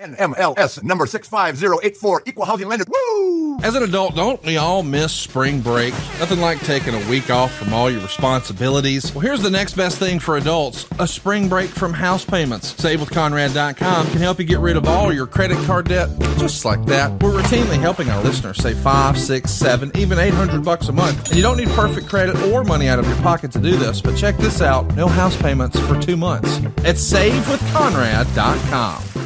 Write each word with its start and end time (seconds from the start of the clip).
NMLS 0.00 0.82
number 0.82 1.04
65084, 1.06 2.22
equal 2.26 2.44
housing 2.46 2.66
lender. 2.66 2.84
Woo! 2.88 3.58
As 3.62 3.74
an 3.76 3.82
adult, 3.84 4.16
don't 4.16 4.42
we 4.42 4.56
all 4.56 4.82
miss 4.82 5.12
spring 5.12 5.60
break? 5.60 5.92
Nothing 6.18 6.40
like 6.40 6.58
taking 6.60 6.94
a 6.94 7.08
week 7.10 7.28
off 7.30 7.52
from 7.54 7.72
all 7.74 7.88
your 7.90 8.00
responsibilities. 8.00 9.14
Well, 9.14 9.20
here's 9.20 9.42
the 9.42 9.50
next 9.50 9.74
best 9.74 9.98
thing 9.98 10.18
for 10.18 10.38
adults 10.38 10.86
a 10.98 11.06
spring 11.06 11.48
break 11.48 11.68
from 11.70 11.92
house 11.92 12.24
payments. 12.24 12.72
SaveWithConrad.com 12.74 14.06
can 14.08 14.18
help 14.18 14.38
you 14.40 14.44
get 14.46 14.58
rid 14.60 14.76
of 14.76 14.88
all 14.88 15.12
your 15.12 15.26
credit 15.26 15.58
card 15.66 15.88
debt 15.88 16.08
just 16.38 16.64
like 16.64 16.84
that. 16.86 17.12
We're 17.22 17.40
routinely 17.40 17.78
helping 17.78 18.08
our 18.10 18.24
listeners 18.24 18.56
save 18.58 18.78
five, 18.78 19.16
six, 19.18 19.50
seven, 19.52 19.92
even 19.94 20.18
800 20.18 20.64
bucks 20.64 20.88
a 20.88 20.92
month. 20.92 21.28
And 21.28 21.36
you 21.36 21.42
don't 21.42 21.58
need 21.58 21.68
perfect 21.68 22.08
credit 22.08 22.34
or 22.44 22.64
money 22.64 22.88
out 22.88 22.98
of 22.98 23.06
your 23.06 23.16
pocket 23.18 23.52
to 23.52 23.60
do 23.60 23.76
this, 23.76 24.00
but 24.00 24.16
check 24.16 24.36
this 24.38 24.60
out 24.62 24.96
no 24.96 25.06
house 25.06 25.36
payments 25.40 25.78
for 25.80 26.00
two 26.00 26.16
months 26.16 26.56
at 26.78 26.96
SaveWithConrad.com. 26.96 29.21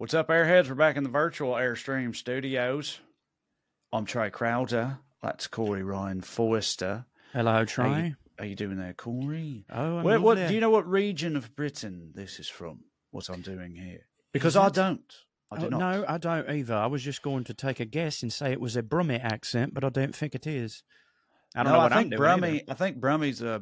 What's 0.00 0.14
up, 0.14 0.28
Airheads? 0.28 0.66
We're 0.70 0.76
back 0.76 0.96
in 0.96 1.02
the 1.04 1.10
virtual 1.10 1.52
Airstream 1.52 2.16
studios. 2.16 3.00
I'm 3.92 4.06
Trae 4.06 4.32
Crowder. 4.32 4.96
That's 5.22 5.46
Corey 5.46 5.82
Ryan 5.82 6.22
Forrester. 6.22 7.04
Hello, 7.34 7.52
How 7.52 7.64
Trae. 7.64 8.06
you, 8.08 8.16
how 8.38 8.44
you 8.46 8.56
doing 8.56 8.78
there, 8.78 8.94
Corey? 8.94 9.66
Oh, 9.70 9.98
I'm 9.98 10.04
Where, 10.04 10.18
what, 10.18 10.38
lovely. 10.38 10.48
do 10.48 10.54
you 10.54 10.60
know 10.62 10.70
what 10.70 10.88
region 10.88 11.36
of 11.36 11.54
Britain 11.54 12.12
this 12.14 12.40
is 12.40 12.48
from? 12.48 12.80
What 13.10 13.28
I'm 13.28 13.42
doing 13.42 13.74
here? 13.74 14.06
Because 14.32 14.56
I 14.56 14.70
don't. 14.70 15.02
I 15.52 15.58
do 15.58 15.66
Oh, 15.66 15.68
not. 15.68 15.78
No, 15.80 16.04
I 16.08 16.16
don't 16.16 16.48
either. 16.48 16.74
I 16.76 16.86
was 16.86 17.02
just 17.02 17.20
going 17.20 17.44
to 17.44 17.52
take 17.52 17.78
a 17.78 17.84
guess 17.84 18.22
and 18.22 18.32
say 18.32 18.52
it 18.52 18.60
was 18.60 18.76
a 18.76 18.82
Brummie 18.82 19.22
accent, 19.22 19.74
but 19.74 19.84
I 19.84 19.90
don't 19.90 20.16
think 20.16 20.34
it 20.34 20.46
is. 20.46 20.82
I 21.54 21.62
don't 21.62 21.72
No, 21.72 21.78
know 21.78 21.82
what 21.84 21.92
I 21.92 21.96
I'm 21.96 22.02
think 22.04 22.16
doing. 22.16 22.22
Brummie. 22.22 22.54
either. 22.62 22.64
I 22.70 22.74
think 22.74 23.00
Brummie's 23.00 23.42
uh, 23.42 23.58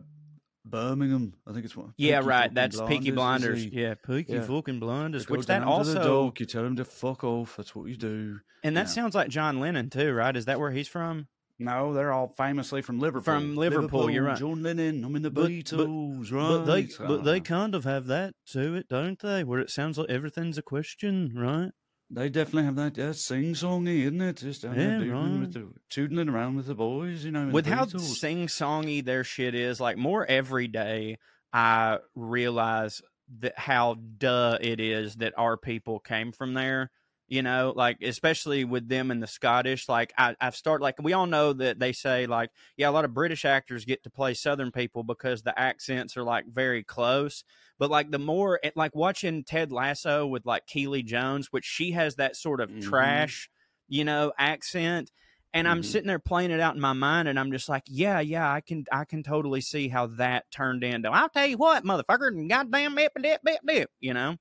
Birmingham. 0.70 1.34
I 1.46 1.52
think 1.52 1.64
it's 1.64 1.76
one. 1.76 1.94
Yeah, 1.96 2.18
Peaky 2.18 2.28
right. 2.28 2.40
fucking 2.42 2.54
That's 2.54 2.80
Peaky 2.82 3.10
Blinders. 3.12 3.66
Yeah, 3.66 3.94
Peaky 3.94 4.32
Yeah. 4.34 4.42
fucking 4.42 4.80
Blinders. 4.80 5.26
You 5.28 5.36
Which 5.36 5.46
that 5.46 5.60
down 5.60 5.84
to 5.84 5.90
the 5.90 5.98
also, 6.00 6.24
dock, 6.26 6.40
you 6.40 6.46
tell 6.46 6.64
him 6.64 6.76
to 6.76 6.84
fuck 6.84 7.24
off. 7.24 7.56
That's 7.56 7.74
what 7.74 7.88
you 7.88 7.96
do. 7.96 8.40
and 8.64 8.76
that 8.76 8.82
Yeah. 8.82 8.86
sounds 8.86 9.14
like 9.14 9.28
John 9.28 9.60
Lennon 9.60 9.88
too, 9.90 10.12
right? 10.12 10.36
Is 10.36 10.44
that 10.46 10.58
where 10.58 10.70
he's 10.72 10.88
from? 10.88 11.28
No, 11.60 11.92
they're 11.92 12.12
all 12.12 12.28
famously 12.36 12.82
from 12.82 13.00
Liverpool. 13.00 13.22
From 13.34 13.56
Liverpool, 13.56 14.08
you're 14.10 14.22
right. 14.24 14.36
John 14.38 14.62
Lennon. 14.62 15.04
I'm 15.04 15.16
in 15.16 15.22
the 15.22 15.30
But- 15.30 15.42
but- 15.42 15.50
Beatles, 15.50 16.30
right? 16.32 16.48
But 16.48 16.64
they, 16.64 16.88
but 17.06 17.24
they 17.24 17.38
Uh, 17.38 17.42
kind 17.42 17.74
of 17.74 17.82
have 17.84 18.06
that 18.06 18.34
to 18.52 18.74
it, 18.76 18.88
don't 18.88 19.18
they? 19.18 19.42
Where 19.42 19.58
it 19.60 19.70
sounds 19.70 19.98
like 19.98 20.08
everything's 20.10 20.56
a 20.58 20.62
question, 20.62 21.32
right? 21.36 21.70
They 22.10 22.30
definitely 22.30 22.64
have 22.64 22.76
that 22.76 22.96
yeah, 22.96 23.12
sing 23.12 23.52
songy, 23.52 24.00
isn't 24.02 24.20
it? 24.20 24.36
Just 24.36 24.62
down 24.62 24.76
Yeah, 24.76 24.98
there 24.98 25.00
doodling 25.00 25.40
with 25.40 25.56
right. 25.56 26.14
the 26.16 26.30
around 26.30 26.56
with 26.56 26.66
the 26.66 26.74
boys, 26.74 27.24
you 27.24 27.30
know. 27.30 27.48
with 27.48 27.66
how 27.66 27.84
sing 27.84 28.46
songy 28.46 29.04
their 29.04 29.24
shit 29.24 29.54
is, 29.54 29.78
like 29.78 29.98
more 29.98 30.24
every 30.24 30.68
day, 30.68 31.18
I 31.52 31.98
realize 32.14 33.02
that 33.40 33.58
how 33.58 33.94
duh 33.94 34.56
it 34.60 34.80
is 34.80 35.16
that 35.16 35.34
our 35.36 35.58
people 35.58 35.98
came 36.00 36.32
from 36.32 36.54
there. 36.54 36.90
You 37.28 37.42
know, 37.42 37.74
like 37.76 37.98
especially 38.02 38.64
with 38.64 38.88
them 38.88 39.10
and 39.10 39.22
the 39.22 39.26
Scottish. 39.26 39.88
Like 39.88 40.14
I, 40.16 40.34
I've 40.40 40.56
started 40.56 40.82
like 40.82 40.96
we 41.02 41.12
all 41.12 41.26
know 41.26 41.52
that 41.52 41.78
they 41.78 41.92
say 41.92 42.26
like 42.26 42.50
yeah, 42.76 42.88
a 42.88 42.92
lot 42.92 43.04
of 43.04 43.12
British 43.12 43.44
actors 43.44 43.84
get 43.84 44.02
to 44.04 44.10
play 44.10 44.32
Southern 44.34 44.72
people 44.72 45.02
because 45.04 45.42
the 45.42 45.58
accents 45.58 46.16
are 46.16 46.24
like 46.24 46.46
very 46.46 46.82
close. 46.82 47.44
But 47.78 47.90
like 47.90 48.10
the 48.10 48.18
more 48.18 48.58
it- 48.62 48.76
like 48.76 48.94
watching 48.94 49.44
Ted 49.44 49.72
Lasso 49.72 50.26
with 50.26 50.46
like 50.46 50.66
Keeley 50.66 51.02
Jones, 51.02 51.48
which 51.52 51.66
she 51.66 51.90
has 51.92 52.16
that 52.16 52.34
sort 52.34 52.60
of 52.62 52.70
Mhm. 52.70 52.78
trash, 52.78 53.50
you 53.88 54.04
know, 54.04 54.32
accent 54.38 55.10
and 55.54 55.66
I'm 55.66 55.78
Mhm. 55.78 55.82
sitting 55.82 56.08
there 56.08 56.18
playing 56.18 56.50
it 56.50 56.60
out 56.60 56.74
in 56.74 56.80
my 56.80 56.92
mind, 56.92 57.26
and 57.26 57.38
I'm 57.40 57.50
just 57.52 57.70
like, 57.70 57.84
yeah, 57.86 58.20
yeah, 58.20 58.52
I 58.52 58.60
can, 58.60 58.84
I 58.92 59.06
can 59.06 59.22
totally 59.22 59.62
see 59.62 59.88
how 59.88 60.06
that 60.08 60.50
turned 60.50 60.84
into. 60.84 61.08
I'll 61.10 61.30
tell 61.30 61.46
you 61.46 61.56
what, 61.56 61.84
motherfucker, 61.84 62.28
and 62.28 62.50
goddamn 62.50 62.94
dip, 62.96 63.12
dip, 63.22 63.40
dip, 63.66 63.90
you 63.98 64.12
know. 64.12 64.36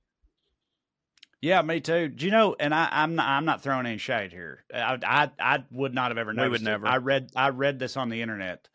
Yeah, 1.42 1.62
me 1.62 1.82
too. 1.82 2.08
Do 2.08 2.26
you 2.26 2.32
know? 2.32 2.56
And 2.60 2.74
I, 2.74 2.90
I'm 2.92 3.16
not. 3.16 3.28
I'm 3.28 3.46
not 3.46 3.62
throwing 3.62 3.86
any 3.86 3.98
shade 3.98 4.32
here. 4.32 4.64
I, 4.74 4.98
I, 5.06 5.32
I 5.40 5.64
would 5.72 5.94
not 5.94 6.12
have 6.12 6.18
ever 6.18 6.34
known. 6.34 6.46
We 6.46 6.52
would 6.52 6.62
it. 6.62 6.66
never. 6.66 6.88
I 6.88 6.98
read. 6.98 7.30
I 7.36 7.50
read 7.50 7.78
this 7.78 7.96
on 7.96 8.10
the 8.10 8.22
internet. 8.22 8.68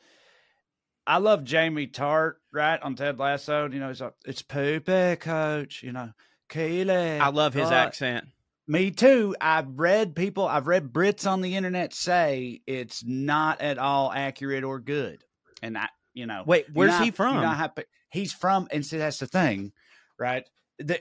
I 1.04 1.18
love 1.18 1.42
Jamie 1.42 1.88
Tartt, 1.88 2.34
right 2.52 2.80
on 2.80 2.94
Ted 2.94 3.18
Lasso. 3.18 3.68
You 3.68 3.80
know, 3.80 3.88
he's 3.88 4.00
like, 4.00 4.14
"It's 4.24 4.42
poopy, 4.42 5.16
coach." 5.16 5.82
You 5.82 5.92
know, 5.92 6.10
Keely. 6.48 7.18
I 7.18 7.28
love 7.28 7.54
his 7.54 7.64
right? 7.64 7.86
accent. 7.86 8.26
Me 8.68 8.92
too. 8.92 9.34
I've 9.40 9.78
read 9.78 10.14
people. 10.14 10.46
I've 10.46 10.68
read 10.68 10.92
Brits 10.92 11.28
on 11.28 11.40
the 11.40 11.56
internet 11.56 11.92
say 11.92 12.60
it's 12.66 13.02
not 13.04 13.60
at 13.60 13.78
all 13.78 14.12
accurate 14.12 14.62
or 14.62 14.78
good, 14.78 15.24
and 15.62 15.76
I, 15.76 15.88
you 16.14 16.26
know, 16.26 16.44
Wait, 16.46 16.66
where's 16.72 16.92
know 16.92 17.04
he 17.04 17.10
from? 17.10 17.36
how 17.42 17.72
he's 18.10 18.32
from, 18.32 18.68
and 18.70 18.86
see 18.86 18.98
that's 18.98 19.18
the 19.18 19.26
thing, 19.26 19.72
right? 20.16 20.48
That 20.78 21.00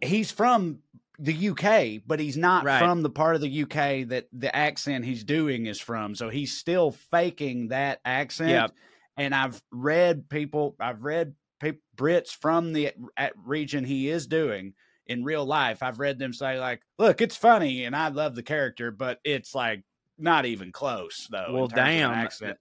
he's 0.00 0.30
from 0.30 0.80
the 1.18 1.48
UK, 1.48 2.00
but 2.06 2.20
he's 2.20 2.36
not 2.36 2.64
Right. 2.64 2.78
from 2.78 3.02
the 3.02 3.10
part 3.10 3.34
of 3.34 3.40
the 3.40 3.62
UK 3.62 4.04
that 4.04 4.28
the 4.32 4.54
accent 4.54 5.04
he's 5.04 5.24
doing 5.24 5.66
is 5.66 5.80
from. 5.80 6.14
So 6.14 6.28
he's 6.28 6.56
still 6.56 6.92
faking 6.92 7.68
that 7.68 8.00
accent. 8.04 8.50
Yep. 8.50 8.72
And 9.16 9.34
I've 9.34 9.60
read 9.72 10.28
people, 10.28 10.76
I've 10.78 11.02
read 11.02 11.34
pe- 11.58 11.78
Brits 11.96 12.30
from 12.30 12.72
the 12.72 12.92
at 13.16 13.32
region 13.36 13.84
he 13.84 14.08
is 14.08 14.28
doing 14.28 14.74
in 15.06 15.24
real 15.24 15.44
life. 15.44 15.82
I've 15.82 15.98
read 15.98 16.20
them 16.20 16.32
say 16.32 16.60
like, 16.60 16.82
"Look, 16.98 17.20
it's 17.20 17.34
funny, 17.34 17.84
and 17.84 17.96
I 17.96 18.08
love 18.08 18.36
the 18.36 18.42
character, 18.44 18.92
but 18.92 19.18
it's 19.24 19.54
like 19.56 19.82
not 20.18 20.46
even 20.46 20.70
close 20.70 21.26
though." 21.30 21.48
Well, 21.52 21.66
terms 21.68 21.72
of 21.72 21.78
an 21.78 21.84
damn. 21.84 22.10
accent. 22.12 22.58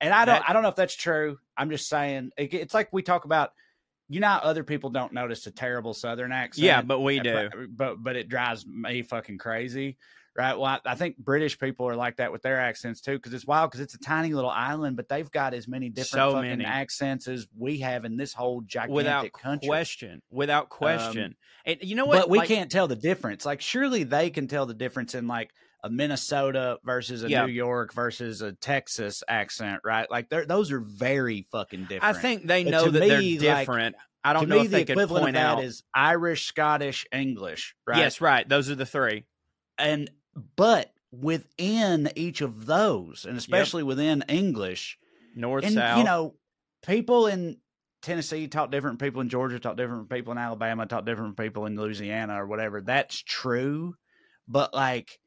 And 0.00 0.14
I 0.14 0.24
don't, 0.26 0.34
That- 0.40 0.48
I 0.48 0.52
don't 0.52 0.62
know 0.62 0.68
if 0.68 0.76
that's 0.76 0.94
true. 0.94 1.38
I'm 1.56 1.70
just 1.70 1.88
saying, 1.88 2.30
it- 2.36 2.54
it's 2.54 2.74
like 2.74 2.92
we 2.92 3.02
talk 3.02 3.24
about. 3.24 3.52
You 4.08 4.20
know, 4.20 4.28
how 4.28 4.38
other 4.38 4.62
people 4.64 4.90
don't 4.90 5.12
notice 5.12 5.46
a 5.46 5.50
terrible 5.50 5.92
Southern 5.94 6.32
accent. 6.32 6.64
Yeah, 6.64 6.82
but 6.82 7.00
we 7.00 7.18
do. 7.20 7.50
But 7.68 8.02
but, 8.02 8.16
it 8.16 8.28
drives 8.28 8.64
me 8.66 9.02
fucking 9.02 9.38
crazy, 9.38 9.96
right? 10.36 10.54
Well, 10.54 10.66
I, 10.66 10.80
I 10.92 10.94
think 10.94 11.18
British 11.18 11.58
people 11.58 11.88
are 11.88 11.96
like 11.96 12.18
that 12.18 12.30
with 12.30 12.42
their 12.42 12.60
accents 12.60 13.00
too, 13.00 13.16
because 13.16 13.34
it's 13.34 13.46
wild. 13.46 13.70
Because 13.70 13.80
it's 13.80 13.94
a 13.94 13.98
tiny 13.98 14.32
little 14.32 14.50
island, 14.50 14.96
but 14.96 15.08
they've 15.08 15.30
got 15.30 15.54
as 15.54 15.66
many 15.66 15.88
different 15.88 16.08
So 16.30 16.32
fucking 16.34 16.50
many. 16.50 16.64
accents 16.64 17.26
as 17.26 17.48
we 17.58 17.78
have 17.80 18.04
in 18.04 18.16
this 18.16 18.32
whole 18.32 18.60
gigantic 18.60 18.94
Without 18.94 19.32
country. 19.32 19.66
question, 19.68 20.22
without 20.30 20.64
um, 20.64 20.68
question. 20.68 21.34
and 21.64 21.78
you 21.82 21.96
know 21.96 22.06
what? 22.06 22.20
But 22.20 22.30
we 22.30 22.38
Like, 22.38 22.48
can't 22.48 22.70
tell 22.70 22.86
the 22.86 22.94
difference. 22.96 23.44
Like, 23.44 23.60
surely 23.60 24.04
they 24.04 24.30
can 24.30 24.46
tell 24.46 24.66
the 24.66 24.74
difference 24.74 25.14
in 25.16 25.26
like 25.26 25.50
a 25.82 25.90
Minnesota 25.90 26.78
versus 26.84 27.22
a 27.22 27.28
Yeah. 27.30 27.46
New 27.46 27.52
York 27.52 27.92
versus 27.92 28.42
a 28.42 28.52
Texas 28.52 29.22
accent, 29.28 29.80
right? 29.84 30.10
Like, 30.10 30.28
they're, 30.28 30.46
those 30.46 30.72
are 30.72 30.80
very 30.80 31.46
fucking 31.52 31.82
different. 31.84 32.16
I 32.16 32.20
think 32.20 32.46
they 32.46 32.64
But 32.64 32.70
know 32.70 32.90
that 32.90 33.00
me, 33.00 33.36
they're 33.36 33.54
like, 33.54 33.60
different. 33.66 33.96
I 34.24 34.32
don't 34.32 34.48
know 34.48 34.56
me, 34.56 34.64
if 34.64 34.70
the 34.70 34.76
they 34.78 34.84
could 34.84 34.92
equivalent 34.92 35.24
point 35.26 35.36
of 35.36 35.42
that 35.42 35.58
out. 35.58 35.64
is 35.64 35.82
Irish, 35.94 36.46
Scottish, 36.46 37.06
English, 37.12 37.76
right? 37.86 37.98
Yes, 37.98 38.20
right. 38.20 38.48
Those 38.48 38.68
are 38.70 38.74
the 38.74 38.86
three. 38.86 39.24
and 39.78 40.10
but 40.56 40.92
within 41.12 42.10
each 42.16 42.40
of 42.40 42.66
those, 42.66 43.24
and 43.28 43.36
especially 43.38 43.82
within 43.82 44.24
English, 44.28 44.98
North, 45.34 45.64
and 45.64 45.74
south. 45.74 45.98
you 45.98 46.04
know, 46.04 46.34
people 46.84 47.26
in 47.26 47.58
Tennessee 48.02 48.48
talk 48.48 48.70
different 48.70 48.98
people 48.98 49.20
in 49.20 49.28
Georgia, 49.28 49.58
talk 49.58 49.76
different 49.76 50.10
people 50.10 50.32
in 50.32 50.38
Alabama, 50.38 50.86
talk 50.86 51.04
different 51.06 51.36
people 51.36 51.66
in 51.66 51.76
Louisiana 51.76 52.42
or 52.42 52.46
whatever. 52.46 52.80
That's 52.80 53.22
true, 53.22 53.94
but 54.48 54.74
like 54.74 55.18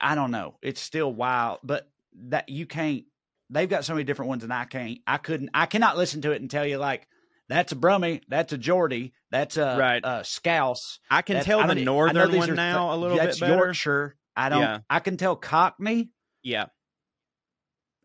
I 0.00 0.14
don't 0.14 0.30
know. 0.30 0.56
It's 0.62 0.80
still 0.80 1.12
wild, 1.12 1.60
but 1.62 1.88
that 2.28 2.48
you 2.48 2.66
can't. 2.66 3.04
They've 3.50 3.68
got 3.68 3.84
so 3.84 3.92
many 3.94 4.04
different 4.04 4.28
ones, 4.30 4.44
and 4.44 4.52
I 4.52 4.64
can't. 4.64 4.98
I 5.06 5.18
couldn't. 5.18 5.50
I 5.54 5.66
cannot 5.66 5.96
listen 5.96 6.22
to 6.22 6.32
it 6.32 6.40
and 6.40 6.50
tell 6.50 6.66
you 6.66 6.78
like 6.78 7.06
that's 7.48 7.72
a 7.72 7.76
Brummy, 7.76 8.22
that's 8.28 8.52
a 8.52 8.58
Geordie, 8.58 9.12
that's 9.30 9.56
a 9.58 9.76
Right. 9.78 10.00
a 10.02 10.24
Scouse. 10.24 11.00
I 11.10 11.22
can 11.22 11.34
That's- 11.34 11.46
tell 11.46 11.60
I 11.60 11.66
the 11.66 11.74
don't 11.74 11.82
I 11.82 11.84
know 11.84 11.92
northern 11.92 12.36
one 12.38 12.50
are 12.50 12.54
now 12.54 12.94
a 12.94 12.96
little 12.96 13.16
that's 13.18 13.38
bit 13.38 13.46
better. 13.48 13.56
Yorkshire. 13.64 14.16
I 14.36 14.48
don't. 14.48 14.60
Yeah. 14.62 14.78
I 14.88 15.00
can 15.00 15.16
tell 15.18 15.36
Cockney 15.36 16.10
Yeah, 16.42 16.66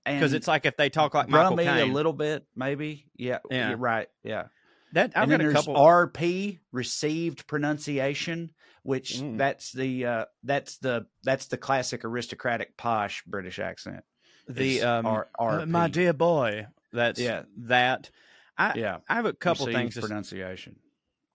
because 0.05 0.33
it's 0.33 0.47
like 0.47 0.65
if 0.65 0.75
they 0.77 0.89
talk 0.89 1.13
like 1.13 1.29
Michael 1.29 1.55
Brummie 1.57 1.81
a 1.89 1.93
little 1.93 2.13
bit, 2.13 2.45
maybe. 2.55 3.05
Yeah. 3.15 3.39
Yeah. 3.49 3.69
You're 3.69 3.77
right. 3.77 4.07
Yeah. 4.23 4.47
that 4.93 5.13
I've 5.15 5.29
and 5.29 5.41
got 5.41 5.49
a 5.49 5.53
couple. 5.53 5.75
RP 5.75 6.59
received 6.71 7.47
pronunciation, 7.47 8.51
which 8.87 9.15
Mm. 9.15 9.37
that's 9.37 9.73
the 9.73 10.05
uh, 10.05 10.25
that's 10.43 10.77
the 10.77 11.07
that's 11.21 11.47
the 11.47 11.57
classic 11.57 12.05
aristocratic 12.05 12.77
posh 12.77 13.21
British 13.27 13.59
accent. 13.59 14.05
the 14.47 14.81
um, 14.81 15.05
R- 15.05 15.27
uh, 15.37 15.65
my 15.65 15.89
dear 15.89 16.13
boy. 16.13 16.67
That's 16.93 17.19
Yeah. 17.19 17.43
that. 17.57 18.09
I 18.57 18.71
Yeah, 18.77 18.99
I 19.09 19.15
have 19.15 19.25
a 19.25 19.33
couple 19.33 19.65
things 19.65 19.95
to 19.95 20.01
pronunciation. 20.01 20.77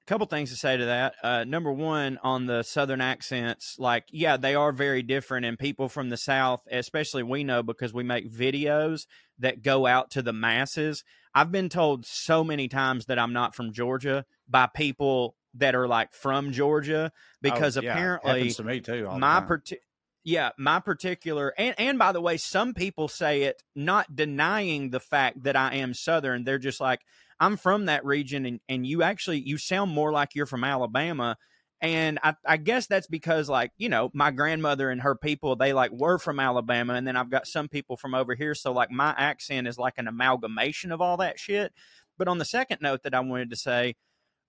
couple 0.07 0.27
things 0.27 0.49
to 0.51 0.57
say 0.57 0.79
to 0.79 0.87
that. 0.87 1.15
Uh, 1.23 1.45
number 1.45 1.71
one, 1.71 2.19
on 2.23 2.47
the 2.47 2.63
southern 2.63 3.03
accents, 3.03 3.77
like 3.79 4.05
yeah, 4.11 4.39
they 4.39 4.55
are 4.55 4.73
very 4.73 5.03
different, 5.03 5.45
and 5.45 5.59
people 5.59 5.91
from 5.91 6.09
the 6.09 6.17
south, 6.17 6.63
especially 6.71 7.23
we 7.23 7.45
know 7.45 7.63
because 7.63 7.93
we 7.93 8.03
make 8.03 8.33
videos 8.33 9.03
that 9.39 9.61
go 9.63 9.87
out 9.87 10.11
to 10.13 10.23
the 10.23 10.33
masses. 10.33 11.05
I've 11.35 11.53
been 11.53 11.69
told 11.69 12.07
so 12.07 12.43
many 12.43 12.67
times 12.69 13.05
that 13.07 13.19
I'm 13.19 13.35
not 13.35 13.55
from 13.55 13.75
Georgia 13.75 14.25
by 14.49 14.69
people 14.75 15.37
that 15.55 15.75
are 15.75 15.89
like 15.89 16.13
from 16.13 16.53
Georgia 16.53 17.13
oh, 17.15 17.19
because 17.41 17.77
Oh, 17.77 17.83
yeah, 17.83 17.93
apparently 17.93 18.31
happens 18.33 18.57
to 18.57 18.65
me 18.65 18.81
too. 18.81 19.09
my 19.19 19.41
parti- 19.41 19.79
yeah 20.25 20.51
my 20.57 20.79
particular 20.79 21.53
and 21.59 21.75
and 21.79 21.99
by 21.99 22.13
the 22.13 22.21
way 22.21 22.37
some 22.37 22.75
people 22.75 23.09
say 23.09 23.43
it 23.43 23.61
not 23.75 24.15
denying 24.15 24.91
the 24.91 25.01
fact 25.01 25.43
that 25.43 25.57
i 25.57 25.75
am 25.75 25.93
southern 25.93 26.45
they're 26.45 26.59
just 26.61 26.81
like 26.81 27.01
i'm 27.41 27.57
from 27.57 27.87
that 27.87 28.05
region 28.05 28.47
and 28.47 28.61
and 28.69 28.87
you 28.87 29.03
actually 29.03 29.41
you 29.41 29.59
sound 29.59 29.91
more 29.91 30.13
like 30.13 30.35
you're 30.35 30.47
from 30.47 30.65
alabama. 30.65 31.37
And 31.81 32.21
I, 32.23 32.35
I 32.47 32.59
guess 32.59 32.87
that's 32.87 33.09
because 33.09 33.49
like 33.49 33.73
you 33.77 33.89
know 33.89 34.11
my 34.15 34.31
grandmother 34.31 34.89
and 34.91 35.03
her 35.03 35.17
people 35.17 35.57
they 35.57 35.73
like 35.73 35.91
were 35.91 36.19
from 36.19 36.39
alabama 36.39 36.95
and 36.95 37.05
then 37.05 37.17
i've 37.17 37.29
got 37.29 37.49
some 37.49 37.67
people 37.67 37.97
from 37.97 38.15
over 38.15 38.37
here 38.37 38.55
so 38.55 38.71
like 38.73 38.93
my 38.93 39.13
accent 39.19 39.67
is 39.67 39.77
like 39.79 39.95
an 39.99 40.07
amalgamation 40.07 40.93
of 40.93 41.01
all 41.01 41.17
that 41.17 41.41
shit. 41.41 41.73
But 42.17 42.29
on 42.29 42.39
the 42.39 42.45
second 42.45 42.79
note 42.81 43.03
that 43.03 43.15
i 43.15 43.19
wanted 43.21 43.51
to 43.51 43.57
say 43.57 43.97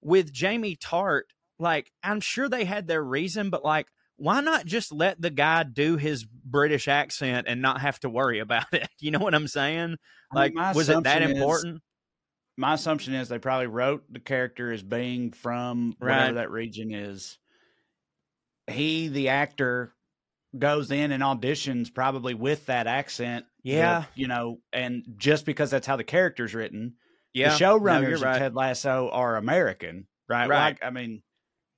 with 0.05 0.31
jamie 0.33 0.75
tartt 0.75 1.23
like 1.59 1.91
i'm 2.03 2.19
sure 2.19 2.49
they 2.49 2.65
had 2.65 2.87
their 2.87 3.03
reason 3.03 3.49
but 3.49 3.63
like 3.63 3.87
why 4.17 4.41
not 4.41 4.65
just 4.65 4.91
let 4.91 5.19
the 5.19 5.31
guy 5.31 5.63
do 5.63 5.97
his 5.97 6.23
British 6.23 6.87
accent 6.87 7.47
and 7.49 7.61
not 7.63 7.81
have 7.81 7.99
to 8.01 8.09
worry 8.09 8.39
about 8.39 8.71
it? 8.71 8.87
You 8.99 9.09
know 9.09 9.17
what 9.19 9.33
I'm 9.33 9.47
saying? 9.47 9.97
I 10.31 10.47
mean, 10.49 10.53
Like, 10.55 10.75
was 10.75 10.87
it 10.87 11.03
that 11.03 11.17
assumption 11.17 11.31
is- 11.31 11.37
important? 11.37 11.81
my 12.55 12.73
assumption 12.75 13.15
is 13.15 13.27
they 13.27 13.39
probably 13.39 13.65
wrote 13.67 14.03
the 14.11 14.19
character 14.19 14.71
as 14.71 14.83
being 14.83 15.31
from 15.31 15.95
Right. 15.99 16.15
whatever 16.19 16.33
that 16.35 16.51
region 16.51 16.93
is. 16.93 17.39
He, 18.67 19.07
the 19.07 19.29
actor, 19.29 19.93
goes 20.57 20.91
in 20.91 21.11
and 21.11 21.23
auditions 21.23 21.91
probably 21.93 22.35
with 22.35 22.67
that 22.67 22.85
accent. 22.85 23.45
Yeah. 23.63 24.03
you 24.13 24.27
know, 24.27 24.59
and 24.71 25.03
just 25.17 25.43
because 25.45 25.71
that's 25.71 25.87
how 25.87 25.95
the 25.95 26.03
character's 26.03 26.53
written, 26.53 26.93
Yeah, 27.33 27.55
the 27.57 27.59
no, 27.59 27.79
showrunners 27.79 28.19
you're 28.19 28.27
of. 28.29 28.37
Ted 28.37 28.55
Lasso 28.55 29.09
are 29.11 29.35
American, 29.37 30.07
right? 30.29 30.47
Right. 30.47 30.59
Like, 30.69 30.83
I 30.83 30.89
mean, 30.91 31.23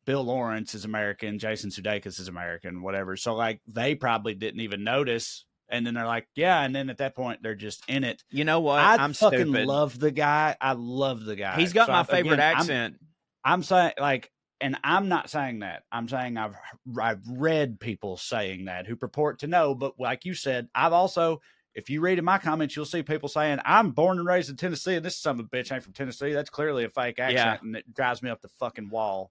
Bill 0.05 0.23
Lawrence 0.23 0.75
is 0.75 0.85
American, 0.85 1.39
Jason 1.39 1.69
Sudeikis 1.69 2.19
is 2.19 2.27
American, 2.27 2.81
whatever. 2.81 3.15
So, 3.17 3.35
like, 3.35 3.61
they 3.67 3.95
probably 3.95 4.33
didn't 4.35 4.61
even 4.61 4.83
notice. 4.83 5.45
And 5.67 5.85
then 5.87 5.95
they're 5.95 6.05
like, 6.05 6.27
yeah. 6.35 6.61
And 6.61 6.75
then 6.75 6.89
at 6.91 6.99
that 6.99 7.15
point, 7.15 7.41
they're 7.41 7.55
just 7.55 7.83
in 7.87 8.03
it. 8.03 8.23
You 8.29 8.43
know 8.45 8.59
what? 8.59 8.79
I 8.79 8.97
I'm 8.97 9.13
fucking 9.13 9.39
stupid. 9.39 9.65
love 9.65 9.97
the 9.99 10.11
guy. 10.11 10.55
I 10.61 10.73
love 10.73 11.23
the 11.25 11.35
guy. 11.35 11.55
He's 11.55 11.73
got 11.73 11.87
So 11.87 11.93
my 11.93 12.01
I- 12.01 12.03
favorite 12.03 12.33
again, 12.33 12.39
I'm- 12.49 12.57
accent. 12.57 12.95
I'm, 13.43 13.63
saying 13.63 13.93
like, 13.99 14.31
and 14.61 14.77
I'm 14.83 15.07
not 15.09 15.29
saying 15.29 15.59
that. 15.59 15.83
I'm 15.91 16.07
saying 16.07 16.37
I've 16.37 16.55
I've 17.01 17.21
read 17.27 17.79
people 17.79 18.17
saying 18.17 18.65
that 18.65 18.87
who 18.87 18.95
purport 18.95 19.39
to 19.39 19.47
know, 19.47 19.73
but 19.75 19.93
like 19.99 20.25
you 20.25 20.33
said, 20.33 20.67
I've 20.75 20.93
also. 20.93 21.41
If 21.75 21.89
you 21.89 21.99
read 22.01 22.17
in 22.17 22.25
my 22.25 22.37
comments, 22.37 22.75
you'll 22.75 22.85
see 22.85 23.03
people 23.03 23.27
saying, 23.29 23.59
"I'm 23.65 23.91
born 23.91 24.17
and 24.17 24.25
raised 24.27 24.49
in 24.49 24.55
Tennessee, 24.55 24.95
and 24.95 25.05
this 25.05 25.17
son 25.17 25.39
of 25.39 25.45
a 25.45 25.49
bitch 25.49 25.71
ain't 25.73 25.83
from 25.83 25.93
Tennessee." 25.93 26.31
That's 26.33 26.49
clearly 26.49 26.85
a 26.85 26.89
fake 26.89 27.19
accent, 27.19 27.35
Yeah. 27.35 27.57
and 27.61 27.75
it 27.75 27.93
drives 27.93 28.23
me 28.23 28.29
up 28.29 28.41
the 28.41 28.47
fucking 28.59 28.89
wall. 28.89 29.29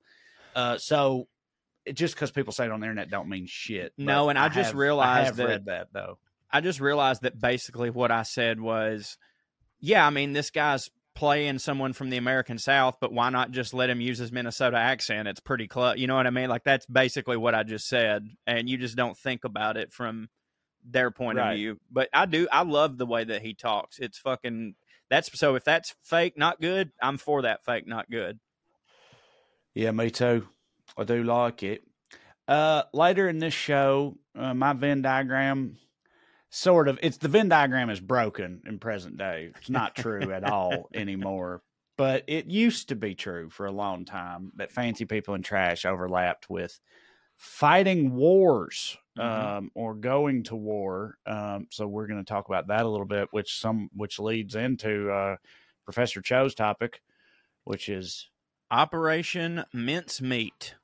Uh, 0.54 0.76
so, 0.78 1.26
it, 1.86 1.94
just 1.94 2.14
because 2.14 2.30
people 2.30 2.52
say 2.52 2.66
it 2.66 2.70
on 2.70 2.80
the 2.80 2.86
internet 2.86 3.10
don't 3.10 3.28
mean 3.28 3.46
shit. 3.48 3.92
No, 3.98 4.28
and 4.28 4.38
I 4.38 4.48
just 4.48 4.68
have- 4.70 4.74
realized 4.74 5.32
I 5.32 5.36
that- 5.36 5.48
read 5.48 5.64
that 5.66 5.88
though. 5.92 6.18
I 6.50 6.60
just 6.60 6.80
realized 6.80 7.22
that 7.22 7.40
basically 7.40 7.90
what 7.90 8.10
I 8.12 8.22
said 8.22 8.60
was, 8.60 9.16
yeah, 9.80 10.06
I 10.06 10.10
mean, 10.10 10.34
this 10.34 10.50
guy's 10.50 10.88
playing 11.14 11.58
someone 11.58 11.92
from 11.92 12.10
the 12.10 12.16
American 12.16 12.58
South, 12.58 12.98
but 13.00 13.12
why 13.12 13.30
not 13.30 13.50
just 13.52 13.72
let 13.74 13.90
him 13.90 14.00
use 14.00 14.18
his 14.18 14.30
Minnesota 14.32 14.76
accent? 14.76 15.26
It's 15.28 15.40
pretty 15.40 15.66
close. 15.66 15.96
You 15.98 16.06
know 16.06 16.14
what 16.14 16.26
I 16.26 16.30
mean? 16.30 16.48
Like, 16.48 16.62
that's 16.64 16.86
basically 16.86 17.36
what 17.36 17.54
I 17.54 17.62
just 17.64 17.88
said. 17.88 18.28
And 18.46 18.68
you 18.68 18.76
just 18.78 18.96
don't 18.96 19.16
think 19.16 19.44
about 19.44 19.76
it 19.76 19.92
from 19.92 20.28
their 20.84 21.10
point 21.10 21.38
Right. 21.38 21.52
of 21.52 21.56
view. 21.56 21.80
But 21.90 22.08
I 22.12 22.26
do, 22.26 22.46
I 22.52 22.62
love 22.62 22.98
the 22.98 23.06
way 23.06 23.24
that 23.24 23.42
he 23.42 23.54
talks. 23.54 23.98
It's 23.98 24.18
fucking, 24.18 24.74
that's 25.10 25.36
so 25.38 25.54
if 25.54 25.64
that's 25.64 25.94
fake, 26.02 26.36
not 26.36 26.60
good, 26.60 26.90
I'm 27.00 27.16
for 27.18 27.42
that 27.42 27.64
fake, 27.64 27.86
not 27.86 28.10
good. 28.10 28.38
Yeah, 29.74 29.90
me 29.90 30.10
too. 30.10 30.46
I 30.96 31.04
do 31.04 31.22
like 31.24 31.62
it. 31.62 31.82
Uh, 32.46 32.82
later 32.92 33.28
in 33.28 33.38
this 33.38 33.54
show, 33.54 34.16
uh, 34.36 34.54
my 34.54 34.72
Venn 34.74 35.02
diagram 35.02 35.76
sort 36.50 36.86
of 36.88 36.98
it's 37.02 37.16
the 37.16 37.26
Venn 37.28 37.48
diagram 37.48 37.90
is 37.90 37.98
broken 38.00 38.62
in 38.66 38.78
present 38.78 39.16
day. 39.16 39.50
It's 39.56 39.70
not 39.70 39.96
true 39.96 40.30
at 40.32 40.44
all 40.44 40.88
anymore. 40.94 41.62
But 41.96 42.24
it 42.26 42.46
used 42.46 42.88
to 42.88 42.96
be 42.96 43.14
true 43.14 43.50
for 43.50 43.66
a 43.66 43.72
long 43.72 44.04
time 44.04 44.50
that 44.56 44.72
fancy 44.72 45.04
people 45.04 45.34
and 45.34 45.44
trash 45.44 45.84
overlapped 45.84 46.50
with 46.50 46.78
fighting 47.36 48.14
wars 48.14 48.96
Mhm. 49.18 49.22
um, 49.22 49.70
or 49.74 49.94
going 49.94 50.42
to 50.44 50.56
war. 50.56 51.18
Um, 51.26 51.68
so 51.70 51.86
we're 51.86 52.06
going 52.08 52.18
to 52.24 52.28
talk 52.28 52.48
about 52.48 52.66
that 52.68 52.84
a 52.84 52.88
little 52.88 53.06
bit, 53.06 53.28
which 53.32 53.58
some 53.60 53.88
which 53.94 54.18
leads 54.18 54.54
into 54.56 55.10
uh, 55.10 55.36
Professor 55.84 56.20
Cho's 56.20 56.54
topic, 56.54 57.00
which 57.64 57.88
is 57.88 58.28
Operation 58.70 59.64
Mincemeat. 59.72 60.74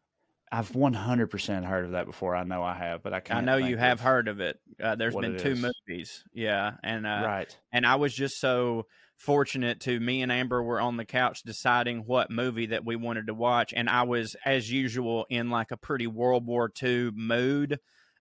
I've 0.52 0.70
100% 0.72 1.64
heard 1.64 1.84
of 1.84 1.90
that 1.92 2.06
before. 2.06 2.34
I 2.34 2.42
know 2.44 2.62
I 2.62 2.74
have, 2.74 3.02
but 3.04 3.12
I 3.12 3.18
I 3.18 3.20
can't. 3.20 3.46
know 3.46 3.56
you 3.56 3.76
have 3.76 4.00
heard 4.00 4.26
of 4.28 4.40
it. 4.40 4.60
Uh, 4.82 4.96
there's 4.96 5.14
been 5.14 5.38
two 5.38 5.52
is. 5.52 5.66
movies. 5.88 6.24
Yeah. 6.32 6.72
And, 6.82 7.06
uh, 7.06 7.22
right. 7.24 7.58
and 7.72 7.86
I 7.86 7.96
was 7.96 8.12
just 8.14 8.40
so 8.40 8.86
fortunate 9.20 9.80
to 9.80 10.00
me 10.00 10.22
and 10.22 10.32
Amber 10.32 10.62
were 10.62 10.80
on 10.80 10.96
the 10.96 11.04
couch 11.04 11.42
deciding 11.42 12.00
what 12.00 12.30
movie 12.30 12.66
that 12.66 12.84
we 12.84 12.96
wanted 12.96 13.26
to 13.28 13.34
watch, 13.34 13.72
and 13.76 13.88
I 13.88 14.02
was 14.02 14.34
as 14.44 14.70
usual 14.70 15.26
in 15.30 15.50
like 15.50 15.70
a 15.70 15.76
pretty 15.76 16.06
World 16.06 16.46
War 16.46 16.72
II 16.82 17.10
mood, 17.12 17.78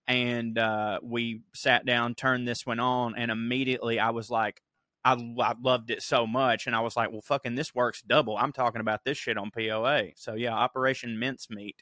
and 0.07 0.57
uh, 0.57 0.99
we 1.01 1.41
sat 1.53 1.85
down, 1.85 2.15
turned 2.15 2.47
this 2.47 2.65
one 2.65 2.79
on, 2.79 3.15
and 3.15 3.31
immediately 3.31 3.99
I 3.99 4.11
was 4.11 4.29
like. 4.29 4.61
I, 5.01 5.13
I 5.13 5.53
loved 5.63 5.91
it 5.91 6.03
so 6.03 6.27
much, 6.27 6.67
and 6.67 6.75
I 6.75 6.81
was 6.81 6.97
like, 6.97 7.09
"Well, 7.09 7.21
fucking, 7.21 7.55
this 7.55 7.73
works 7.73 8.01
double." 8.01 8.35
I'm 8.35 8.51
talking 8.51 8.81
about 8.81 9.05
this 9.05 9.17
shit 9.17 9.37
on 9.37 9.49
POA. 9.49 10.09
So 10.17 10.33
yeah, 10.33 10.51
Operation 10.51 11.17
Mincemeat. 11.17 11.81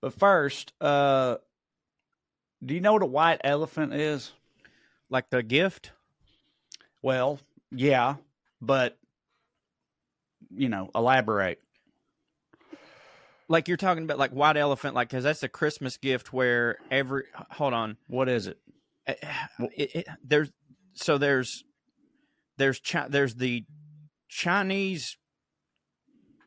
But 0.00 0.14
first, 0.14 0.72
uh, 0.80 1.36
do 2.64 2.72
you 2.72 2.80
know 2.80 2.94
what 2.94 3.02
a 3.02 3.06
white 3.06 3.42
elephant 3.44 3.92
is? 3.92 4.32
like 5.10 5.30
the 5.30 5.42
gift. 5.42 5.92
Well, 7.04 7.38
yeah, 7.70 8.14
but 8.62 8.96
you 10.48 10.70
know, 10.70 10.88
elaborate. 10.94 11.58
Like 13.46 13.68
you're 13.68 13.76
talking 13.76 14.04
about, 14.04 14.18
like 14.18 14.30
white 14.30 14.56
elephant, 14.56 14.94
like 14.94 15.10
because 15.10 15.22
that's 15.22 15.42
a 15.42 15.48
Christmas 15.50 15.98
gift 15.98 16.32
where 16.32 16.78
every. 16.90 17.24
Hold 17.50 17.74
on, 17.74 17.98
What 18.06 18.30
is 18.30 18.46
it? 18.46 18.56
Uh, 19.06 19.12
it, 19.76 19.96
it, 19.96 20.06
there's 20.24 20.50
so 20.94 21.18
there's 21.18 21.62
there's 22.56 22.80
Chi- 22.80 23.08
there's 23.10 23.34
the 23.34 23.66
Chinese 24.30 25.18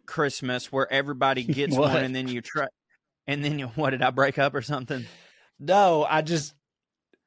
Christmas 0.08 0.72
where 0.72 0.92
everybody 0.92 1.44
gets 1.44 1.78
one 1.78 1.98
and 1.98 2.16
then 2.16 2.28
you 2.28 2.42
try 2.42 2.66
and 3.28 3.46
then 3.46 3.60
you 3.60 3.68
what 3.76 3.92
did 3.92 4.02
I 4.02 4.10
break 4.10 4.40
up 4.40 4.56
or 4.56 4.64
something? 4.64 5.06
No, 5.60 6.04
I 6.04 6.24
just 6.24 6.56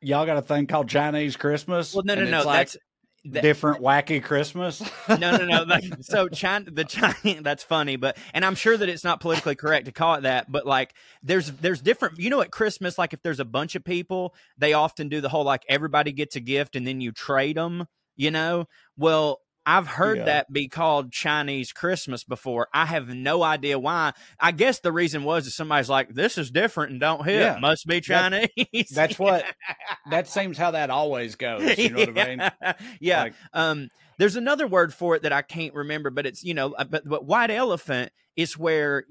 y'all 0.00 0.26
got 0.26 0.36
a 0.36 0.42
thing 0.42 0.66
called 0.66 0.88
Chinese 0.88 1.36
Christmas. 1.36 1.94
Well, 1.94 2.02
no, 2.04 2.16
no, 2.16 2.22
and 2.22 2.30
no. 2.32 2.38
it's 2.38 2.46
like 2.46 2.58
That's 2.58 2.76
that- 3.24 3.42
different 3.42 3.82
wacky 3.82 4.22
Christmas. 4.22 4.82
no, 5.08 5.16
no, 5.36 5.44
no. 5.44 5.62
Like, 5.64 5.84
so 6.00 6.28
China, 6.28 6.70
the 6.70 6.84
China, 6.84 7.14
that's 7.42 7.62
funny, 7.62 7.96
but 7.96 8.16
and 8.32 8.44
I'm 8.44 8.54
sure 8.54 8.76
that 8.76 8.88
it's 8.88 9.04
not 9.04 9.20
politically 9.20 9.54
correct 9.56 9.86
to 9.86 9.92
call 9.92 10.14
it 10.14 10.22
that, 10.22 10.50
but 10.50 10.66
like 10.66 10.94
there's 11.22 11.50
there's 11.52 11.80
different. 11.80 12.18
You 12.18 12.30
know, 12.30 12.40
at 12.40 12.50
Christmas, 12.50 12.98
like 12.98 13.12
if 13.12 13.22
there's 13.22 13.40
a 13.40 13.44
bunch 13.44 13.74
of 13.74 13.84
people, 13.84 14.34
they 14.58 14.72
often 14.72 15.08
do 15.08 15.20
the 15.20 15.28
whole 15.28 15.44
like 15.44 15.62
everybody 15.68 16.12
gets 16.12 16.36
a 16.36 16.40
gift 16.40 16.76
and 16.76 16.86
then 16.86 17.00
you 17.00 17.12
trade 17.12 17.56
them. 17.56 17.86
You 18.16 18.30
know, 18.30 18.66
well, 18.96 19.40
I've 19.66 19.86
heard 19.86 20.18
Yeah. 20.18 20.24
that 20.24 20.52
be 20.52 20.68
called 20.68 21.12
Chinese 21.12 21.72
Christmas 21.72 22.24
before. 22.24 22.68
I 22.72 22.86
have 22.86 23.08
no 23.08 23.42
idea 23.42 23.78
why. 23.78 24.12
I 24.38 24.52
guess 24.52 24.80
the 24.80 24.90
reason 24.92 25.22
was 25.24 25.44
that 25.44 25.50
somebody's 25.52 25.88
like, 25.90 26.08
"This 26.14 26.38
is 26.38 26.50
different 26.50 26.92
and 26.92 27.00
don't 27.00 27.24
hit. 27.24 27.40
Yeah. 27.40 27.58
Must 27.60 27.86
be 27.86 28.00
That- 28.00 28.50
Chinese." 28.58 28.88
That's 28.90 29.18
what. 29.18 29.44
That 30.10 30.26
seems 30.28 30.56
how 30.58 30.72
that 30.72 30.90
always 30.90 31.36
goes. 31.36 31.76
You 31.78 31.90
know 31.90 31.98
what 32.00 32.18
I 32.18 32.26
mean? 32.28 32.38
yeah. 32.38 32.72
yeah. 33.00 33.22
Like- 33.24 33.34
um, 33.52 33.88
there's 34.18 34.36
another 34.36 34.66
word 34.66 34.92
for 34.92 35.14
it 35.16 35.22
that 35.22 35.32
I 35.32 35.42
can't 35.42 35.74
remember, 35.74 36.10
but 36.10 36.26
it's 36.26 36.42
you 36.42 36.54
know, 36.54 36.72
uh, 36.72 36.84
but 36.84 37.08
but 37.08 37.24
white 37.26 37.50
elephant 37.50 38.12
is 38.36 38.58
where 38.58 39.04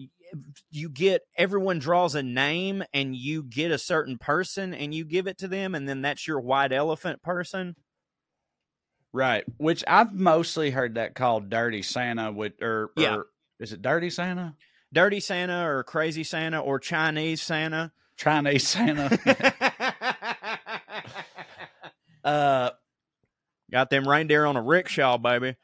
you 0.71 0.89
get 0.89 1.21
everyone 1.37 1.79
draws 1.79 2.15
a 2.15 2.21
name 2.23 2.83
and 2.93 3.15
you 3.15 3.41
get 3.43 3.71
a 3.71 3.77
certain 3.77 4.17
person 4.17 4.73
and 4.73 4.93
you 4.93 5.05
give 5.05 5.27
it 5.27 5.37
to 5.39 5.47
them, 5.47 5.73
and 5.75 5.87
then 5.87 6.01
that's 6.01 6.27
your 6.27 6.39
white 6.39 6.71
elephant 6.71 7.21
person. 7.23 7.75
Right. 9.13 9.43
Which 9.57 9.83
I've 9.87 10.13
mostly 10.13 10.69
heard 10.71 10.95
that 10.95 11.15
called 11.15 11.49
Dirty 11.49 11.81
Santa 11.81 12.31
with 12.31 12.61
or, 12.61 12.91
Yeah. 12.95 13.15
or 13.17 13.27
is 13.59 13.73
it 13.73 13.81
Dirty 13.81 14.09
Santa? 14.09 14.55
Dirty 14.93 15.19
Santa 15.19 15.67
or 15.67 15.83
Crazy 15.83 16.23
Santa 16.23 16.59
or 16.59 16.79
Chinese 16.79 17.41
Santa. 17.41 17.91
Chinese 18.17 18.67
Santa. 18.67 19.17
uh 22.23 22.69
Got 23.71 23.91
them 23.91 24.07
reindeer 24.07 24.45
on 24.45 24.57
a 24.57 24.61
rickshaw, 24.63 25.17
baby. 25.19 25.55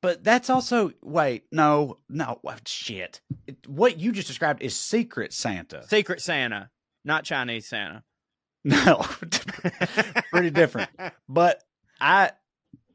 but 0.00 0.24
that's 0.24 0.48
also 0.50 0.92
wait, 1.02 1.44
no, 1.52 1.98
no, 2.08 2.38
what 2.42 2.66
shit. 2.66 3.20
It- 3.46 3.66
what 3.68 3.98
you 3.98 4.12
just 4.12 4.28
described 4.28 4.62
is 4.62 4.74
Secret 4.78 5.32
Santa. 5.32 5.86
Secret 5.88 6.20
Santa, 6.22 6.70
not 7.04 7.24
Chinese 7.24 7.66
Santa. 7.68 8.02
No. 8.86 9.04
Pretty 10.32 10.48
different. 10.50 10.88
But 11.28 11.62
I 12.00 12.30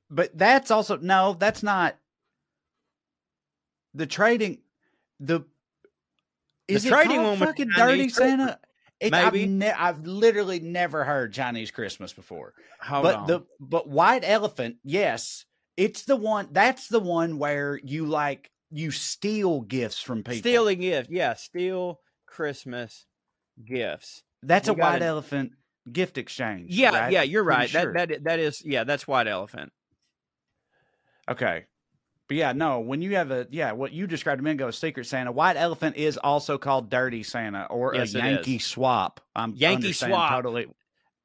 but 0.10 0.36
that's 0.36 0.72
also 0.72 0.98
no, 0.98 1.36
that's 1.38 1.62
not 1.62 1.96
the 3.94 4.08
trading 4.08 4.60
the 5.20 5.46
is 6.68 6.86
it 6.86 6.90
trading 6.90 7.22
one 7.22 7.38
fucking 7.38 7.70
dirty 7.76 8.04
Christmas. 8.06 8.18
Santa? 8.18 8.60
It, 9.00 9.12
Maybe. 9.12 9.44
I've, 9.44 9.50
ne- 9.50 9.72
I've 9.72 10.06
literally 10.06 10.60
never 10.60 11.04
heard 11.04 11.34
Chinese 11.34 11.72
Christmas 11.72 12.12
before. 12.14 12.54
Hold 12.82 13.04
but 13.04 13.16
on. 13.16 13.28
the 13.28 13.42
but 13.60 13.88
white 13.88 14.24
elephant, 14.26 14.78
yes, 14.84 15.46
it's 15.78 16.04
the 16.04 16.16
one. 16.16 16.50
That's 16.52 16.88
the 16.88 17.00
one 17.00 17.38
where 17.38 17.80
you 17.82 18.08
like 18.08 18.52
you 18.72 18.92
steal 18.92 19.62
gifts 19.62 20.02
from 20.02 20.24
people. 20.24 20.40
Stealing 20.40 20.82
gift, 20.82 21.10
yeah, 21.10 21.36
steal 21.36 22.02
Christmas 22.26 23.06
gifts. 23.64 24.24
That's 24.44 24.68
we 24.68 24.76
a 24.76 24.78
white 24.78 25.02
it. 25.02 25.06
elephant 25.06 25.54
gift 25.92 26.18
exchange. 26.18 26.72
Yeah, 26.72 26.98
right? 26.98 27.12
yeah, 27.12 27.24
you're 27.24 27.44
right. 27.44 27.70
sure. 27.70 27.94
That 27.94 28.10
that 28.10 28.24
that 28.26 28.40
is 28.40 28.64
yeah, 28.66 28.84
that's 28.84 29.08
white 29.08 29.28
elephant. 29.28 29.72
Okay. 31.30 31.66
But 32.28 32.38
yeah, 32.38 32.54
no, 32.54 32.82
when 32.82 33.02
you 33.02 33.16
have 33.16 33.32
a 33.32 33.48
yeah, 33.50 33.72
what 33.72 33.92
you 33.92 34.06
described 34.06 34.40
a 34.40 34.44
minute 34.44 34.58
ago 34.62 34.68
as 34.68 34.78
Secret 34.78 35.08
Santa, 35.08 35.32
White 35.32 35.58
Elephant 35.58 35.98
is 35.98 36.18
also 36.18 36.60
called 36.60 36.90
Dirty 36.90 37.24
Santa 37.24 37.66
or 37.66 37.96
Yes, 37.96 38.14
a 38.14 38.20
Yankee 38.20 38.60
swap. 38.60 39.20
I'm 39.36 39.54
Yankee 39.56 39.94
swap. 39.94 40.32
Totally. 40.32 40.68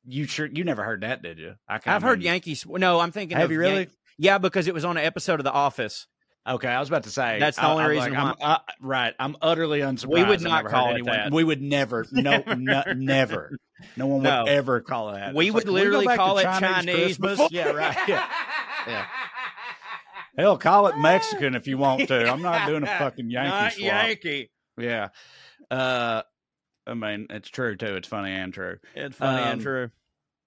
You 0.06 0.26
sure 0.26 0.47
you 0.47 0.64
never 0.64 0.83
heard 0.83 1.02
that, 1.02 1.23
did 1.23 1.38
you? 1.38 1.54
I 1.68 1.78
I've 1.85 2.02
heard 2.02 2.23
Yankees. 2.23 2.64
No, 2.66 3.00
I'm 3.00 3.12
thinking. 3.12 3.37
Have 3.37 3.52
you 3.52 3.59
really? 3.59 3.75
Yan- 3.75 3.90
yeah, 4.16 4.38
because 4.38 4.66
it 4.66 4.75
was 4.75 4.85
on 4.85 4.97
an 4.97 5.04
episode 5.04 5.40
of 5.40 5.44
The 5.44 5.52
Office. 5.52 6.06
Okay, 6.46 6.68
I 6.68 6.78
was 6.78 6.88
about 6.90 7.04
to 7.04 7.10
say 7.10 7.38
That's 7.40 7.56
the 7.56 7.62
I- 7.64 7.70
only 7.70 7.84
I'm 7.84 7.90
reason 7.90 8.16
I'm, 8.16 8.34
uh, 8.40 8.58
right, 8.80 9.14
I'm 9.18 9.34
utterly 9.40 9.80
unsurprised. 9.80 10.08
We 10.12 10.24
would 10.24 10.42
not 10.42 10.66
call 10.66 10.88
it 10.90 10.94
anyone- 10.94 11.12
that. 11.16 11.32
We 11.32 11.42
would 11.44 11.62
never. 11.62 12.04
No, 12.12 12.42
Never. 12.46 12.54
no 12.56 12.82
never. 12.94 13.58
No 13.96 14.06
one 14.08 14.18
would 14.22 14.28
No. 14.28 14.44
ever 14.44 14.80
call 14.80 15.10
it 15.10 15.14
that. 15.14 15.34
We 15.34 15.46
It's 15.46 15.54
would 15.54 15.64
like, 15.64 15.72
literally 15.72 16.06
to 16.06 16.16
call 16.16 16.38
it 16.38 16.42
Chinese 16.44 17.16
before- 17.18 17.48
Yeah, 17.52 17.70
right. 17.70 17.96
Yeah. 18.06 18.26
Yeah. 18.86 19.06
Hell, 20.36 20.58
call 20.58 20.88
it 20.88 20.98
Mexican 20.98 21.54
if 21.54 21.66
you 21.66 21.78
want 21.78 22.08
to. 22.08 22.28
I'm 22.30 22.42
not 22.42 22.66
doing 22.66 22.82
a 22.82 22.86
fucking 22.86 23.30
Yankee 23.30 23.48
Not 23.50 23.72
swap. 23.72 23.82
Yankee. 23.86 24.50
Yeah. 24.76 25.08
Uh, 25.70 26.22
I 26.86 26.92
mean, 26.94 27.28
it's 27.30 27.48
true 27.48 27.76
too. 27.76 27.94
It's 27.96 28.08
funny 28.08 28.32
and 28.32 28.52
true. 28.52 28.76
It's 28.94 29.16
funny 29.16 29.42
and 29.42 29.52
Um, 29.54 29.60
true. 29.60 29.90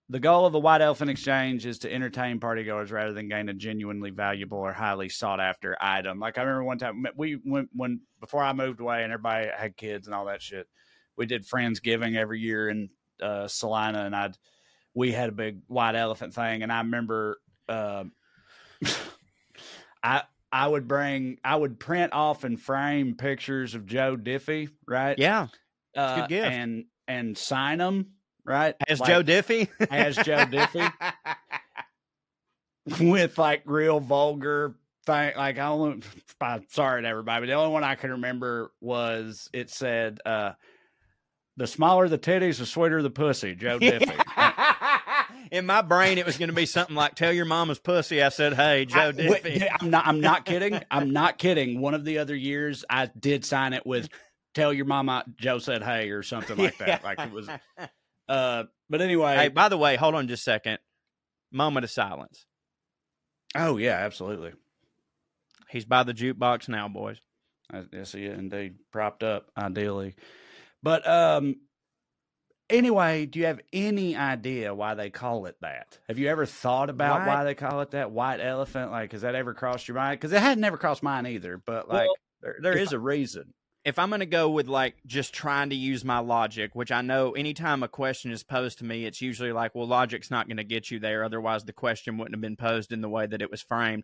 The 0.09 0.19
goal 0.19 0.45
of 0.45 0.53
the 0.53 0.59
White 0.59 0.81
Elephant 0.81 1.11
Exchange 1.11 1.65
is 1.65 1.79
to 1.79 1.93
entertain 1.93 2.39
partygoers 2.39 2.91
rather 2.91 3.11
than 3.11 3.27
gain 3.27 3.49
a 3.49 3.53
genuinely 3.53 4.09
valuable 4.09 4.59
or 4.59 4.71
highly 4.71 5.09
sought 5.09 5.41
after 5.41 5.75
item. 5.81 6.19
Like 6.19 6.37
I 6.37 6.43
remember 6.43 6.63
one 6.63 6.77
time 6.77 7.05
we 7.17 7.37
went 7.43 7.69
when 7.73 8.01
before 8.21 8.41
I 8.41 8.53
moved 8.53 8.79
away 8.79 9.03
and 9.03 9.11
everybody 9.11 9.49
had 9.55 9.75
kids 9.75 10.07
and 10.07 10.15
all 10.15 10.25
that 10.25 10.41
shit. 10.41 10.67
We 11.17 11.25
did 11.25 11.45
Friendsgiving 11.45 12.15
every 12.15 12.39
year 12.39 12.69
in 12.69 12.89
uh, 13.21 13.47
Celina, 13.47 14.05
and 14.05 14.15
I'd 14.15 14.37
we 14.93 15.11
had 15.11 15.29
a 15.29 15.33
big 15.33 15.59
white 15.67 15.95
elephant 15.95 16.33
thing, 16.33 16.63
and 16.63 16.71
I 16.71 16.79
remember 16.79 17.39
um 17.67 18.13
I 20.03 20.23
I 20.51 20.67
would 20.67 20.87
bring 20.87 21.37
I 21.43 21.55
would 21.55 21.79
print 21.79 22.13
off 22.13 22.45
and 22.45 22.59
frame 22.59 23.15
pictures 23.15 23.75
of 23.75 23.85
Joe 23.85 24.15
Diffie, 24.15 24.69
right? 24.87 25.19
Yeah, 25.19 25.47
uh, 25.95 26.21
good 26.21 26.29
gift. 26.29 26.47
and 26.47 26.85
and 27.07 27.37
sign 27.37 27.79
them, 27.79 28.13
right? 28.47 28.75
as 28.87 28.99
Like, 28.99 29.09
Joe 29.09 29.23
Diffie. 29.23 29.67
as 29.91 30.15
Joe 30.15 30.45
Diffie 30.45 30.91
with 32.99 33.37
like 33.37 33.61
real 33.65 33.99
vulgar 33.99 34.75
thing. 35.05 35.33
Like 35.35 35.57
I 35.59 35.67
only, 35.67 36.01
I'm 36.41 36.65
sorry 36.69 37.01
to 37.01 37.07
everybody, 37.07 37.41
but 37.41 37.47
the 37.47 37.53
only 37.53 37.73
one 37.73 37.83
I 37.83 37.95
can 37.95 38.11
remember 38.11 38.71
was 38.81 39.49
it 39.53 39.69
said, 39.69 40.19
uh, 40.25 40.53
"The 41.57 41.67
smaller 41.67 42.07
the 42.07 42.17
titties, 42.17 42.59
the 42.59 42.65
sweeter 42.65 43.01
the 43.01 43.09
pussy." 43.09 43.55
Joe 43.55 43.79
Diffie. 43.79 44.15
In 45.51 45.65
my 45.65 45.81
brain, 45.81 46.17
it 46.17 46.25
was 46.25 46.37
going 46.37 46.49
to 46.49 46.55
be 46.55 46.65
something 46.65 46.95
like 46.95 47.15
"Tell 47.15 47.31
your 47.33 47.45
mama's 47.45 47.79
pussy." 47.79 48.21
I 48.23 48.29
said, 48.29 48.53
"Hey, 48.53 48.85
Joe 48.85 49.09
I- 49.09 49.11
Diffie." 49.11 49.67
I'm 49.81 49.89
not. 49.89 50.07
I'm 50.07 50.19
not 50.21 50.45
kidding. 50.45 50.79
I'm 50.91 51.11
not 51.11 51.37
kidding. 51.37 51.79
One 51.81 51.93
of 51.93 52.05
the 52.05 52.19
other 52.19 52.35
years, 52.35 52.83
I 52.89 53.09
did 53.19 53.43
sign 53.45 53.73
it 53.73 53.85
with 53.85 54.09
"Tell 54.55 54.71
your 54.73 54.85
mama." 54.85 55.23
Joe 55.37 55.59
said, 55.59 55.83
"Hey" 55.83 56.09
or 56.09 56.23
something 56.23 56.57
like 56.57 56.77
that. 56.79 57.03
Like 57.03 57.19
it 57.19 57.31
was. 57.31 57.49
Uh, 58.27 58.63
but 58.89 59.01
anyway. 59.01 59.35
Hey, 59.35 59.47
by 59.49 59.69
the 59.69 59.77
way, 59.77 59.95
hold 59.95 60.15
on 60.15 60.27
just 60.27 60.41
a 60.41 60.43
second. 60.43 60.79
Moment 61.51 61.83
of 61.85 61.89
silence. 61.89 62.45
oh 63.55 63.77
yeah, 63.77 63.93
absolutely. 63.95 64.53
He's 65.69 65.85
by 65.85 66.03
the 66.03 66.13
jukebox 66.13 66.67
now, 66.69 66.87
boys. 66.87 67.17
I, 67.71 67.83
I 67.97 68.03
see 68.03 68.25
it 68.25 68.37
indeed 68.37 68.75
propped 68.91 69.23
up, 69.23 69.49
ideally. 69.57 70.15
But 70.83 71.07
um, 71.07 71.55
anyway, 72.69 73.25
do 73.25 73.39
you 73.39 73.45
have 73.45 73.59
any 73.73 74.15
idea 74.15 74.73
why 74.73 74.93
they 74.93 75.09
call 75.09 75.45
it 75.45 75.55
that? 75.61 75.97
Have 76.07 76.19
you 76.19 76.27
ever 76.29 76.45
thought 76.45 76.89
about 76.89 77.19
White- 77.21 77.27
why 77.27 77.43
they 77.43 77.55
call 77.55 77.81
it 77.81 77.91
that? 77.91 78.11
White 78.11 78.39
elephant? 78.39 78.91
Like, 78.91 79.11
has 79.11 79.21
that 79.21 79.35
ever 79.35 79.53
crossed 79.53 79.87
your 79.87 79.95
mind? 79.95 80.19
Because 80.19 80.33
it 80.33 80.41
had 80.41 80.57
never 80.57 80.77
crossed 80.77 81.03
mine 81.03 81.25
either. 81.27 81.57
But 81.57 81.89
like, 81.89 82.07
Well, 82.07 82.15
there, 82.41 82.55
there 82.61 82.77
is 82.77 82.93
a 82.93 82.99
reason. 82.99 83.53
If 83.87 83.97
I'm 83.97 84.09
going 84.09 84.19
to 84.19 84.25
go 84.25 84.49
with 84.49 84.67
like 84.67 84.95
just 85.05 85.33
trying 85.33 85.69
to 85.69 85.75
use 85.75 86.03
my 86.03 86.19
logic, 86.19 86.75
which 86.75 86.91
I 86.91 87.01
know 87.01 87.31
anytime 87.31 87.83
a 87.83 87.87
question 87.87 88.31
is 88.31 88.43
posed 88.43 88.79
to 88.79 88.83
me, 88.83 89.05
it's 89.05 89.21
usually 89.21 89.53
like, 89.53 89.75
well, 89.75 89.87
logic's 89.87 90.29
not 90.29 90.45
going 90.47 90.57
to 90.57 90.65
get 90.65 90.91
you 90.91 90.99
there. 90.99 91.23
Otherwise, 91.23 91.63
the 91.63 91.71
question 91.71 92.17
wouldn't 92.17 92.35
have 92.35 92.41
been 92.41 92.57
posed 92.57 92.91
in 92.91 92.99
the 92.99 93.07
way 93.07 93.25
that 93.27 93.41
it 93.41 93.49
was 93.49 93.61
framed. 93.61 94.03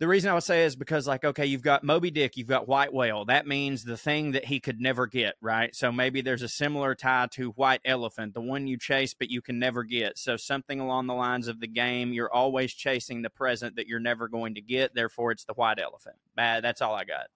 The 0.00 0.08
reason 0.08 0.28
I 0.28 0.34
would 0.34 0.42
say 0.42 0.64
is 0.64 0.74
because, 0.74 1.06
like, 1.06 1.24
okay, 1.24 1.46
you've 1.46 1.62
got 1.62 1.84
Moby 1.84 2.10
Dick, 2.10 2.36
you've 2.36 2.48
got 2.48 2.66
White 2.66 2.92
Whale. 2.92 3.26
That 3.26 3.46
means 3.46 3.84
the 3.84 3.96
thing 3.96 4.32
that 4.32 4.44
he 4.44 4.58
could 4.58 4.80
never 4.80 5.06
get, 5.06 5.36
right? 5.40 5.72
So 5.72 5.92
maybe 5.92 6.20
there's 6.20 6.42
a 6.42 6.48
similar 6.48 6.96
tie 6.96 7.28
to 7.34 7.50
White 7.50 7.82
Elephant, 7.84 8.34
the 8.34 8.40
one 8.40 8.66
you 8.66 8.76
chase 8.76 9.14
but 9.14 9.30
you 9.30 9.40
can 9.40 9.60
never 9.60 9.84
get. 9.84 10.18
So 10.18 10.36
something 10.36 10.80
along 10.80 11.06
the 11.06 11.14
lines 11.14 11.46
of 11.46 11.60
the 11.60 11.68
game, 11.68 12.12
you're 12.12 12.34
always 12.34 12.72
chasing 12.72 13.22
the 13.22 13.30
present 13.30 13.76
that 13.76 13.86
you're 13.86 14.00
never 14.00 14.26
going 14.26 14.56
to 14.56 14.60
get. 14.60 14.96
Therefore, 14.96 15.30
it's 15.30 15.44
the 15.44 15.54
White 15.54 15.78
Elephant. 15.78 16.16
That's 16.34 16.82
all 16.82 16.96
I 16.96 17.04
got. 17.04 17.28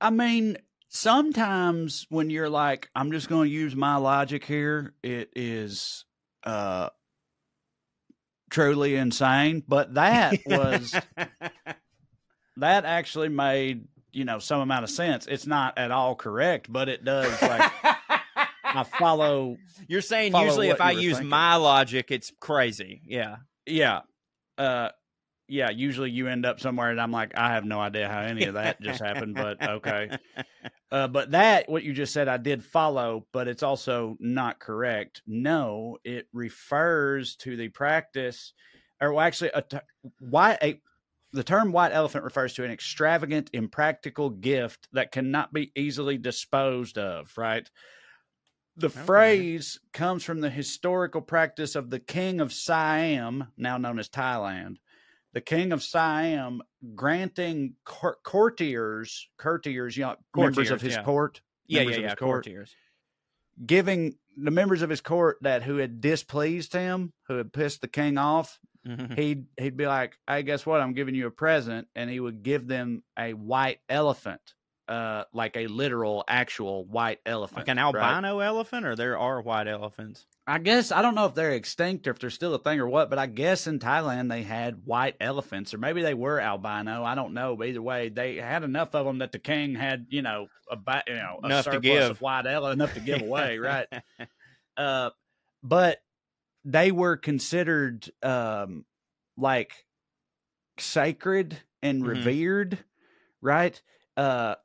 I 0.00 0.10
mean, 0.10 0.56
sometimes 0.88 2.06
when 2.08 2.30
you're 2.30 2.48
like, 2.48 2.88
I'm 2.94 3.12
just 3.12 3.28
going 3.28 3.48
to 3.48 3.54
use 3.54 3.76
my 3.76 3.96
logic 3.96 4.44
here, 4.44 4.94
it 5.02 5.30
is 5.34 6.04
uh 6.44 6.88
truly 8.50 8.96
insane. 8.96 9.62
But 9.66 9.94
that 9.94 10.40
was 10.46 10.94
that 12.56 12.84
actually 12.84 13.28
made 13.28 13.86
you 14.12 14.24
know 14.24 14.38
some 14.38 14.60
amount 14.60 14.84
of 14.84 14.90
sense. 14.90 15.26
It's 15.26 15.46
not 15.46 15.78
at 15.78 15.90
all 15.90 16.14
correct, 16.14 16.72
but 16.72 16.88
it 16.88 17.04
does. 17.04 17.40
Like 17.42 17.70
I 18.64 18.84
follow. 18.84 19.56
You're 19.88 20.00
saying 20.00 20.32
follow 20.32 20.44
usually 20.44 20.68
if 20.68 20.80
I 20.80 20.92
use 20.92 21.14
thinking. 21.14 21.28
my 21.28 21.56
logic, 21.56 22.10
it's 22.10 22.32
crazy. 22.40 23.02
Yeah. 23.04 23.36
Yeah, 23.66 24.00
uh, 24.58 24.88
yeah. 25.50 25.70
Usually 25.70 26.10
you 26.10 26.28
end 26.28 26.46
up 26.46 26.60
somewhere, 26.60 26.90
and 26.90 27.00
I'm 27.00 27.12
like, 27.12 27.36
I 27.36 27.52
have 27.52 27.64
no 27.64 27.80
idea 27.80 28.08
how 28.08 28.20
any 28.20 28.44
of 28.44 28.54
that 28.54 28.80
just 28.80 29.00
happened, 29.00 29.34
but 29.34 29.62
okay. 29.62 30.10
Uh, 30.92 31.06
but 31.06 31.30
that 31.30 31.68
what 31.68 31.84
you 31.84 31.92
just 31.92 32.12
said, 32.12 32.26
I 32.26 32.36
did 32.36 32.64
follow, 32.64 33.24
but 33.32 33.46
it's 33.46 33.62
also 33.62 34.16
not 34.18 34.58
correct. 34.58 35.22
No, 35.24 35.98
it 36.02 36.26
refers 36.32 37.36
to 37.36 37.56
the 37.56 37.68
practice, 37.68 38.52
or 39.00 39.12
well, 39.12 39.24
actually, 39.24 39.52
a 39.54 39.62
t- 39.62 39.78
white 40.18 40.58
a 40.60 40.80
the 41.32 41.44
term 41.44 41.70
white 41.70 41.92
elephant 41.92 42.24
refers 42.24 42.54
to 42.54 42.64
an 42.64 42.72
extravagant, 42.72 43.50
impractical 43.52 44.30
gift 44.30 44.88
that 44.92 45.12
cannot 45.12 45.52
be 45.52 45.70
easily 45.76 46.18
disposed 46.18 46.98
of. 46.98 47.32
Right. 47.36 47.70
The 48.76 48.90
phrase 48.90 49.78
comes 49.92 50.24
from 50.24 50.40
the 50.40 50.50
historical 50.50 51.20
practice 51.20 51.76
of 51.76 51.90
the 51.90 52.00
king 52.00 52.40
of 52.40 52.52
Siam, 52.52 53.46
now 53.56 53.76
known 53.76 53.98
as 53.98 54.08
Thailand. 54.08 54.76
The 55.32 55.40
king 55.40 55.72
of 55.72 55.82
Siam 55.82 56.62
granting 56.94 57.74
cour- 57.84 58.18
courtiers, 58.24 59.28
courtiers, 59.38 59.96
you 59.96 60.04
know, 60.04 60.16
members 60.36 60.70
of 60.70 60.80
his 60.80 60.94
yeah. 60.94 61.04
court, 61.04 61.40
Yeah, 61.66 61.80
members 61.80 61.92
yeah, 61.92 61.98
of 61.98 62.02
yeah. 62.02 62.08
his 62.10 62.18
court, 62.18 62.44
Courtiers. 62.44 62.74
giving 63.64 64.16
the 64.36 64.50
members 64.50 64.82
of 64.82 64.90
his 64.90 65.00
court 65.00 65.38
that 65.42 65.62
who 65.62 65.76
had 65.76 66.00
displeased 66.00 66.72
him, 66.72 67.12
who 67.28 67.36
had 67.36 67.52
pissed 67.52 67.80
the 67.80 67.88
king 67.88 68.18
off, 68.18 68.58
Mhm. 68.86 69.16
he'd 69.18 69.46
he'd 69.58 69.76
be 69.76 69.86
like, 69.86 70.18
"Hey, 70.26 70.42
guess 70.42 70.64
what? 70.64 70.80
I'm 70.80 70.94
giving 70.94 71.14
you 71.14 71.26
a 71.26 71.30
present," 71.30 71.86
and 71.94 72.08
he 72.08 72.18
would 72.18 72.42
give 72.42 72.66
them 72.66 73.02
a 73.18 73.34
white 73.34 73.80
elephant, 73.90 74.40
uh, 74.88 75.24
like 75.34 75.56
a 75.56 75.66
literal, 75.66 76.24
actual 76.26 76.86
white 76.86 77.20
elephant, 77.26 77.58
Like 77.58 77.68
an 77.68 77.76
right? 77.76 77.94
albino 77.94 78.38
elephant, 78.40 78.86
or 78.86 78.96
there 78.96 79.18
are 79.18 79.42
white 79.42 79.68
elephants. 79.68 80.26
I 80.50 80.58
guess 80.58 80.90
I 80.90 81.00
don't 81.00 81.14
know 81.14 81.26
if 81.26 81.34
they're 81.36 81.52
extinct 81.52 82.08
or 82.08 82.10
if 82.10 82.18
they're 82.18 82.28
still 82.28 82.54
a 82.54 82.58
thing 82.58 82.80
or 82.80 82.88
what, 82.88 83.08
but 83.08 83.20
I 83.20 83.26
guess 83.26 83.68
in 83.68 83.78
Thailand 83.78 84.28
they 84.30 84.42
had 84.42 84.84
white 84.84 85.14
elephants, 85.20 85.72
or 85.72 85.78
maybe 85.78 86.02
they 86.02 86.12
were 86.12 86.40
albino. 86.40 87.04
I 87.04 87.14
don't 87.14 87.34
know. 87.34 87.54
But 87.54 87.68
either 87.68 87.80
way, 87.80 88.08
they 88.08 88.34
had 88.34 88.64
enough 88.64 88.92
of 88.96 89.06
them 89.06 89.18
that 89.18 89.30
the 89.30 89.38
king 89.38 89.76
had, 89.76 90.06
you 90.08 90.22
know, 90.22 90.48
a 90.68 90.76
you 91.06 91.14
know 91.14 91.38
a 91.44 91.46
Enough 91.46 91.70
to 91.70 91.78
give. 91.78 92.10
of 92.10 92.20
white 92.20 92.46
elephant 92.48 92.80
enough 92.82 92.94
to 92.94 93.00
give 93.00 93.20
away, 93.20 93.58
right? 93.58 93.86
Uh, 94.76 95.10
but 95.62 95.98
they 96.64 96.90
were 96.90 97.16
considered 97.16 98.10
um 98.22 98.84
like 99.36 99.86
sacred 100.78 101.58
and 101.80 102.02
Mhm. 102.02 102.08
revered, 102.08 102.78
right? 103.40 103.80
Uh, 104.16 104.56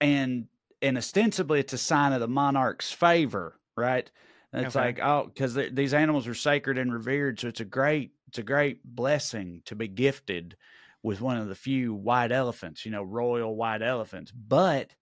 and 0.00 0.48
and 0.80 0.98
ostensibly 0.98 1.60
it's 1.60 1.72
a 1.72 1.78
sign 1.78 2.12
of 2.12 2.20
the 2.20 2.26
monarch's 2.28 2.90
favor, 2.90 3.60
right? 3.76 4.10
And 4.52 4.62
it's 4.62 4.74
Okay. 4.74 4.74
like 4.74 4.98
oh, 5.00 5.26
because 5.26 5.54
these 5.54 5.94
animals 5.94 6.26
are 6.26 6.34
sacred 6.34 6.76
and 6.78 6.92
revered, 6.92 7.40
so 7.40 7.48
it's 7.48 7.60
a 7.60 7.64
great 7.64 8.12
it's 8.28 8.38
a 8.38 8.42
great 8.42 8.84
blessing 8.84 9.62
to 9.66 9.74
be 9.74 9.88
gifted 9.88 10.56
with 11.02 11.20
one 11.20 11.38
of 11.38 11.48
the 11.48 11.54
few 11.54 11.94
white 11.94 12.32
elephants, 12.32 12.84
you 12.84 12.90
know, 12.90 13.02
royal 13.02 13.56
white 13.56 13.82
elephants. 13.82 14.30
But 14.30 14.94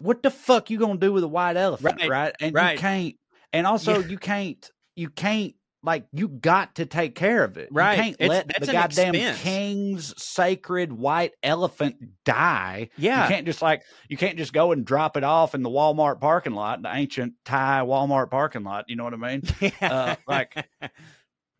what 0.00 0.22
the 0.22 0.30
fuck 0.30 0.70
you 0.70 0.78
gonna 0.78 0.98
do 0.98 1.12
with 1.12 1.24
a 1.24 1.28
white 1.28 1.56
elephant, 1.56 2.00
Right, 2.00 2.02
right? 2.04 2.34
And 2.40 2.54
right. 2.54 2.60
you 2.60 2.70
can't, 2.70 3.16
and 3.52 3.66
also 3.66 3.98
Yeah. 3.98 4.00
you 4.00 4.18
can't, 4.18 4.70
you 4.96 5.10
can't. 5.10 5.54
Like 5.82 6.06
you 6.12 6.26
got 6.28 6.74
to 6.76 6.86
take 6.86 7.14
care 7.14 7.44
of 7.44 7.56
it. 7.56 7.68
Right. 7.70 7.96
You 7.96 8.02
can't 8.02 8.16
It's- 8.18 8.30
let 8.30 8.60
the 8.60 8.72
goddamn 8.72 9.14
expense. 9.14 9.42
king's 9.42 10.22
sacred 10.22 10.92
white 10.92 11.34
elephant 11.42 11.96
die. 12.24 12.90
Yeah. 12.96 13.22
You 13.22 13.28
can't 13.34 13.46
just 13.46 13.62
like 13.62 13.82
you 14.08 14.16
can't 14.16 14.36
just 14.38 14.52
go 14.52 14.72
and 14.72 14.84
drop 14.84 15.16
it 15.16 15.22
off 15.24 15.54
in 15.54 15.62
the 15.62 15.70
Walmart 15.70 16.20
parking 16.20 16.54
lot, 16.54 16.82
the 16.82 16.92
ancient 16.92 17.34
Thai 17.44 17.82
Walmart 17.84 18.28
parking 18.30 18.64
lot. 18.64 18.86
You 18.88 18.96
know 18.96 19.04
what 19.04 19.14
I 19.14 19.16
mean? 19.16 19.42
Uh, 19.80 20.16
like- 20.26 20.68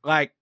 Like 0.05 0.33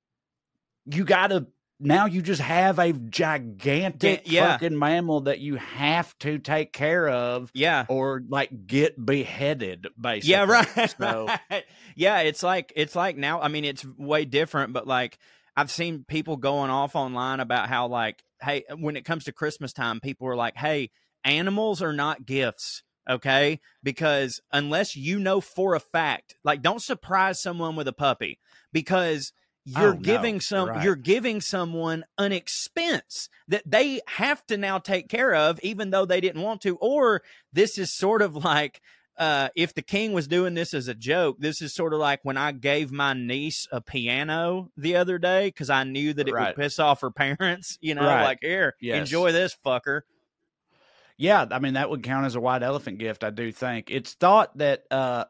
you 0.86 1.04
got 1.04 1.28
to 1.28 1.46
now. 1.78 2.06
You 2.06 2.22
just 2.22 2.40
have 2.40 2.78
a 2.78 2.92
gigantic 2.92 4.22
Yeah. 4.24 4.52
fucking 4.52 4.78
mammal 4.78 5.22
that 5.22 5.38
you 5.40 5.56
have 5.56 6.16
to 6.18 6.38
take 6.38 6.72
care 6.72 7.08
of, 7.08 7.50
yeah. 7.54 7.86
or 7.88 8.22
like 8.28 8.66
get 8.66 9.04
beheaded. 9.04 9.88
Basically, 10.00 10.30
Yeah, 10.30 10.44
right. 10.44 10.94
So 10.98 11.26
right. 11.50 11.64
Yeah, 11.96 12.20
it's 12.20 12.42
like 12.42 12.72
it's 12.76 12.94
like 12.94 13.16
now. 13.16 13.40
I 13.40 13.48
mean, 13.48 13.64
it's 13.64 13.84
way 13.84 14.24
different, 14.24 14.72
but 14.72 14.86
like 14.86 15.18
I've 15.56 15.70
seen 15.70 16.04
people 16.06 16.36
going 16.36 16.70
off 16.70 16.94
online 16.94 17.40
about 17.40 17.68
how 17.68 17.86
like, 17.88 18.22
hey, 18.42 18.64
when 18.78 18.96
it 18.96 19.04
comes 19.04 19.24
to 19.24 19.32
Christmas 19.32 19.72
time, 19.72 20.00
people 20.00 20.28
are 20.28 20.36
like, 20.36 20.56
hey, 20.56 20.90
animals 21.24 21.82
are 21.82 21.92
not 21.94 22.26
gifts. 22.26 22.82
Okay, 23.08 23.60
because 23.84 24.40
unless 24.52 24.96
you 24.96 25.20
know 25.20 25.40
for 25.40 25.76
a 25.76 25.80
fact, 25.80 26.34
like, 26.42 26.60
don't 26.60 26.82
surprise 26.82 27.40
someone 27.40 27.76
with 27.76 27.86
a 27.86 27.92
puppy 27.92 28.40
because 28.72 29.32
you're 29.66 29.90
Oh, 29.90 29.98
no, 29.98 30.02
giving 30.02 30.34
you're 30.34 30.40
some 30.40 30.68
right. 30.68 30.84
you're 30.84 30.96
giving 30.96 31.40
someone 31.40 32.04
an 32.18 32.32
expense 32.32 33.28
that 33.48 33.62
they 33.66 34.00
have 34.06 34.46
to 34.46 34.56
now 34.56 34.78
take 34.78 35.08
care 35.08 35.34
of 35.34 35.58
even 35.60 35.90
though 35.90 36.04
they 36.06 36.20
didn't 36.20 36.40
want 36.42 36.60
to 36.62 36.76
or 36.76 37.22
this 37.52 37.76
is 37.76 37.92
sort 37.92 38.22
of 38.22 38.36
like 38.36 38.80
uh, 39.18 39.48
if 39.56 39.74
the 39.74 39.82
king 39.82 40.12
was 40.12 40.28
doing 40.28 40.52
this 40.52 40.74
as 40.74 40.88
a 40.88 40.94
joke, 40.94 41.36
this 41.40 41.62
is 41.62 41.74
sort 41.74 41.94
of 41.94 41.98
like 41.98 42.20
when 42.22 42.36
I 42.36 42.52
gave 42.52 42.92
my 42.92 43.14
niece 43.14 43.66
a 43.72 43.80
piano 43.80 44.70
the 44.76 44.96
other 44.96 45.18
day 45.18 45.48
because 45.48 45.70
I 45.70 45.84
knew 45.84 46.12
that 46.12 46.28
it 46.28 46.32
Right. 46.34 46.48
would 46.54 46.62
piss 46.62 46.78
off 46.78 47.00
her 47.00 47.10
parents. 47.10 47.78
You 47.82 47.94
know, 47.94 48.02
Right. 48.02 48.22
like 48.24 48.38
here, 48.42 48.74
Yes. 48.80 49.06
enjoy 49.06 49.32
this 49.32 49.56
fucker. 49.64 50.02
Yeah, 51.16 51.46
I 51.50 51.58
mean 51.60 51.74
that 51.74 51.88
would 51.88 52.02
count 52.02 52.26
as 52.26 52.34
a 52.34 52.40
white 52.40 52.62
elephant 52.62 52.98
gift. 52.98 53.24
I 53.24 53.30
do 53.30 53.50
think 53.50 53.90
it's 53.90 54.12
thought 54.14 54.56
that 54.58 54.84
uh, 54.90 55.24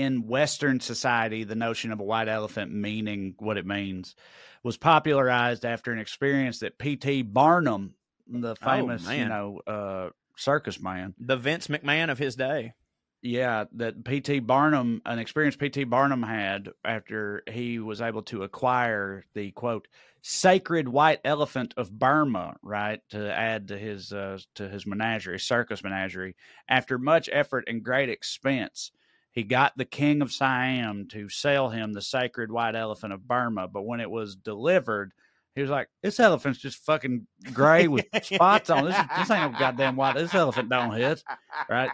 in 0.00 0.26
Western 0.26 0.80
society, 0.80 1.44
the 1.44 1.54
notion 1.54 1.92
of 1.92 2.00
a 2.00 2.04
white 2.04 2.28
elephant 2.28 2.72
meaning 2.72 3.34
what 3.38 3.56
it 3.58 3.66
means 3.66 4.14
was 4.62 4.76
popularized 4.76 5.64
after 5.64 5.92
an 5.92 5.98
experience 5.98 6.60
that 6.60 6.78
P.T. 6.78 7.22
Barnum, 7.22 7.94
the 8.26 8.56
famous 8.56 9.08
you 9.10 9.28
know 9.28 9.60
uh, 9.66 10.10
circus 10.36 10.80
man, 10.80 11.14
The 11.18 11.36
Vince 11.36 11.68
McMahon 11.68 12.10
of 12.10 12.18
his 12.18 12.36
day. 12.36 12.74
yeah, 13.22 13.64
that 13.72 14.04
P.T. 14.04 14.40
Barnum, 14.40 15.02
an 15.04 15.18
experience 15.18 15.56
P.T. 15.56 15.84
Barnum 15.84 16.22
had 16.22 16.70
after 16.84 17.42
he 17.50 17.78
was 17.78 18.00
able 18.00 18.22
to 18.24 18.42
acquire 18.42 19.24
the 19.34 19.50
quote 19.52 19.86
sacred 20.22 20.86
white 20.88 21.20
elephant 21.24 21.72
of 21.76 21.90
Burma, 21.98 22.56
right, 22.62 23.00
to 23.10 23.32
add 23.32 23.68
to 23.68 23.78
his 23.78 24.12
uh, 24.12 24.38
to 24.54 24.68
his 24.68 24.86
menagerie, 24.86 25.38
circus 25.38 25.82
menagerie. 25.82 26.36
After 26.68 26.98
much 26.98 27.28
effort 27.32 27.64
and 27.66 27.82
great 27.82 28.08
expense, 28.10 28.92
he 29.32 29.42
got 29.44 29.76
the 29.76 29.84
king 29.84 30.22
of 30.22 30.32
Siam 30.32 31.08
to 31.08 31.28
sell 31.28 31.68
him 31.70 31.92
the 31.92 32.02
sacred 32.02 32.50
white 32.50 32.74
elephant 32.74 33.12
of 33.12 33.26
Burma. 33.26 33.68
But 33.68 33.82
when 33.82 34.00
it 34.00 34.10
was 34.10 34.36
delivered, 34.36 35.12
he 35.54 35.62
was 35.62 35.70
like, 35.70 35.88
"This 36.02 36.18
elephant's 36.20 36.58
just 36.60 36.84
fucking 36.84 37.26
gray 37.52 37.88
with 37.88 38.06
spots 38.22 38.70
on. 38.70 38.84
This 38.86 38.96
this 39.16 39.30
ain't 39.30 39.52
no 39.52 39.58
goddamn 39.58 39.96
white. 39.96 40.16
This 40.16 40.34
elephant 40.34 40.68
don't 40.68 40.92
hit, 40.92 41.22
right?" 41.68 41.90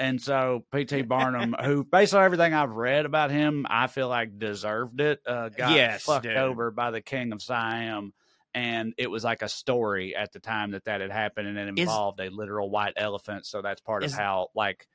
And 0.00 0.22
so 0.22 0.64
P.T. 0.72 1.02
Barnum, 1.02 1.56
who 1.60 1.82
based 1.82 2.14
on 2.14 2.22
everything 2.24 2.54
I've 2.54 2.70
read 2.70 3.04
about 3.04 3.32
him, 3.32 3.66
I 3.68 3.88
feel 3.88 4.08
like 4.08 4.38
deserved 4.38 5.00
it, 5.00 5.18
uh, 5.26 5.48
got 5.48 5.72
Yes, 5.72 6.04
fucked 6.04 6.22
dude. 6.22 6.36
over 6.36 6.70
by 6.70 6.92
the 6.92 7.00
king 7.00 7.32
of 7.32 7.42
Siam. 7.42 8.12
And 8.54 8.94
it 8.96 9.10
was 9.10 9.24
like 9.24 9.42
a 9.42 9.48
story 9.48 10.14
at 10.14 10.32
the 10.32 10.38
time 10.38 10.70
that 10.70 10.84
that 10.84 11.00
had 11.00 11.10
happened, 11.10 11.48
and 11.48 11.58
it 11.58 11.62
Is- 11.80 11.88
involved 11.88 12.20
a 12.20 12.30
literal 12.30 12.70
white 12.70 12.92
elephant. 12.96 13.44
So 13.46 13.60
that's 13.60 13.80
part 13.80 14.04
Is- 14.04 14.12
of 14.12 14.18
how 14.20 14.48
like 14.54 14.86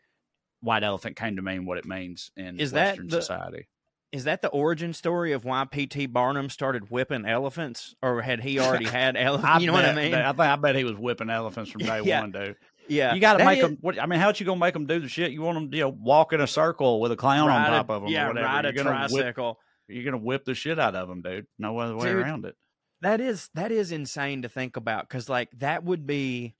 white 0.63 0.83
elephant 0.83 1.15
came 1.15 1.35
to 1.35 1.41
mean 1.41 1.65
what 1.65 1.77
it 1.77 1.85
means 1.85 2.31
in 2.37 2.59
Is 2.59 2.71
that 2.71 2.91
Western 2.93 3.07
the- 3.09 3.21
society. 3.21 3.67
Is 4.11 4.25
that 4.25 4.43
the 4.43 4.49
origin 4.49 4.93
story 4.93 5.31
of 5.31 5.43
why 5.43 5.65
P.T. 5.65 6.05
Barnum 6.05 6.47
started 6.51 6.91
whipping 6.91 7.25
elephants, 7.25 7.95
or 8.03 8.21
had 8.21 8.41
he 8.41 8.59
already 8.59 8.85
had 8.99 9.17
elephants? 9.17 9.61
You 9.61 9.67
know 9.67 9.73
what 9.73 9.85
I 9.85 9.95
mean? 9.95 10.13
I, 10.13 10.27
think, 10.27 10.39
I 10.39 10.55
bet 10.55 10.75
he 10.75 10.83
was 10.83 10.95
whipping 10.95 11.31
elephants 11.31 11.71
from 11.71 11.81
day 11.81 12.01
Yeah. 12.05 12.21
one, 12.21 12.31
dude. 12.31 12.55
yeah, 12.87 13.15
You 13.15 13.19
got 13.19 13.37
to 13.37 13.45
make 13.45 13.57
is- 13.57 13.63
them. 13.63 13.77
What, 13.81 13.99
I 13.99 14.05
mean, 14.05 14.19
how 14.19 14.31
you 14.35 14.45
gonna 14.45 14.59
make 14.59 14.75
them 14.75 14.85
do 14.85 14.99
the 14.99 15.07
shit? 15.07 15.31
You 15.31 15.41
want 15.41 15.55
them, 15.57 15.73
you 15.73 15.81
know, 15.81 15.89
walk 15.89 16.31
in 16.31 16.41
a 16.41 16.45
circle 16.47 17.01
with 17.01 17.11
a 17.11 17.15
clown 17.15 17.49
on 17.49 17.65
top 17.67 17.89
a, 17.89 17.93
of 17.93 18.01
them, 18.03 18.11
Yeah, 18.11 18.25
or 18.25 18.27
whatever. 18.29 18.45
ride 18.45 18.65
a 18.65 18.73
You're 18.75 18.83
whip 18.83 18.93
tricycle. 19.09 19.59
you're 19.87 20.03
gonna 20.05 20.17
whip 20.23 20.45
the 20.45 20.53
shit 20.53 20.77
out 20.79 20.93
of 20.95 21.07
them, 21.07 21.23
dude. 21.23 21.47
No 21.57 21.79
other 21.79 21.95
way 21.97 22.05
Dude, 22.09 22.17
around 22.17 22.45
it. 22.45 22.55
That 23.01 23.19
is 23.19 23.49
that 23.55 23.71
is 23.71 23.91
insane 23.91 24.43
to 24.43 24.47
think 24.49 24.77
about 24.77 25.09
because 25.09 25.27
like 25.27 25.49
that 25.57 25.83
would 25.83 26.05
be 26.05 26.53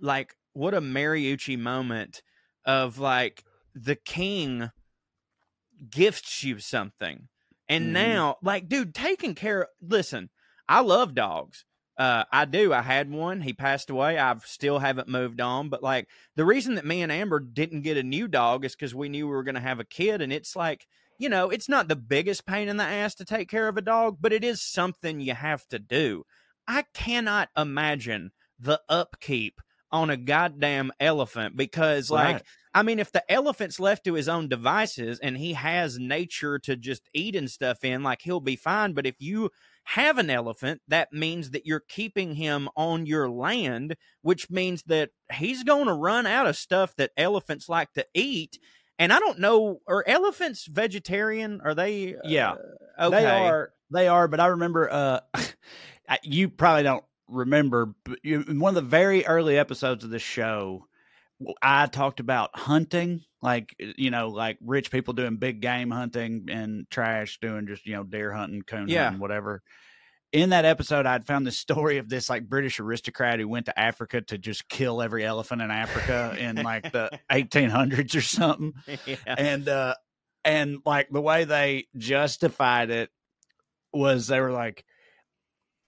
like 0.00 0.36
what 0.52 0.74
a 0.74 0.80
Mariucci 0.80 1.58
moment 1.58 2.22
of 2.64 2.98
like 3.00 3.42
the 3.74 3.96
king 3.96 4.70
gifts 5.88 6.42
you 6.44 6.58
something. 6.58 7.28
And 7.68 7.88
Mhm. 7.88 7.92
now 7.92 8.36
like 8.42 8.68
dude 8.68 8.94
taking 8.94 9.34
care 9.34 9.68
listen 9.80 10.30
I 10.68 10.80
love 10.80 11.14
dogs. 11.14 11.64
Uh 11.96 12.24
I 12.32 12.44
do. 12.44 12.72
I 12.72 12.82
had 12.82 13.10
one. 13.10 13.40
He 13.40 13.52
passed 13.52 13.90
away. 13.90 14.18
I 14.18 14.36
still 14.44 14.78
haven't 14.78 15.08
moved 15.08 15.40
on. 15.40 15.68
But 15.68 15.82
like 15.82 16.08
the 16.36 16.44
reason 16.44 16.74
that 16.76 16.84
me 16.86 17.02
and 17.02 17.10
Amber 17.12 17.40
didn't 17.40 17.82
get 17.82 17.96
a 17.96 18.02
new 18.02 18.28
dog 18.28 18.64
is 18.64 18.74
because 18.74 18.94
we 18.94 19.08
knew 19.08 19.26
we 19.26 19.32
were 19.34 19.42
going 19.42 19.54
to 19.54 19.60
have 19.60 19.80
a 19.80 19.84
kid. 19.84 20.20
And 20.20 20.32
it's 20.32 20.54
like 20.56 20.86
you 21.18 21.28
know, 21.28 21.50
it's 21.50 21.68
not 21.68 21.86
the 21.88 21.96
biggest 21.96 22.46
pain 22.46 22.66
in 22.68 22.78
the 22.78 22.84
ass 22.84 23.14
to 23.16 23.26
take 23.26 23.48
care 23.50 23.68
of 23.68 23.76
a 23.76 23.82
dog, 23.82 24.16
but 24.20 24.32
it 24.32 24.42
is 24.42 24.62
something 24.62 25.20
you 25.20 25.34
have 25.34 25.66
to 25.68 25.78
do. 25.78 26.24
I 26.66 26.84
cannot 26.94 27.50
imagine 27.58 28.30
the 28.58 28.80
upkeep 28.88 29.60
on 29.92 30.08
a 30.08 30.16
goddamn 30.16 30.92
elephant 30.98 31.58
because, 31.58 32.10
like, 32.10 32.36
Right. 32.36 32.42
I 32.72 32.82
mean, 32.82 32.98
if 32.98 33.10
the 33.10 33.30
elephant's 33.30 33.80
left 33.80 34.04
to 34.04 34.14
his 34.14 34.28
own 34.28 34.48
devices 34.48 35.18
and 35.18 35.36
he 35.36 35.54
has 35.54 35.98
nature 35.98 36.58
to 36.60 36.76
just 36.76 37.08
eat 37.12 37.34
and 37.34 37.50
stuff 37.50 37.84
in, 37.84 38.02
like, 38.02 38.22
he'll 38.22 38.40
be 38.40 38.56
fine. 38.56 38.92
But 38.92 39.06
if 39.06 39.16
you 39.18 39.50
have 39.84 40.18
an 40.18 40.30
elephant, 40.30 40.80
that 40.88 41.12
means 41.12 41.50
that 41.50 41.66
you're 41.66 41.82
keeping 41.88 42.34
him 42.34 42.68
on 42.76 43.06
your 43.06 43.28
land, 43.28 43.96
which 44.22 44.50
means 44.50 44.84
that 44.84 45.10
he's 45.32 45.64
going 45.64 45.86
to 45.86 45.94
run 45.94 46.26
out 46.26 46.46
of 46.46 46.56
stuff 46.56 46.94
that 46.96 47.10
elephants 47.16 47.68
like 47.68 47.92
to 47.94 48.06
eat. 48.14 48.58
And 48.98 49.12
I 49.12 49.18
don't 49.18 49.40
know, 49.40 49.80
are 49.88 50.04
elephants 50.06 50.66
vegetarian? 50.66 51.60
Are 51.64 51.74
they? 51.74 52.14
Yeah. 52.22 52.54
uh, 52.98 53.06
okay. 53.06 53.16
They 53.16 53.26
are. 53.26 53.72
They 53.90 54.08
are. 54.08 54.28
But 54.28 54.40
I 54.40 54.46
remember. 54.46 54.90
uh 54.90 55.20
You 56.24 56.48
probably 56.48 56.82
don't 56.82 57.04
remember. 57.28 57.94
But 58.04 58.18
you, 58.24 58.44
in 58.46 58.58
one 58.58 58.70
of 58.76 58.82
the 58.82 58.88
very 58.88 59.24
early 59.26 59.56
episodes 59.56 60.02
of 60.04 60.10
the 60.10 60.18
show, 60.18 60.86
I 61.62 61.86
talked 61.86 62.20
about 62.20 62.50
hunting, 62.54 63.22
like 63.40 63.74
you 63.78 64.10
know, 64.10 64.28
like 64.28 64.58
rich 64.64 64.90
people 64.90 65.14
doing 65.14 65.36
big 65.36 65.60
game 65.60 65.90
hunting 65.90 66.46
and 66.50 66.88
trash 66.90 67.38
doing 67.40 67.66
just 67.66 67.86
you 67.86 67.94
know 67.94 68.04
deer 68.04 68.32
hunting, 68.32 68.62
coon 68.62 68.88
Yeah. 68.88 69.04
hunting, 69.04 69.20
whatever. 69.20 69.62
In 70.32 70.50
that 70.50 70.64
episode, 70.64 71.06
I'd 71.06 71.26
found 71.26 71.46
this 71.46 71.58
story 71.66 71.98
of 71.98 72.08
this 72.08 72.28
like 72.28 72.48
British 72.48 72.78
aristocrat 72.78 73.40
who 73.40 73.48
went 73.48 73.66
to 73.66 73.78
Africa 73.78 74.20
to 74.22 74.38
just 74.38 74.68
kill 74.68 75.00
every 75.02 75.24
elephant 75.24 75.62
in 75.62 75.70
Africa 75.70 76.36
in 76.38 76.56
like 76.56 76.92
the 76.92 77.10
1800s 77.32 78.14
or 78.16 78.20
something 78.20 78.74
yeah. 79.06 79.16
and 79.26 79.68
uh 79.68 79.94
and 80.44 80.78
like 80.86 81.08
the 81.10 81.20
way 81.20 81.44
they 81.44 81.86
justified 81.96 82.90
it 82.90 83.10
was 83.92 84.26
they 84.28 84.40
were 84.40 84.52
like 84.52 84.84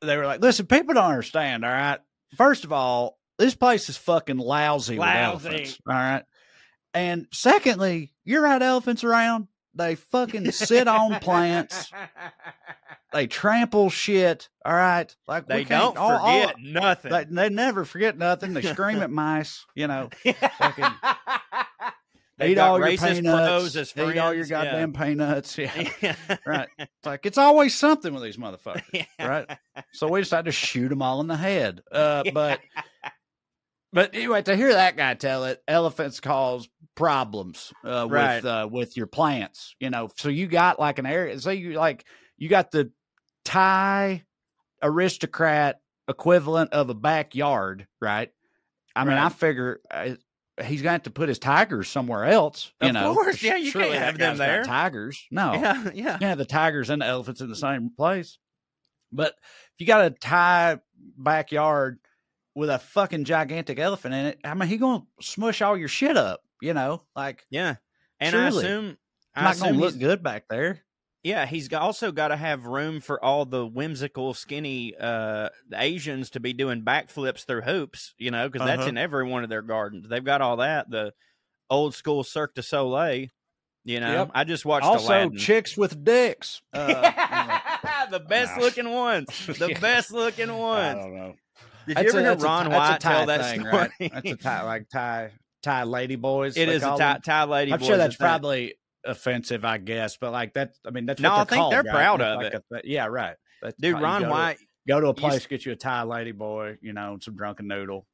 they 0.01 0.17
were 0.17 0.27
like 0.27 0.41
listen 0.41 0.67
people 0.67 0.95
don't 0.95 1.05
understand 1.11 1.65
all 1.65 1.71
right 1.71 2.01
first 2.37 2.65
of 2.65 2.73
all 2.73 3.17
this 3.43 3.55
place 3.55 3.89
is 3.89 3.97
fucking 3.97 4.39
lousy, 4.39 4.97
Lousy. 4.97 4.99
with 4.99 5.17
elephants 5.53 5.79
all 5.87 5.95
right 5.95 6.23
and 6.95 7.27
secondly 7.33 8.13
you're 8.25 8.43
right 8.43 8.63
elephants 8.63 9.03
around 9.05 9.49
they 9.75 9.95
fucking 9.95 10.51
sit 10.53 10.87
on 10.89 11.19
plants 11.21 11.91
they 13.13 13.27
trample 13.27 13.91
shit 13.91 14.49
all 14.65 14.75
right 14.75 15.15
like 15.27 15.49
we 15.49 15.55
They 15.57 15.65
can't- 15.65 15.95
don't 15.95 15.99
all- 15.99 16.19
all- 16.19 16.41
forget 16.49 16.57
nothing. 16.61 17.11
they, 17.13 17.25
they 17.25 17.49
never 17.49 17.85
forget 17.85 18.17
nothing 18.19 18.53
they 18.55 18.63
scream 18.63 19.01
at 19.03 19.11
mice 19.11 19.65
you 19.75 19.87
know 19.87 20.09
fucking- 20.59 20.85
They 22.39 22.53
eat 22.53 22.59
all 22.59 22.79
your 22.79 22.89
peanuts. 22.89 23.19
eat 23.21 23.27
all 23.29 24.35
your 24.35 24.45
friends, 24.45 24.51
yeah. 24.51 24.65
goddamn 24.65 24.93
peanuts. 24.95 25.57
Yeah, 25.59 25.89
Yeah. 26.01 26.17
right. 26.45 26.69
It's 26.79 26.91
like 27.07 27.25
it's 27.25 27.39
always 27.39 27.73
something 27.75 28.13
with 28.13 28.23
these 28.25 28.37
motherfuckers, 28.39 28.83
Yeah. 28.93 29.05
right? 29.21 29.59
So 29.93 30.09
we 30.09 30.23
decided 30.23 30.47
to 30.47 30.53
shoot 30.53 30.89
them 30.89 31.03
all 31.03 31.21
in 31.21 31.29
the 31.29 31.37
head. 31.37 31.83
Uh, 31.93 32.25
But 32.33 32.59
but 33.93 34.15
anyway, 34.15 34.43
to 34.43 34.57
hear 34.57 34.73
that 34.73 34.97
guy 34.97 35.15
tell 35.15 35.45
it, 35.45 35.63
elephants 35.69 36.21
cause 36.21 36.69
problems 36.95 37.73
uh, 37.85 38.07
Right. 38.09 38.37
with 38.37 38.45
uh, 38.45 38.69
with 38.71 38.97
your 38.97 39.07
plants. 39.07 39.75
You 39.81 39.91
know, 39.91 40.09
so 40.17 40.29
you 40.29 40.47
got 40.47 40.79
like 40.81 40.99
an 40.99 41.07
area. 41.07 41.39
So 41.41 41.51
you 41.51 41.73
like 41.75 42.05
you 42.37 42.49
got 42.49 42.71
the 42.71 42.91
Thai 43.45 44.25
aristocrat 44.83 45.81
equivalent 46.09 46.73
of 46.73 46.91
a 46.91 46.95
backyard, 46.95 47.87
right? 48.01 48.31
I 48.95 49.05
mean, 49.05 49.15
Right. 49.17 49.27
I 49.27 49.29
figure 49.31 49.81
uh, 49.91 50.11
he's 50.63 50.83
going 50.83 50.91
to 50.91 50.91
have 50.91 51.03
to 51.05 51.11
put 51.11 51.29
his 51.29 51.39
tigers 51.39 51.89
somewhere 51.89 52.25
else. 52.27 52.73
You 52.81 52.89
Of 52.89 52.95
know, 52.95 53.15
course, 53.15 53.43
yeah, 53.43 53.57
you 53.57 53.71
Surely 53.71 53.91
can't 53.91 54.05
have 54.05 54.19
them 54.19 54.37
there. 54.37 54.65
Tigers, 54.65 55.27
no, 55.31 55.55
yeah, 55.55 55.91
yeah. 55.95 56.19
have 56.21 56.39
the 56.39 56.45
tigers 56.45 56.91
and 56.91 57.01
the 57.01 57.07
elephants 57.07 57.41
in 57.41 57.49
the 57.49 57.57
same 57.57 57.91
place. 57.97 58.39
But 59.11 59.35
if 59.75 59.81
you 59.81 59.87
got 59.87 60.07
a 60.07 60.11
Thai 60.11 60.79
backyard 61.17 61.99
with 62.55 62.71
a 62.71 62.79
fucking 62.79 63.25
gigantic 63.25 63.79
elephant 63.79 64.15
in 64.15 64.27
it, 64.27 64.39
I 64.45 64.55
mean, 64.55 64.69
he 64.69 64.77
gonna 64.77 65.05
smush 65.21 65.63
all 65.63 65.77
your 65.77 65.89
shit 65.89 66.17
up. 66.17 66.41
You 66.61 66.75
know, 66.75 67.03
like 67.17 67.45
Yeah. 67.51 67.77
And 68.21 68.31
Surely. 68.33 68.47
I 68.65 68.69
assume 68.69 68.99
I 69.35 69.43
not 69.45 69.59
gonna 69.59 69.73
look 69.79 69.99
good 69.99 70.23
back 70.23 70.45
there. 70.49 70.81
yeah, 71.25 71.47
he's 71.47 71.73
also 71.73 72.13
got 72.13 72.29
to 72.29 72.37
have 72.37 72.67
room 72.67 73.01
for 73.01 73.23
all 73.25 73.45
the 73.47 73.67
whimsical, 73.67 74.35
skinny 74.35 74.95
uh, 74.97 75.49
Asians 75.75 76.31
to 76.31 76.41
be 76.41 76.53
doing 76.53 76.83
backflips 76.83 77.45
through 77.47 77.63
hoops, 77.63 78.15
you 78.19 78.31
know, 78.31 78.49
because 78.49 78.67
that's 78.67 78.81
Uh-huh. 78.81 78.89
in 78.91 78.99
every 78.99 79.27
one 79.27 79.43
of 79.45 79.51
their 79.51 79.63
gardens. 79.63 80.09
They've 80.09 80.25
got 80.25 80.41
all 80.41 80.59
that. 80.59 80.91
The 80.91 81.13
old 81.71 81.95
school 81.95 82.23
Cirque 82.23 82.55
du 82.55 82.63
Soleil, 82.63 83.29
you 83.85 83.99
know. 84.01 84.13
Yep. 84.13 84.31
I 84.35 84.45
just 84.45 84.65
watched 84.65 84.85
Also, 84.87 85.07
Aladdin. 85.09 85.37
chicks 85.37 85.77
with 85.77 86.05
dicks. 86.05 86.61
Uh, 86.75 88.07
the 88.11 88.21
best 88.21 88.59
looking 88.59 88.91
ones. 88.91 89.29
The 89.59 89.69
Yeah. 89.71 89.79
best 89.81 90.13
looking 90.13 90.51
I 90.51 90.55
ones. 90.55 90.99
don't 90.99 91.15
know. 91.15 91.35
Did 91.87 91.97
That's 91.97 92.05
you 92.13 92.19
ever 92.21 92.29
a- 92.31 92.37
hear 92.37 92.45
Ron 92.45 92.67
a 92.67 92.71
White 92.71 93.01
tell 93.01 93.27
that 93.27 93.41
thing, 93.51 93.61
story? 93.61 93.73
right? 93.73 93.91
That's 94.13 94.31
a 94.31 94.37
tie, 94.43 94.63
like 94.63 94.89
tie 94.89 95.31
tie 95.63 95.85
lady 95.85 96.17
boys. 96.17 96.57
It 96.57 96.69
is 96.69 96.83
a 96.83 96.97
tie, 96.97 97.19
Thai, 97.25 97.41
them. 97.43 97.51
Lady. 97.51 97.73
I'm 97.73 97.83
sure 97.83 97.97
that's 97.97 98.17
probably 98.17 98.75
offensive, 99.05 99.65
I 99.65 99.79
guess, 99.79 100.17
but 100.17 100.33
like 100.33 100.55
that. 100.55 100.75
I 100.87 100.91
mean, 100.91 101.07
that's 101.07 101.21
No, 101.21 101.31
what 101.31 101.39
I 101.41 101.45
think 101.45 101.61
called, 101.61 101.73
they're 101.73 101.83
right? 101.83 101.93
proud 101.93 102.21
of 102.21 102.37
like 102.43 102.55
it. 102.55 102.65
a 102.73 102.81
yeah, 102.85 103.07
right. 103.07 103.37
That's 103.63 103.77
Dude, 103.81 104.01
Ron 104.01 104.23
go 104.23 104.27
to- 104.27 104.33
White. 104.33 104.59
Go 104.89 105.01
to 105.01 105.07
a 105.09 105.15
place, 105.15 105.47
get 105.47 105.65
you 105.65 105.71
a 105.73 105.77
Thai 105.77 106.03
lady 106.03 106.33
boy, 106.33 106.77
you 106.83 106.93
know, 106.93 107.17
some 107.21 107.37
drunken 107.37 107.69
noodle. 107.69 108.05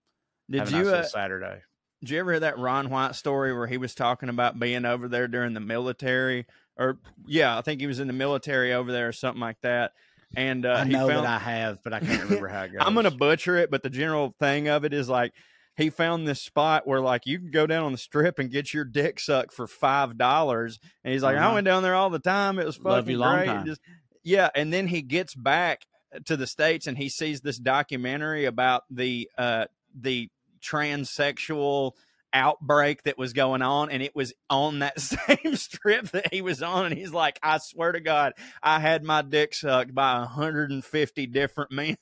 Did 0.51 0.61
Have 0.61 0.69
a 0.75 0.77
you 0.77 0.85
nice 0.85 0.93
uh, 0.93 1.03
Saturday? 1.05 1.63
Did 2.03 2.11
you 2.11 2.21
ever 2.21 2.33
hear 2.33 2.41
that 2.41 2.59
Ron 2.59 2.91
White 2.91 3.15
story 3.15 3.55
where 3.57 3.67
he 3.67 3.79
was 3.79 3.95
talking 3.95 4.29
about 4.29 4.59
being 4.61 4.85
over 4.85 5.09
there 5.09 5.29
during 5.29 5.55
the 5.55 5.61
military? 5.61 6.45
Or 6.77 6.99
yeah, 7.27 7.57
I 7.57 7.63
think 7.63 7.81
he 7.81 7.87
was 7.87 8.01
in 8.01 8.07
the 8.07 8.13
military 8.13 8.75
over 8.75 8.93
there 8.93 9.09
or 9.09 9.13
something 9.13 9.41
like 9.41 9.57
that. 9.63 9.93
And 10.37 10.67
uh, 10.67 10.73
I 10.81 10.85
he 10.85 10.93
know 10.93 11.09
found, 11.09 11.25
that 11.25 11.43
I 11.43 11.51
have, 11.51 11.79
but 11.83 11.93
I 11.95 12.01
can't 12.01 12.23
remember 12.25 12.49
how 12.49 12.63
it 12.65 12.73
goes. 12.73 12.81
I'm 12.85 12.95
gonna 12.95 13.11
butcher 13.11 13.57
it, 13.57 13.71
but 13.71 13.83
the 13.83 13.91
general 13.91 14.35
thing 14.39 14.69
of 14.69 14.85
it 14.85 14.93
is 14.93 15.09
like 15.09 15.33
he 15.77 15.91
found 15.91 16.27
this 16.29 16.43
spot 16.43 16.87
where 16.87 17.01
like 17.01 17.25
you 17.25 17.39
can 17.39 17.51
go 17.51 17.67
down 17.67 17.85
on 17.85 17.93
the 17.93 17.99
strip 17.99 18.39
and 18.39 18.51
get 18.51 18.75
your 18.75 18.85
dick 18.85 19.21
sucked 19.21 19.53
for 19.55 19.67
five 19.67 20.19
dollars, 20.19 20.79
and 21.05 21.13
he's 21.13 21.23
like, 21.23 21.37
I 21.37 21.45
Uh-huh. 21.47 21.55
went 21.55 21.65
down 21.65 21.83
there 21.83 21.95
all 21.95 22.11
the 22.11 22.19
time. 22.19 22.59
It 22.59 22.67
was 22.67 22.79
Love 22.81 23.05
fucking 23.05 23.13
you 23.13 23.19
long 23.19 23.37
great. 23.37 23.47
time. 23.47 23.67
Just- 23.67 23.81
yeah, 24.23 24.51
and 24.55 24.71
then 24.73 24.87
he 24.89 25.01
gets 25.01 25.35
back 25.35 25.87
to 26.27 26.37
the 26.37 26.47
states 26.47 26.87
and 26.87 26.99
he 26.99 27.09
sees 27.09 27.41
this 27.41 27.59
documentary 27.59 28.45
about 28.45 28.83
the 28.91 29.31
uh 29.39 29.65
the 29.99 30.29
transsexual 30.63 31.93
outbreak 32.33 33.03
that 33.05 33.17
was 33.19 33.33
going 33.33 33.63
on 33.63 33.91
and 33.91 34.03
it 34.03 34.15
was 34.15 34.33
on 34.51 34.81
that 34.81 35.01
same 35.01 35.57
strip 35.57 36.11
that 36.11 36.33
he 36.33 36.43
was 36.43 36.63
on 36.63 36.87
and 36.87 36.95
he's 36.95 37.13
like 37.13 37.39
i 37.43 37.57
swear 37.59 37.93
to 37.93 38.01
god 38.01 38.35
i 38.63 38.79
had 38.79 39.03
my 39.03 39.23
dick 39.23 39.55
sucked 39.55 39.95
by 39.95 40.19
150 40.19 41.27
different 41.27 41.71
men 41.73 41.97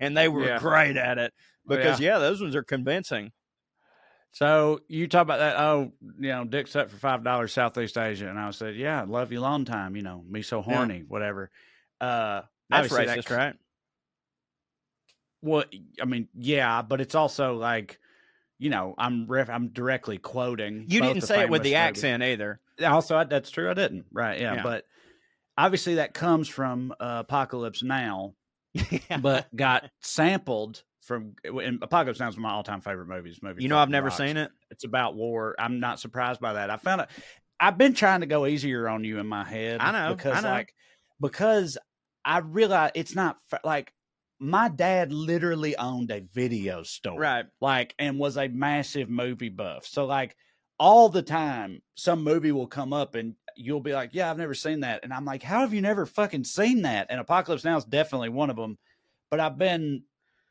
and 0.00 0.16
they 0.16 0.28
were 0.28 0.44
Yeah. 0.46 0.58
great 0.58 0.96
at 0.96 1.18
it 1.18 1.32
because 1.66 1.98
yeah. 2.00 2.18
those 2.18 2.40
ones 2.40 2.54
are 2.56 2.62
convincing 2.62 3.32
So 4.32 4.80
you 4.88 5.08
talk 5.08 5.22
about 5.22 5.40
that? 5.40 5.56
Oh, 5.58 5.92
you 6.18 6.28
know, 6.30 6.44
dick 6.44 6.66
set 6.66 6.90
for 6.90 6.96
five 6.96 7.22
dollars, 7.22 7.52
Southeast 7.52 7.98
Asia, 7.98 8.28
and 8.30 8.38
I 8.38 8.50
said, 8.52 8.76
yeah, 8.76 9.04
love 9.06 9.30
you 9.30 9.40
long 9.40 9.66
time. 9.66 9.94
You 9.94 10.00
know, 10.02 10.24
me 10.26 10.40
so 10.40 10.64
Yeah. 10.66 10.74
horny, 10.74 11.04
whatever. 11.06 11.50
Uh, 12.00 12.40
that's 12.70 12.88
racist 12.88 13.28
that- 13.28 13.30
right 13.30 13.54
Well, 15.42 15.64
I 16.00 16.04
mean, 16.06 16.28
yeah, 16.34 16.82
but 16.82 17.00
it's 17.00 17.14
also 17.14 17.54
like, 17.56 17.98
you 18.62 18.70
know, 18.70 18.94
I'm 18.96 19.26
ref- 19.26 19.50
I'm 19.50 19.68
directly 19.68 20.18
quoting. 20.18 20.86
you 20.88 21.00
didn't 21.00 21.22
say 21.22 21.42
it 21.42 21.50
with 21.50 21.62
the 21.62 21.70
movies. 21.70 21.76
accent 21.78 22.22
either 22.22 22.60
Also, 22.84 23.16
I- 23.16 23.24
that's 23.24 23.50
true. 23.50 23.70
I 23.70 23.74
didn't. 23.74 24.06
Right? 24.12 24.40
Yeah, 24.40 24.54
Yeah. 24.54 24.62
but 24.62 24.84
obviously 25.58 25.96
that 25.96 26.14
comes 26.14 26.48
from 26.48 26.92
uh, 27.00 27.18
Apocalypse 27.26 27.82
Now, 27.82 28.34
but 29.20 29.54
got 29.54 29.90
sampled 30.00 30.82
from. 31.02 31.34
Apocalypse 31.82 32.20
Now 32.20 32.28
is 32.28 32.36
one 32.36 32.44
of 32.44 32.50
my 32.50 32.52
all 32.52 32.62
time 32.62 32.80
favorite 32.80 33.08
movies. 33.08 33.40
Movie. 33.42 33.62
you 33.62 33.68
know 33.68 33.78
i've 33.78 33.90
never 33.90 34.06
rocks. 34.06 34.16
seen 34.18 34.36
it 34.36 34.50
It's 34.70 34.84
about 34.84 35.14
war. 35.14 35.54
I'm 35.58 35.80
not 35.80 36.00
surprised 36.00 36.40
by 36.40 36.54
that. 36.54 36.70
I 36.70 36.76
found 36.76 37.02
it. 37.02 37.08
I've 37.60 37.78
been 37.78 37.94
trying 37.94 38.20
to 38.20 38.26
go 38.26 38.46
easier 38.46 38.88
on 38.88 39.04
you 39.04 39.18
in 39.18 39.26
my 39.26 39.44
head. 39.44 39.80
I 39.80 39.92
know, 39.92 39.98
I 40.10 40.14
because 40.14 40.42
know. 40.42 40.50
like 40.50 40.74
because 41.20 41.78
I 42.24 42.38
realize 42.38 42.92
it's 42.94 43.14
not 43.14 43.36
like 43.64 43.92
my 44.42 44.68
dad 44.68 45.12
literally 45.12 45.76
owned 45.76 46.10
a 46.10 46.20
video 46.20 46.82
store, 46.82 47.20
right 47.20 47.46
Like, 47.60 47.94
and 47.98 48.18
was 48.18 48.36
a 48.36 48.48
massive 48.48 49.08
movie 49.08 49.48
buff. 49.48 49.86
So 49.86 50.04
like 50.04 50.36
all 50.78 51.08
the 51.08 51.22
time, 51.22 51.80
some 51.94 52.24
movie 52.24 52.50
will 52.52 52.66
come 52.66 52.92
up 52.92 53.14
and 53.14 53.36
you'll 53.54 53.80
be 53.80 53.92
like, 53.92 54.10
"Yeah, 54.12 54.30
I've 54.30 54.38
never 54.38 54.54
seen 54.54 54.80
that," 54.80 55.04
and 55.04 55.12
I'm 55.12 55.24
like, 55.24 55.42
"How 55.42 55.60
have 55.60 55.72
you 55.72 55.80
never 55.80 56.06
fucking 56.06 56.44
seen 56.44 56.82
that?" 56.82 57.06
And 57.08 57.20
Apocalypse 57.20 57.64
Now 57.64 57.76
is 57.76 57.84
definitely 57.84 58.30
one 58.30 58.50
of 58.50 58.56
them. 58.56 58.78
But 59.30 59.40
I've 59.40 59.58
been, 59.58 60.04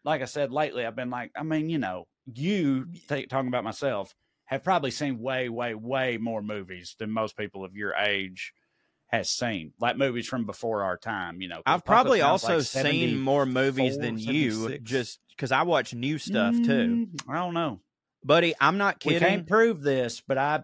like 0.05 0.21
I 0.21 0.25
said 0.25 0.51
lately, 0.51 0.85
I've 0.85 0.95
been 0.95 1.09
like, 1.09 1.31
I 1.35 1.43
mean, 1.43 1.69
you 1.69 1.77
know, 1.77 2.07
you 2.25 2.87
th- 3.09 3.29
talking 3.29 3.49
about 3.49 3.63
myself 3.63 4.15
have 4.45 4.63
probably 4.63 4.91
seen 4.91 5.19
way, 5.19 5.49
way, 5.49 5.75
way 5.75 6.17
more 6.17 6.41
movies 6.41 6.95
than 6.99 7.11
most 7.11 7.37
people 7.37 7.63
of 7.65 7.75
your 7.75 7.93
age 7.95 8.53
has 9.11 9.29
seen, 9.29 9.73
like 9.79 9.97
movies 9.97 10.27
from 10.27 10.45
before 10.45 10.83
our 10.83 10.97
time. 10.97 11.41
You 11.41 11.49
know, 11.49 11.61
I've 11.65 11.83
probably 11.85 12.21
also 12.21 12.57
like 12.57 12.65
seen 12.65 13.19
more 13.19 13.45
movies 13.45 13.97
than 13.97 14.17
74, 14.17 14.69
you 14.71 14.77
just 14.79 15.19
because 15.35 15.51
I 15.51 15.63
watch 15.63 15.93
new 15.93 16.17
stuff 16.17 16.53
too. 16.55 17.07
Mm, 17.07 17.07
I 17.29 17.35
don't 17.35 17.53
know. 17.53 17.81
Buddy, 18.23 18.53
I'm 18.61 18.77
not 18.77 19.03
We 19.05 19.13
kidding. 19.13 19.27
can't 19.27 19.47
prove 19.47 19.81
this, 19.81 20.21
but 20.25 20.37
I 20.37 20.63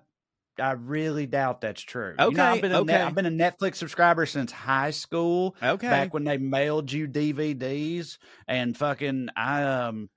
I 0.60 0.72
really 0.72 1.26
doubt 1.28 1.62
that's 1.62 1.82
true. 1.82 2.12
You 2.12 2.16
know, 2.18 2.28
Okay, 2.28 2.42
I've 2.42 2.62
been 2.62 2.72
a 2.72 2.84
Net- 2.84 2.96
okay. 2.96 3.02
I've 3.04 3.16
been 3.16 3.26
a 3.26 3.32
Netflix 3.32 3.76
subscriber 3.76 4.26
since 4.26 4.52
high 4.52 4.92
school. 4.92 5.56
Okay. 5.62 5.88
Back 5.88 6.14
when 6.14 6.24
they 6.24 6.38
mailed 6.38 6.92
you 6.92 7.08
DVDs 7.08 8.18
and 8.48 8.76
fucking 8.78 9.30
I 9.36 9.64
um 9.64 10.10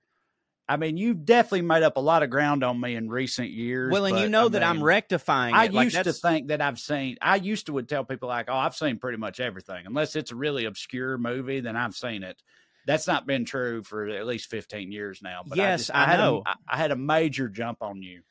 I 0.71 0.77
mean 0.77 0.95
you've 0.95 1.25
definitely 1.25 1.63
made 1.63 1.83
up 1.83 1.97
a 1.97 1.99
lot 1.99 2.23
of 2.23 2.29
ground 2.29 2.63
on 2.63 2.79
me 2.79 2.95
in 2.95 3.09
recent 3.09 3.49
years. 3.49 3.91
well, 3.91 4.05
and 4.05 4.19
you 4.19 4.29
know 4.29 4.45
I 4.45 4.49
that 4.49 4.63
I'm 4.63 4.77
mean, 4.77 4.85
rectifying 4.85 5.53
I. 5.53 5.67
Like, 5.67 5.91
used 5.91 6.03
to 6.03 6.13
think 6.13 6.47
that 6.47 6.61
I've 6.61 6.79
seen. 6.79 7.17
I 7.21 7.35
used 7.35 7.65
to 7.65 7.73
would 7.73 7.89
tell 7.89 8.05
people 8.05 8.29
like, 8.29 8.45
"Oh, 8.47 8.55
I've 8.55 8.75
seen 8.75 8.97
pretty 8.97 9.17
much 9.17 9.41
everything, 9.41 9.85
unless 9.85 10.15
it's 10.15 10.31
a 10.31 10.35
really 10.35 10.63
obscure 10.63 11.17
movie, 11.17 11.59
then 11.59 11.75
I've 11.75 11.93
seen 11.93 12.23
it." 12.23 12.41
That's 12.87 13.05
not 13.05 13.27
been 13.27 13.43
true 13.43 13.83
for 13.83 14.07
at 14.07 14.25
least 14.25 14.49
fifteen 14.49 14.93
years 14.93 15.21
now. 15.21 15.41
But 15.45 15.57
Yes, 15.57 15.67
I, 15.67 15.77
just, 15.77 15.91
I 15.91 16.05
had 16.05 16.17
know. 16.21 16.43
A, 16.45 16.49
I- 16.51 16.55
I 16.69 16.77
had 16.77 16.91
a 16.91 16.95
major 16.95 17.49
jump 17.49 17.81
on 17.81 18.01
you. 18.01 18.21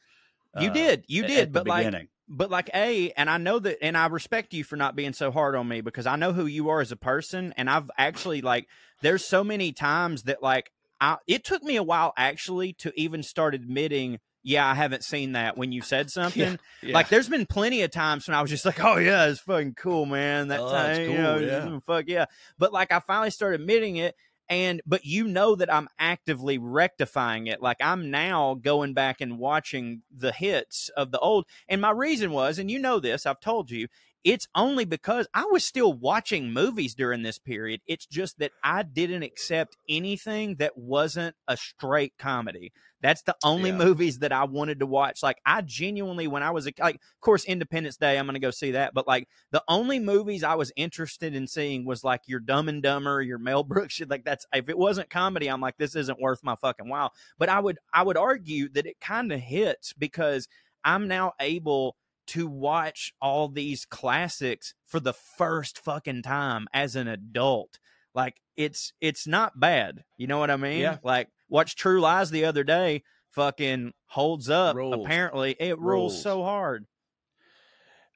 You 0.59 0.71
uh, 0.71 0.73
did, 0.73 1.05
you 1.09 1.27
did, 1.27 1.53
but 1.53 1.67
like, 1.67 1.85
beginning. 1.85 2.09
but 2.27 2.51
like, 2.51 2.71
a, 2.75 3.13
and 3.13 3.29
I 3.29 3.37
know 3.37 3.59
that, 3.59 3.85
and 3.85 3.97
I 3.97 4.07
respect 4.07 4.55
you 4.55 4.65
for 4.65 4.77
not 4.77 4.97
being 4.97 5.13
so 5.13 5.31
hard 5.31 5.55
on 5.55 5.69
me 5.69 5.83
because 5.83 6.07
I 6.07 6.17
know 6.17 6.33
who 6.33 6.47
you 6.47 6.71
are 6.71 6.81
as 6.81 6.91
a 6.91 6.97
person, 6.97 7.53
and 7.57 7.69
I've 7.69 7.91
actually 7.99 8.41
like, 8.41 8.67
there's 9.03 9.25
so 9.25 9.45
many 9.45 9.73
times 9.73 10.23
that 10.25 10.43
like, 10.43 10.73
I, 11.01 11.17
it 11.27 11.45
took 11.45 11.63
me 11.63 11.77
a 11.77 11.83
while 11.83 12.13
actually 12.17 12.75
to 12.75 12.93
even 13.01 13.23
start 13.23 13.55
admitting 13.55 14.19
yeah, 14.43 14.67
I 14.67 14.75
haven't 14.75 15.05
seen 15.05 15.33
that 15.33 15.59
when 15.59 15.71
you 15.71 15.83
said 15.83 16.11
something. 16.11 16.59
Yeah. 16.83 16.95
Like, 16.95 17.09
there's 17.11 17.29
been 17.29 17.45
plenty 17.45 17.83
of 17.83 17.91
times 17.91 18.27
when 18.27 18.35
I 18.35 18.41
was 18.41 18.51
just 18.51 18.65
like, 18.65 18.83
"Oh 18.83 18.97
yeah, 18.97 19.27
it's 19.27 19.41
fucking 19.41 19.75
cool, 19.75 20.07
man." 20.07 20.49
That 20.49 20.61
Oh, 20.61 20.71
time, 20.71 20.91
it's 20.93 21.01
you 21.01 21.07
cool, 21.09 21.17
know, 21.23 21.39
yeah. 21.39 21.79
fuck 21.87 22.05
yeah. 22.09 22.25
But 22.59 22.73
like, 22.73 22.91
I 22.91 23.01
finally 23.01 23.31
started 23.31 23.61
admitting 23.61 23.97
it, 23.97 24.15
and 24.49 24.81
but 24.87 25.05
you 25.05 25.29
know 25.29 25.57
that 25.57 25.71
I'm 25.73 25.89
actively 25.99 26.57
rectifying 26.57 27.49
it. 27.49 27.61
Like, 27.61 27.77
I'm 27.83 28.11
now 28.11 28.55
going 28.55 28.95
back 28.95 29.21
and 29.21 29.39
watching 29.39 30.01
the 30.11 30.33
hits 30.33 30.89
of 30.97 31.11
the 31.13 31.19
old. 31.19 31.45
And 31.69 31.81
my 31.83 31.91
reason 31.91 32.33
was, 32.33 32.59
and 32.59 32.71
you 32.71 32.79
know 32.79 32.99
this, 32.99 33.27
I've 33.27 33.41
told 33.41 33.71
you, 33.71 33.89
it's 34.23 34.47
only 34.55 34.85
because 34.85 35.27
I 35.33 35.45
was 35.51 35.65
still 35.65 35.93
watching 35.95 36.53
movies 36.53 36.95
during 36.95 37.23
this 37.23 37.39
period. 37.39 37.81
It's 37.87 38.05
just 38.05 38.39
that 38.39 38.53
I 38.63 38.83
didn't 38.83 39.23
accept 39.23 39.77
anything 39.89 40.57
that 40.57 40.77
wasn't 40.77 41.35
a 41.49 41.57
straight 41.57 42.13
comedy. 42.19 42.73
That's 43.03 43.23
the 43.23 43.35
only 43.43 43.71
Yeah. 43.71 43.79
movies 43.79 44.19
that 44.19 44.31
I 44.31 44.45
wanted 44.45 44.81
to 44.81 44.87
watch. 44.87 45.23
Like 45.23 45.39
I 45.47 45.63
genuinely, 45.63 46.29
when 46.29 46.43
I 46.43 46.51
was 46.51 46.67
a, 46.67 46.73
like, 46.79 46.97
of 46.97 47.21
course, 47.23 47.47
Independence 47.47 47.97
Day, 47.97 48.19
I'm 48.19 48.27
going 48.27 48.35
to 48.35 48.41
go 48.41 48.51
see 48.51 48.73
that. 48.73 48.93
But 48.93 49.09
like 49.09 49.27
the 49.53 49.65
only 49.69 49.99
movies 49.99 50.45
I 50.45 50.55
was 50.55 50.71
interested 50.77 51.35
in 51.35 51.47
seeing 51.47 51.87
was 51.87 52.05
like 52.05 52.21
your 52.27 52.41
Dumb 52.41 52.69
and 52.69 52.83
Dumber, 52.83 53.23
your 53.23 53.39
Mel 53.39 53.63
Brooks 53.65 53.95
shit. 53.95 54.11
Like 54.11 54.25
that's 54.25 54.45
if 54.53 54.69
it 54.69 54.77
wasn't 54.77 55.09
comedy, 55.09 55.47
I'm 55.47 55.63
like, 55.63 55.79
this 55.79 55.97
isn't 55.97 56.21
worth 56.21 56.45
my 56.45 56.57
fucking 56.57 56.91
while. 56.91 57.15
But 57.39 57.49
I 57.49 57.59
would, 57.59 57.79
I 57.95 58.03
would 58.03 58.19
argue 58.19 58.69
that 58.71 58.85
it 58.85 59.01
kind 59.01 59.33
of 59.33 59.41
hits 59.41 59.95
because 59.95 60.47
I'm 60.85 61.09
now 61.09 61.33
able 61.41 61.97
to 62.31 62.47
watch 62.47 63.13
all 63.21 63.49
these 63.49 63.85
classics 63.85 64.75
for 64.87 65.01
the 65.01 65.13
first 65.13 65.79
fucking 65.79 66.23
time 66.23 66.69
as 66.73 66.95
an 66.95 67.09
adult. 67.09 67.81
Like 68.15 68.37
it's 68.57 68.93
it's 69.01 69.27
not 69.27 69.59
bad. 69.59 70.05
You 70.17 70.29
know 70.29 70.39
what 70.39 70.51
I 70.51 70.57
mean? 70.57 70.81
Yeah. 70.81 70.99
Like 71.03 71.29
watch 71.49 71.75
True 71.75 72.01
Lies 72.01 72.31
the 72.31 72.45
other 72.45 72.63
day. 72.63 73.03
Fucking 73.33 73.93
holds 74.07 74.49
up. 74.49 74.77
Rules. 74.77 75.05
Apparently, 75.05 75.57
it 75.59 75.79
rules. 75.79 76.13
Rules. 76.13 76.23
so 76.23 76.43
hard. 76.43 76.87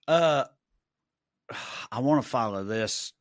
Uh, 0.06 0.44
I 1.90 2.00
want 2.00 2.22
to 2.22 2.28
follow 2.28 2.64
this 2.64 3.12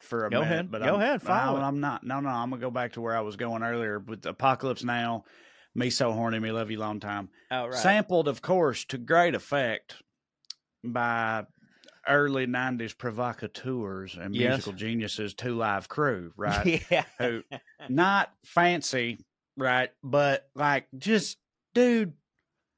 for 0.00 0.26
a 0.26 0.30
Go 0.30 0.40
minute, 0.40 0.52
ahead. 0.52 0.70
but 0.70 0.82
Go 0.82 0.94
I'm, 0.94 1.00
ahead. 1.00 1.22
Follow 1.22 1.58
no. 1.60 1.64
I'm 1.64 1.80
not. 1.80 2.04
No, 2.04 2.20
no, 2.20 2.28
I'm 2.28 2.50
gonna 2.50 2.60
go 2.60 2.70
back 2.70 2.92
to 2.92 3.00
where 3.00 3.16
I 3.16 3.20
was 3.20 3.36
going 3.36 3.62
earlier 3.62 3.98
with 4.00 4.26
Apocalypse 4.26 4.82
Now. 4.84 5.24
Me 5.74 5.88
so 5.88 6.12
horny, 6.12 6.38
me 6.38 6.52
love 6.52 6.70
you 6.70 6.78
long 6.78 7.00
time. 7.00 7.28
Oh 7.50 7.66
right. 7.66 7.74
Sampled, 7.74 8.28
of 8.28 8.42
course, 8.42 8.84
to 8.86 8.98
great 8.98 9.34
effect 9.34 10.02
by 10.84 11.44
early 12.08 12.46
'90s 12.46 12.96
provocateurs 12.96 14.16
and 14.16 14.34
Yes. 14.34 14.50
musical 14.50 14.72
geniuses, 14.72 15.34
Two 15.34 15.56
Live 15.56 15.88
Crew, 15.88 16.32
right? 16.36 16.82
yeah. 16.90 17.04
Who 17.18 17.42
not 17.88 18.32
fancy, 18.44 19.18
right? 19.56 19.90
But 20.02 20.48
like, 20.54 20.86
just 20.98 21.38
dude, 21.74 22.12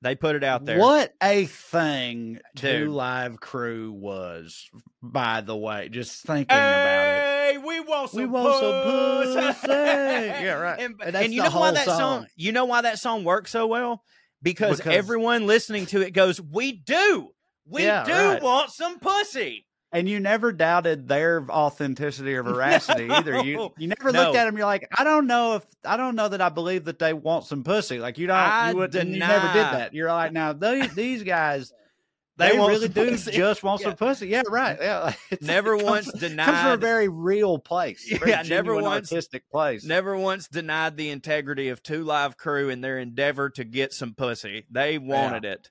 They 0.03 0.15
put 0.15 0.37
it 0.37 0.45
out 0.45 0.65
there. 0.67 0.79
what 0.79 1.15
a 1.23 1.47
thing 1.47 2.35
Dude. 2.55 2.85
Two 2.87 2.91
Live 2.91 3.41
Crew 3.41 3.93
was, 3.93 4.69
by 5.03 5.41
the 5.41 5.57
way. 5.57 5.89
Just 5.89 6.23
thinking 6.25 6.45
about 6.55 7.17
it. 7.17 7.53
Hey, 7.55 7.59
we 7.59 7.81
want 7.81 8.11
some 8.11 8.21
We 8.21 8.27
want 8.27 8.55
some 8.61 8.83
pussy. 8.85 9.41
pussy. 9.53 9.69
Yeah, 10.45 10.53
right. 10.55 10.81
And, 10.81 11.01
And 11.05 11.17
and 11.17 11.33
you 11.35 11.43
know 11.43 11.51
why 11.51 11.71
that 11.73 11.85
song. 11.87 11.99
song. 11.99 12.27
You 12.37 12.53
know 12.53 12.65
why 12.67 12.83
that 12.83 12.99
song 12.99 13.25
works 13.25 13.51
so 13.51 13.67
well? 13.67 14.03
Because, 14.43 14.77
Because- 14.79 14.95
everyone 14.95 15.47
listening 15.47 15.87
to 15.87 16.01
it 16.03 16.11
goes, 16.11 16.41
"We 16.41 16.73
do, 16.73 17.31
we 17.67 17.83
Yeah, 17.85 18.05
do 18.05 18.13
right. 18.13 18.43
want 18.43 18.71
some 18.71 18.99
pussy." 18.99 19.67
And 19.93 20.09
you 20.09 20.19
never 20.19 20.51
doubted 20.51 21.07
their 21.07 21.47
authenticity 21.49 22.35
or 22.35 22.43
veracity 22.55 23.09
either. 23.09 23.45
You 23.45 23.73
you 23.79 23.87
never 23.87 24.11
No. 24.11 24.25
looked 24.25 24.37
at 24.37 24.45
them. 24.47 24.57
You're 24.57 24.67
like, 24.67 24.89
I 24.97 25.05
don't 25.05 25.29
know 25.29 25.55
if 25.55 25.67
I 25.85 25.97
don't 25.97 26.17
know 26.17 26.29
that 26.29 26.41
I 26.41 26.49
believe 26.49 26.87
that 26.87 26.99
they 26.99 27.13
want 27.13 27.45
some 27.47 27.63
pussy. 27.63 28.01
Like 28.01 28.19
you 28.19 28.27
don't. 28.27 28.37
I 28.37 28.71
you, 28.71 28.77
would, 28.79 28.93
you 28.95 29.05
never 29.05 29.47
did 29.53 29.63
that. 29.63 29.95
You're 29.95 30.09
like, 30.13 30.33
now 30.33 30.53
these 30.53 30.93
these 30.97 31.23
guys, 31.23 31.73
They 32.39 32.51
they, 32.51 32.57
really 32.59 32.89
do 32.89 33.11
pussy. 33.11 33.31
just 33.37 33.63
want 33.63 33.83
Yeah. 33.83 33.87
some 33.91 33.97
pussy. 33.97 34.27
Yeah, 34.27 34.43
right. 34.49 34.77
Yeah, 34.81 35.13
it's- 35.31 35.47
Never 35.47 35.75
it 35.75 35.85
comes- 35.85 35.91
once 35.91 36.11
comes 36.11 36.35
from 36.35 36.73
a 36.73 36.77
very 36.77 37.07
real 37.09 37.59
place. 37.61 38.05
very 38.19 38.33
Yeah, 38.33 38.43
never 38.43 38.75
once- 38.75 39.13
artistic 39.13 39.49
place. 39.49 39.85
Never 39.85 40.17
once 40.17 40.49
denied 40.49 40.97
the 40.97 41.11
integrity 41.11 41.69
of 41.69 41.85
Two 41.85 42.03
Live 42.03 42.37
Crew 42.37 42.69
in 42.69 42.81
their 42.81 42.99
endeavor 42.99 43.49
to 43.51 43.63
get 43.63 43.93
some 43.93 44.15
pussy. 44.15 44.67
They 44.73 44.99
wanted 44.99 45.45
it. 45.45 45.71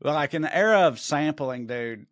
Well, 0.00 0.14
like 0.14 0.34
in 0.34 0.42
the 0.42 0.56
era 0.56 0.80
of 0.86 0.98
sampling, 0.98 1.66
dude, 1.66 2.06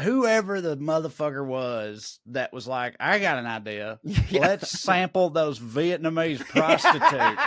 whoever 0.00 0.60
the 0.60 0.76
motherfucker 0.76 1.44
was 1.44 2.20
that 2.26 2.52
was 2.52 2.66
like, 2.66 2.96
I 3.00 3.18
got 3.18 3.38
an 3.38 3.46
idea. 3.46 3.98
Let's 4.32 4.70
sample 4.70 5.30
those 5.30 5.58
Vietnamese 5.58 6.40
prostitutes 6.48 7.42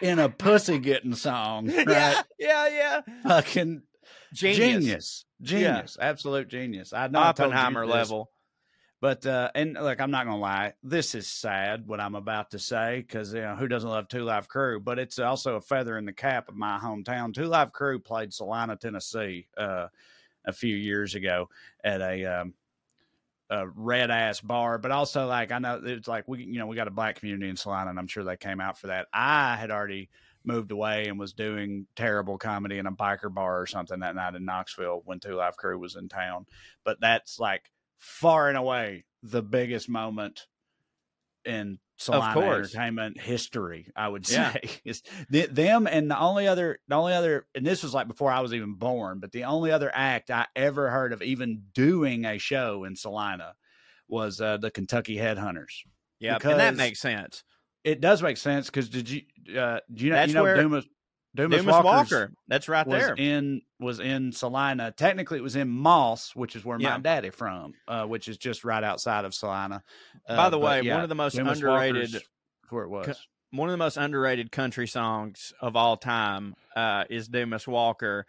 in 0.00 0.18
a 0.18 0.28
pussy 0.28 0.78
getting 0.78 1.14
song. 1.14 1.68
Right? 1.74 1.86
Yeah, 1.86 2.22
yeah, 2.38 2.68
yeah. 2.68 3.00
Fucking 3.24 3.82
Genius. 4.32 4.58
genius. 4.58 5.24
Genius. 5.42 5.96
Absolute 6.00 6.48
genius. 6.48 6.92
I 6.92 7.08
know 7.08 7.20
I 7.20 7.28
Oppenheimer 7.28 7.86
this, 7.86 7.94
level. 7.94 8.30
But 9.04 9.26
uh 9.26 9.50
and 9.54 9.74
look, 9.74 10.00
I'm 10.00 10.10
not 10.10 10.24
gonna 10.24 10.38
lie, 10.38 10.72
this 10.82 11.14
is 11.14 11.26
sad 11.26 11.86
what 11.86 12.00
I'm 12.00 12.14
about 12.14 12.52
to 12.52 12.58
say, 12.58 13.04
because 13.06 13.34
you 13.34 13.42
know, 13.42 13.54
who 13.54 13.68
doesn't 13.68 13.90
love 13.90 14.08
Two 14.08 14.24
Live 14.24 14.48
Crew? 14.48 14.80
But 14.80 14.98
it's 14.98 15.18
also 15.18 15.56
a 15.56 15.60
feather 15.60 15.98
in 15.98 16.06
the 16.06 16.12
cap 16.14 16.48
of 16.48 16.56
my 16.56 16.78
hometown. 16.78 17.34
Two 17.34 17.44
Live 17.44 17.70
Crew 17.70 17.98
played 17.98 18.32
Celina, 18.32 18.76
Tennessee, 18.76 19.46
uh 19.58 19.88
a 20.46 20.52
few 20.54 20.74
years 20.74 21.14
ago 21.14 21.50
at 21.84 22.00
a 22.00 22.24
um 22.24 22.54
a 23.50 23.68
red 23.68 24.10
ass 24.10 24.40
bar, 24.40 24.78
but 24.78 24.90
also 24.90 25.26
like 25.26 25.52
I 25.52 25.58
know 25.58 25.82
it's 25.84 26.08
like 26.08 26.26
we 26.26 26.42
you 26.42 26.58
know, 26.58 26.66
we 26.66 26.74
got 26.74 26.88
a 26.88 26.90
black 26.90 27.20
community 27.20 27.50
in 27.50 27.56
Celina 27.56 27.90
and 27.90 27.98
I'm 27.98 28.06
sure 28.06 28.24
they 28.24 28.38
came 28.38 28.58
out 28.58 28.78
for 28.78 28.86
that. 28.86 29.08
I 29.12 29.56
had 29.56 29.70
already 29.70 30.08
moved 30.46 30.72
away 30.72 31.08
and 31.08 31.18
was 31.18 31.34
doing 31.34 31.86
terrible 31.94 32.38
comedy 32.38 32.78
in 32.78 32.86
a 32.86 32.92
biker 32.92 33.32
bar 33.32 33.60
or 33.60 33.66
something 33.66 34.00
that 34.00 34.14
night 34.14 34.34
in 34.34 34.46
Knoxville 34.46 35.02
when 35.04 35.20
Two 35.20 35.34
Live 35.34 35.58
Crew 35.58 35.78
was 35.78 35.94
in 35.94 36.08
town. 36.08 36.46
But 36.84 37.02
that's 37.02 37.38
like 37.38 37.70
far 37.98 38.48
and 38.48 38.56
away 38.58 39.04
the 39.22 39.42
biggest 39.42 39.88
moment 39.88 40.46
in 41.44 41.78
Celina 41.98 42.40
entertainment 42.40 43.20
history. 43.20 43.88
I 43.94 44.08
would 44.08 44.28
Yeah. 44.28 44.52
say 44.52 44.60
is 44.84 45.02
th- 45.30 45.50
them 45.50 45.86
and 45.86 46.10
the 46.10 46.18
only 46.18 46.48
other, 46.48 46.78
the 46.88 46.94
only 46.96 47.12
other, 47.12 47.46
and 47.54 47.64
this 47.64 47.82
was 47.82 47.94
like 47.94 48.08
before 48.08 48.30
I 48.32 48.40
was 48.40 48.52
even 48.54 48.74
born, 48.74 49.20
but 49.20 49.30
the 49.32 49.44
only 49.44 49.70
other 49.70 49.90
act 49.94 50.30
I 50.30 50.46
ever 50.56 50.90
heard 50.90 51.12
of 51.12 51.22
even 51.22 51.64
doing 51.72 52.24
a 52.24 52.38
show 52.38 52.84
in 52.84 52.96
Celina 52.96 53.54
was 54.08 54.40
uh, 54.40 54.56
the 54.56 54.70
Kentucky 54.70 55.16
Headhunters. 55.16 55.82
Yeah, 56.18 56.38
and 56.42 56.58
that 56.60 56.76
makes 56.76 57.00
sense. 57.00 57.44
it 57.84 58.00
does 58.00 58.22
make 58.22 58.38
sense 58.38 58.66
because 58.66 58.88
did 58.88 59.08
you 59.10 59.22
uh, 59.58 59.80
do 59.92 60.04
you 60.04 60.10
know 60.10 60.16
That's 60.16 60.28
you 60.28 60.34
know 60.34 60.42
where- 60.42 60.56
Dumas 60.56 60.86
Dumas, 61.34 61.60
Dumas 61.62 61.84
Walker. 61.84 62.32
That's 62.48 62.68
right 62.68 62.86
was 62.86 63.02
there. 63.02 63.14
in 63.16 63.62
was 63.80 63.98
in 64.00 64.30
Celina. 64.32 64.92
Technically, 64.92 65.38
it 65.38 65.42
was 65.42 65.56
in 65.56 65.68
Moss, 65.68 66.34
which 66.36 66.54
is 66.54 66.64
where 66.64 66.78
Yeah. 66.80 66.90
my 66.90 66.98
daddy 67.00 67.30
from, 67.30 67.74
uh, 67.88 68.04
which 68.04 68.28
is 68.28 68.36
just 68.38 68.64
right 68.64 68.84
outside 68.84 69.24
of 69.24 69.34
Celina. 69.34 69.82
Uh, 70.28 70.36
By 70.36 70.48
the 70.50 70.58
way, 70.58 70.82
yeah, 70.82 70.94
one 70.94 71.02
of 71.02 71.08
the 71.08 71.14
most 71.16 71.34
Dumas 71.34 71.58
underrated 71.58 72.12
Walker's 72.12 72.28
where 72.70 72.84
it 72.84 72.88
was. 72.88 73.26
one 73.50 73.68
of 73.68 73.72
the 73.72 73.78
most 73.78 73.96
underrated 73.96 74.52
country 74.52 74.86
songs 74.86 75.52
of 75.60 75.74
all 75.76 75.96
time 75.96 76.54
uh, 76.76 77.04
is 77.10 77.28
Dumas 77.28 77.66
Walker. 77.66 78.26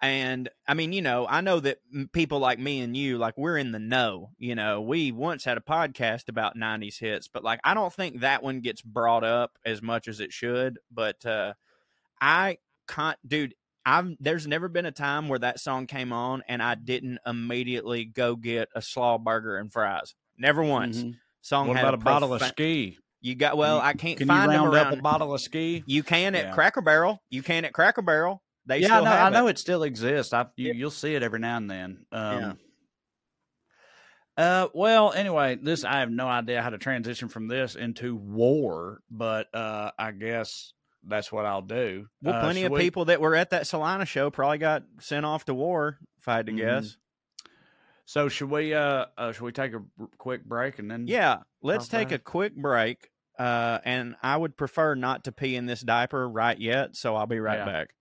And 0.00 0.48
I 0.66 0.74
mean, 0.74 0.92
you 0.92 1.02
know, 1.02 1.26
I 1.28 1.40
know 1.40 1.58
that 1.58 1.78
people 2.12 2.38
like 2.38 2.60
me 2.60 2.80
and 2.80 2.96
you, 2.96 3.18
like, 3.18 3.36
we're 3.36 3.56
in 3.58 3.72
the 3.72 3.80
know. 3.80 4.30
You 4.38 4.54
know, 4.54 4.80
we 4.80 5.10
once 5.10 5.44
had 5.44 5.58
a 5.58 5.60
podcast 5.60 6.28
about 6.28 6.56
90s 6.56 6.98
hits, 7.00 7.26
but 7.26 7.42
like, 7.42 7.58
I 7.64 7.74
don't 7.74 7.92
think 7.92 8.20
that 8.20 8.42
one 8.42 8.60
gets 8.60 8.80
brought 8.80 9.24
up 9.24 9.58
as 9.64 9.82
much 9.82 10.06
as 10.06 10.20
it 10.20 10.32
should. 10.32 10.78
But 10.92 11.26
uh, 11.26 11.54
I 12.20 12.58
can't, 12.88 13.18
dude, 13.26 13.54
I've, 13.86 14.16
there's 14.20 14.46
never 14.46 14.68
been 14.68 14.86
a 14.86 14.92
time 14.92 15.28
where 15.28 15.38
that 15.38 15.60
song 15.60 15.86
came 15.86 16.12
on 16.12 16.42
and 16.48 16.62
I 16.62 16.74
didn't 16.74 17.18
immediately 17.26 18.04
go 18.04 18.36
get 18.36 18.68
a 18.74 18.82
slaw 18.82 19.18
burger 19.18 19.56
and 19.56 19.72
fries. 19.72 20.14
Never 20.36 20.62
once. 20.62 20.98
Mhm. 20.98 21.14
Song 21.40 21.68
What 21.68 21.76
had 21.76 21.84
about 21.84 21.94
a 21.94 21.98
bottle 21.98 22.34
of 22.34 22.42
ski? 22.42 22.98
You 23.20 23.34
got 23.34 23.56
well. 23.56 23.80
I 23.80 23.94
can't 23.94 24.18
Can 24.18 24.28
you 24.28 24.34
find 24.34 24.50
them 24.52 24.64
around. 24.64 24.86
up 24.92 24.98
a 24.98 25.02
bottle 25.02 25.34
of 25.34 25.40
ski? 25.40 25.82
You 25.86 26.02
can 26.02 26.34
at 26.34 26.46
Yeah. 26.46 26.52
Cracker 26.52 26.82
Barrel. 26.82 27.22
You 27.30 27.42
can 27.42 27.64
at 27.64 27.72
Cracker 27.72 28.02
Barrel. 28.02 28.42
They 28.66 28.80
yeah, 28.80 29.00
know. 29.00 29.04
I 29.10 29.30
know 29.30 29.46
it. 29.46 29.52
it 29.52 29.58
still 29.58 29.82
exists. 29.82 30.32
I 30.34 30.46
you, 30.56 30.72
you'll 30.74 30.90
see 30.90 31.14
it 31.14 31.22
every 31.22 31.38
now 31.40 31.56
and 31.56 31.70
then. 31.70 32.04
Um, 32.12 32.40
Yeah. 32.40 32.52
Uh, 34.36 34.68
well, 34.72 35.12
anyway, 35.12 35.56
this 35.60 35.84
I 35.84 36.00
have 36.00 36.10
no 36.10 36.28
idea 36.28 36.62
how 36.62 36.70
to 36.70 36.78
transition 36.78 37.28
from 37.28 37.48
this 37.48 37.74
into 37.74 38.14
war, 38.14 39.00
but 39.10 39.52
uh, 39.52 39.90
I 39.98 40.12
guess 40.12 40.74
that's 41.08 41.32
what 41.32 41.44
I'll 41.46 41.62
do. 41.62 42.08
Well, 42.22 42.34
Uh, 42.36 42.40
plenty 42.40 42.64
of 42.64 42.72
we- 42.72 42.80
people 42.80 43.06
that 43.06 43.20
were 43.20 43.34
at 43.34 43.50
that 43.50 43.66
Celina 43.66 44.04
show 44.06 44.30
probably 44.30 44.58
got 44.58 44.84
sent 45.00 45.24
off 45.26 45.44
to 45.46 45.54
war. 45.54 45.98
If 46.18 46.28
I 46.28 46.36
had 46.36 46.46
to 46.46 46.52
Mhm. 46.52 46.56
guess. 46.56 46.96
So 48.04 48.28
should 48.28 48.50
we? 48.50 48.72
Uh, 48.74 49.06
uh, 49.16 49.32
should 49.32 49.44
we 49.44 49.52
take 49.52 49.72
a 49.74 49.82
quick 50.16 50.44
break 50.44 50.78
and 50.78 50.90
then? 50.90 51.06
Yeah, 51.06 51.38
let's 51.62 51.88
take 51.88 52.08
Okay. 52.08 52.14
a 52.16 52.18
quick 52.18 52.54
break. 52.56 53.10
Uh, 53.38 53.78
and 53.84 54.16
I 54.22 54.36
would 54.36 54.56
prefer 54.56 54.94
not 54.94 55.24
to 55.24 55.32
pee 55.32 55.54
in 55.54 55.66
this 55.66 55.82
diaper 55.82 56.28
right 56.28 56.58
yet, 56.58 56.96
so 56.96 57.14
I'll 57.14 57.26
be 57.26 57.38
right 57.38 57.58
Yeah. 57.58 57.66
back. 57.66 57.94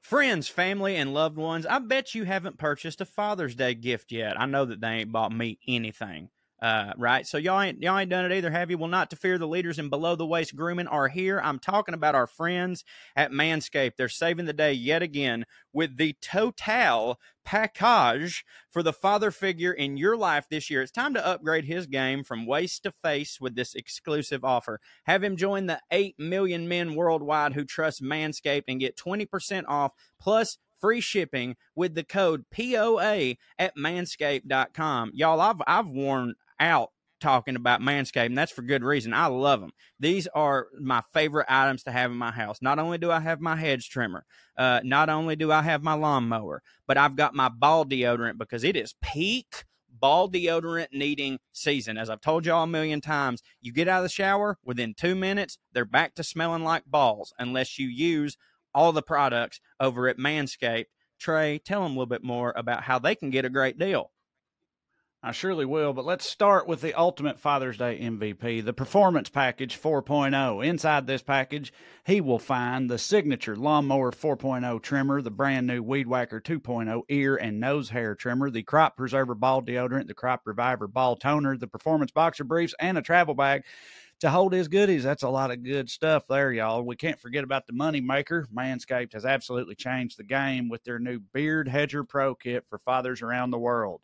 Friends, 0.00 0.46
family, 0.48 0.94
and 0.94 1.12
loved 1.12 1.36
ones, 1.36 1.66
I 1.66 1.80
bet 1.80 2.14
you 2.14 2.22
haven't 2.24 2.58
purchased 2.58 3.00
a 3.00 3.04
Father's 3.04 3.56
Day 3.56 3.74
gift 3.74 4.12
yet. 4.12 4.38
I 4.40 4.46
know 4.46 4.64
that 4.64 4.80
they 4.80 4.90
ain't 4.90 5.10
bought 5.10 5.32
me 5.32 5.58
anything. 5.66 6.30
Uh, 6.60 6.92
right. 6.96 7.26
So 7.26 7.36
y'all 7.36 7.60
ain't 7.60 7.82
y'all 7.82 7.98
ain't 7.98 8.08
done 8.08 8.24
it 8.24 8.34
either, 8.34 8.50
have 8.50 8.70
you? 8.70 8.78
Well, 8.78 8.88
not 8.88 9.10
to 9.10 9.16
fear 9.16 9.36
the 9.36 9.46
leaders 9.46 9.78
in 9.78 9.90
below 9.90 10.16
the 10.16 10.26
waist 10.26 10.56
grooming 10.56 10.86
are 10.86 11.08
here. 11.08 11.38
I'm 11.42 11.58
talking 11.58 11.94
about 11.94 12.14
our 12.14 12.26
friends 12.26 12.82
at 13.14 13.30
Manscaped. 13.30 13.96
They're 13.96 14.08
saving 14.08 14.46
the 14.46 14.54
day 14.54 14.72
yet 14.72 15.02
again 15.02 15.44
with 15.74 15.98
the 15.98 16.16
Total 16.22 17.18
package 17.44 18.44
for 18.70 18.82
the 18.82 18.92
father 18.92 19.30
figure 19.30 19.72
in 19.72 19.98
your 19.98 20.16
life 20.16 20.46
this 20.50 20.70
year. 20.70 20.82
It's 20.82 20.90
time 20.90 21.14
to 21.14 21.24
upgrade 21.24 21.66
his 21.66 21.86
game 21.86 22.24
from 22.24 22.46
waist 22.46 22.82
to 22.84 22.92
face 23.04 23.38
with 23.40 23.54
this 23.54 23.74
exclusive 23.74 24.42
offer. 24.42 24.80
Have 25.04 25.22
him 25.22 25.36
join 25.36 25.66
the 25.66 25.80
8 25.90 26.16
million 26.18 26.68
men 26.68 26.94
worldwide 26.94 27.52
who 27.52 27.64
trust 27.64 28.02
Manscaped 28.02 28.64
and 28.66 28.80
get 28.80 28.96
20% 28.96 29.64
off 29.68 29.92
plus 30.18 30.58
free 30.80 31.00
shipping 31.00 31.56
with 31.74 31.94
the 31.94 32.04
code 32.04 32.44
POA 32.50 33.34
at 33.58 33.76
manscaped.com. 33.76 35.12
Y'all, 35.14 35.40
I've 35.40 35.62
I've 35.66 35.88
worn 35.88 36.34
out 36.60 36.90
talking 37.20 37.56
about 37.56 37.80
Manscaped, 37.80 38.26
and 38.26 38.36
that's 38.36 38.52
for 38.52 38.62
good 38.62 38.84
reason. 38.84 39.14
I 39.14 39.26
love 39.26 39.60
them. 39.60 39.70
These 39.98 40.26
are 40.28 40.68
my 40.80 41.02
favorite 41.14 41.46
items 41.48 41.82
to 41.84 41.92
have 41.92 42.10
in 42.10 42.16
my 42.16 42.30
house. 42.30 42.58
Not 42.60 42.78
only 42.78 42.98
do 42.98 43.10
I 43.10 43.20
have 43.20 43.40
my 43.40 43.56
hedge 43.56 43.88
trimmer, 43.88 44.24
uh, 44.56 44.80
not 44.84 45.08
only 45.08 45.36
do 45.36 45.50
I 45.50 45.62
have 45.62 45.82
my 45.82 45.94
lawnmower, 45.94 46.62
but 46.86 46.98
I've 46.98 47.16
got 47.16 47.34
my 47.34 47.48
ball 47.48 47.84
deodorant 47.84 48.38
because 48.38 48.64
it 48.64 48.76
is 48.76 48.94
peak 49.00 49.64
ball 49.98 50.28
deodorant 50.30 50.88
needing 50.92 51.38
season. 51.52 51.96
As 51.96 52.10
I've 52.10 52.20
told 52.20 52.44
y'all 52.46 52.64
a 52.64 52.66
million 52.66 53.00
times, 53.00 53.42
you 53.60 53.72
get 53.72 53.88
out 53.88 53.98
of 53.98 54.04
the 54.04 54.08
shower 54.08 54.58
within 54.64 54.94
two 54.94 55.14
minutes, 55.14 55.58
they're 55.72 55.84
back 55.84 56.14
to 56.16 56.24
smelling 56.24 56.64
like 56.64 56.84
balls 56.86 57.32
unless 57.38 57.78
you 57.78 57.88
use 57.88 58.36
all 58.74 58.92
the 58.92 59.02
products 59.02 59.60
over 59.80 60.08
at 60.08 60.18
Manscaped. 60.18 60.86
Trae, 61.18 61.62
tell 61.64 61.82
them 61.82 61.92
a 61.92 61.94
little 61.94 62.06
bit 62.06 62.22
more 62.22 62.52
about 62.56 62.82
how 62.82 62.98
they 62.98 63.14
can 63.14 63.30
get 63.30 63.46
a 63.46 63.50
great 63.50 63.78
deal. 63.78 64.10
I 65.22 65.32
surely 65.32 65.64
will, 65.64 65.92
but 65.92 66.04
let's 66.04 66.28
start 66.28 66.68
with 66.68 66.82
the 66.82 66.94
ultimate 66.94 67.40
Father's 67.40 67.78
Day 67.78 67.98
MVP, 68.00 68.64
the 68.64 68.72
Performance 68.72 69.28
Package 69.28 69.80
4.0. 69.80 70.64
Inside 70.64 71.06
this 71.06 71.22
package, 71.22 71.72
he 72.04 72.20
will 72.20 72.38
find 72.38 72.88
the 72.88 72.98
signature 72.98 73.56
Lawnmower 73.56 74.12
4.0 74.12 74.80
trimmer, 74.82 75.20
the 75.22 75.30
brand 75.30 75.66
new 75.66 75.82
Weed 75.82 76.06
Whacker 76.06 76.40
2.0 76.40 77.02
ear 77.08 77.34
and 77.34 77.58
nose 77.58 77.88
hair 77.88 78.14
trimmer, 78.14 78.50
the 78.50 78.62
Crop 78.62 78.96
Preserver 78.96 79.34
ball 79.34 79.62
deodorant, 79.62 80.06
the 80.06 80.14
Crop 80.14 80.42
Reviver 80.44 80.86
ball 80.86 81.16
toner, 81.16 81.56
the 81.56 81.66
Performance 81.66 82.12
Boxer 82.12 82.44
briefs, 82.44 82.74
and 82.78 82.96
a 82.96 83.02
travel 83.02 83.34
bag 83.34 83.64
to 84.20 84.30
hold 84.30 84.52
his 84.52 84.68
goodies. 84.68 85.02
That's 85.02 85.24
a 85.24 85.28
lot 85.28 85.50
of 85.50 85.64
good 85.64 85.90
stuff 85.90 86.26
there, 86.28 86.52
y'all. 86.52 86.82
We 86.82 86.94
can't 86.94 87.20
forget 87.20 87.42
about 87.42 87.66
the 87.66 87.72
money 87.72 88.00
maker. 88.00 88.46
Manscaped 88.54 89.14
has 89.14 89.24
absolutely 89.24 89.74
changed 89.74 90.18
the 90.18 90.24
game 90.24 90.68
with 90.68 90.84
their 90.84 90.98
new 90.98 91.18
Beard 91.18 91.68
Hedger 91.68 92.04
Pro 92.04 92.34
kit 92.34 92.64
for 92.68 92.78
fathers 92.78 93.22
around 93.22 93.50
the 93.50 93.58
world. 93.58 94.02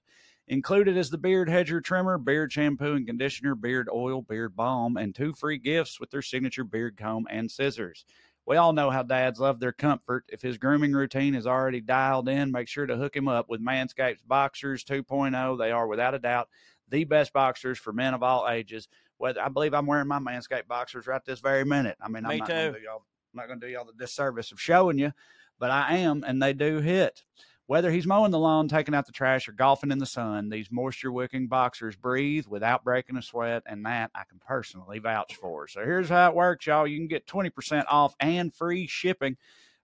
Included 0.53 0.99
is 0.99 1.09
the 1.09 1.17
beard 1.17 1.49
hedger 1.49 1.81
trimmer, 1.81 2.19
beard 2.19 2.53
shampoo 2.53 2.95
and 2.95 3.07
conditioner, 3.07 3.55
beard 3.55 3.89
oil, 3.91 4.21
beard 4.21 4.55
balm, 4.55 4.99
and 4.99 5.15
two 5.15 5.33
free 5.33 5.57
gifts 5.57 5.99
with 5.99 6.11
their 6.11 6.21
signature 6.21 6.63
beard 6.63 6.99
comb 6.99 7.27
and 7.31 7.51
scissors. 7.51 8.05
We 8.45 8.59
all 8.59 8.75
know 8.75 8.91
how 8.91 9.03
dads 9.03 9.41
love 9.41 9.61
their 9.61 9.73
comfort. 9.73 10.27
If 10.29 10.43
his 10.43 10.59
grooming 10.59 10.93
routine 10.93 11.35
is 11.35 11.47
already 11.47 11.81
dialed 11.81 12.29
in, 12.29 12.53
make 12.53 12.69
sure 12.69 12.85
to 12.85 12.99
hook 12.99 13.17
him 13.17 13.29
up 13.29 13.49
with 13.49 13.65
Manscaped's 13.65 14.21
Boxers 14.21 14.85
2.0. 14.85 15.57
They 15.57 15.71
are 15.71 15.87
without 15.87 16.15
a 16.15 16.19
doubt 16.19 16.51
the 16.91 17.05
best 17.05 17.33
boxers 17.33 17.79
for 17.79 17.95
men 17.95 18.13
of 18.13 18.23
all 18.23 18.47
ages. 18.47 18.89
Whether 19.17 19.41
I 19.41 19.49
believe 19.49 19.73
I'm 19.73 19.87
wearing 19.87 20.09
my 20.09 20.19
Manscaped 20.19 20.69
boxers 20.69 21.07
right 21.07 21.25
this 21.25 21.41
very 21.41 21.65
minute. 21.65 21.97
I 21.99 22.09
mean, 22.09 22.25
Me 22.25 22.41
too. 22.41 22.47
gonna 22.47 22.73
do 22.73 22.79
y'all 22.81 23.07
I'm 23.33 23.39
not 23.39 23.47
going 23.47 23.61
to 23.61 23.67
do 23.67 23.73
y'all 23.73 23.87
the 23.87 23.93
disservice 23.95 24.53
of 24.53 24.61
showing 24.61 24.99
you, 24.99 25.13
but 25.59 25.71
I 25.71 25.97
am, 25.99 26.23
and 26.27 26.43
they 26.43 26.53
do 26.53 26.81
hit. 26.81 27.25
Whether 27.73 27.91
he's 27.91 28.07
mowing 28.07 28.33
the 28.33 28.39
lawn, 28.39 28.69
taking 28.69 28.95
out 28.95 29.07
the 29.07 29.13
trash, 29.13 29.49
or 29.49 29.53
golfing 29.53 29.93
in 29.93 29.99
the 29.99 30.05
sun, 30.05 30.51
these 30.51 30.71
moisture 30.71 31.11
wicking 31.11 31.47
boxers 31.47 31.97
breathe 31.97 32.47
without 32.47 32.85
breaking 32.85 33.17
a 33.17 33.23
sweat, 33.23 33.63
and 33.65 33.87
that 33.87 34.11
I 34.15 34.25
can 34.29 34.39
personally 34.47 34.99
vouch 34.99 35.37
for. 35.37 35.67
So 35.69 35.81
here's 35.81 36.11
how 36.11 36.29
it 36.29 36.37
works, 36.37 36.67
y'all. 36.67 36.87
You 36.87 36.99
can 36.99 37.07
get 37.07 37.27
20% 37.27 37.85
off 37.89 38.15
and 38.21 38.55
free 38.55 38.87
shipping 38.87 39.39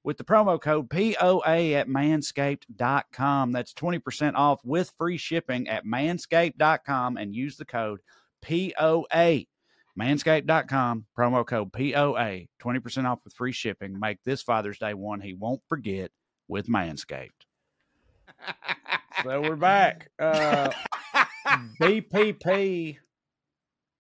with 0.05 0.19
the 0.19 0.25
promo 0.25 0.61
code 0.61 0.91
POA 0.91 1.73
at 1.73 1.89
manscaped.com. 1.89 3.53
That's 3.53 3.73
20% 3.73 4.35
off 4.35 4.61
with 4.63 4.93
free 4.99 5.17
shipping 5.17 5.67
at 5.67 5.87
manscaped.com 5.87 7.17
and 7.17 7.35
use 7.35 7.57
the 7.57 7.65
code 7.65 8.01
POA. 8.43 9.45
Manscaped.com, 9.99 11.07
promo 11.17 11.47
code 11.47 11.73
POA, 11.73 12.49
20% 12.63 13.11
off 13.11 13.21
with 13.25 13.33
free 13.33 13.53
shipping. 13.53 13.99
Make 13.99 14.19
this 14.25 14.43
Father's 14.43 14.79
Day 14.79 14.93
one 14.93 15.23
he 15.23 15.33
won't 15.33 15.63
forget 15.71 16.11
with 16.49 16.69
Manscaped. 16.69 17.48
So 19.23 19.41
we're 19.41 19.57
back. 19.57 20.11
Uh, 20.19 20.71
BPP 21.81 22.97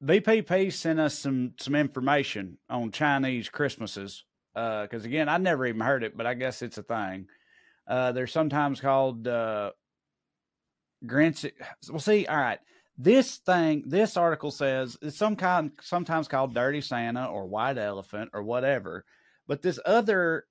BPP 0.04 0.72
sent 0.72 1.00
us 1.00 1.18
some 1.18 1.54
some 1.58 1.74
information 1.74 2.58
on 2.70 2.90
Chinese 2.90 3.48
Christmases 3.48 4.24
because 4.54 5.04
again 5.04 5.28
I 5.28 5.38
never 5.38 5.66
even 5.66 5.80
heard 5.80 6.04
it, 6.04 6.16
but 6.16 6.26
I 6.26 6.34
guess 6.34 6.62
it's 6.62 6.78
a 6.78 6.82
thing. 6.82 7.26
Uh, 7.88 8.12
they're 8.12 8.26
sometimes 8.26 8.80
called 8.80 9.26
uh, 9.26 9.70
Grinch. 11.06 11.50
Well, 11.88 11.98
see, 11.98 12.26
all 12.26 12.36
right. 12.36 12.58
This 12.98 13.36
thing, 13.36 13.84
this 13.86 14.16
article 14.16 14.50
says 14.50 14.96
it's 15.00 15.16
some 15.16 15.36
kind, 15.36 15.70
sometimes 15.80 16.28
called 16.28 16.54
Dirty 16.54 16.80
Santa 16.80 17.26
or 17.26 17.46
White 17.46 17.78
Elephant 17.78 18.30
or 18.34 18.42
whatever. 18.42 19.04
But 19.46 19.62
this 19.62 19.78
other, 19.86 20.44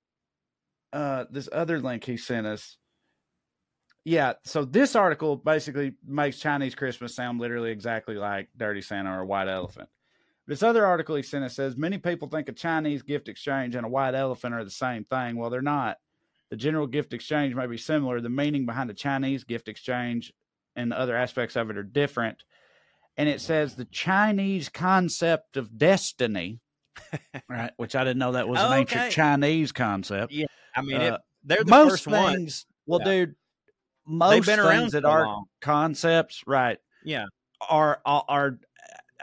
uh, 0.92 1.26
this 1.30 1.48
other 1.52 1.78
link 1.78 2.04
he 2.04 2.16
sent 2.16 2.46
us, 2.46 2.78
yeah. 4.08 4.32
So 4.44 4.64
this 4.64 4.96
article 4.96 5.36
basically 5.36 5.92
makes 6.06 6.38
Chinese 6.38 6.74
Christmas 6.74 7.14
sound 7.14 7.40
literally 7.40 7.70
exactly 7.70 8.16
like 8.16 8.48
Dirty 8.56 8.80
Santa 8.80 9.10
or 9.18 9.24
White 9.24 9.48
Elephant. 9.48 9.88
This 10.46 10.62
other 10.62 10.86
article 10.86 11.14
he 11.16 11.22
sent 11.22 11.44
us 11.44 11.54
says 11.56 11.76
many 11.76 11.98
people 11.98 12.26
think 12.28 12.48
a 12.48 12.52
Chinese 12.52 13.02
gift 13.02 13.28
exchange 13.28 13.74
and 13.74 13.84
a 13.84 13.88
white 13.88 14.14
elephant 14.14 14.54
are 14.54 14.64
the 14.64 14.70
same 14.70 15.04
thing. 15.04 15.36
Well, 15.36 15.50
they're 15.50 15.60
not. 15.60 15.98
The 16.50 16.56
general 16.56 16.86
gift 16.86 17.12
exchange 17.12 17.54
may 17.54 17.66
be 17.66 17.76
similar. 17.76 18.22
The 18.22 18.30
meaning 18.30 18.64
behind 18.64 18.88
a 18.88 18.94
Chinese 18.94 19.44
gift 19.44 19.68
exchange 19.68 20.32
and 20.74 20.94
other 20.94 21.14
aspects 21.14 21.54
of 21.56 21.68
it 21.68 21.76
are 21.76 21.82
different. 21.82 22.44
And 23.18 23.28
it 23.28 23.42
says 23.42 23.74
the 23.74 23.84
Chinese 23.84 24.70
concept 24.70 25.58
of 25.58 25.76
destiny, 25.76 26.60
right? 27.48 27.72
Which 27.76 27.94
I 27.94 28.04
didn't 28.04 28.18
know 28.20 28.32
that 28.32 28.48
was 28.48 28.58
an 28.58 28.72
ancient 28.72 29.02
okay. 29.02 29.10
Chinese 29.10 29.72
concept. 29.72 30.32
Yeah, 30.32 30.46
I 30.74 30.80
mean, 30.80 31.00
it, 31.02 31.12
Uh, 31.12 31.18
they're 31.44 31.64
the 31.64 31.70
most 31.70 32.04
first 32.04 32.06
ones. 32.06 32.34
things, 32.36 32.66
well, 32.86 33.00
Yeah. 33.00 33.04
dude, 33.26 33.34
most 34.08 34.46
things 34.46 34.92
that 34.92 35.04
are 35.04 35.26
long. 35.26 35.44
concepts, 35.60 36.42
right, 36.46 36.78
Yeah, 37.04 37.26
are 37.68 38.00
are, 38.04 38.24
are 38.28 38.58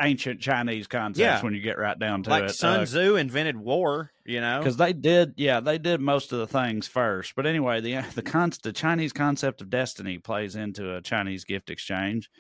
ancient 0.02 0.42
Chinese 0.42 0.88
concepts 0.88 1.20
Yeah. 1.22 1.42
when 1.42 1.54
you 1.54 1.62
get 1.62 1.78
right 1.78 1.98
down 1.98 2.24
to 2.24 2.30
like 2.30 2.44
it. 2.46 2.50
Sun 2.56 2.82
Uh, 2.82 2.86
Tzu 2.86 3.16
invented 3.16 3.56
war. 3.58 4.12
You 4.26 4.42
know, 4.42 4.58
because 4.60 4.76
they 4.78 4.92
did 4.92 5.36
yeah 5.38 5.60
they 5.60 5.78
did 5.78 6.02
most 6.02 6.34
of 6.34 6.40
the 6.40 6.48
things 6.48 6.88
first 6.88 7.34
but 7.36 7.46
anyway 7.46 7.80
the 7.80 8.02
the, 8.16 8.24
con- 8.24 8.52
the 8.64 8.74
chinese 8.74 9.14
concept 9.14 9.62
of 9.62 9.70
destiny 9.70 10.18
plays 10.18 10.56
into 10.56 10.96
a 10.96 11.02
chinese 11.04 11.44
gift 11.46 11.70
exchange 11.70 12.32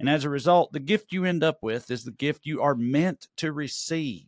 and 0.00 0.08
as 0.08 0.24
a 0.24 0.30
result 0.30 0.72
the 0.72 0.80
gift 0.80 1.12
you 1.12 1.26
end 1.26 1.44
up 1.44 1.58
with 1.60 1.90
is 1.90 2.04
the 2.04 2.12
gift 2.12 2.46
you 2.46 2.62
are 2.62 2.74
meant 2.74 3.28
to 3.36 3.52
receive 3.52 4.24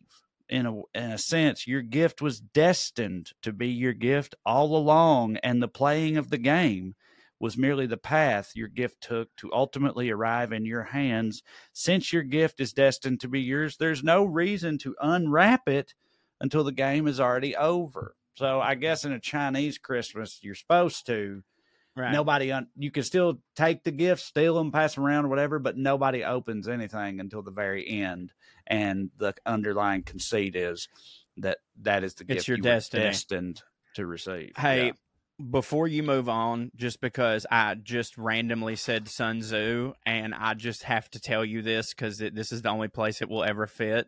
in 0.47 0.67
a, 0.67 0.75
in 0.93 1.11
a 1.11 1.17
sense 1.17 1.65
your 1.65 1.81
gift 1.81 2.21
was 2.21 2.39
destined 2.39 3.31
to 3.41 3.51
be 3.51 3.69
your 3.69 3.93
gift 3.93 4.35
all 4.45 4.77
along 4.77 5.37
and 5.37 5.59
the 5.59 5.67
playing 5.67 6.17
of 6.17 6.29
the 6.29 6.37
game 6.37 6.93
was 7.41 7.57
merely 7.57 7.85
the 7.87 7.97
path 7.97 8.51
your 8.55 8.67
gift 8.67 9.01
took 9.01 9.35
to 9.35 9.51
ultimately 9.53 10.09
arrive 10.09 10.51
in 10.53 10.63
your 10.65 10.83
hands 10.83 11.41
since 11.73 12.13
your 12.13 12.23
gift 12.23 12.59
is 12.59 12.71
destined 12.71 13.19
to 13.19 13.27
be 13.27 13.41
yours 13.41 13.77
there's 13.77 14.03
no 14.03 14.23
reason 14.23 14.77
to 14.77 14.95
unwrap 15.01 15.67
it 15.67 15.93
until 16.39 16.63
the 16.63 16.71
game 16.71 17.07
is 17.07 17.19
already 17.19 17.55
over. 17.55 18.15
So 18.33 18.59
I 18.61 18.73
guess 18.75 19.05
in 19.05 19.11
a 19.11 19.19
Chinese 19.19 19.77
Christmas, 19.77 20.39
you're 20.41 20.55
supposed 20.55 21.05
to. 21.05 21.43
right. 21.95 22.11
Nobody, 22.11 22.51
un- 22.51 22.69
you 22.75 22.89
can 22.89 23.03
still 23.03 23.41
take 23.55 23.83
the 23.83 23.91
gifts, 23.91 24.23
steal 24.23 24.55
them, 24.55 24.71
pass 24.71 24.95
them 24.95 25.03
around, 25.05 25.25
or 25.25 25.27
whatever, 25.27 25.59
but 25.59 25.77
nobody 25.77 26.23
opens 26.23 26.67
anything 26.67 27.19
until 27.19 27.43
the 27.43 27.51
very 27.51 27.87
end. 27.87 28.33
And 28.65 29.11
the 29.17 29.35
underlying 29.45 30.01
conceit 30.01 30.55
is 30.55 30.87
that 31.37 31.59
that 31.81 32.03
is 32.03 32.15
the 32.15 32.23
It's 32.23 32.33
gift 32.33 32.47
your 32.47 32.57
you 32.57 32.63
destiny. 32.63 33.03
destined 33.03 33.61
to 33.95 34.05
receive. 34.07 34.53
Hey, 34.57 34.87
Yeah. 34.87 34.91
Before 35.49 35.87
you 35.87 36.03
move 36.03 36.29
on, 36.29 36.71
just 36.75 37.01
because 37.01 37.45
I 37.49 37.75
just 37.75 38.17
randomly 38.17 38.75
said 38.75 39.07
Sun 39.07 39.39
Tzu, 39.41 39.93
and 40.05 40.33
I 40.33 40.53
just 40.53 40.83
have 40.83 41.09
to 41.11 41.19
tell 41.19 41.43
you 41.43 41.61
this 41.61 41.93
because 41.93 42.17
this 42.17 42.51
is 42.51 42.61
the 42.61 42.69
only 42.69 42.87
place 42.87 43.21
it 43.21 43.29
will 43.29 43.43
ever 43.43 43.67
fit. 43.67 44.07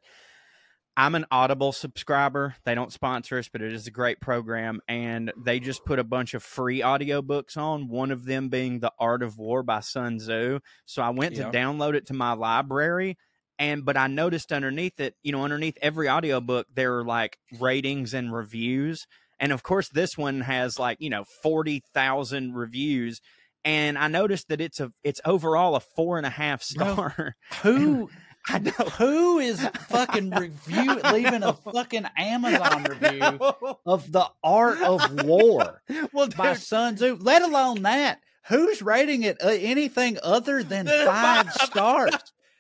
I'm 0.96 1.16
an 1.16 1.26
Audible 1.32 1.72
subscriber. 1.72 2.56
They 2.66 2.76
don't 2.76 2.94
sponsor 2.94 3.40
us, 3.40 3.50
but 3.50 3.64
it 3.64 3.74
is 3.74 3.88
a 3.88 3.92
great 3.92 4.22
program. 4.22 4.80
And 4.88 5.34
they 5.36 5.60
just 5.60 5.86
put 5.86 5.98
a 5.98 6.04
bunch 6.04 6.36
of 6.36 6.44
free 6.44 6.82
audiobooks 6.82 7.58
on, 7.58 7.88
one 7.88 8.12
of 8.12 8.26
them 8.26 8.50
being 8.50 8.80
The 8.80 8.94
Art 9.00 9.24
of 9.24 9.40
War 9.40 9.64
by 9.64 9.80
Sun 9.80 10.20
Tzu. 10.20 10.60
So 10.86 11.02
I 11.02 11.10
went 11.10 11.34
Yeah. 11.34 11.50
to 11.50 11.58
download 11.58 11.96
it 11.96 12.06
to 12.08 12.14
my 12.14 12.34
library. 12.34 13.18
And 13.58 13.86
but 13.86 13.98
I 13.98 14.08
noticed 14.08 14.52
underneath 14.52 15.00
it, 15.00 15.16
you 15.24 15.32
know, 15.32 15.44
underneath 15.44 15.78
every 15.82 16.10
audiobook, 16.10 16.68
there 16.74 16.98
are 16.98 17.04
like 17.04 17.38
ratings 17.60 18.14
and 18.14 18.34
reviews. 18.34 19.08
And 19.44 19.52
of 19.52 19.62
course, 19.62 19.90
this 19.90 20.18
one 20.18 20.40
has 20.40 20.80
like, 20.80 21.02
you 21.02 21.10
know, 21.10 21.26
40,000 21.42 22.54
reviews. 22.54 23.20
And 23.66 23.98
I 23.98 24.08
noticed 24.08 24.48
that 24.48 24.62
it's 24.62 24.80
a 24.80 24.94
it's 25.04 25.20
overall 25.26 25.76
a 25.76 25.82
four 25.82 26.16
and 26.18 26.26
a 26.26 26.30
half 26.30 26.64
star. 26.64 27.36
Who 27.62 28.10
I 28.48 28.60
know. 28.60 28.72
who 28.72 29.40
is 29.40 29.60
fucking 29.90 30.30
review 30.30 30.96
leaving 31.12 31.44
a 31.44 31.54
fucking 31.54 32.06
Amazon 32.18 32.84
review 32.86 33.40
of 33.86 34.10
the 34.14 34.30
art 34.44 34.82
of 34.82 35.26
war? 35.26 35.82
well, 36.14 36.30
by 36.38 36.54
dude, 36.54 36.62
Sun 36.62 36.96
Tzu, 36.96 37.18
let 37.20 37.42
alone 37.42 37.82
that. 37.84 38.20
Who's 38.48 38.82
rating 38.82 39.24
it 39.24 39.38
uh, 39.44 39.48
anything 39.50 40.20
other 40.24 40.64
than 40.64 40.88
five 40.88 41.52
stars? 41.54 42.16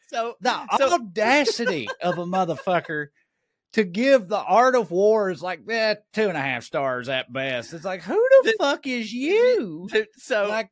so 0.09 0.35
The 0.41 0.77
So- 0.77 0.93
audacity 0.95 1.87
of 2.01 2.17
a 2.17 2.25
motherfucker 2.25 3.07
to 3.73 3.83
give 3.83 4.27
the 4.27 4.39
art 4.41 4.75
of 4.75 4.91
war 4.91 5.29
is 5.29 5.41
like 5.41 5.61
eh, 5.69 5.95
two 6.13 6.27
and 6.27 6.37
a 6.37 6.41
half 6.41 6.63
stars 6.63 7.09
at 7.09 7.31
best. 7.31 7.73
It's 7.73 7.85
like, 7.85 8.01
who 8.01 8.13
the 8.13 8.41
Th- 8.43 8.55
fuck 8.59 8.87
is 8.87 9.11
you? 9.11 9.87
so 10.17 10.47
Like, 10.47 10.69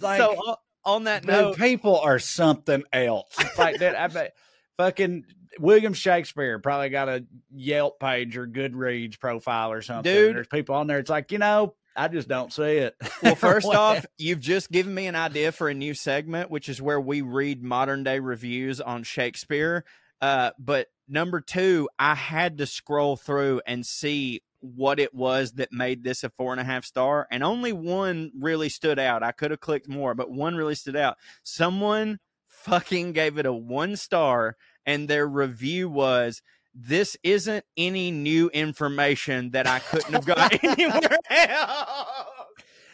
like 0.00 0.20
so 0.20 0.32
on, 0.32 0.56
on 0.84 1.04
that 1.04 1.24
note, 1.24 1.56
people 1.56 1.98
are 1.98 2.18
something 2.18 2.82
else. 2.92 3.36
Like 3.58 3.78
that. 3.78 3.96
I 3.96 4.06
bet 4.08 4.36
fucking 4.78 5.24
William 5.58 5.94
Shakespeare 5.94 6.58
probably 6.58 6.88
got 6.90 7.08
a 7.08 7.24
Yelp 7.52 8.00
page 8.00 8.36
or 8.36 8.46
Goodreads 8.46 9.18
profile 9.18 9.72
or 9.72 9.82
something. 9.82 10.12
Dude. 10.12 10.36
There's 10.36 10.48
people 10.48 10.74
on 10.74 10.86
there. 10.86 10.98
It's 10.98 11.10
like, 11.10 11.32
you 11.32 11.38
know, 11.38 11.74
I 11.96 12.08
just 12.08 12.28
don't 12.28 12.52
see 12.52 12.78
it. 12.78 12.96
well, 13.22 13.34
first 13.36 13.66
off, 13.68 14.04
you've 14.18 14.40
just 14.40 14.70
given 14.70 14.92
me 14.94 15.06
an 15.06 15.14
idea 15.14 15.52
for 15.52 15.68
a 15.68 15.74
new 15.74 15.94
segment, 15.94 16.50
which 16.50 16.68
is 16.68 16.82
where 16.82 17.00
we 17.00 17.22
read 17.22 17.62
modern 17.62 18.02
day 18.04 18.18
reviews 18.18 18.80
on 18.80 19.02
Shakespeare. 19.04 19.84
Uh, 20.20 20.50
but 20.58 20.88
number 21.08 21.40
two, 21.40 21.88
I 21.98 22.14
had 22.14 22.58
to 22.58 22.66
scroll 22.66 23.16
through 23.16 23.60
and 23.66 23.84
see 23.84 24.42
what 24.60 24.98
it 24.98 25.14
was 25.14 25.52
that 25.52 25.72
made 25.72 26.02
this 26.04 26.24
a 26.24 26.30
four 26.30 26.52
and 26.52 26.60
a 26.60 26.64
half 26.64 26.84
star, 26.84 27.26
and 27.30 27.42
only 27.44 27.72
one 27.72 28.32
really 28.38 28.68
stood 28.70 28.98
out. 28.98 29.22
I 29.22 29.32
could 29.32 29.50
have 29.50 29.60
clicked 29.60 29.88
more, 29.88 30.14
but 30.14 30.30
one 30.30 30.54
really 30.56 30.74
stood 30.74 30.96
out. 30.96 31.18
Someone 31.42 32.18
fucking 32.46 33.12
gave 33.12 33.36
it 33.38 33.44
a 33.46 33.52
one 33.52 33.96
star, 33.96 34.56
and 34.86 35.06
their 35.08 35.26
review 35.26 35.88
was. 35.88 36.40
This 36.76 37.16
isn't 37.22 37.64
any 37.76 38.10
new 38.10 38.48
information 38.48 39.50
that 39.52 39.66
I 39.68 39.78
couldn't 39.78 40.12
have 40.14 40.24
got 40.26 40.64
anywhere 40.64 41.18
else. 41.30 42.08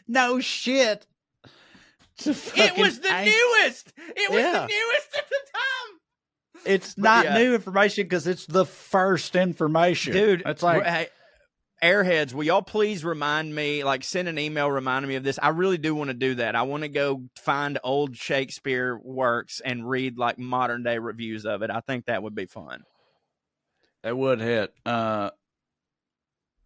no 0.07 0.39
shit. 0.39 1.07
It 2.27 2.77
was 2.77 3.01
the 3.01 3.11
ang- 3.11 3.25
newest. 3.25 3.93
It 3.97 4.31
was 4.31 4.41
Yeah. 4.41 4.53
the 4.53 4.67
newest 4.67 5.09
at 5.17 5.29
the 5.31 5.39
time. 5.55 6.00
It's 6.65 6.99
not 6.99 7.25
yeah. 7.25 7.39
new 7.39 7.55
information 7.55 8.05
because 8.05 8.27
it's 8.27 8.47
the 8.47 8.67
first 8.67 9.35
information, 9.37 10.13
Dude, 10.13 10.43
It's 10.45 10.63
like 10.63 10.85
hey, 10.85 11.09
Airheads, 11.83 12.35
will 12.35 12.45
y'all 12.45 12.61
please 12.61 13.05
remind 13.05 13.55
me, 13.55 13.83
like 13.85 14.05
send 14.05 14.29
an 14.29 14.39
email 14.39 14.71
reminding 14.71 15.09
me 15.09 15.15
of 15.17 15.23
this? 15.25 15.39
I 15.43 15.49
really 15.49 15.79
do 15.79 15.95
want 15.95 16.09
to 16.09 16.15
do 16.15 16.35
that. 16.35 16.55
I 16.55 16.63
want 16.63 16.83
to 16.83 16.89
go 16.91 17.23
find 17.43 17.79
old 17.83 18.17
Shakespeare 18.17 18.99
works 18.99 19.61
and 19.65 19.89
read 19.89 20.19
like 20.19 20.39
modern 20.39 20.83
day 20.83 20.99
reviews 20.99 21.47
of 21.47 21.63
it. 21.63 21.71
I 21.71 21.81
think 21.81 22.07
that 22.07 22.23
would 22.23 22.35
be 22.35 22.45
fun. 22.47 22.83
it 24.05 24.15
would 24.17 24.41
hit. 24.41 24.73
Uh, 24.85 25.31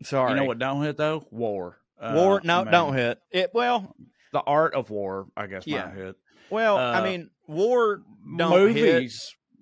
Sorry. 0.03 0.31
you 0.33 0.37
know 0.37 0.45
what 0.45 0.59
don't 0.59 0.83
hit 0.83 0.97
though? 0.97 1.25
War. 1.31 1.79
Uh, 2.01 2.13
War? 2.17 2.41
No, 2.43 2.61
I 2.61 2.65
mean, 2.65 2.73
don't 2.73 2.95
hit 2.95 3.19
it. 3.31 3.51
Well, 3.55 3.95
The 4.33 4.41
art 4.41 4.75
of 4.75 4.91
war, 4.91 5.27
I 5.37 5.47
guess, 5.47 5.65
Yeah. 5.67 5.87
might 5.87 5.95
hit. 5.95 6.17
well, 6.51 6.77
I 6.77 6.99
Uh, 6.99 7.05
mean, 7.05 7.31
war 7.47 8.03
don't 8.37 8.75
hit. 8.75 9.13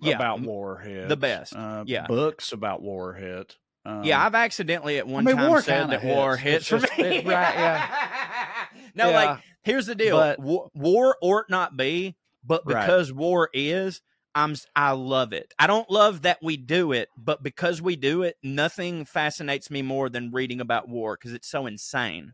Yeah, 0.05 0.15
about 0.15 0.41
Warhead. 0.41 1.09
the 1.09 1.17
best. 1.17 1.55
Uh, 1.55 1.83
Yeah. 1.87 2.07
Books 2.07 2.51
about 2.51 2.81
Warhead. 2.81 3.55
Um, 3.85 4.03
Yeah, 4.03 4.25
I've 4.25 4.35
accidentally 4.35 4.97
at 4.97 5.07
one 5.07 5.23
mean, 5.25 5.35
time 5.37 5.49
war 5.49 5.61
said 5.61 5.89
that 5.89 6.03
war 6.03 6.37
hits. 6.37 6.69
hits 6.69 6.83
It's 6.83 6.93
for 6.93 7.01
me. 7.01 7.07
it- 7.17 7.25
right, 7.25 7.55
yeah. 7.55 8.65
no, 8.95 9.09
Yeah. 9.09 9.15
like 9.15 9.39
here's 9.63 9.85
the 9.87 9.95
deal: 9.95 10.17
But- 10.17 10.39
war, 10.39 10.69
war 10.73 11.17
ought 11.21 11.49
not 11.49 11.75
be, 11.75 12.15
but 12.43 12.63
Right. 12.65 12.81
because 12.85 13.11
war 13.11 13.49
is, 13.53 14.01
I'm 14.35 14.55
I 14.75 14.91
love 14.91 15.33
it. 15.33 15.53
I 15.59 15.67
don't 15.67 15.89
love 15.91 16.23
that 16.23 16.39
we 16.41 16.57
do 16.57 16.91
it, 16.91 17.09
but 17.17 17.43
because 17.43 17.81
we 17.81 17.95
do 17.95 18.23
it, 18.23 18.37
nothing 18.41 19.05
fascinates 19.05 19.69
me 19.69 19.81
more 19.81 20.09
than 20.09 20.31
reading 20.31 20.59
about 20.61 20.87
war 20.89 21.15
because 21.17 21.33
it's 21.33 21.47
so 21.49 21.65
insane. 21.65 22.33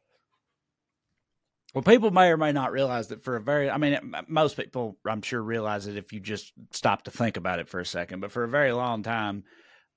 Well, 1.74 1.84
people 1.84 2.10
may 2.10 2.30
or 2.30 2.38
may 2.38 2.52
not 2.52 2.72
realize 2.72 3.10
that 3.10 3.24
for 3.24 3.36
a 3.36 3.42
very, 3.42 3.70
I 3.70 3.78
mean, 3.78 4.00
most 4.28 4.58
people, 4.58 4.98
I'm 5.06 5.22
sure, 5.22 5.42
realize 5.42 5.86
it 5.86 5.98
if 5.98 6.12
you 6.12 6.20
just 6.20 6.52
stop 6.72 7.04
to 7.04 7.12
think 7.12 7.38
about 7.38 7.60
it 7.60 7.70
for 7.70 7.80
a 7.80 7.86
second. 7.86 8.22
But 8.22 8.32
for 8.32 8.44
a 8.44 8.50
very 8.50 8.72
long 8.72 9.04
time, 9.04 9.44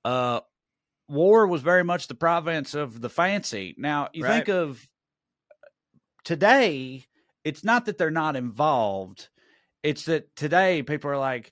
uh, 0.05 0.41
war 1.07 1.47
was 1.47 1.63
very 1.63 1.83
much 1.83 2.07
the 2.07 2.15
province 2.15 2.75
of 2.75 3.01
the 3.01 3.09
fancy. 3.09 3.73
Now, 3.77 4.09
you 4.13 4.23
think 4.23 4.49
of 4.49 4.87
today, 6.23 7.05
it's 7.43 7.63
not 7.63 7.85
that 7.85 7.97
they're 7.97 8.11
not 8.11 8.35
involved, 8.35 9.29
it's 9.81 10.05
that 10.05 10.35
today 10.35 10.83
people 10.83 11.09
are 11.09 11.17
like, 11.17 11.51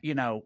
you 0.00 0.14
know, 0.14 0.44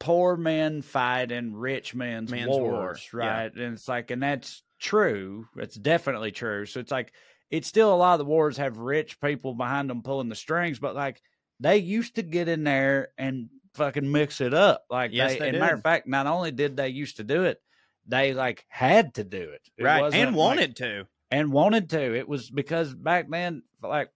poor 0.00 0.36
men 0.36 0.80
fight 0.82 1.30
in 1.30 1.54
rich 1.54 1.94
men's, 1.94 2.30
Men's 2.30 2.48
wars, 2.48 2.72
wars, 2.72 3.08
yeah. 3.12 3.18
right? 3.20 3.54
And 3.54 3.74
it's 3.74 3.86
like, 3.86 4.10
and 4.10 4.22
that's 4.22 4.62
true. 4.80 5.46
It's 5.56 5.76
definitely 5.76 6.32
true. 6.32 6.66
So 6.66 6.80
it's 6.80 6.90
like, 6.90 7.12
it's 7.50 7.68
still 7.68 7.92
a 7.92 7.96
lot 7.96 8.14
of 8.14 8.18
the 8.18 8.24
wars 8.24 8.56
have 8.56 8.78
rich 8.78 9.20
people 9.20 9.54
behind 9.54 9.88
them 9.90 10.02
pulling 10.02 10.28
the 10.28 10.34
strings, 10.34 10.78
but 10.78 10.94
like 10.94 11.20
they 11.60 11.76
used 11.78 12.16
to 12.16 12.22
get 12.22 12.48
in 12.48 12.64
there 12.64 13.08
and 13.18 13.48
fucking 13.74 14.10
mix 14.10 14.40
it 14.40 14.54
up. 14.54 14.84
Like, 14.90 15.10
Yes, 15.12 15.32
they, 15.32 15.38
they 15.38 15.48
and 15.50 15.58
matter 15.58 15.74
of 15.74 15.82
fact, 15.82 16.06
not 16.06 16.26
only 16.26 16.50
did 16.50 16.76
they 16.76 16.88
used 16.88 17.16
to 17.18 17.24
do 17.24 17.44
it, 17.44 17.60
they 18.06 18.34
like 18.34 18.64
had 18.68 19.14
to 19.14 19.24
do 19.24 19.40
it, 19.50 19.62
It 19.76 19.84
right, 19.84 20.12
and 20.12 20.30
like- 20.30 20.36
wanted 20.36 20.76
to. 20.76 21.06
and 21.30 21.52
wanted 21.52 21.90
to. 21.90 22.14
It 22.16 22.28
was 22.28 22.50
because 22.50 22.92
back 22.94 23.28
then, 23.30 23.62
like 23.82 24.10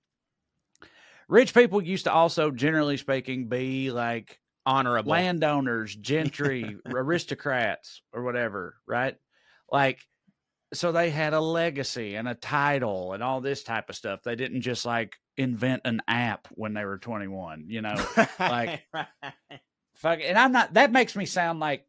rich 1.28 1.54
people 1.54 1.82
used 1.82 2.04
to 2.04 2.12
also, 2.12 2.50
generally 2.50 2.96
speaking, 2.96 3.48
be 3.48 3.90
like 3.90 4.40
Honorable. 4.66 5.10
landowners, 5.12 5.94
gentry, 5.96 6.76
aristocrats, 6.86 8.02
or 8.12 8.22
whatever, 8.22 8.76
right? 8.86 9.16
Like, 9.70 10.00
so 10.74 10.92
they 10.92 11.10
had 11.10 11.32
a 11.34 11.40
legacy 11.40 12.14
and 12.16 12.28
a 12.28 12.34
title 12.34 13.12
and 13.14 13.22
all 13.22 13.40
this 13.40 13.62
type 13.62 13.88
of 13.88 13.96
stuff. 13.96 14.22
They 14.22 14.36
didn't 14.36 14.60
just 14.60 14.84
like 14.84 15.16
invent 15.36 15.82
an 15.84 16.02
app 16.06 16.48
when 16.50 16.74
they 16.74 16.84
were 16.84 16.98
21, 16.98 17.64
you 17.68 17.82
know? 17.82 17.94
like- 18.38 18.82
Fuck, 19.94 20.20
and 20.22 20.38
I'm 20.38 20.52
not, 20.52 20.74
that 20.74 20.92
makes 20.92 21.16
me 21.16 21.26
sound 21.26 21.58
like 21.58 21.84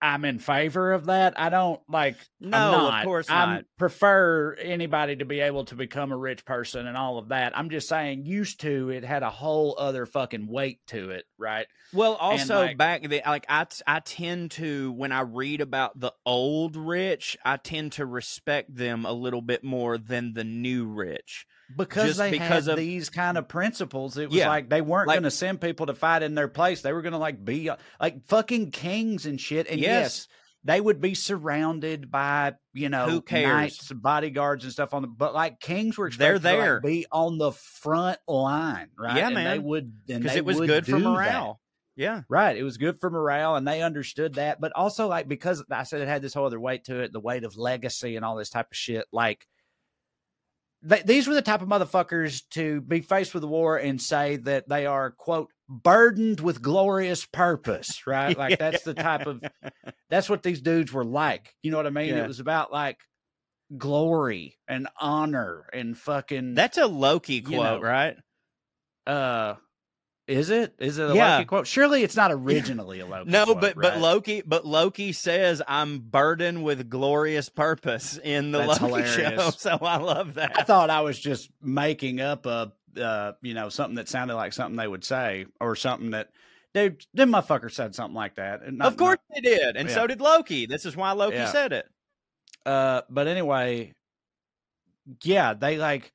I'm 0.00 0.24
in 0.24 0.38
favor 0.38 0.92
of 0.92 1.06
that. 1.06 1.40
I 1.40 1.48
don't 1.48 1.80
like. 1.88 2.16
No, 2.38 2.56
I'm 2.56 2.74
of 2.74 2.90
not. 2.90 3.04
course 3.04 3.30
I 3.30 3.46
not. 3.46 3.64
prefer 3.78 4.54
anybody 4.54 5.16
to 5.16 5.24
be 5.24 5.40
able 5.40 5.64
to 5.66 5.74
become 5.74 6.12
a 6.12 6.16
rich 6.16 6.44
person 6.44 6.86
and 6.86 6.96
all 6.96 7.18
of 7.18 7.28
that. 7.28 7.56
I'm 7.56 7.70
just 7.70 7.88
saying, 7.88 8.26
used 8.26 8.60
to 8.60 8.90
it 8.90 9.04
had 9.04 9.22
a 9.22 9.30
whole 9.30 9.74
other 9.78 10.04
fucking 10.04 10.48
weight 10.48 10.80
to 10.88 11.10
it, 11.10 11.24
right? 11.38 11.66
Well, 11.92 12.14
also 12.14 12.56
like- 12.60 12.76
back 12.76 13.02
the 13.08 13.22
like 13.26 13.46
I 13.48 13.66
I 13.86 14.00
tend 14.00 14.50
to 14.52 14.92
when 14.92 15.12
I 15.12 15.20
read 15.20 15.60
about 15.60 15.98
the 15.98 16.12
old 16.26 16.76
rich, 16.76 17.36
I 17.44 17.56
tend 17.56 17.92
to 17.92 18.04
respect 18.06 18.74
them 18.74 19.06
a 19.06 19.12
little 19.12 19.42
bit 19.42 19.64
more 19.64 19.96
than 19.96 20.34
the 20.34 20.44
new 20.44 20.86
rich. 20.86 21.46
Because 21.74 22.06
Just 22.08 22.18
they 22.18 22.30
because 22.30 22.66
had 22.66 22.72
of- 22.74 22.76
these 22.78 23.10
kind 23.10 23.36
of 23.38 23.48
principles. 23.48 24.16
It 24.18 24.28
was 24.28 24.38
Yeah. 24.38 24.48
like 24.48 24.68
they 24.68 24.80
weren't 24.82 25.08
Like- 25.08 25.16
going 25.16 25.24
to 25.24 25.30
send 25.30 25.60
people 25.60 25.86
to 25.86 25.94
fight 25.94 26.22
in 26.22 26.34
their 26.34 26.48
place. 26.48 26.82
They 26.82 26.92
were 26.92 27.02
going 27.02 27.12
to 27.12 27.18
like 27.18 27.44
be 27.44 27.70
uh, 27.70 27.76
like 28.00 28.24
fucking 28.26 28.70
kings 28.70 29.26
and 29.26 29.40
shit. 29.40 29.68
And 29.68 29.80
Yes. 29.80 29.88
yes, 29.88 30.28
they 30.64 30.80
would 30.80 31.00
be 31.00 31.14
surrounded 31.14 32.10
by 32.10 32.54
you 32.72 32.88
know 32.88 33.06
Who 33.08 33.20
cares? 33.22 33.46
knights, 33.48 33.92
bodyguards, 33.92 34.64
and 34.64 34.72
stuff 34.72 34.94
on 34.94 35.02
the. 35.02 35.08
But 35.08 35.34
like 35.34 35.58
kings 35.60 35.98
were 35.98 36.08
They're 36.10 36.36
expected 36.36 36.42
to, 36.42 36.56
like, 36.56 36.64
there. 36.66 36.80
be 36.80 37.06
on 37.10 37.38
the 37.38 37.52
front 37.52 38.18
line, 38.28 38.88
right? 38.98 39.16
Yeah, 39.16 39.28
And 39.28 39.36
They 39.36 39.44
man. 39.44 39.62
would 39.64 40.06
Because 40.06 40.36
it 40.36 40.44
was 40.44 40.60
good 40.60 40.84
for 40.86 40.92
do 40.92 40.98
that. 41.02 41.08
morale. 41.08 41.60
Yeah. 41.96 42.22
Right. 42.28 42.56
It 42.56 42.62
was 42.62 42.76
good 42.76 43.00
for 43.00 43.08
morale 43.10 43.56
and 43.56 43.66
they 43.66 43.80
understood 43.82 44.34
that. 44.34 44.60
But 44.60 44.72
also, 44.76 45.08
like, 45.08 45.28
because 45.28 45.64
I 45.70 45.84
said 45.84 46.02
it 46.02 46.08
had 46.08 46.20
this 46.20 46.34
whole 46.34 46.44
other 46.44 46.60
weight 46.60 46.84
to 46.84 47.00
it, 47.00 47.12
the 47.12 47.20
weight 47.20 47.42
of 47.42 47.56
legacy 47.56 48.16
and 48.16 48.24
all 48.24 48.36
this 48.36 48.50
type 48.50 48.66
of 48.70 48.76
shit, 48.76 49.06
like, 49.12 49.46
th- 50.88 51.04
these 51.04 51.26
were 51.26 51.34
the 51.34 51.42
type 51.42 51.62
of 51.62 51.68
motherfuckers 51.68 52.42
to 52.50 52.80
be 52.80 53.00
faced 53.00 53.34
with 53.34 53.40
the 53.40 53.48
war 53.48 53.76
and 53.76 54.00
say 54.00 54.36
that 54.36 54.68
they 54.68 54.86
are, 54.86 55.10
quote, 55.12 55.50
burdened 55.68 56.40
with 56.40 56.62
glorious 56.62 57.24
purpose, 57.26 58.02
right? 58.06 58.36
Like, 58.36 58.58
that's 58.58 58.82
the 58.82 58.94
type 58.94 59.26
of, 59.26 59.42
that's 60.10 60.28
what 60.28 60.42
these 60.42 60.60
dudes 60.60 60.92
were 60.92 61.04
like. 61.04 61.54
You 61.62 61.70
know 61.70 61.76
what 61.76 61.86
I 61.86 61.90
mean? 61.90 62.08
Yeah. 62.08 62.24
It 62.24 62.28
was 62.28 62.40
about, 62.40 62.72
like, 62.72 62.98
glory 63.76 64.58
and 64.68 64.88
honor 65.00 65.68
and 65.72 65.96
fucking, 65.96 66.54
That's 66.54 66.78
a 66.78 66.86
Loki 66.86 67.42
quote, 67.42 67.80
know, 67.80 67.80
right? 67.80 68.16
uh, 69.06 69.54
is 70.26 70.50
it? 70.50 70.74
Is 70.78 70.98
it 70.98 71.10
a 71.10 71.14
Yeah. 71.14 71.34
Loki 71.36 71.44
quote? 71.46 71.66
Surely 71.66 72.02
it's 72.02 72.16
not 72.16 72.32
originally 72.32 73.00
a 73.00 73.06
Loki 73.14 73.30
No, 73.30 73.44
quote, 73.44 73.60
but 73.60 73.74
but? 73.76 73.98
Loki 73.98 74.42
but 74.44 74.66
Loki 74.66 75.12
says 75.12 75.62
I'm 75.68 76.00
burdened 76.00 76.64
with 76.64 76.90
glorious 76.90 77.48
purpose 77.48 78.18
in 78.22 78.50
the 78.52 78.58
That's 78.66 78.80
Loki 78.80 79.06
show. 79.08 79.50
So 79.56 79.78
I 79.80 79.98
love 79.98 80.34
that. 80.34 80.58
I 80.58 80.62
thought 80.64 80.90
I 80.90 81.00
was 81.02 81.18
just 81.18 81.50
making 81.62 82.20
up 82.20 82.46
a, 82.46 82.72
uh, 83.00 83.32
you 83.42 83.54
know, 83.54 83.68
something 83.68 83.96
that 83.96 84.08
sounded 84.08 84.34
like 84.34 84.52
something 84.52 84.76
they 84.76 84.88
would 84.88 85.04
say, 85.04 85.46
or 85.60 85.76
something 85.76 86.10
that, 86.10 86.30
dude, 86.74 87.04
them 87.14 87.30
motherfuckers 87.32 87.72
said 87.72 87.94
something 87.94 88.14
like 88.16 88.34
that. 88.36 88.62
And 88.62 88.78
not- 88.78 88.88
of 88.88 88.96
course 88.96 89.18
they 89.34 89.40
did, 89.42 89.76
and 89.76 89.90
so 89.90 90.06
did 90.06 90.20
Loki. 90.20 90.66
This 90.66 90.84
is 90.86 90.96
why 90.96 91.12
Loki 91.12 91.36
Yeah. 91.36 91.52
said 91.52 91.72
it. 91.72 91.86
uh, 92.64 93.02
but 93.08 93.28
anyway, 93.28 93.94
yeah, 95.22 95.54
they 95.54 95.78
like. 95.78 96.12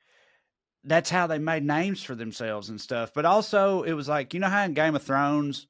That's 0.83 1.09
how 1.09 1.27
they 1.27 1.37
made 1.37 1.63
names 1.63 2.01
for 2.01 2.15
themselves 2.15 2.69
and 2.69 2.81
stuff. 2.81 3.11
But 3.13 3.25
also, 3.25 3.83
it 3.83 3.93
was 3.93 4.07
like 4.07 4.33
you 4.33 4.39
know 4.39 4.47
how 4.49 4.63
in 4.63 4.73
Game 4.73 4.95
of 4.95 5.03
Thrones 5.03 5.67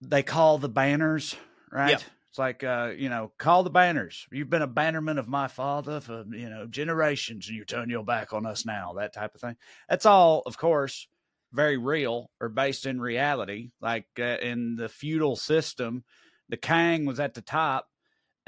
they 0.00 0.22
call 0.22 0.58
the 0.58 0.68
banners, 0.68 1.34
right? 1.70 1.90
Yeah. 1.90 1.98
It's 2.30 2.38
like 2.38 2.64
uh, 2.64 2.92
you 2.96 3.08
know, 3.08 3.32
call 3.38 3.62
the 3.62 3.70
banners. 3.70 4.26
You've 4.32 4.50
been 4.50 4.62
a 4.62 4.66
bannerman 4.66 5.18
of 5.18 5.28
my 5.28 5.46
father 5.48 6.00
for 6.00 6.24
you 6.30 6.48
know 6.50 6.66
generations, 6.66 7.48
and 7.48 7.56
you 7.56 7.64
turn 7.64 7.90
your 7.90 8.04
back 8.04 8.32
on 8.32 8.44
us 8.46 8.66
now. 8.66 8.94
That 8.94 9.14
type 9.14 9.34
of 9.34 9.40
thing. 9.40 9.56
That's 9.88 10.06
all, 10.06 10.42
of 10.46 10.58
course, 10.58 11.06
very 11.52 11.76
real 11.76 12.30
or 12.40 12.48
based 12.48 12.86
in 12.86 13.00
reality. 13.00 13.70
Like 13.80 14.06
uh, 14.18 14.38
in 14.42 14.74
the 14.76 14.88
feudal 14.88 15.36
system, 15.36 16.02
the 16.48 16.56
king 16.56 17.06
was 17.06 17.20
at 17.20 17.34
the 17.34 17.42
top, 17.42 17.88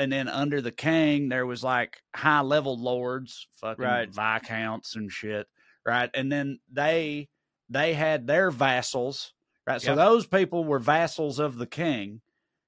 and 0.01 0.13
then 0.13 0.27
under 0.29 0.61
the 0.61 0.73
king 0.73 1.29
there 1.29 1.47
was 1.47 1.63
like 1.63 2.03
high 2.15 2.41
level 2.41 2.77
lords, 2.77 3.47
fucking 3.61 3.85
Right. 3.85 4.09
viscounts 4.13 4.97
and 4.97 5.13
shit, 5.13 5.47
right? 5.87 6.11
And 6.15 6.31
then 6.31 6.59
they 6.71 7.29
they 7.69 7.95
had 7.95 8.27
their 8.27 8.51
vassals, 8.51 9.33
right? 9.67 9.81
So 9.81 9.91
Yep. 9.91 9.97
those 9.97 10.27
people 10.27 10.65
were 10.65 10.79
vassals 10.79 11.39
of 11.39 11.57
the 11.57 11.67
king, 11.67 12.21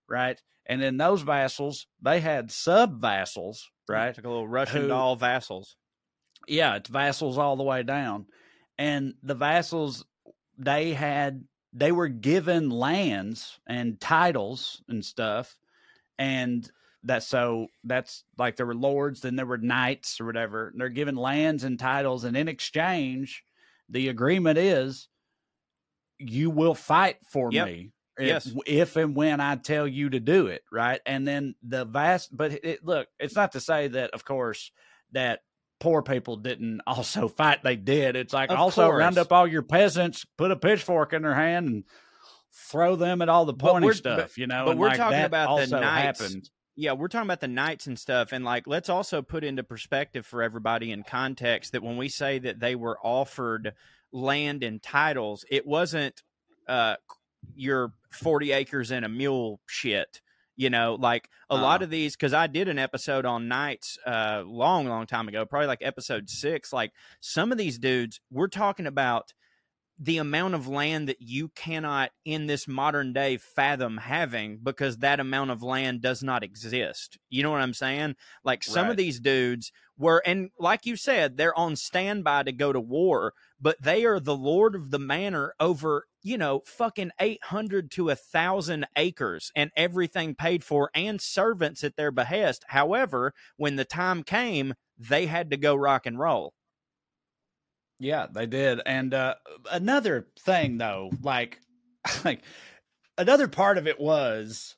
right? 0.08 0.40
And 0.66 0.82
then 0.82 0.96
those 0.96 1.22
vassals, 1.22 1.86
they 2.02 2.20
had 2.20 2.50
sub 2.50 3.00
vassals, 3.00 3.70
right? 3.88 4.08
It's 4.08 4.18
like 4.18 4.26
a 4.26 4.28
little 4.28 4.48
Russian 4.48 4.82
Who- 4.82 4.88
doll 4.88 5.16
vassals. 5.16 5.76
yeah, 6.46 6.76
it's 6.76 6.88
vassals 6.90 7.38
all 7.38 7.56
the 7.56 7.62
way 7.64 7.82
down. 7.82 8.26
And 8.78 9.14
the 9.22 9.34
vassals, 9.34 10.04
they 10.56 10.92
had, 10.94 11.44
they 11.72 11.92
were 11.92 12.08
given 12.08 12.70
lands 12.70 13.58
and 13.66 14.00
titles 14.00 14.82
and 14.88 15.04
stuff. 15.04 15.56
And 16.18 16.68
that, 17.04 17.22
so 17.22 17.68
that's 17.84 18.24
like 18.36 18.56
there 18.56 18.66
were 18.66 18.74
lords, 18.74 19.20
then 19.20 19.36
there 19.36 19.46
were 19.46 19.58
knights 19.58 20.20
or 20.20 20.24
whatever. 20.26 20.72
They're 20.76 20.88
given 20.88 21.14
lands 21.16 21.64
and 21.64 21.78
titles. 21.78 22.24
And 22.24 22.36
in 22.36 22.48
exchange, 22.48 23.44
the 23.88 24.08
agreement 24.08 24.58
is 24.58 25.08
you 26.18 26.50
will 26.50 26.74
fight 26.74 27.16
for 27.30 27.50
Yep. 27.52 27.66
me. 27.66 27.90
If, 28.18 28.26
Yes. 28.26 28.52
if 28.66 28.96
and 28.96 29.14
when 29.14 29.40
I 29.40 29.54
tell 29.54 29.86
you 29.86 30.10
to 30.10 30.18
do 30.18 30.48
it, 30.48 30.64
right? 30.72 31.00
And 31.06 31.26
then 31.26 31.54
the 31.62 31.84
vast, 31.84 32.36
but 32.36 32.52
it, 32.64 32.84
look, 32.84 33.06
it's 33.20 33.36
not 33.36 33.52
to 33.52 33.60
say 33.60 33.86
that, 33.88 34.10
of 34.10 34.24
course, 34.24 34.72
that 35.12 35.40
poor 35.78 36.02
people 36.02 36.36
didn't 36.36 36.80
also 36.86 37.28
fight. 37.28 37.62
They 37.62 37.76
did. 37.76 38.16
It's 38.16 38.32
like 38.32 38.50
Of 38.50 38.58
also 38.58 38.90
round 38.90 39.18
up 39.18 39.32
all 39.32 39.46
your 39.46 39.62
peasants, 39.62 40.24
put 40.36 40.50
a 40.50 40.56
pitchfork 40.56 41.12
in 41.12 41.22
their 41.22 41.34
hand, 41.36 41.68
and 41.68 41.84
throw 42.52 42.96
them 42.96 43.22
at 43.22 43.28
all 43.28 43.44
the 43.44 43.54
pointy 43.54 43.92
stuff. 43.92 44.18
but- 44.18 44.36
you 44.36 44.48
know, 44.48 44.64
but 44.64 44.70
and 44.72 44.80
we're 44.80 44.88
like 44.88 44.96
talking 44.96 45.18
that 45.18 45.26
about 45.26 45.60
the 45.68 45.78
knights. 45.80 46.20
happened. 46.20 46.50
Yeah, 46.80 46.92
we're 46.92 47.08
talking 47.08 47.26
about 47.26 47.40
the 47.40 47.48
knights 47.48 47.88
and 47.88 47.98
stuff, 47.98 48.30
and 48.30 48.44
like 48.44 48.68
let's 48.68 48.88
also 48.88 49.20
put 49.20 49.42
into 49.42 49.64
perspective 49.64 50.24
for 50.24 50.44
everybody 50.44 50.92
in 50.92 51.02
context 51.02 51.72
that 51.72 51.82
when 51.82 51.96
we 51.96 52.08
say 52.08 52.38
that 52.38 52.60
they 52.60 52.76
were 52.76 52.96
offered 53.02 53.74
land 54.12 54.62
and 54.62 54.80
titles, 54.80 55.44
it 55.50 55.66
wasn't 55.66 56.22
uh 56.68 56.94
your 57.56 57.94
forty 58.12 58.52
acres 58.52 58.92
and 58.92 59.04
a 59.04 59.08
mule 59.08 59.58
shit. 59.66 60.20
You 60.54 60.70
know, 60.70 60.96
like 61.00 61.28
a 61.50 61.56
lot 61.56 61.80
Uh-uh. 61.80 61.84
of 61.86 61.90
these, 61.90 62.14
because 62.14 62.32
I 62.32 62.46
did 62.46 62.68
an 62.68 62.78
episode 62.78 63.24
on 63.26 63.48
knights 63.48 63.98
uh 64.06 64.44
long, 64.46 64.86
long 64.86 65.06
time 65.06 65.26
ago, 65.26 65.44
probably 65.46 65.66
like 65.66 65.82
episode 65.82 66.30
six. 66.30 66.72
Like 66.72 66.92
some 67.18 67.50
of 67.50 67.58
these 67.58 67.80
dudes, 67.80 68.20
we're 68.30 68.46
talking 68.46 68.86
about 68.86 69.32
the 69.98 70.18
amount 70.18 70.54
of 70.54 70.68
land 70.68 71.08
that 71.08 71.20
you 71.20 71.48
cannot 71.48 72.10
in 72.24 72.46
this 72.46 72.68
modern 72.68 73.12
day 73.12 73.36
fathom 73.36 73.96
having 73.96 74.58
because 74.62 74.98
that 74.98 75.18
amount 75.18 75.50
of 75.50 75.62
land 75.62 76.00
does 76.00 76.22
not 76.22 76.44
exist. 76.44 77.18
You 77.30 77.42
know 77.42 77.50
what 77.50 77.60
I'm 77.60 77.74
saying? 77.74 78.14
Like 78.44 78.62
some 78.62 78.90
of 78.90 78.96
these 78.96 79.18
dudes 79.18 79.72
were 79.96 80.22
and 80.24 80.50
like 80.58 80.86
you 80.86 80.94
said, 80.96 81.36
they're 81.36 81.58
on 81.58 81.74
standby 81.74 82.44
to 82.44 82.52
go 82.52 82.72
to 82.72 82.80
war, 82.80 83.34
but 83.60 83.82
they 83.82 84.04
are 84.04 84.20
the 84.20 84.36
lord 84.36 84.76
of 84.76 84.92
the 84.92 85.00
manor 85.00 85.54
over, 85.58 86.06
you 86.22 86.38
know, 86.38 86.62
fucking 86.64 87.10
800 87.20 87.90
to 87.92 88.10
a 88.10 88.14
1000 88.14 88.86
acres 88.94 89.50
and 89.56 89.72
everything 89.76 90.36
paid 90.36 90.62
for 90.62 90.90
and 90.94 91.20
servants 91.20 91.82
at 91.82 91.96
their 91.96 92.12
behest. 92.12 92.64
However, 92.68 93.34
when 93.56 93.74
the 93.74 93.84
time 93.84 94.22
came, 94.22 94.74
they 94.96 95.26
had 95.26 95.50
to 95.50 95.56
go 95.56 95.74
rock 95.74 96.06
and 96.06 96.20
roll. 96.20 96.54
Yeah, 97.98 98.26
they 98.30 98.46
did. 98.46 98.80
And 98.86 99.12
uh, 99.12 99.34
another 99.70 100.28
thing, 100.40 100.78
though, 100.78 101.10
like, 101.22 101.60
like 102.24 102.42
another 103.16 103.48
part 103.48 103.78
of 103.78 103.86
it 103.86 103.98
was, 104.00 104.76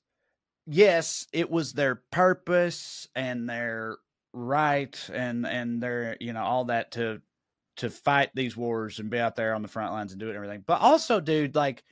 yes, 0.66 1.26
it 1.32 1.50
was 1.50 1.72
their 1.72 1.96
purpose 2.10 3.08
and 3.14 3.48
their 3.48 3.98
right 4.32 5.10
and 5.12 5.44
and 5.44 5.82
their 5.82 6.16
you 6.20 6.32
know 6.32 6.44
all 6.44 6.66
that 6.66 6.92
to 6.92 7.20
to 7.76 7.90
fight 7.90 8.30
these 8.32 8.56
wars 8.56 9.00
and 9.00 9.10
be 9.10 9.18
out 9.18 9.34
there 9.34 9.54
on 9.54 9.62
the 9.62 9.68
front 9.68 9.92
lines 9.92 10.12
and 10.12 10.20
do 10.20 10.26
it 10.26 10.30
and 10.30 10.36
everything. 10.36 10.64
But 10.66 10.80
also, 10.80 11.20
dude, 11.20 11.54
like. 11.54 11.84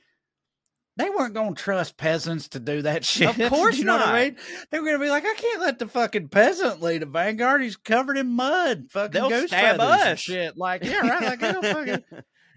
They 0.99 1.09
weren't 1.09 1.33
going 1.33 1.55
to 1.55 1.61
trust 1.63 1.95
peasants 1.97 2.49
to 2.49 2.59
do 2.59 2.81
that 2.81 3.05
shit. 3.05 3.39
Of 3.39 3.49
course 3.49 3.77
you 3.77 3.85
know 3.85 3.95
what 3.95 4.05
I 4.07 4.11
not. 4.11 4.15
mean? 4.21 4.35
They 4.69 4.79
were 4.79 4.85
going 4.85 4.99
to 4.99 5.03
be 5.05 5.09
like, 5.09 5.23
I 5.25 5.33
can't 5.33 5.61
let 5.61 5.79
the 5.79 5.87
fucking 5.87 6.27
peasant 6.27 6.81
lead 6.81 7.03
a 7.03 7.05
vanguard. 7.05 7.61
He's 7.63 7.77
covered 7.77 8.17
in 8.17 8.27
mud, 8.27 8.87
fucking 8.91 9.11
They'll 9.11 9.29
goose 9.29 9.47
stab 9.47 9.77
feathers 9.77 10.01
and 10.01 10.09
us. 10.13 10.19
shit. 10.19 10.57
Like, 10.57 10.83
yeah, 10.83 10.99
right. 11.07 11.21
Like, 11.23 11.39
they'll 11.39 11.61
fucking, 11.61 12.03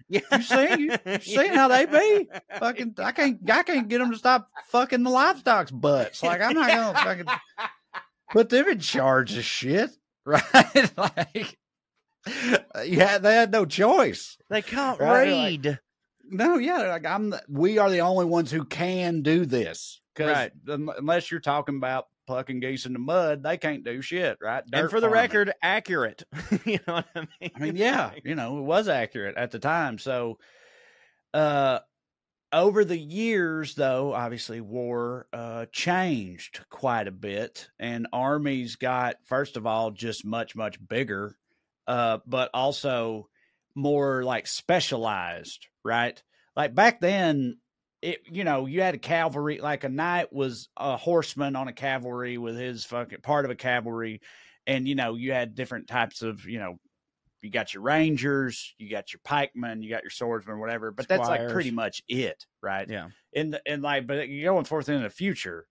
yeah. 0.09 0.19
you 0.33 0.41
see, 0.41 0.69
you, 0.77 0.97
you 1.47 1.53
how 1.53 1.69
they 1.69 1.85
be? 1.85 2.27
Fucking, 2.59 2.95
I 2.97 3.11
can't, 3.13 3.39
I 3.49 3.63
can't 3.63 3.87
get 3.87 3.99
them 3.99 4.11
to 4.11 4.17
stop 4.17 4.49
fucking 4.67 5.01
the 5.03 5.09
livestock's 5.09 5.71
butts. 5.71 6.21
Like, 6.21 6.41
I'm 6.41 6.53
not 6.53 6.67
gonna 6.69 6.99
fucking 6.99 7.25
put 8.31 8.49
them 8.49 8.67
in 8.67 8.79
charge 8.79 9.37
of 9.37 9.45
shit, 9.45 9.89
right? 10.25 10.91
like, 10.97 11.57
uh, 12.27 12.81
yeah, 12.85 13.17
they 13.19 13.35
had 13.35 13.51
no 13.51 13.65
choice. 13.65 14.37
They 14.49 14.61
can't 14.61 14.99
Right, 14.99 15.29
like- 15.31 15.63
read. 15.63 15.79
No, 16.33 16.57
yeah, 16.57 16.79
like 16.79 17.05
I'm. 17.05 17.29
The, 17.29 17.41
we 17.47 17.77
are 17.77 17.89
the 17.89 18.01
only 18.01 18.25
ones 18.25 18.51
who 18.51 18.65
can 18.65 19.21
do 19.21 19.45
this 19.45 20.01
Right. 20.19 20.51
unless 20.67 21.31
you're 21.31 21.39
talking 21.39 21.77
about 21.77 22.07
plucking 22.27 22.59
geese 22.59 22.85
in 22.85 22.93
the 22.93 22.99
mud, 22.99 23.43
they 23.43 23.57
can't 23.57 23.83
do 23.83 24.01
shit, 24.01 24.37
right? 24.41 24.63
and 24.71 24.89
for 24.89 24.99
the 24.99 25.07
farming. 25.07 25.21
record, 25.21 25.53
accurate. 25.61 26.23
you 26.65 26.79
know 26.87 26.95
what 26.95 27.07
I 27.15 27.27
mean? 27.41 27.51
I 27.55 27.59
mean, 27.59 27.75
yeah, 27.75 28.11
you 28.23 28.35
know, 28.35 28.59
it 28.59 28.61
was 28.61 28.87
accurate 28.87 29.35
at 29.37 29.51
the 29.51 29.59
time. 29.59 29.97
So, 29.97 30.39
uh, 31.33 31.79
over 32.51 32.85
the 32.85 32.97
years, 32.97 33.73
though, 33.73 34.13
obviously 34.13 34.61
war 34.61 35.27
uh, 35.33 35.65
changed 35.71 36.61
quite 36.69 37.07
a 37.07 37.11
bit, 37.11 37.69
and 37.79 38.07
armies 38.13 38.75
got 38.75 39.15
first 39.23 39.57
of 39.57 39.65
all 39.65 39.91
just 39.91 40.23
much 40.23 40.55
much 40.55 40.77
bigger, 40.87 41.37
uh, 41.87 42.19
but 42.27 42.51
also 42.53 43.27
more 43.75 44.23
like 44.23 44.47
specialized, 44.47 45.67
right? 45.83 46.21
Like 46.55 46.75
back 46.75 46.99
then, 46.99 47.57
it 48.01 48.19
you 48.29 48.43
know 48.43 48.65
you 48.65 48.81
had 48.81 48.95
a 48.95 48.99
cavalry 48.99 49.59
like 49.59 49.83
a 49.83 49.89
knight 49.89 50.33
was 50.33 50.69
a 50.77 50.97
horseman 50.97 51.55
on 51.55 51.67
a 51.67 51.73
cavalry 51.73 52.37
with 52.37 52.57
his 52.57 52.85
fucking 52.85 53.21
part 53.21 53.45
of 53.45 53.51
a 53.51 53.55
cavalry, 53.55 54.21
and 54.67 54.87
you 54.87 54.95
know 54.95 55.15
you 55.15 55.31
had 55.31 55.55
different 55.55 55.87
types 55.87 56.21
of 56.21 56.45
you 56.45 56.59
know 56.59 56.77
you 57.43 57.49
got 57.51 57.73
your 57.73 57.83
rangers, 57.83 58.73
you 58.77 58.89
got 58.89 59.11
your 59.11 59.19
pikemen, 59.23 59.83
you 59.83 59.89
got 59.89 60.01
your 60.01 60.09
swordsmen, 60.09 60.59
whatever. 60.59 60.91
But 60.91 61.09
that's 61.09 61.27
like 61.27 61.49
pretty 61.49 61.71
much 61.71 62.01
it, 62.07 62.45
right? 62.61 62.89
Yeah. 62.89 63.09
And 63.35 63.59
and 63.67 63.81
like, 63.83 64.07
but 64.07 64.25
going 64.25 64.63
forth 64.63 64.87
into 64.87 65.03
the 65.03 65.09
future, 65.09 65.67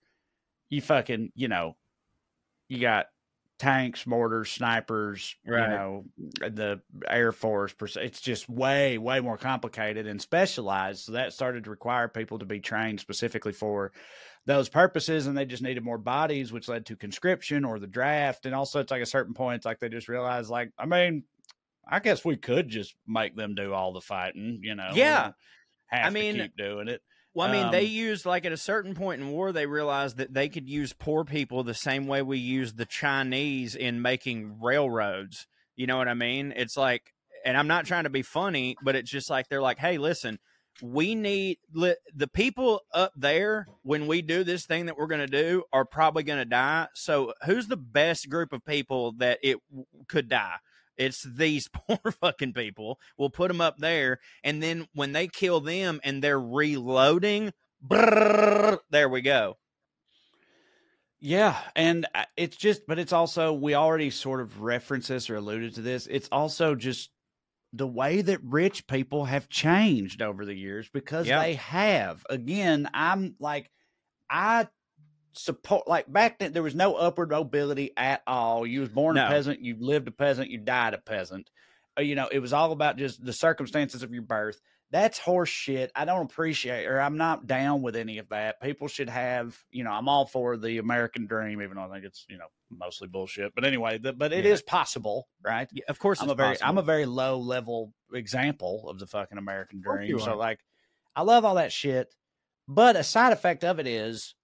you 0.69 0.83
fucking, 0.83 1.33
you 1.35 1.49
know, 1.49 1.77
you 2.69 2.79
got 2.79 3.07
tanks, 3.63 4.09
mortars, 4.09 4.51
snipers, 4.51 5.37
Right. 5.47 5.63
you 5.63 5.77
know, 5.77 6.05
the 6.41 6.81
Air 7.07 7.31
Force. 7.31 7.75
It's 7.97 8.21
just 8.21 8.49
way, 8.49 8.99
way 8.99 9.21
more 9.21 9.39
complicated 9.39 10.09
and 10.09 10.21
specialized. 10.21 11.05
So 11.05 11.13
that 11.13 11.33
started 11.33 11.63
to 11.65 11.71
require 11.71 12.09
people 12.09 12.41
to 12.41 12.45
be 12.45 12.59
trained 12.59 12.99
specifically 12.99 13.53
for 13.53 13.93
those 14.47 14.69
purposes, 14.69 15.29
and 15.29 15.39
they 15.39 15.45
just 15.45 15.63
needed 15.63 15.85
more 15.85 15.97
bodies, 15.97 16.53
which 16.53 16.69
led 16.69 16.87
to 16.87 16.97
conscription 16.97 17.65
or 17.65 17.79
the 17.79 17.87
draft. 17.87 18.47
And 18.47 18.55
also, 18.55 18.81
it's 18.81 18.91
like 18.91 19.01
a 19.01 19.07
certain 19.07 19.33
point, 19.33 19.59
it's 19.59 19.67
like 19.67 19.79
they 19.79 19.89
just 19.89 20.09
realized, 20.09 20.51
like, 20.51 20.73
I 20.77 20.87
mean, 20.87 21.23
I 21.87 22.01
guess 22.01 22.25
we 22.25 22.37
could 22.37 22.69
just 22.69 22.97
make 23.07 23.37
them 23.37 23.55
do 23.55 23.73
all 23.73 23.93
the 23.93 24.01
fighting, 24.01 24.59
you 24.65 24.75
know? 24.75 24.91
Yeah. 24.93 25.33
Have 25.87 26.07
I 26.07 26.11
mean, 26.11 26.35
keep 26.35 26.57
doing 26.57 26.89
it. 26.89 27.01
Well, 27.35 27.49
I 27.49 27.53
mean, 27.53 27.71
they 27.71 27.87
Um, 27.87 27.93
used 27.93 28.27
like 28.27 28.45
at 28.45 28.53
a 28.53 28.57
certain 28.59 28.95
point 28.95 29.23
in 29.23 29.29
war, 29.29 29.53
they 29.53 29.67
realized 29.67 30.19
that 30.19 30.35
they 30.35 30.49
could 30.49 30.69
use 30.69 30.93
poor 30.93 31.25
people 31.25 31.65
the 31.65 31.75
same 31.75 32.07
way 32.07 32.21
we 32.23 32.39
use 32.39 32.75
the 32.75 32.85
Chinese 32.87 33.75
in 33.75 34.03
making 34.03 34.61
railroads. 34.61 35.47
You 35.75 35.87
know 35.87 35.97
what 35.97 36.09
I 36.09 36.15
mean? 36.15 36.53
It's 36.55 36.77
like, 36.77 37.15
and 37.45 37.57
I'm 37.57 37.67
not 37.69 37.87
trying 37.87 38.05
to 38.05 38.11
be 38.11 38.23
funny, 38.23 38.77
but 38.83 38.95
it's 38.97 39.11
just 39.11 39.31
like 39.31 39.49
they're 39.49 39.63
like, 39.63 39.79
hey, 39.79 39.97
listen, 39.97 40.39
we 40.83 41.15
need 41.15 41.59
li- 41.73 41.97
the 42.15 42.29
people 42.29 42.83
up 42.93 43.13
there 43.17 43.67
when 43.83 44.07
we 44.07 44.21
do 44.23 44.45
this 44.45 44.67
thing 44.67 44.87
that 44.87 44.97
we're 44.99 45.07
going 45.07 45.21
to 45.21 45.27
do 45.27 45.65
are 45.73 45.85
probably 45.85 46.23
going 46.23 46.39
to 46.39 46.45
die. 46.45 46.89
So, 46.95 47.33
who's 47.47 47.67
the 47.69 47.77
best 47.77 48.29
group 48.29 48.53
of 48.53 48.65
people 48.65 49.13
that 49.19 49.39
it 49.43 49.59
w- 49.71 49.87
could 50.09 50.29
die? 50.29 50.57
It's 50.97 51.23
these 51.23 51.69
poor 51.73 51.99
fucking 52.21 52.53
people. 52.53 52.99
We'll 53.17 53.31
put 53.31 53.49
them 53.49 53.61
up 53.61 53.79
there, 53.79 54.19
and 54.45 54.63
then 54.63 54.87
when 54.95 55.13
they 55.13 55.29
kill 55.29 55.61
them 55.61 56.01
and 56.05 56.23
they're 56.23 56.41
reloading, 56.41 57.53
brrrr, 57.87 58.79
there 58.91 59.09
we 59.09 59.21
go. 59.23 59.57
Yeah, 61.25 61.57
and 61.77 62.07
uh, 62.15 62.25
it's 62.37 62.57
just, 62.57 62.83
but 62.89 62.99
it's 62.99 63.13
also 63.13 63.53
we 63.53 63.75
already 63.75 64.11
sort 64.11 64.41
of 64.41 64.61
referenced 64.61 65.09
this 65.09 65.31
or 65.31 65.37
alluded 65.37 65.75
to 65.77 65.81
this. 65.81 66.09
It's 66.11 66.29
also 66.33 66.75
just 66.75 67.11
the 67.73 67.87
way 67.87 68.23
that 68.23 68.41
rich 68.43 68.87
people 68.89 69.25
have 69.27 69.49
changed 69.49 70.21
over 70.21 70.45
the 70.45 70.55
years 70.55 70.89
because 70.93 71.29
Yeah. 71.29 71.41
they 71.41 71.55
have. 71.55 72.27
Again, 72.29 72.91
I'm 72.93 73.37
like, 73.39 73.71
I 74.29 74.67
support 75.35 75.89
like 75.89 76.11
back 76.13 76.39
then 76.39 76.53
there 76.53 76.63
was 76.63 76.75
no 76.75 76.95
upward 76.95 77.31
mobility 77.31 77.93
at 77.97 78.23
all. 78.27 78.67
You 78.67 78.81
was 78.81 78.89
born 78.91 79.17
No. 79.17 79.27
a 79.27 79.29
peasant, 79.29 79.61
you 79.61 79.77
lived 79.79 80.09
a 80.09 80.13
peasant, 80.13 80.51
you 80.51 80.59
died 80.59 80.95
a 80.95 80.99
peasant. 80.99 81.51
Uh, 81.99 82.03
You 82.03 82.15
know, 82.15 82.29
it 82.31 82.39
was 82.41 82.53
all 82.53 82.73
about 82.73 82.97
just 82.97 83.25
the 83.25 83.33
circumstances 83.33 84.03
of 84.03 84.13
your 84.13 84.23
birth. 84.23 84.61
That's 84.91 85.19
horse 85.19 85.49
shit. 85.49 85.91
I 85.97 86.05
don't 86.05 86.27
appreciate 86.27 86.85
or 86.87 87.01
I'm 87.01 87.17
not 87.17 87.47
down 87.47 87.81
with 87.81 87.97
any 87.97 88.19
of 88.19 88.29
that. 88.29 88.61
People 88.61 88.89
should 88.89 89.09
have, 89.09 89.57
you 89.71 89.85
know, 89.85 89.91
I'm 89.91 90.07
all 90.07 90.27
for 90.27 90.59
the 90.59 90.77
American 90.79 91.27
dream, 91.27 91.63
even 91.63 91.77
though 91.77 91.85
I 91.85 91.89
think 91.95 92.05
it's, 92.05 92.27
you 92.29 92.37
know, 92.37 92.49
mostly 92.71 93.09
bullshit. 93.09 93.55
But 93.55 93.65
anyway, 93.65 93.97
the, 93.97 94.13
but 94.13 94.35
it 94.35 94.45
Yeah. 94.45 94.53
is 94.53 94.61
possible, 94.63 95.29
right? 95.43 95.67
Yeah, 95.73 95.85
of 95.89 95.99
course, 95.99 96.21
I'm 96.21 96.25
it's 96.27 96.33
a 96.33 96.37
very 96.37 96.63
I'm 96.63 96.77
a 96.77 96.83
very 96.83 97.07
low 97.07 97.39
level 97.39 97.95
example 98.13 98.87
of 98.91 98.99
the 98.99 99.07
fucking 99.07 99.39
American 99.39 99.81
dream. 99.81 100.19
So 100.19 100.37
like 100.37 100.59
I 101.17 101.23
love 101.23 101.47
all 101.47 101.55
that 101.55 101.73
shit. 101.73 102.15
But 102.69 102.97
a 102.97 103.03
side 103.03 103.33
effect 103.33 103.65
of 103.65 103.79
it 103.81 103.87
is 103.87 104.35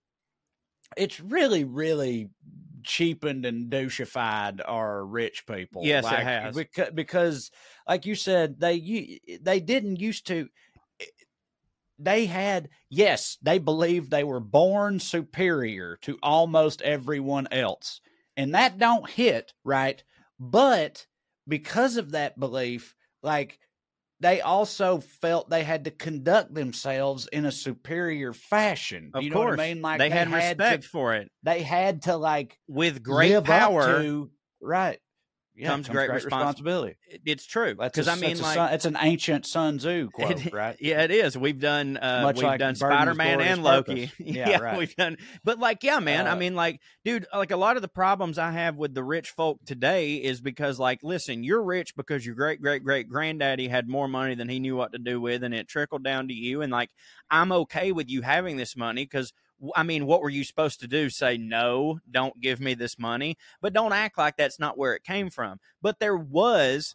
it's 0.97 1.21
really, 1.21 1.65
really 1.65 2.29
cheapened 2.83 3.45
and 3.45 3.71
douchified 3.71 4.61
our 4.67 5.05
rich 5.05 5.47
people. 5.47 5.83
Yes, 5.85 6.05
it 6.07 6.19
has. 6.19 6.57
Because, 6.57 6.91
because 6.95 7.51
like 7.87 8.07
you 8.07 8.15
said, 8.15 8.59
they 8.59 9.21
they 9.41 9.61
didn't 9.61 10.01
used 10.01 10.27
to 10.29 10.49
eh, 11.01 11.05
they 11.99 12.27
had 12.27 12.69
yes 12.89 13.39
they 13.43 13.59
believed 13.59 14.11
they 14.11 14.25
were 14.25 14.41
born 14.41 15.01
superior 15.01 15.99
to 16.03 16.17
almost 16.23 16.81
everyone 16.83 17.49
else 17.51 18.01
and 18.37 18.55
that 18.55 18.79
don't 18.79 19.11
hit 19.11 19.53
right 19.65 20.05
but 20.39 21.05
because 21.49 21.97
of 21.97 22.13
that 22.13 22.39
belief 22.39 22.95
like 23.23 23.59
they 24.21 24.41
also 24.41 24.99
felt 24.99 25.49
they 25.51 25.63
had 25.65 25.85
to 25.85 25.91
conduct 25.91 26.53
themselves 26.55 27.29
in 27.33 27.45
a 27.45 27.53
superior 27.53 28.33
fashion. 28.33 29.11
Of 29.15 29.23
you 29.23 29.31
know 29.31 29.37
course, 29.37 29.57
what 29.59 29.65
i 29.65 29.75
mean? 29.75 29.83
Like 29.83 29.99
they, 29.99 30.11
had 30.11 30.29
to- 30.29 30.35
respect 30.35 30.85
for 30.85 31.15
it. 31.15 31.31
they 31.43 31.63
had 31.63 32.03
to 32.03 32.17
like 32.17 32.59
With 32.67 33.03
great 33.03 33.45
power 33.45 34.03
to 34.03 34.31
right 34.61 34.99
yeah, 35.59 35.69
comes 35.69 35.89
great 35.89 36.09
respons- 36.11 36.25
responsibility 36.25 36.97
it's 37.25 37.45
true 37.45 37.75
that's 37.79 37.93
because 37.97 38.09
I 38.09 38.15
mean, 38.15 38.39
a 38.39 38.43
like 38.43 38.55
Sun- 38.55 38.73
it's 38.73 38.85
an 38.85 38.97
ancient 39.01 39.47
sun 39.47 39.79
tzu 39.79 40.11
quote 40.15 40.47
It- 40.47 40.53
right 40.53 40.77
Yeah, 40.81 41.03
it 41.03 41.11
is. 41.11 41.37
We've 41.37 41.59
done 41.59 41.97
uh 41.97 42.21
Much 42.23 42.37
we've 42.37 42.45
like 42.45 42.59
done 42.61 42.75
Spider 42.75 43.15
Man 43.15 43.41
and 43.41 43.63
Loki. 43.63 44.07
purpose. 44.07 44.15
Yeah, 44.27 44.59
right. 44.59 44.79
we've 44.79 44.95
done 44.97 45.17
but 45.45 45.59
like 45.59 45.83
yeah, 45.83 45.99
man, 45.99 46.27
I 46.27 46.33
Uh, 46.33 46.37
mean 46.37 46.55
like 46.55 46.81
dude, 47.05 47.27
like 47.35 47.51
a 47.51 47.57
lot 47.57 47.77
of 47.77 47.83
the 47.83 47.89
problems 47.89 48.39
I 48.39 48.53
have 48.53 48.77
with 48.77 48.95
the 48.95 49.05
rich 49.05 49.31
folk 49.31 49.59
today 49.67 50.17
is 50.17 50.41
because 50.41 50.79
like 50.79 51.03
listen, 51.03 51.43
you're 51.45 51.63
rich 51.63 51.95
because 51.97 52.25
your 52.25 52.35
great 52.35 52.61
great 52.63 52.85
great 52.85 53.09
granddaddy 53.09 53.69
had 53.69 53.89
more 53.89 54.09
money 54.09 54.35
than 54.35 54.49
he 54.49 54.61
knew 54.61 54.77
what 54.77 54.93
to 54.93 54.99
do 54.99 55.21
with 55.21 55.43
and 55.43 55.55
it 55.55 55.69
trickled 55.69 56.05
down 56.05 56.29
to 56.29 56.35
you 56.35 56.63
and 56.63 56.71
like 56.73 56.91
I'm 57.31 57.53
okay 57.53 57.93
with 57.93 58.09
you 58.09 58.23
having 58.23 58.57
this 58.57 58.77
money 58.77 59.07
cuz 59.07 59.33
I 59.75 59.83
mean, 59.83 60.07
what 60.07 60.23
were 60.23 60.31
you 60.31 60.45
supposed 60.45 60.81
to 60.81 60.87
do? 60.87 61.11
Say 61.11 61.37
no, 61.37 62.01
don't 62.11 62.41
give 62.41 62.61
me 62.61 62.75
this 62.75 62.99
money, 62.99 63.37
but 63.61 63.73
don't 63.73 63.93
act 63.93 64.19
like 64.19 64.37
that's 64.37 64.59
not 64.59 64.79
where 64.79 64.95
it 64.95 65.05
came 65.05 65.31
from. 65.31 65.59
But 65.83 65.99
there 65.99 66.17
was 66.17 66.95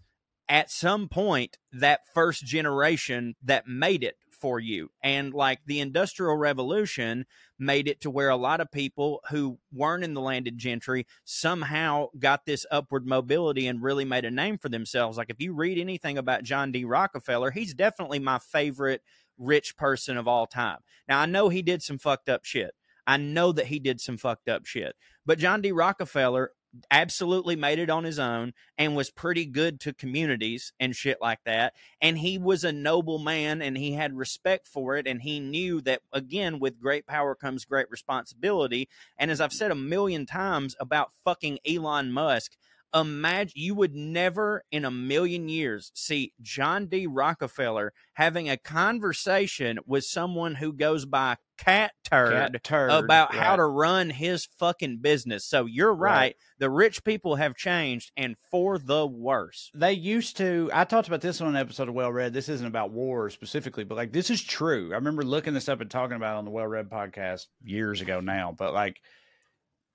at 0.50 0.70
some 0.70 1.08
point 1.08 1.58
that 1.72 2.02
first 2.14 2.46
generation 2.46 3.36
that 3.44 3.68
made 3.68 4.04
it 4.04 4.16
for 4.44 4.60
you. 4.60 4.90
And 5.02 5.34
like 5.34 5.60
the 5.66 5.80
Industrial 5.80 6.36
Revolution 6.36 7.26
made 7.58 7.88
it 7.88 8.02
to 8.02 8.10
where 8.10 8.28
a 8.28 8.36
lot 8.36 8.60
of 8.60 8.70
people 8.70 9.22
who 9.30 9.58
weren't 9.72 10.04
in 10.04 10.14
the 10.14 10.20
landed 10.20 10.58
gentry 10.58 11.08
somehow 11.24 12.08
got 12.20 12.46
this 12.46 12.66
upward 12.70 13.08
mobility 13.08 13.68
and 13.68 13.82
really 13.82 14.04
made 14.04 14.26
a 14.26 14.32
name 14.32 14.58
for 14.58 14.68
themselves. 14.68 15.18
Like 15.18 15.30
if 15.30 15.40
you 15.40 15.54
read 15.54 15.78
anything 15.78 16.18
about 16.18 16.44
John 16.44 16.74
D. 16.74 16.84
Rockefeller, 16.84 17.52
he's 17.52 17.74
definitely 17.74 18.20
my 18.20 18.38
favorite 18.38 19.02
rich 19.38 19.76
person 19.78 20.18
of 20.18 20.28
all 20.28 20.48
time. 20.48 20.80
Now, 21.08 21.20
I 21.20 21.26
know 21.26 21.50
he 21.50 21.62
did 21.62 21.82
some 21.82 21.98
fucked 21.98 22.30
up 22.30 22.46
shit. 22.46 22.72
I 23.06 23.18
know 23.18 23.52
that 23.52 23.68
he 23.68 23.80
did 23.80 24.00
some 24.00 24.18
fucked 24.18 24.48
up 24.48 24.66
shit. 24.66 24.96
But 25.26 25.40
John 25.40 25.62
D. 25.62 25.72
Rockefeller 25.72 26.52
absolutely 26.90 27.56
made 27.56 27.80
it 27.80 27.90
on 27.90 28.04
his 28.04 28.18
own 28.18 28.54
and 28.78 28.96
was 28.96 29.12
pretty 29.12 29.46
good 29.46 29.80
to 29.82 29.94
communities 29.94 30.74
and 30.80 30.96
shit 30.96 31.20
like 31.22 31.40
that. 31.46 31.74
And 32.02 32.18
he 32.18 32.38
was 32.38 32.64
a 32.64 32.72
noble 32.72 33.20
man 33.20 33.62
and 33.62 33.78
he 33.78 33.94
had 33.94 34.18
respect 34.18 34.68
for 34.68 34.98
it. 34.98 35.08
And 35.08 35.22
he 35.22 35.40
knew 35.40 35.82
that, 35.82 36.02
again, 36.12 36.60
with 36.60 36.80
great 36.80 37.06
power 37.06 37.36
comes 37.36 37.66
great 37.66 37.90
responsibility. 37.92 38.90
And 39.18 39.30
as 39.30 39.40
I've 39.40 39.54
said 39.54 39.72
a 39.72 39.76
million 39.76 40.26
times 40.26 40.76
about 40.80 41.12
fucking 41.24 41.60
Elon 41.68 42.12
Musk, 42.12 42.54
imagine 42.94 43.54
you 43.56 43.76
would 43.76 43.96
never 43.96 44.64
in 44.72 44.86
a 44.86 44.92
million 44.92 45.50
years 45.50 45.92
see 45.94 46.34
John 46.42 46.88
D. 46.88 47.08
Rockefeller 47.08 47.94
having 48.14 48.50
a 48.50 48.58
conversation 48.58 49.80
with 49.86 50.04
someone 50.06 50.56
who 50.56 50.72
goes 50.74 51.06
by 51.06 51.36
cat 51.58 51.92
turd, 52.04 52.34
Cat 52.54 52.64
turd, 52.64 52.92
about 52.92 53.34
how 53.34 53.56
to 53.56 53.66
run 53.66 54.10
his 54.10 54.48
fucking 54.60 54.98
business. 55.02 55.46
So 55.46 55.66
you're 55.66 55.94
right. 55.94 56.14
Right. 56.14 56.36
The 56.60 56.70
rich 56.70 57.04
people 57.04 57.36
have 57.36 57.56
changed 57.56 58.12
and 58.16 58.36
for 58.52 58.78
the 58.78 59.06
worse. 59.06 59.70
they 59.74 59.94
used 59.94 60.38
to 60.38 60.70
i 60.74 60.84
talked 60.86 61.08
about 61.08 61.22
this 61.22 61.42
on 61.42 61.50
an 61.50 61.56
episode 61.56 61.90
of 61.90 61.94
well 61.96 62.12
read 62.12 62.34
this 62.34 62.48
isn't 62.50 62.66
about 62.68 62.92
war 62.92 63.30
specifically 63.30 63.84
but 63.84 63.96
like 63.96 64.14
this 64.14 64.30
is 64.30 64.42
true 64.42 64.92
i 64.92 64.96
remember 64.96 65.24
looking 65.24 65.54
this 65.54 65.68
up 65.68 65.82
and 65.82 65.90
talking 65.92 66.16
about 66.16 66.36
it 66.36 66.38
on 66.40 66.46
the 66.46 66.52
well 66.52 66.68
read 66.68 66.90
podcast 66.90 67.48
years 67.64 68.00
ago 68.02 68.20
now 68.22 68.54
but 68.58 68.74
like 68.74 69.02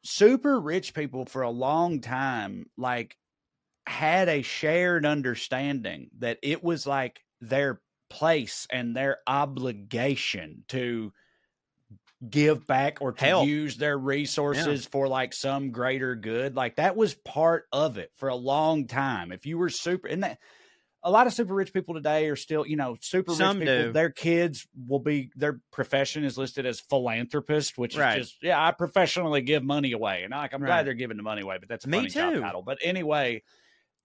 super 0.04 0.60
rich 0.60 0.94
people 0.94 1.24
for 1.24 1.42
a 1.42 1.50
long 1.50 2.00
time 2.00 2.66
like 2.76 3.16
had 3.86 4.28
a 4.28 4.42
shared 4.42 5.06
understanding 5.06 6.10
that 6.18 6.38
it 6.42 6.62
was 6.62 6.86
like 6.86 7.20
their 7.40 7.80
place 8.10 8.66
and 8.70 8.96
their 8.96 9.18
obligation 9.26 10.64
to 10.68 11.12
give 12.28 12.66
back 12.66 12.98
or 13.00 13.12
to 13.12 13.24
Help. 13.24 13.46
use 13.46 13.76
their 13.76 13.96
resources 13.96 14.84
for 14.86 15.06
like 15.06 15.32
some 15.32 15.70
greater 15.70 16.16
good 16.16 16.56
like 16.56 16.76
that 16.76 16.96
was 16.96 17.14
part 17.14 17.66
of 17.72 17.96
it 17.96 18.10
for 18.16 18.28
a 18.28 18.34
long 18.34 18.88
time 18.88 19.30
if 19.30 19.46
you 19.46 19.56
were 19.56 19.70
super 19.70 20.08
and 20.08 20.24
that 20.24 20.38
a 21.02 21.10
lot 21.10 21.26
of 21.26 21.32
super 21.32 21.54
rich 21.54 21.72
people 21.72 21.94
today 21.94 22.28
are 22.28 22.36
still, 22.36 22.66
you 22.66 22.76
know, 22.76 22.96
super 23.00 23.34
Some 23.34 23.58
rich 23.58 23.58
people. 23.58 23.86
do. 23.86 23.88
Their 23.88 24.10
kids 24.10 24.66
will 24.86 24.98
be 25.00 25.30
their 25.36 25.60
profession 25.70 26.24
is 26.24 26.38
listed 26.38 26.66
as 26.66 26.80
philanthropist, 26.80 27.78
which 27.78 27.94
Right. 27.94 28.06
is 28.16 28.30
just 28.32 28.42
yeah, 28.42 28.64
I 28.64 28.72
professionally 28.72 29.40
give 29.42 29.62
money 29.62 29.92
away, 29.92 30.24
and 30.24 30.32
like 30.32 30.52
I'm 30.52 30.62
Right. 30.62 30.64
glad 30.64 30.86
they're 30.86 30.94
giving 30.94 31.16
the 31.16 31.22
money 31.22 31.42
away, 31.42 31.58
but 31.58 31.68
that's 31.68 31.84
a 31.84 31.88
Me 31.88 32.06
funny 32.06 32.10
too. 32.10 32.52
title. 32.52 32.62
But 32.62 32.78
anyway, 32.82 33.42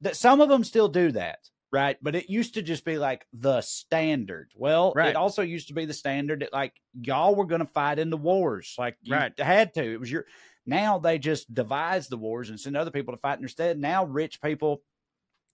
that 0.01 0.15
some 0.17 0.41
of 0.41 0.49
them 0.49 0.63
still 0.63 0.89
do 0.89 1.11
that, 1.13 1.39
right? 1.71 1.97
But 2.01 2.15
it 2.15 2.29
used 2.29 2.55
to 2.55 2.63
just 2.63 2.85
be 2.85 2.97
like 2.97 3.27
the 3.33 3.61
standard. 3.61 4.51
Well, 4.55 4.95
Right. 4.95 5.03
it 5.03 5.17
also 5.17 5.43
used 5.43 5.69
to 5.69 5.73
be 5.75 5.85
the 5.85 5.93
standard 5.93 6.41
that 6.41 6.53
like 6.53 6.81
y'all 7.01 7.35
were 7.35 7.45
going 7.47 7.61
to 7.61 7.67
fight 7.67 7.99
in 7.99 8.09
the 8.11 8.17
wars, 8.17 8.75
like 8.77 8.97
you 9.03 9.21
Right. 9.21 9.33
had 9.39 9.73
to. 9.75 9.83
It 9.93 9.99
was 9.99 10.11
your. 10.11 10.25
Now 10.65 10.99
they 10.99 11.19
just 11.19 11.53
devise 11.53 12.07
the 12.07 12.17
wars 12.17 12.49
and 12.49 12.59
send 12.59 12.77
other 12.77 12.91
people 12.91 13.13
to 13.13 13.19
fight 13.19 13.39
instead. 13.39 13.79
Now 13.79 14.05
rich 14.05 14.41
people 14.41 14.83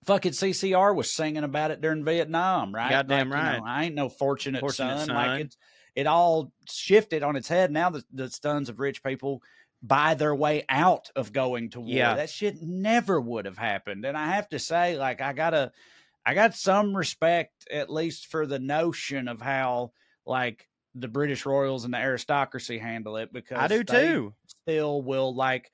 fucking 0.06 0.32
CCR 0.34 0.96
was 0.96 1.12
singing 1.12 1.44
about 1.44 1.72
it 1.72 1.82
during 1.82 2.04
Vietnam, 2.06 2.74
right? 2.74 2.90
Goddamn 2.90 3.30
Like, 3.30 3.38
you 3.38 3.44
know, 3.60 3.66
right. 3.66 3.80
I 3.82 3.84
ain't 3.86 3.96
no 3.96 4.10
fortunate, 4.10 4.60
Fortunate 4.62 4.98
son. 5.00 5.08
son. 5.08 5.16
Like 5.16 5.42
it's 5.42 5.58
it 5.96 6.08
all 6.08 6.52
shifted 6.70 7.24
on 7.24 7.36
its 7.36 7.48
head. 7.48 7.72
Now 7.72 7.90
the, 7.90 8.04
the 8.14 8.30
sons 8.30 8.70
of 8.70 8.80
rich 8.80 9.04
people 9.04 9.42
buy 9.82 10.14
their 10.14 10.36
way 10.36 10.66
out 10.70 11.10
of 11.16 11.34
going 11.34 11.72
to 11.72 11.80
war. 11.80 11.90
Yeah. 11.90 12.16
That 12.16 12.30
shit 12.30 12.62
never 12.62 13.20
would 13.20 13.46
have 13.46 13.58
happened. 13.58 14.06
And 14.06 14.18
I 14.18 14.28
have 14.34 14.50
to 14.50 14.60
say, 14.60 14.98
like, 14.98 15.22
I 15.22 15.34
gotta 15.34 15.72
I 16.26 16.34
got 16.34 16.56
some 16.56 16.96
respect 16.96 17.68
at 17.72 17.90
least 17.90 18.28
for 18.28 18.46
the 18.46 18.60
notion 18.60 19.28
of 19.28 19.42
how 19.42 19.92
like 20.26 20.68
the 20.96 21.08
British 21.08 21.46
royals 21.46 21.86
and 21.86 21.94
the 21.94 21.98
aristocracy 21.98 22.78
handle 22.78 23.18
it 23.18 23.32
because 23.32 23.58
I 23.58 23.68
do 23.68 23.84
they 23.84 24.08
too. 24.08 24.34
still 24.48 25.02
will 25.02 25.34
like 25.36 25.72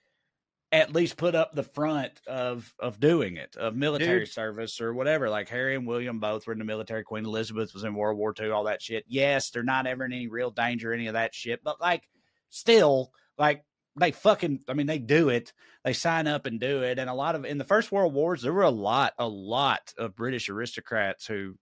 at 0.71 0.93
least 0.93 1.15
put 1.17 1.35
up 1.35 1.53
the 1.53 1.63
front 1.63 2.11
of 2.27 2.73
of 2.79 2.99
doing 2.99 3.37
it 3.37 3.55
of 3.55 3.75
military 3.75 4.19
Dude. 4.21 4.29
service 4.29 4.81
or 4.81 4.93
whatever 4.93 5.29
like 5.29 5.47
harry 5.47 5.75
and 5.75 5.87
william 5.87 6.19
both 6.19 6.45
were 6.47 6.53
in 6.53 6.59
the 6.59 6.65
military 6.65 7.03
queen 7.03 7.23
elizabeth 7.25 7.73
was 7.73 7.83
in 7.83 7.93
world 7.93 8.17
war 8.17 8.33
ii 8.41 8.49
all 8.49 8.63
that 8.65 8.81
shit 8.81 9.05
yes 9.07 9.51
they're 9.51 9.63
not 9.63 9.85
ever 9.87 10.03
in 10.05 10.11
any 10.11 10.27
real 10.27 10.51
danger 10.51 10.91
any 10.91 11.07
of 11.07 11.13
that 11.13 11.33
shit 11.35 11.63
but 11.63 11.79
like 11.79 12.09
still 12.49 13.11
like 13.37 13.63
they 13.97 14.11
fucking 14.11 14.59
i 14.67 14.73
mean 14.73 14.87
they 14.87 14.97
do 14.99 15.29
it 15.29 15.53
they 15.83 15.93
sign 15.93 16.27
up 16.27 16.45
and 16.47 16.59
do 16.59 16.81
it 16.81 16.97
and 16.99 17.09
a 17.09 17.13
lot 17.13 17.35
of 17.35 17.45
in 17.45 17.57
the 17.59 17.63
first 17.63 17.91
world 17.91 18.13
wars 18.13 18.41
there 18.41 18.51
were 18.53 18.63
a 18.63 18.69
lot 18.69 19.13
a 19.19 19.27
lot 19.27 19.93
of 19.97 20.15
british 20.15 20.49
aristocrats 20.49 21.25
who 21.27 21.53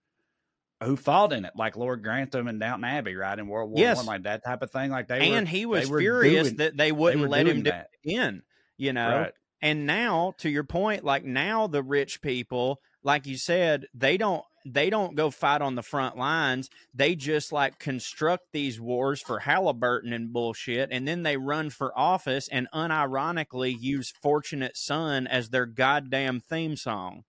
who 0.81 0.95
fought 0.95 1.33
in 1.33 1.45
it 1.45 1.53
like 1.55 1.75
lord 1.75 2.03
grantham 2.03 2.47
and 2.47 2.59
downton 2.59 2.85
abbey 2.85 3.15
right 3.15 3.37
in 3.37 3.47
world 3.47 3.69
war 3.69 3.79
Yes. 3.79 3.97
one 3.97 4.05
like 4.05 4.23
that 4.23 4.43
type 4.43 4.61
of 4.63 4.71
thing 4.71 4.89
like 4.91 5.07
they 5.07 5.29
were 5.29 5.37
and 5.37 5.47
he 5.47 5.65
was 5.65 5.89
were 5.89 5.99
furious 5.99 6.47
doing- 6.47 6.57
that 6.57 6.77
they 6.77 6.85
they 6.85 6.91
wouldn't 6.91 7.21
were 7.21 7.27
let 7.29 7.47
him 7.47 7.57
do 7.63 7.69
that. 7.69 7.89
it 8.03 8.09
again. 8.09 8.41
You 8.77 8.93
know, 8.93 9.19
right 9.19 9.33
and 9.63 9.85
now 9.85 10.35
to 10.39 10.49
your 10.49 10.65
point, 10.65 11.05
like 11.05 11.23
now 11.23 11.67
the 11.67 11.81
rich 11.81 12.21
people, 12.21 12.81
like 13.01 13.25
you 13.25 13.37
said, 13.37 13.85
they 13.93 14.17
don't 14.17 14.43
they 14.65 14.89
don't 14.89 15.15
go 15.15 15.31
fight 15.31 15.61
on 15.61 15.75
the 15.75 15.81
front 15.81 16.17
lines. 16.17 16.69
They 16.93 17.15
just 17.15 17.53
like 17.53 17.79
construct 17.79 18.43
these 18.51 18.79
wars 18.79 19.21
for 19.21 19.39
Halliburton 19.39 20.11
and 20.11 20.33
bullshit, 20.33 20.89
and 20.91 21.07
then 21.07 21.23
they 21.23 21.37
run 21.37 21.69
for 21.69 21.97
office 21.97 22.49
and 22.49 22.67
unironically 22.73 23.73
use 23.79 24.13
"Fortunate 24.21 24.75
Son" 24.75 25.27
as 25.27 25.49
their 25.49 25.65
goddamn 25.65 26.41
theme 26.41 26.75
song. 26.75 27.23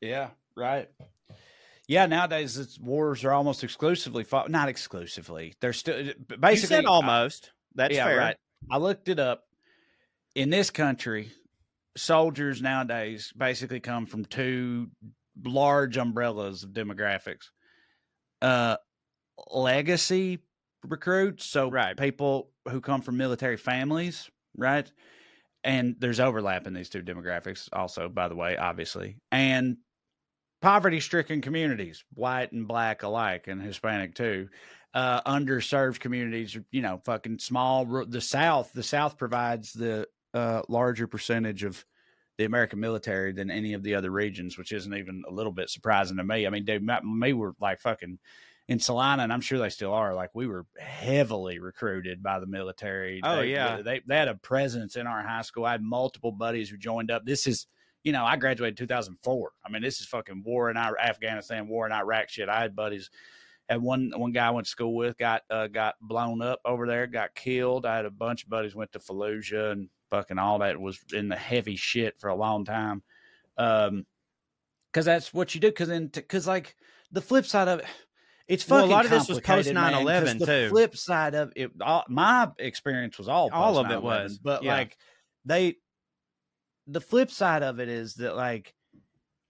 Yeah, 0.00 0.30
right. 0.56 0.88
Yeah, 1.88 2.06
nowadays 2.06 2.56
it's 2.56 2.78
wars 2.78 3.24
are 3.24 3.32
almost 3.32 3.64
exclusively 3.64 4.22
fought. 4.22 4.48
Not 4.48 4.68
exclusively. 4.68 5.54
They're 5.60 5.72
still 5.72 6.12
basically 6.38 6.86
almost. 6.86 7.50
That's 7.74 7.96
yeah, 7.96 8.04
fair. 8.04 8.18
right. 8.18 8.36
I 8.70 8.78
looked 8.78 9.08
it 9.08 9.18
up. 9.18 9.42
In 10.40 10.48
this 10.48 10.70
country, 10.70 11.30
soldiers 11.98 12.62
nowadays 12.62 13.30
basically 13.36 13.78
come 13.78 14.06
from 14.06 14.24
two 14.24 14.88
large 15.44 15.98
umbrellas 15.98 16.64
of 16.64 16.70
demographics. 16.70 17.50
Uh 18.40 18.78
legacy 19.50 20.38
recruits, 20.82 21.44
so 21.44 21.70
Right. 21.70 21.94
people 21.94 22.52
who 22.70 22.80
come 22.80 23.02
from 23.02 23.18
military 23.18 23.58
families, 23.58 24.30
right? 24.56 24.90
And 25.62 25.96
there's 25.98 26.20
overlap 26.20 26.66
in 26.66 26.72
these 26.72 26.88
two 26.88 27.02
demographics 27.02 27.68
also, 27.74 28.08
by 28.08 28.28
the 28.28 28.34
way, 28.34 28.56
obviously. 28.56 29.18
And 29.30 29.76
poverty 30.62 31.00
stricken 31.00 31.42
communities, 31.42 32.02
white 32.14 32.52
and 32.52 32.66
black 32.66 33.02
alike, 33.02 33.46
and 33.46 33.60
Hispanic 33.60 34.14
too. 34.14 34.48
Uh, 34.94 35.20
underserved 35.30 36.00
communities, 36.00 36.56
you 36.70 36.80
know, 36.80 37.02
fucking 37.04 37.40
small. 37.40 37.84
The 38.06 38.22
South, 38.22 38.72
the 38.72 38.82
South 38.82 39.18
provides 39.18 39.74
the 39.74 40.08
uh, 40.34 40.62
larger 40.68 41.06
percentage 41.06 41.64
of 41.64 41.84
the 42.38 42.44
American 42.44 42.80
military 42.80 43.32
than 43.32 43.50
any 43.50 43.74
of 43.74 43.82
the 43.82 43.94
other 43.94 44.10
regions, 44.10 44.56
which 44.56 44.72
isn't 44.72 44.94
even 44.94 45.22
a 45.28 45.32
little 45.32 45.52
bit 45.52 45.68
surprising 45.68 46.16
to 46.16 46.24
me. 46.24 46.46
I 46.46 46.50
mean, 46.50 46.64
dude, 46.64 46.82
my- 46.82 47.00
me 47.02 47.32
were 47.32 47.54
like 47.60 47.80
fucking 47.80 48.18
in 48.68 48.78
Celina, 48.78 49.24
and 49.24 49.32
I'm 49.32 49.40
sure 49.40 49.58
they 49.58 49.68
still 49.68 49.92
are. 49.92 50.14
Like 50.14 50.30
we 50.34 50.46
were 50.46 50.64
heavily 50.78 51.58
recruited 51.58 52.22
by 52.22 52.38
the 52.38 52.46
military. 52.46 53.20
Oh, 53.22 53.36
They- 53.40 53.50
yeah. 53.52 53.82
they 53.82 54.00
they 54.06 54.16
had 54.16 54.28
a 54.28 54.36
presence 54.36 54.96
in 54.96 55.06
our 55.06 55.22
high 55.22 55.42
school. 55.42 55.64
I 55.64 55.72
had 55.72 55.82
multiple 55.82 56.32
buddies 56.32 56.70
who 56.70 56.76
joined 56.76 57.10
up. 57.10 57.24
This 57.24 57.46
is 57.46 57.66
you 58.02 58.12
know, 58.12 58.24
I 58.24 58.36
graduated 58.36 58.78
2004. 58.78 59.52
I 59.62 59.70
mean, 59.70 59.82
this 59.82 60.00
is 60.00 60.06
fucking 60.06 60.42
war 60.42 60.70
in 60.70 60.78
Ir- 60.78 60.98
Afghanistan, 60.98 61.68
war 61.68 61.84
in 61.84 61.92
Iraq 61.92 62.30
shit. 62.30 62.48
I 62.48 62.62
had 62.62 62.74
buddies. 62.74 63.10
Had 63.68 63.82
one 63.82 64.12
one 64.16 64.32
guy 64.32 64.46
I 64.46 64.50
went 64.50 64.64
to 64.66 64.70
school 64.70 64.94
with 64.94 65.18
got 65.18 65.42
uh, 65.50 65.66
got 65.66 65.96
blown 66.00 66.40
up 66.40 66.60
over 66.64 66.86
there, 66.86 67.06
got 67.06 67.34
killed. 67.34 67.84
I 67.84 67.96
had 67.96 68.06
a 68.06 68.10
bunch 68.10 68.44
of 68.44 68.48
buddies 68.48 68.74
went 68.74 68.90
to 68.92 68.98
Fallujah 69.00 69.72
and 69.72 69.88
fucking 70.10 70.38
all 70.38 70.58
that 70.58 70.80
was 70.80 70.98
in 71.12 71.28
the 71.28 71.36
heavy 71.36 71.76
shit 71.76 72.18
for 72.18 72.28
a 72.28 72.34
long 72.34 72.64
time. 72.64 73.02
Um, 73.56 74.06
because 74.92 75.04
that's 75.04 75.32
what 75.32 75.54
you 75.54 75.60
do. 75.60 75.68
Because 75.68 75.88
then, 75.88 76.06
because 76.08 76.46
like 76.46 76.74
the 77.12 77.20
flip 77.20 77.46
side 77.46 77.68
of 77.68 77.78
it, 77.80 77.86
it's 78.48 78.68
Well, 78.68 78.80
a 78.80 78.82
fucking 78.82 78.92
lot 78.92 79.04
of 79.04 79.10
this 79.12 79.28
was 79.28 79.40
post 79.40 79.72
man, 79.72 79.92
'cause 79.92 80.04
9/11 80.04 80.38
the. 80.40 80.66
Flip 80.70 80.96
side 80.96 81.34
of 81.34 81.52
it, 81.54 81.70
all, 81.80 82.04
my 82.08 82.48
experience 82.58 83.16
was 83.16 83.28
all 83.28 83.48
All 83.52 83.78
of 83.78 83.90
it 83.92 84.02
was, 84.02 84.38
but 84.38 84.64
yeah. 84.64 84.72
like 84.74 84.96
they, 85.44 85.76
the 86.88 87.00
flip 87.00 87.30
side 87.30 87.62
of 87.62 87.78
it 87.78 87.88
is 87.88 88.14
that 88.14 88.34
like 88.34 88.74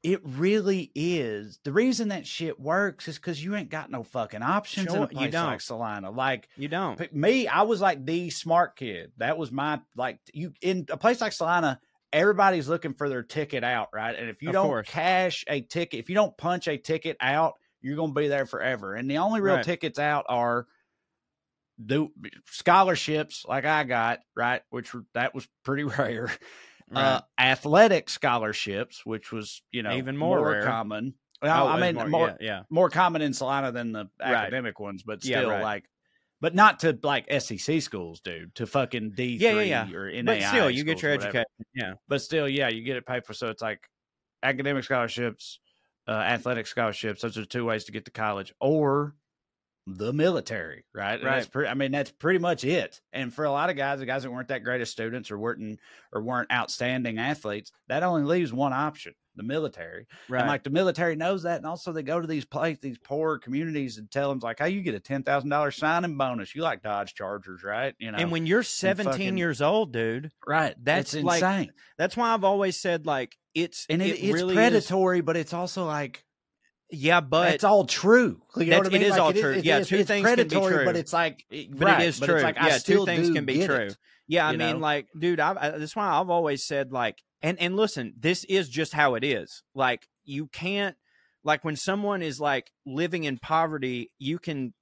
it 0.02 0.20
really 0.24 0.90
is 0.94 1.58
the 1.64 1.72
reason 1.72 2.08
that 2.08 2.26
shit 2.26 2.58
works 2.58 3.06
is 3.06 3.16
because 3.16 3.42
you 3.42 3.54
ain't 3.54 3.68
got 3.70 3.90
no 3.90 4.02
fucking 4.02 4.42
options 4.42 4.86
in 4.86 4.92
Sure, 4.92 5.08
a 5.12 5.24
you 5.24 5.30
don't. 5.30 5.46
like 5.46 5.60
Celina. 5.60 6.10
Like 6.10 6.48
You 6.56 6.68
don't. 6.68 7.12
Me, 7.12 7.46
I 7.46 7.62
was 7.62 7.80
like 7.80 8.06
the 8.06 8.30
smart 8.30 8.76
kid. 8.76 9.12
That 9.18 9.36
was 9.36 9.52
my 9.52 9.80
like 9.96 10.18
you 10.32 10.52
in 10.62 10.86
a 10.90 10.96
place 10.96 11.20
like 11.20 11.32
Celina. 11.32 11.80
Everybody's 12.12 12.68
looking 12.68 12.94
for 12.94 13.08
their 13.08 13.22
ticket 13.22 13.62
out, 13.62 13.88
right? 13.92 14.16
And 14.16 14.28
if 14.30 14.42
you 14.42 14.48
Of 14.48 14.54
don't 14.54 14.66
course. 14.68 14.88
cash 14.88 15.44
a 15.48 15.60
ticket, 15.60 16.00
if 16.00 16.08
you 16.08 16.14
don't 16.14 16.36
punch 16.36 16.66
a 16.66 16.76
ticket 16.76 17.16
out, 17.20 17.54
you're 17.82 17.94
going 17.96 18.10
to 18.14 18.20
be 18.20 18.26
there 18.28 18.46
forever. 18.46 18.94
And 18.94 19.08
the 19.08 19.18
only 19.18 19.40
real 19.40 19.56
Right. 19.56 19.64
tickets 19.64 19.98
out 19.98 20.24
are 20.28 20.66
do 21.84 22.10
scholarships, 22.46 23.44
like 23.48 23.64
I 23.64 23.84
got, 23.84 24.20
right? 24.34 24.62
Which 24.70 24.92
that 25.14 25.34
was 25.34 25.46
pretty 25.64 25.84
rare. 25.98 26.30
Uh, 26.94 27.20
athletic 27.38 28.10
scholarships, 28.10 29.04
which 29.06 29.30
was 29.32 29.62
you 29.70 29.82
know 29.82 29.92
Even 29.96 30.16
more 30.16 30.44
rare. 30.44 30.62
common. 30.64 31.14
Oh, 31.42 31.46
Well, 31.46 31.68
I 31.68 31.80
mean, 31.80 31.94
more, 31.94 32.08
more 32.08 32.28
yeah, 32.28 32.36
yeah. 32.40 32.62
more 32.68 32.90
common 32.90 33.22
in 33.22 33.32
Celina 33.32 33.72
than 33.72 33.92
the 33.92 34.10
Right. 34.20 34.34
academic 34.34 34.78
ones, 34.78 35.02
but 35.02 35.24
Yeah, 35.24 35.38
still 35.38 35.50
right. 35.50 35.62
like, 35.62 35.84
but 36.40 36.54
not 36.54 36.80
to 36.80 36.98
like 37.02 37.26
SEC 37.30 37.80
schools, 37.80 38.20
dude. 38.20 38.54
To 38.56 38.66
fucking 38.66 39.12
D 39.12 39.36
Yeah, 39.40 39.52
three 39.52 39.68
yeah, 39.70 39.86
yeah. 39.88 39.96
or 39.96 40.10
NAI 40.10 40.22
But 40.40 40.42
still, 40.48 40.70
you 40.70 40.84
get 40.84 41.00
your 41.02 41.12
education. 41.12 41.44
Yeah. 41.74 41.94
But 42.08 42.20
still, 42.22 42.48
yeah, 42.48 42.68
you 42.68 42.82
get 42.82 42.96
it 42.96 43.06
paid 43.06 43.24
for. 43.24 43.32
So 43.34 43.48
it's 43.48 43.62
like 43.62 43.88
academic 44.42 44.84
scholarships, 44.84 45.60
uh, 46.08 46.12
athletic 46.12 46.66
scholarships. 46.66 47.22
Those 47.22 47.38
are 47.38 47.44
two 47.44 47.64
ways 47.64 47.84
to 47.84 47.92
get 47.92 48.04
to 48.06 48.10
college, 48.10 48.52
or 48.60 49.14
the 49.86 50.12
military, 50.12 50.84
right? 50.94 51.22
Right. 51.22 51.50
pretty. 51.50 51.68
I 51.68 51.74
mean, 51.74 51.90
that's 51.92 52.10
pretty 52.12 52.38
much 52.38 52.64
it. 52.64 53.00
And 53.12 53.32
for 53.32 53.44
a 53.44 53.50
lot 53.50 53.70
of 53.70 53.76
guys, 53.76 53.98
the 53.98 54.06
guys 54.06 54.22
that 54.22 54.30
weren't 54.30 54.48
that 54.48 54.62
great 54.62 54.80
as 54.80 54.90
students 54.90 55.30
or 55.30 55.38
weren't 55.38 55.80
or 56.12 56.22
weren't 56.22 56.52
outstanding 56.52 57.18
athletes, 57.18 57.72
that 57.88 58.02
only 58.02 58.22
leaves 58.22 58.52
one 58.52 58.72
option: 58.72 59.14
the 59.36 59.42
military. 59.42 60.06
Right. 60.28 60.40
And 60.40 60.48
like 60.48 60.64
the 60.64 60.70
military 60.70 61.16
knows 61.16 61.42
that, 61.44 61.56
and 61.56 61.66
also 61.66 61.92
they 61.92 62.02
go 62.02 62.20
to 62.20 62.26
these 62.26 62.44
places, 62.44 62.80
these 62.80 62.98
poor 62.98 63.38
communities, 63.38 63.98
and 63.98 64.10
tell 64.10 64.28
them 64.28 64.38
like, 64.40 64.58
"Hey, 64.58 64.70
you 64.70 64.82
get 64.82 64.94
a 64.94 65.00
ten 65.00 65.22
thousand 65.22 65.50
dollars 65.50 65.76
signing 65.76 66.16
bonus. 66.16 66.54
You 66.54 66.62
like 66.62 66.82
Dodge 66.82 67.14
Chargers, 67.14 67.64
right? 67.64 67.94
You 67.98 68.12
know, 68.12 68.18
and 68.18 68.30
when 68.30 68.46
you're 68.46 68.62
17 68.62 69.12
fucking- 69.12 69.38
years 69.38 69.62
old, 69.62 69.92
dude, 69.92 70.30
right, 70.46 70.74
that's 70.82 71.14
like- 71.14 71.42
insane, 71.42 71.72
that's 71.98 72.16
why 72.16 72.32
I've 72.32 72.44
always 72.44 72.76
said 72.78 73.06
like 73.06 73.36
it's 73.54 73.86
and 73.90 74.00
it, 74.02 74.10
it 74.10 74.18
it's 74.24 74.34
really 74.34 74.54
is- 74.54 74.56
predatory, 74.56 75.20
but 75.22 75.36
it's 75.36 75.52
also 75.54 75.84
like 75.86 76.24
yeah, 76.92 77.20
but 77.20 77.54
it's 77.54 77.64
all 77.64 77.84
true. 77.86 78.40
You 78.56 78.66
know 78.66 78.78
what 78.78 78.86
I 78.86 78.90
mean? 78.90 79.02
it 79.02 79.04
is 79.06 79.10
Like, 79.12 79.20
all 79.20 79.30
it 79.30 79.40
true. 79.40 79.52
it 79.52 79.64
Yeah, 79.64 79.78
is- 79.78 79.88
two 79.88 80.04
things 80.04 80.26
can 80.26 80.48
be 80.48 80.54
true. 80.54 80.84
but 80.84 80.96
it's 80.96 81.12
like, 81.12 81.44
but 81.50 81.80
right, 81.84 82.00
it 82.02 82.08
is 82.08 82.20
true. 82.20 82.34
It's 82.36 82.44
like, 82.44 82.58
I 82.60 82.68
yeah, 82.68 82.78
two 82.78 83.04
things 83.04 83.30
can 83.30 83.44
be 83.44 83.64
true. 83.66 83.74
it. 83.76 83.96
Yeah, 84.28 84.46
I 84.46 84.52
mean, 84.56 84.74
know? 84.74 84.78
like, 84.78 85.08
dude, 85.18 85.40
I've, 85.40 85.56
I, 85.56 85.70
that's 85.70 85.96
why 85.96 86.06
I've 86.08 86.30
always 86.30 86.64
said, 86.64 86.92
like, 86.92 87.18
and 87.42 87.60
and 87.60 87.74
listen, 87.76 88.14
this 88.18 88.44
is 88.44 88.68
just 88.68 88.92
how 88.92 89.14
it 89.14 89.24
is. 89.24 89.62
Like, 89.74 90.06
you 90.24 90.46
can't, 90.48 90.94
like, 91.42 91.64
when 91.64 91.74
someone 91.76 92.22
is 92.22 92.38
like 92.40 92.70
living 92.86 93.24
in 93.24 93.38
poverty, 93.38 94.10
you 94.18 94.38
can 94.38 94.72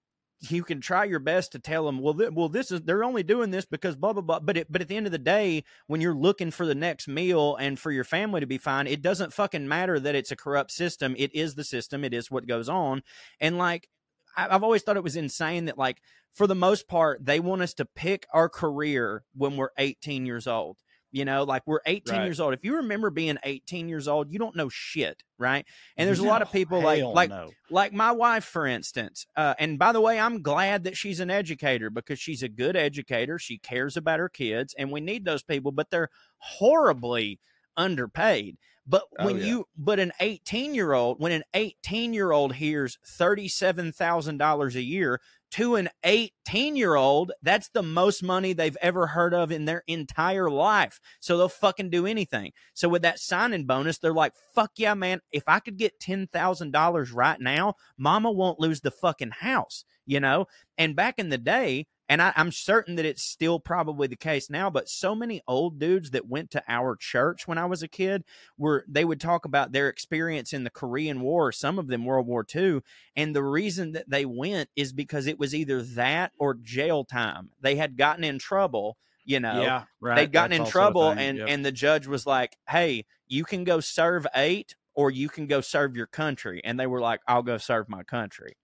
you 0.40 0.62
can 0.62 0.80
try 0.80 1.04
your 1.04 1.18
best 1.18 1.52
to 1.52 1.58
tell 1.58 1.86
them, 1.86 1.98
well, 2.00 2.14
th- 2.14 2.30
well, 2.32 2.48
this 2.48 2.70
is 2.70 2.82
they're 2.82 3.04
only 3.04 3.22
doing 3.22 3.50
this 3.50 3.64
because 3.64 3.96
blah 3.96 4.12
blah 4.12 4.22
blah. 4.22 4.40
But 4.40 4.56
it, 4.56 4.72
but 4.72 4.80
at 4.80 4.88
the 4.88 4.96
end 4.96 5.06
of 5.06 5.12
the 5.12 5.18
day, 5.18 5.64
when 5.86 6.00
you're 6.00 6.14
looking 6.14 6.50
for 6.50 6.64
the 6.64 6.74
next 6.74 7.08
meal 7.08 7.56
and 7.56 7.78
for 7.78 7.90
your 7.90 8.04
family 8.04 8.40
to 8.40 8.46
be 8.46 8.58
fine, 8.58 8.86
it 8.86 9.02
doesn't 9.02 9.32
fucking 9.32 9.66
matter 9.66 9.98
that 9.98 10.14
it's 10.14 10.30
a 10.30 10.36
corrupt 10.36 10.70
system. 10.70 11.14
It 11.18 11.34
is 11.34 11.54
the 11.54 11.64
system. 11.64 12.04
It 12.04 12.14
is 12.14 12.30
what 12.30 12.46
goes 12.46 12.68
on. 12.68 13.02
And 13.40 13.58
like, 13.58 13.88
I, 14.36 14.48
I've 14.48 14.62
always 14.62 14.82
thought 14.82 14.96
it 14.96 15.02
was 15.02 15.16
insane 15.16 15.64
that 15.64 15.78
like 15.78 16.00
for 16.34 16.46
the 16.46 16.54
most 16.54 16.86
part, 16.86 17.24
they 17.24 17.40
want 17.40 17.62
us 17.62 17.74
to 17.74 17.84
pick 17.84 18.26
our 18.32 18.48
career 18.48 19.24
when 19.34 19.56
we're 19.56 19.70
18 19.76 20.24
years 20.24 20.46
old. 20.46 20.78
You 21.10 21.24
know, 21.24 21.44
like 21.44 21.62
we're 21.66 21.80
18 21.86 22.18
Right. 22.18 22.24
years 22.26 22.38
old. 22.40 22.52
If 22.54 22.64
you 22.64 22.76
remember 22.76 23.10
being 23.10 23.38
18 23.42 23.88
years 23.88 24.08
old, 24.08 24.30
you 24.30 24.38
don't 24.38 24.54
know 24.54 24.68
shit, 24.68 25.22
right? 25.38 25.64
And 25.96 26.06
there's 26.08 26.18
a 26.18 26.24
lot 26.24 26.42
of 26.42 26.52
people 26.52 26.82
like 26.82 27.02
like 27.02 27.30
no. 27.30 27.52
like 27.70 27.92
my 27.92 28.12
wife 28.12 28.44
for 28.44 28.66
instance 28.66 29.26
uh, 29.36 29.54
and 29.58 29.78
by 29.78 29.92
the 29.92 30.00
way 30.00 30.18
i'm 30.18 30.42
glad 30.42 30.84
that 30.84 30.96
she's 30.96 31.20
an 31.20 31.30
educator 31.30 31.90
because 31.90 32.18
she's 32.18 32.42
a 32.42 32.48
good 32.48 32.76
educator 32.76 33.38
she 33.38 33.58
cares 33.58 33.96
about 33.96 34.18
her 34.18 34.28
kids 34.28 34.74
and 34.78 34.90
we 34.90 35.00
need 35.00 35.24
those 35.24 35.42
people 35.42 35.70
but 35.72 35.90
they're 35.90 36.08
horribly 36.38 37.40
underpaid 37.76 38.56
but 38.86 39.02
Oh, 39.18 39.26
when 39.26 39.36
yeah. 39.38 39.44
you 39.44 39.64
but 39.76 39.98
an 40.00 40.12
18 40.20 40.74
year 40.74 40.92
old 40.94 41.20
when 41.20 41.32
an 41.32 41.42
18 41.54 42.14
year 42.14 42.32
old 42.32 42.54
hears 42.54 42.98
$37000 43.06 44.74
a 44.74 44.82
year 44.82 45.20
to 45.52 45.76
an 45.76 45.88
18 46.04 46.76
year 46.76 46.94
old 46.94 47.32
that's 47.42 47.68
the 47.70 47.82
most 47.82 48.22
money 48.22 48.52
they've 48.52 48.76
ever 48.82 49.06
heard 49.06 49.34
of 49.34 49.50
in 49.50 49.64
their 49.64 49.82
entire 49.86 50.50
life. 50.50 51.00
So 51.20 51.36
they'll 51.36 51.48
fucking 51.48 51.90
do 51.90 52.06
anything. 52.06 52.52
So 52.74 52.88
with 52.88 53.02
that 53.02 53.18
signing 53.18 53.64
bonus 53.66 53.98
they're 53.98 54.12
like 54.12 54.32
fuck 54.54 54.72
yeah 54.76 54.94
man. 54.94 55.20
If 55.32 55.44
i 55.46 55.60
could 55.60 55.76
get 55.76 56.00
$10000 56.00 57.10
right 57.14 57.40
now 57.40 57.74
mama 57.96 58.30
won't 58.30 58.60
lose 58.60 58.80
the 58.80 58.90
fucking 58.90 59.32
house 59.40 59.84
you 60.08 60.18
know? 60.18 60.46
And 60.76 60.96
back 60.96 61.18
in 61.18 61.28
the 61.28 61.38
day 61.38 61.86
and 62.08 62.22
I, 62.22 62.32
i'm 62.36 62.52
certain 62.52 62.96
that 62.96 63.04
it's 63.04 63.22
still 63.22 63.60
probably 63.60 64.06
the 64.06 64.16
case 64.16 64.50
now 64.50 64.70
but 64.70 64.88
so 64.88 65.14
many 65.14 65.42
old 65.46 65.78
dudes 65.78 66.10
that 66.10 66.28
went 66.28 66.50
to 66.52 66.62
our 66.68 66.96
church 66.96 67.46
when 67.46 67.58
i 67.58 67.66
was 67.66 67.82
a 67.82 67.88
kid 67.88 68.24
were 68.56 68.84
they 68.88 69.04
would 69.04 69.20
talk 69.20 69.44
about 69.44 69.72
their 69.72 69.88
experience 69.88 70.52
in 70.52 70.64
the 70.64 70.70
korean 70.70 71.20
war 71.20 71.52
some 71.52 71.78
of 71.78 71.88
them 71.88 72.04
world 72.04 72.26
war 72.26 72.46
ii 72.54 72.80
and 73.16 73.34
the 73.34 73.42
reason 73.42 73.92
that 73.92 74.08
they 74.08 74.24
went 74.24 74.68
is 74.76 74.92
because 74.92 75.26
it 75.26 75.38
was 75.38 75.54
either 75.54 75.82
that 75.82 76.32
or 76.38 76.54
jail 76.54 77.04
time. 77.04 77.50
They 77.60 77.76
had 77.76 77.96
gotten 77.96 78.24
in 78.24 78.38
trouble 78.38 78.96
you 79.24 79.40
know. 79.40 79.60
Yeah, 79.60 79.84
right. 80.00 80.16
they'd 80.16 80.32
gotten 80.32 80.56
That's 80.56 80.68
in 80.68 80.72
trouble 80.72 81.10
and 81.10 81.36
Yep. 81.38 81.48
and 81.50 81.64
the 81.64 81.72
judge 81.72 82.06
was 82.06 82.26
like 82.26 82.56
hey 82.68 83.04
you 83.26 83.44
can 83.44 83.64
go 83.64 83.80
serve 83.80 84.26
eight 84.34 84.74
or 84.94 85.10
you 85.10 85.28
can 85.28 85.46
go 85.46 85.60
serve 85.60 85.94
your 85.94 86.06
country. 86.06 86.60
And 86.64 86.80
they 86.80 86.86
were 86.86 87.00
like 87.00 87.20
i'll 87.28 87.42
go 87.42 87.58
serve 87.58 87.88
my 87.88 88.02
country. 88.02 88.56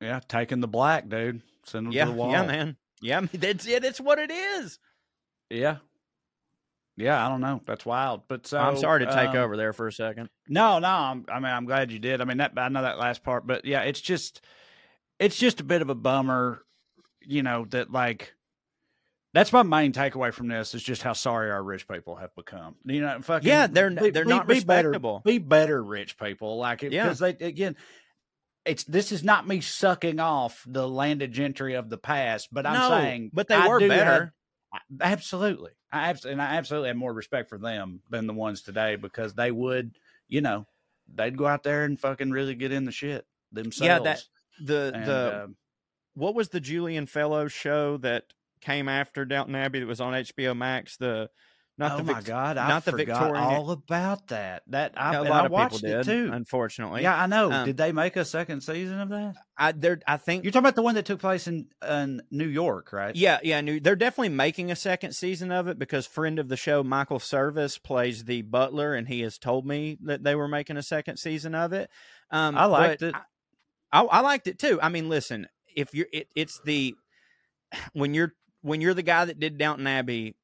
Yeah, 0.00 0.20
taking 0.28 0.60
the 0.60 0.68
black 0.68 1.08
dude, 1.08 1.42
send 1.66 1.86
him 1.86 1.92
yeah 1.92 2.04
to 2.06 2.10
the 2.10 2.16
wall. 2.16 2.30
yeah 2.30 2.46
man 2.46 2.76
yeah 3.02 3.20
that's 3.34 3.66
it 3.66 3.84
it's 3.84 4.00
what 4.00 4.18
it 4.18 4.30
is 4.30 4.78
Yeah. 5.50 5.76
Yeah, 6.98 7.24
I 7.24 7.28
don't 7.28 7.42
know. 7.42 7.60
That's 7.66 7.84
wild. 7.84 8.22
But 8.26 8.46
so 8.46 8.58
i'm 8.58 8.78
sorry 8.78 9.04
to 9.04 9.12
take 9.12 9.28
um, 9.28 9.36
over 9.36 9.56
there 9.58 9.74
for 9.74 9.86
a 9.86 9.92
second 9.92 10.30
No, 10.48 10.78
no. 10.78 10.88
I'm, 10.88 11.26
I 11.28 11.34
mean, 11.40 11.52
I'm 11.52 11.66
glad 11.66 11.92
you 11.92 11.98
did. 11.98 12.22
I 12.22 12.24
mean, 12.24 12.38
that 12.38 12.52
I 12.56 12.68
know 12.70 12.80
that 12.80 12.98
last 12.98 13.22
part, 13.22 13.46
but 13.46 13.66
yeah, 13.66 13.82
it's 13.82 14.00
just, 14.00 14.40
it's 15.18 15.36
just 15.36 15.60
a 15.60 15.64
bit 15.64 15.82
of 15.82 15.90
a 15.90 15.94
bummer, 15.94 16.62
you 17.20 17.42
know, 17.42 17.66
that 17.70 17.92
like, 17.92 18.32
that's 19.34 19.52
my 19.52 19.62
main 19.62 19.92
takeaway 19.92 20.32
from 20.32 20.48
this 20.48 20.74
is 20.74 20.82
just 20.82 21.02
how 21.02 21.12
sorry 21.12 21.50
our 21.50 21.62
rich 21.62 21.86
people 21.86 22.16
have 22.16 22.34
become. 22.34 22.76
You 22.86 23.02
know, 23.02 23.18
fucking 23.20 23.46
Yeah, 23.46 23.66
they're- 23.66 23.90
they're 23.90 24.24
not 24.24 24.48
respectable. 24.48 25.20
Better, 25.22 25.38
be 25.38 25.44
better, 25.44 25.82
rich 25.84 26.16
people. 26.16 26.56
Like, 26.56 26.80
Yeah. 26.80 27.02
because 27.04 27.18
they 27.18 27.30
again, 27.46 27.76
it's 28.66 28.84
this 28.84 29.12
is 29.12 29.22
not 29.24 29.46
me 29.46 29.60
sucking 29.60 30.18
off 30.20 30.62
the 30.66 30.86
landed 30.88 31.32
gentry 31.32 31.74
of 31.74 31.88
the 31.88 31.98
past, 31.98 32.48
but 32.52 32.66
I'm 32.66 32.74
No, 32.74 32.88
saying, 32.90 33.30
but 33.32 33.48
they 33.48 33.54
I 33.54 33.68
were 33.68 33.80
have- 33.80 33.88
better. 33.88 34.34
I- 34.72 34.80
absolutely, 35.00 35.70
I 35.92 36.10
abs- 36.10 36.24
and 36.24 36.42
I 36.42 36.56
absolutely 36.56 36.88
have 36.88 36.96
more 36.96 37.12
respect 37.14 37.48
for 37.48 37.58
them 37.58 38.00
than 38.10 38.26
the 38.26 38.34
ones 38.34 38.62
today 38.62 38.96
because 38.96 39.34
they 39.34 39.50
would, 39.50 39.96
you 40.28 40.40
know, 40.40 40.66
they'd 41.14 41.36
go 41.38 41.46
out 41.46 41.62
there 41.62 41.84
and 41.84 41.98
fucking 41.98 42.30
really 42.30 42.54
get 42.54 42.72
in 42.72 42.84
the 42.84 42.92
shit 42.92 43.24
themselves. 43.52 43.86
Yeah, 43.86 43.98
that 44.00 44.24
the 44.60 44.92
And, 44.94 45.06
the 45.06 45.44
um, 45.44 45.56
what 46.14 46.34
was 46.34 46.48
the 46.48 46.60
Julian 46.60 47.06
Fellowes 47.06 47.52
show 47.52 47.96
that 47.98 48.24
came 48.60 48.88
after 48.88 49.24
Downton 49.24 49.54
Abbey 49.54 49.78
that 49.80 49.86
was 49.86 50.00
on 50.00 50.12
HBO 50.14 50.54
Max? 50.56 50.96
The 50.96 51.30
not 51.78 51.92
oh 51.92 51.96
the 51.98 52.04
my 52.04 52.22
god, 52.22 52.56
I 52.56 52.68
not 52.68 52.86
the 52.86 52.92
Victorian- 52.92 53.36
all 53.36 53.70
about 53.70 54.28
that. 54.28 54.62
That 54.68 54.94
I, 54.96 55.14
a 55.14 55.22
lot 55.22 55.42
I 55.42 55.46
of 55.46 55.52
watched 55.52 55.82
people 55.82 55.88
did, 55.88 56.00
it 56.00 56.04
too. 56.04 56.30
unfortunately. 56.32 57.02
Yeah, 57.02 57.20
I 57.20 57.26
know. 57.26 57.52
Um, 57.52 57.66
Did 57.66 57.76
they 57.76 57.92
make 57.92 58.16
a 58.16 58.24
second 58.24 58.62
season 58.62 58.98
of 58.98 59.10
that? 59.10 59.34
I 59.58 59.72
there 59.72 60.00
I 60.06 60.16
think 60.16 60.44
You're 60.44 60.52
talking 60.52 60.64
about 60.64 60.76
the 60.76 60.82
one 60.82 60.94
that 60.94 61.04
took 61.04 61.20
place 61.20 61.46
in 61.46 61.66
in 61.86 62.22
New 62.30 62.48
York, 62.48 62.94
right? 62.94 63.14
Yeah, 63.14 63.40
yeah, 63.42 63.60
new, 63.60 63.78
they're 63.78 63.94
definitely 63.94 64.30
making 64.30 64.70
a 64.70 64.76
second 64.76 65.12
season 65.12 65.52
of 65.52 65.68
it 65.68 65.78
because 65.78 66.06
friend 66.06 66.38
of 66.38 66.48
the 66.48 66.56
show 66.56 66.82
Michael 66.82 67.18
Cerveris 67.18 67.82
plays 67.82 68.24
the 68.24 68.40
butler, 68.40 68.94
and 68.94 69.06
he 69.06 69.20
has 69.20 69.36
told 69.36 69.66
me 69.66 69.98
that 70.04 70.24
they 70.24 70.34
were 70.34 70.48
making 70.48 70.78
a 70.78 70.82
second 70.82 71.18
season 71.18 71.54
of 71.54 71.74
it. 71.74 71.90
Um, 72.30 72.56
I 72.56 72.64
liked 72.64 73.02
it. 73.02 73.14
I, 73.92 74.00
I, 74.00 74.04
I 74.04 74.20
liked 74.20 74.46
it 74.46 74.58
too. 74.58 74.78
I 74.80 74.88
mean, 74.88 75.10
listen, 75.10 75.46
if 75.74 75.94
you're, 75.94 76.08
it, 76.10 76.28
it's 76.34 76.58
the 76.64 76.94
when 77.92 78.14
you're 78.14 78.32
when 78.62 78.80
you're 78.80 78.94
the 78.94 79.02
guy 79.02 79.26
that 79.26 79.38
did 79.38 79.58
Downton 79.58 79.86
Abbey, 79.86 80.36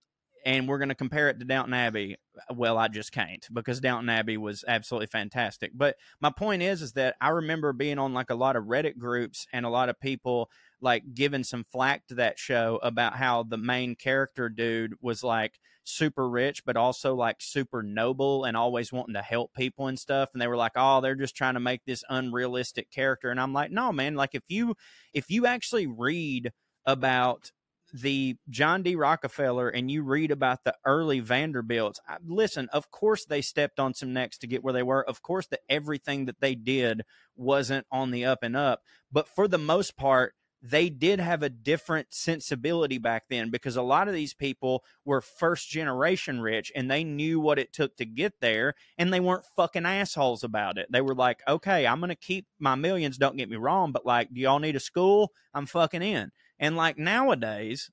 and 0.45 0.69
we're 0.69 0.79
going 0.79 0.89
to 0.89 0.95
compare 0.95 1.29
it 1.29 1.39
to 1.39 1.45
Downton 1.45 1.75
Abbey. 1.75 2.17
Well, 2.55 2.79
I 2.79 2.89
just 2.89 3.13
can't 3.13 3.47
because 3.53 3.81
Downton 3.81 4.09
Abbey 4.09 4.37
was 4.37 4.65
absolutely 4.67 5.07
fantastic. 5.07 5.73
But 5.75 5.97
my 6.21 6.31
point 6.31 6.63
is, 6.63 6.83
is 6.83 6.93
that 6.93 7.17
I 7.21 7.29
remember 7.29 7.73
being 7.73 7.99
on 7.99 8.15
like 8.15 8.31
a 8.31 8.35
lot 8.35 8.57
of 8.57 8.65
Reddit 8.65 8.99
groups 8.99 9.47
and 9.53 9.65
a 9.65 9.71
lot 9.71 9.89
of 9.89 10.01
people 10.01 10.51
like 10.81 11.15
giving 11.15 11.45
some 11.45 11.65
flack 11.71 12.07
to 12.09 12.17
that 12.17 12.39
show 12.39 12.81
about 12.83 13.17
how 13.17 13.45
the 13.45 13.57
main 13.57 13.95
character 13.95 14.49
dude 14.49 14.95
was 15.01 15.23
like 15.23 15.59
super 15.85 16.29
rich 16.29 16.65
but 16.65 16.77
also 16.77 17.15
like 17.15 17.37
super 17.41 17.83
noble 17.83 18.45
and 18.45 18.57
always 18.57 18.93
wanting 18.93 19.15
to 19.15 19.23
help 19.23 19.53
people 19.53 19.89
and 19.89 19.99
stuff 19.99 20.29
and 20.33 20.41
they 20.41 20.47
were 20.47 20.57
like 20.57 20.73
oh 20.77 21.01
they're 21.01 21.17
just 21.17 21.35
trying 21.35 21.55
to 21.55 21.61
make 21.61 21.85
this 21.85 22.05
unrealistic 22.09 22.89
character 22.91 23.31
and 23.31 23.41
I'm 23.41 23.53
like 23.53 23.73
no 23.73 23.93
man 23.93 24.15
like 24.15 24.31
if 24.35 24.45
you 24.49 24.77
if 25.13 25.29
you 25.29 25.47
actually 25.47 25.89
read 25.89 26.53
about 26.87 27.51
the 27.93 28.37
John 28.49 28.83
D. 28.83 28.95
Rockefeller 28.97 29.69
and 29.69 29.91
you 29.91 30.03
read 30.03 30.31
about 30.31 30.65
the 30.65 30.75
early 30.85 31.21
Vanderbilts, 31.21 32.01
I, 32.09 32.17
listen, 32.25 32.69
of 32.73 32.91
course 32.91 33.25
they 33.25 33.43
stepped 33.43 33.79
on 33.79 33.95
some 33.95 34.13
necks 34.13 34.39
to 34.39 34.47
get 34.47 34.65
where 34.65 34.73
they 34.73 34.83
were. 34.83 35.07
Of 35.09 35.23
course 35.23 35.47
that 35.49 35.61
everything 35.69 36.27
that 36.27 36.41
they 36.41 36.55
did 36.55 37.03
wasn't 37.37 37.87
on 37.91 38.11
the 38.11 38.25
up 38.25 38.43
and 38.43 38.57
up. 38.57 38.83
But 39.11 39.29
for 39.29 39.47
the 39.49 39.59
most 39.59 39.97
part, 39.97 40.35
they 40.63 40.89
did 40.89 41.19
have 41.19 41.43
a 41.43 41.49
different 41.49 42.15
sensibility 42.15 42.97
back 42.97 43.25
then 43.29 43.51
because 43.51 43.77
a 43.77 43.83
lot 43.83 44.07
of 44.07 44.15
these 44.15 44.33
people 44.33 44.85
were 45.05 45.21
first 45.21 45.69
generation 45.69 46.41
rich 46.41 46.71
and 46.77 46.89
they 46.89 47.03
knew 47.03 47.41
what 47.41 47.59
it 47.59 47.73
took 47.73 47.97
to 47.97 48.05
get 48.05 48.35
there 48.41 48.75
and 48.97 49.13
they 49.13 49.19
weren't 49.19 49.45
fucking 49.57 49.85
assholes 49.85 50.45
about 50.45 50.79
it. 50.79 50.87
They 50.91 51.01
were 51.01 51.17
like, 51.17 51.41
okay, 51.49 51.85
I'm 51.85 51.99
going 51.99 52.11
to 52.11 52.15
keep 52.15 52.47
my 52.61 52.77
millions, 52.77 53.19
don't 53.19 53.37
get 53.37 53.51
me 53.51 53.57
wrong, 53.57 53.91
but 53.91 54.07
like, 54.07 54.33
do 54.33 54.41
y'all 54.41 54.61
need 54.61 54.77
a 54.77 54.81
school? 54.81 55.33
I'm 55.53 55.67
fucking 55.67 56.03
in. 56.03 56.31
And 56.63 56.77
like 56.77 56.97
nowadays, 56.97 57.91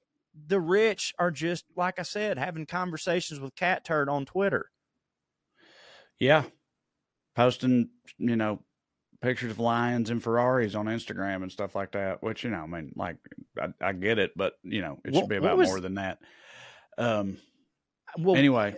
the 0.47 0.59
rich 0.61 1.13
are 1.19 1.31
just, 1.31 1.65
like 1.75 1.99
I 1.99 2.03
said, 2.03 2.37
having 2.37 2.65
conversations 2.65 3.39
with 3.39 3.55
Cat 3.55 3.83
Turd 3.83 4.07
on 4.07 4.25
Twitter. 4.25 4.69
Yeah. 6.19 6.43
Posting, 7.35 7.89
you 8.17 8.35
know, 8.35 8.59
pictures 9.21 9.51
of 9.51 9.59
lions 9.59 10.09
and 10.09 10.21
Ferraris 10.21 10.75
on 10.75 10.85
Instagram 10.85 11.41
and 11.41 11.51
stuff 11.51 11.75
like 11.75 11.91
that, 11.93 12.21
which, 12.21 12.43
you 12.43 12.51
know, 12.51 12.59
I 12.61 12.67
mean, 12.67 12.93
like, 12.95 13.17
I, 13.59 13.69
I 13.81 13.91
get 13.93 14.19
it, 14.19 14.31
but, 14.35 14.53
you 14.63 14.81
know, 14.81 14.99
it 15.03 15.15
should 15.15 15.27
be 15.27 15.37
about 15.37 15.57
was- 15.57 15.67
more 15.67 15.79
than 15.79 15.95
that. 15.95 16.19
Um, 16.97 17.37
Well, 18.17 18.35
anyway, 18.35 18.75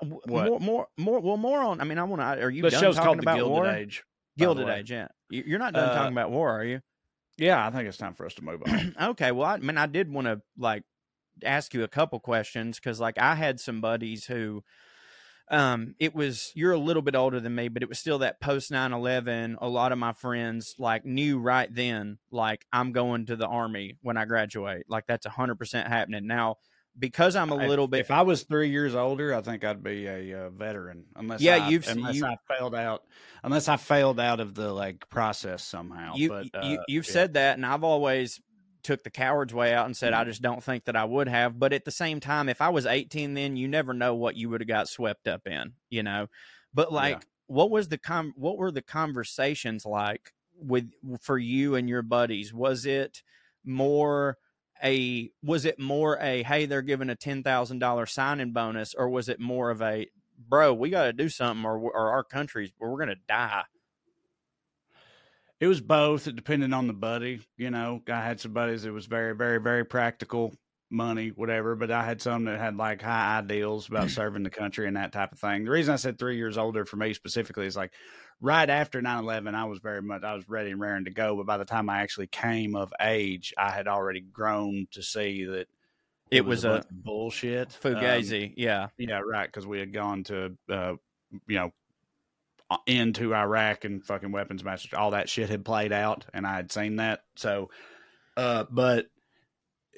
what? 0.00 0.46
more, 0.48 0.60
more, 0.60 0.86
more, 0.98 1.20
well, 1.20 1.36
more 1.36 1.58
on. 1.60 1.80
I 1.80 1.84
mean, 1.84 1.98
I 1.98 2.04
want 2.04 2.20
to. 2.20 2.44
Are 2.44 2.50
you 2.50 2.62
the 2.62 2.70
done 2.70 2.80
show's 2.80 2.96
talking 2.96 3.06
called 3.06 3.18
The 3.18 3.22
about 3.22 3.36
Gilded 3.36 3.52
war? 3.52 3.66
Age. 3.66 4.04
Gilded. 4.38 4.68
Age, 4.68 4.90
yeah. 4.90 5.08
You- 5.30 5.44
You're 5.46 5.58
not 5.58 5.72
done 5.74 5.88
Uh, 5.88 5.94
talking 5.94 6.12
about 6.12 6.30
war, 6.30 6.50
are 6.50 6.64
you? 6.64 6.80
Yeah, 7.38 7.66
I 7.66 7.70
think 7.70 7.88
it's 7.88 7.96
time 7.96 8.14
for 8.14 8.26
us 8.26 8.34
to 8.34 8.44
move 8.44 8.62
on. 8.66 8.94
okay 9.02 9.32
well 9.32 9.48
i 9.48 9.56
mean 9.58 9.78
i 9.78 9.86
did 9.86 10.12
want 10.12 10.26
to 10.26 10.40
like 10.58 10.82
ask 11.44 11.74
you 11.74 11.82
a 11.82 11.88
couple 11.88 12.20
questions 12.20 12.78
because 12.78 13.00
like 13.00 13.18
i 13.18 13.34
had 13.34 13.58
some 13.58 13.80
buddies 13.80 14.26
who 14.26 14.62
um 15.50 15.94
it 15.98 16.14
was 16.14 16.52
you're 16.54 16.72
a 16.72 16.78
little 16.78 17.02
bit 17.02 17.16
older 17.16 17.40
than 17.40 17.54
me 17.54 17.68
but 17.68 17.82
it 17.82 17.88
was 17.88 17.98
still 17.98 18.18
that 18.18 18.40
post 18.40 18.70
9-11 18.70 19.56
a 19.60 19.68
lot 19.68 19.92
of 19.92 19.98
my 19.98 20.12
friends 20.12 20.74
like 20.78 21.04
knew 21.04 21.38
right 21.38 21.74
then 21.74 22.18
like 22.30 22.64
i'm 22.72 22.92
going 22.92 23.26
to 23.26 23.36
the 23.36 23.46
army 23.46 23.96
when 24.02 24.16
i 24.16 24.24
graduate 24.24 24.84
like 24.88 25.06
that's 25.06 25.26
100% 25.26 25.88
happening 25.88 26.26
now 26.26 26.56
because 26.98 27.36
i'm 27.36 27.50
a 27.50 27.58
If- 27.58 27.68
little 27.68 27.88
bit 27.88 28.00
If 28.00 28.10
I 28.10 28.22
was 28.22 28.42
three 28.42 28.70
years 28.70 28.94
older, 28.94 29.34
I 29.34 29.40
think 29.40 29.64
I'd 29.64 29.82
be 29.82 30.06
a 30.06 30.46
uh, 30.46 30.50
veteran. 30.50 31.04
Unless 31.16 31.40
Yeah, 31.40 31.56
I, 31.56 31.68
you've- 31.68 31.88
unless 31.88 32.16
you- 32.16 32.26
I 32.26 32.36
failed 32.48 32.74
out. 32.74 33.02
Unless 33.42 33.68
I 33.68 33.76
failed 33.76 34.20
out 34.20 34.40
of 34.40 34.54
the 34.54 34.72
like 34.72 35.08
process 35.08 35.64
somehow. 35.64 36.14
you, 36.14 36.28
but 36.28 36.46
uh, 36.54 36.66
you 36.66 36.78
you've 36.88 37.06
yeah. 37.06 37.12
said 37.12 37.34
that 37.34 37.56
and 37.56 37.64
i've 37.66 37.84
always 37.84 38.40
took 38.82 39.02
the 39.04 39.10
coward's 39.10 39.54
way 39.54 39.72
out 39.72 39.86
and 39.86 39.96
said 39.96 40.12
i 40.12 40.24
just 40.24 40.42
don't 40.42 40.62
think 40.62 40.84
that 40.86 40.96
i 40.96 41.04
would 41.04 41.28
have 41.28 41.58
but 41.58 41.72
at 41.72 41.84
the 41.84 41.90
same 41.92 42.18
time 42.18 42.48
if 42.48 42.60
i 42.60 42.68
was 42.68 42.84
18 42.84 43.34
then 43.34 43.56
you 43.56 43.68
never 43.68 43.94
know 43.94 44.14
what 44.14 44.36
you 44.36 44.48
would 44.50 44.60
have 44.60 44.68
got 44.68 44.88
swept 44.88 45.28
up 45.28 45.46
in 45.46 45.72
you 45.88 46.02
know 46.02 46.26
but 46.74 46.92
like 46.92 47.24
what 47.46 47.70
was 47.70 47.88
the 47.88 47.98
com 47.98 48.32
what 48.36 48.56
were 48.58 48.70
the 48.72 48.82
conversations 48.82 49.86
like 49.86 50.32
with 50.58 50.90
for 51.20 51.38
you 51.38 51.74
and 51.74 51.88
your 51.88 52.02
buddies? 52.02 52.52
Was 52.54 52.86
it 52.86 53.22
more 53.64 54.38
a 54.82 55.30
was 55.42 55.64
it 55.64 55.78
more 55.78 56.18
a 56.20 56.42
hey 56.42 56.66
they're 56.66 56.82
giving 56.82 57.10
a 57.10 57.16
ten 57.16 57.42
thousand 57.42 57.78
dollar 57.78 58.06
signing 58.06 58.52
bonus 58.52 58.94
or 58.94 59.08
was 59.08 59.28
it 59.28 59.40
more 59.40 59.70
of 59.70 59.80
a 59.82 60.08
bro 60.48 60.74
we 60.74 60.90
got 60.90 61.04
to 61.04 61.12
do 61.12 61.28
something 61.28 61.64
or 61.64 61.78
or 61.78 62.10
our 62.10 62.24
country's 62.24 62.72
we're 62.78 62.98
gonna 62.98 63.14
die? 63.28 63.64
It 65.60 65.68
was 65.68 65.80
both, 65.80 66.24
depending 66.34 66.72
on 66.72 66.88
the 66.88 66.92
buddy. 66.92 67.40
You 67.56 67.70
know, 67.70 68.02
I 68.08 68.20
had 68.20 68.40
some 68.40 68.52
buddies 68.52 68.82
that 68.82 68.92
was 68.92 69.06
very, 69.06 69.32
very, 69.36 69.60
very 69.60 69.84
practical, 69.84 70.52
money, 70.92 71.28
whatever. 71.28 71.74
But 71.74 71.90
I 71.90 72.04
had 72.04 72.20
some 72.20 72.44
that 72.44 72.58
had 72.60 72.76
like 72.76 73.02
high 73.02 73.38
ideals 73.38 73.88
about 73.88 74.10
serving 74.10 74.42
the 74.42 74.50
country 74.50 74.86
and 74.86 74.96
that 74.96 75.12
type 75.12 75.32
of 75.32 75.38
thing. 75.38 75.64
The 75.64 75.70
reason 75.70 75.92
I 75.92 75.96
said 75.96 76.18
three 76.18 76.36
years 76.36 76.58
older 76.58 76.84
for 76.84 76.96
me 76.96 77.14
specifically 77.14 77.66
is 77.66 77.76
like 77.76 77.92
right 78.42 78.68
after 78.68 79.00
9-11 79.00 79.54
i 79.54 79.64
was 79.64 79.78
very 79.78 80.02
much 80.02 80.22
i 80.24 80.34
was 80.34 80.46
ready 80.48 80.72
and 80.72 80.80
raring 80.80 81.04
to 81.04 81.10
go 81.10 81.36
but 81.36 81.46
by 81.46 81.56
the 81.56 81.64
time 81.64 81.88
i 81.88 82.02
actually 82.02 82.26
came 82.26 82.74
of 82.74 82.92
age 83.00 83.54
i 83.56 83.70
had 83.70 83.86
already 83.86 84.20
grown 84.20 84.86
to 84.90 85.02
see 85.02 85.44
that 85.44 85.68
It, 86.30 86.38
it, 86.38 86.44
was, 86.44 86.64
was, 86.64 86.84
a, 86.84 86.86
bullshit 86.90 87.68
fugazi, 87.68 88.48
Um, 88.48 88.54
yeah. 88.56 88.88
yeah 88.98 89.20
right 89.20 89.46
because 89.46 89.66
we 89.66 89.78
had 89.78 89.92
gone 89.92 90.24
to 90.24 90.56
uh, 90.68 90.94
you 91.46 91.56
know 91.56 91.70
uh, 92.68 92.78
into 92.86 93.32
iraq 93.32 93.84
and 93.84 94.04
fucking 94.04 94.32
weapons 94.32 94.64
master 94.64 94.98
all 94.98 95.12
that 95.12 95.28
shit 95.28 95.48
had 95.48 95.64
played 95.64 95.92
out 95.92 96.26
and 96.34 96.44
i 96.44 96.56
had 96.56 96.72
seen 96.72 96.96
that 96.96 97.20
so 97.36 97.70
uh 98.36 98.64
but 98.70 99.06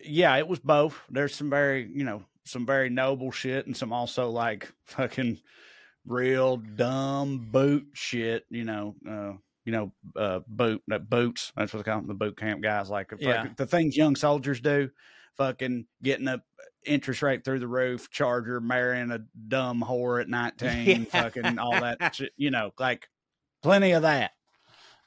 yeah 0.05 0.37
it 0.37 0.47
was 0.47 0.59
both 0.59 1.01
there's 1.11 1.35
some 1.35 1.51
very 1.51 1.91
you 1.95 2.05
know 2.05 2.23
some 2.45 2.67
very 2.67 2.91
noble 2.91 3.31
shit 3.31 3.67
and 3.67 3.77
some 3.77 3.93
also 3.93 4.31
like 4.31 4.71
fucking 4.85 5.41
real 6.07 6.59
dumb 6.59 7.49
boot 7.51 7.87
shit, 7.95 8.45
you 8.51 8.65
know, 8.65 8.95
uh, 9.09 9.33
you 9.65 9.73
know, 9.73 9.91
uh, 10.17 10.41
boot 10.47 10.83
that 10.89 11.09
boots. 11.09 11.51
That's 11.57 11.73
what 11.73 11.83
they 11.83 11.91
call 11.91 12.01
them, 12.01 12.09
the 12.09 12.13
boot 12.15 12.37
camp 12.37 12.63
guys. 12.63 12.91
Like 12.91 13.11
fucking, 13.11 13.27
Yeah. 13.27 13.47
the 13.57 13.67
things 13.67 13.97
young 13.97 14.15
soldiers 14.15 14.61
do, 14.61 14.91
fucking 15.39 15.87
getting 16.03 16.29
a 16.29 16.43
interest 16.85 17.23
rate 17.23 17.43
through 17.47 17.61
the 17.61 17.67
roof, 17.67 18.11
charger, 18.11 18.61
marrying 18.61 19.11
a 19.11 19.21
dumb 19.49 19.83
whore 19.83 20.21
at 20.21 20.29
nineteen, 20.29 21.07
Yeah. 21.15 21.23
fucking 21.23 21.59
all 21.59 21.81
that 21.81 22.15
shit. 22.15 22.33
You 22.37 22.51
know, 22.51 22.73
like 22.79 23.09
plenty 23.63 23.93
of 23.93 24.03
that. 24.03 24.33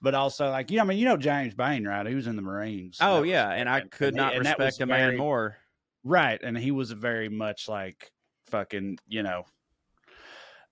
But 0.01 0.13
also, 0.13 0.49
like 0.51 0.69
you 0.69 0.77
know, 0.77 0.83
I 0.83 0.85
mean, 0.85 0.97
you 0.99 1.05
know 1.05 1.17
James 1.17 1.53
Bain, 1.55 1.85
right? 1.87 2.05
He 2.05 2.13
was 2.15 2.27
in 2.27 2.35
the 2.35 2.41
Marines. 2.41 2.97
Oh 3.01 3.15
That 3.15 3.21
was- 3.21 3.29
yeah, 3.29 3.49
and 3.51 3.67
I 3.69 3.81
could 3.81 4.09
and 4.09 4.17
not 4.17 4.33
was 4.37 4.47
respect 4.47 4.79
a 4.81 4.85
man 4.85 5.17
more. 5.17 5.57
Right. 6.03 6.39
And 6.41 6.57
he 6.57 6.71
was 6.71 6.91
very 6.91 7.27
much 7.29 7.67
like 7.67 8.11
fucking, 8.47 8.99
you 9.07 9.23
know, 9.23 9.45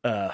uh, 0.04 0.32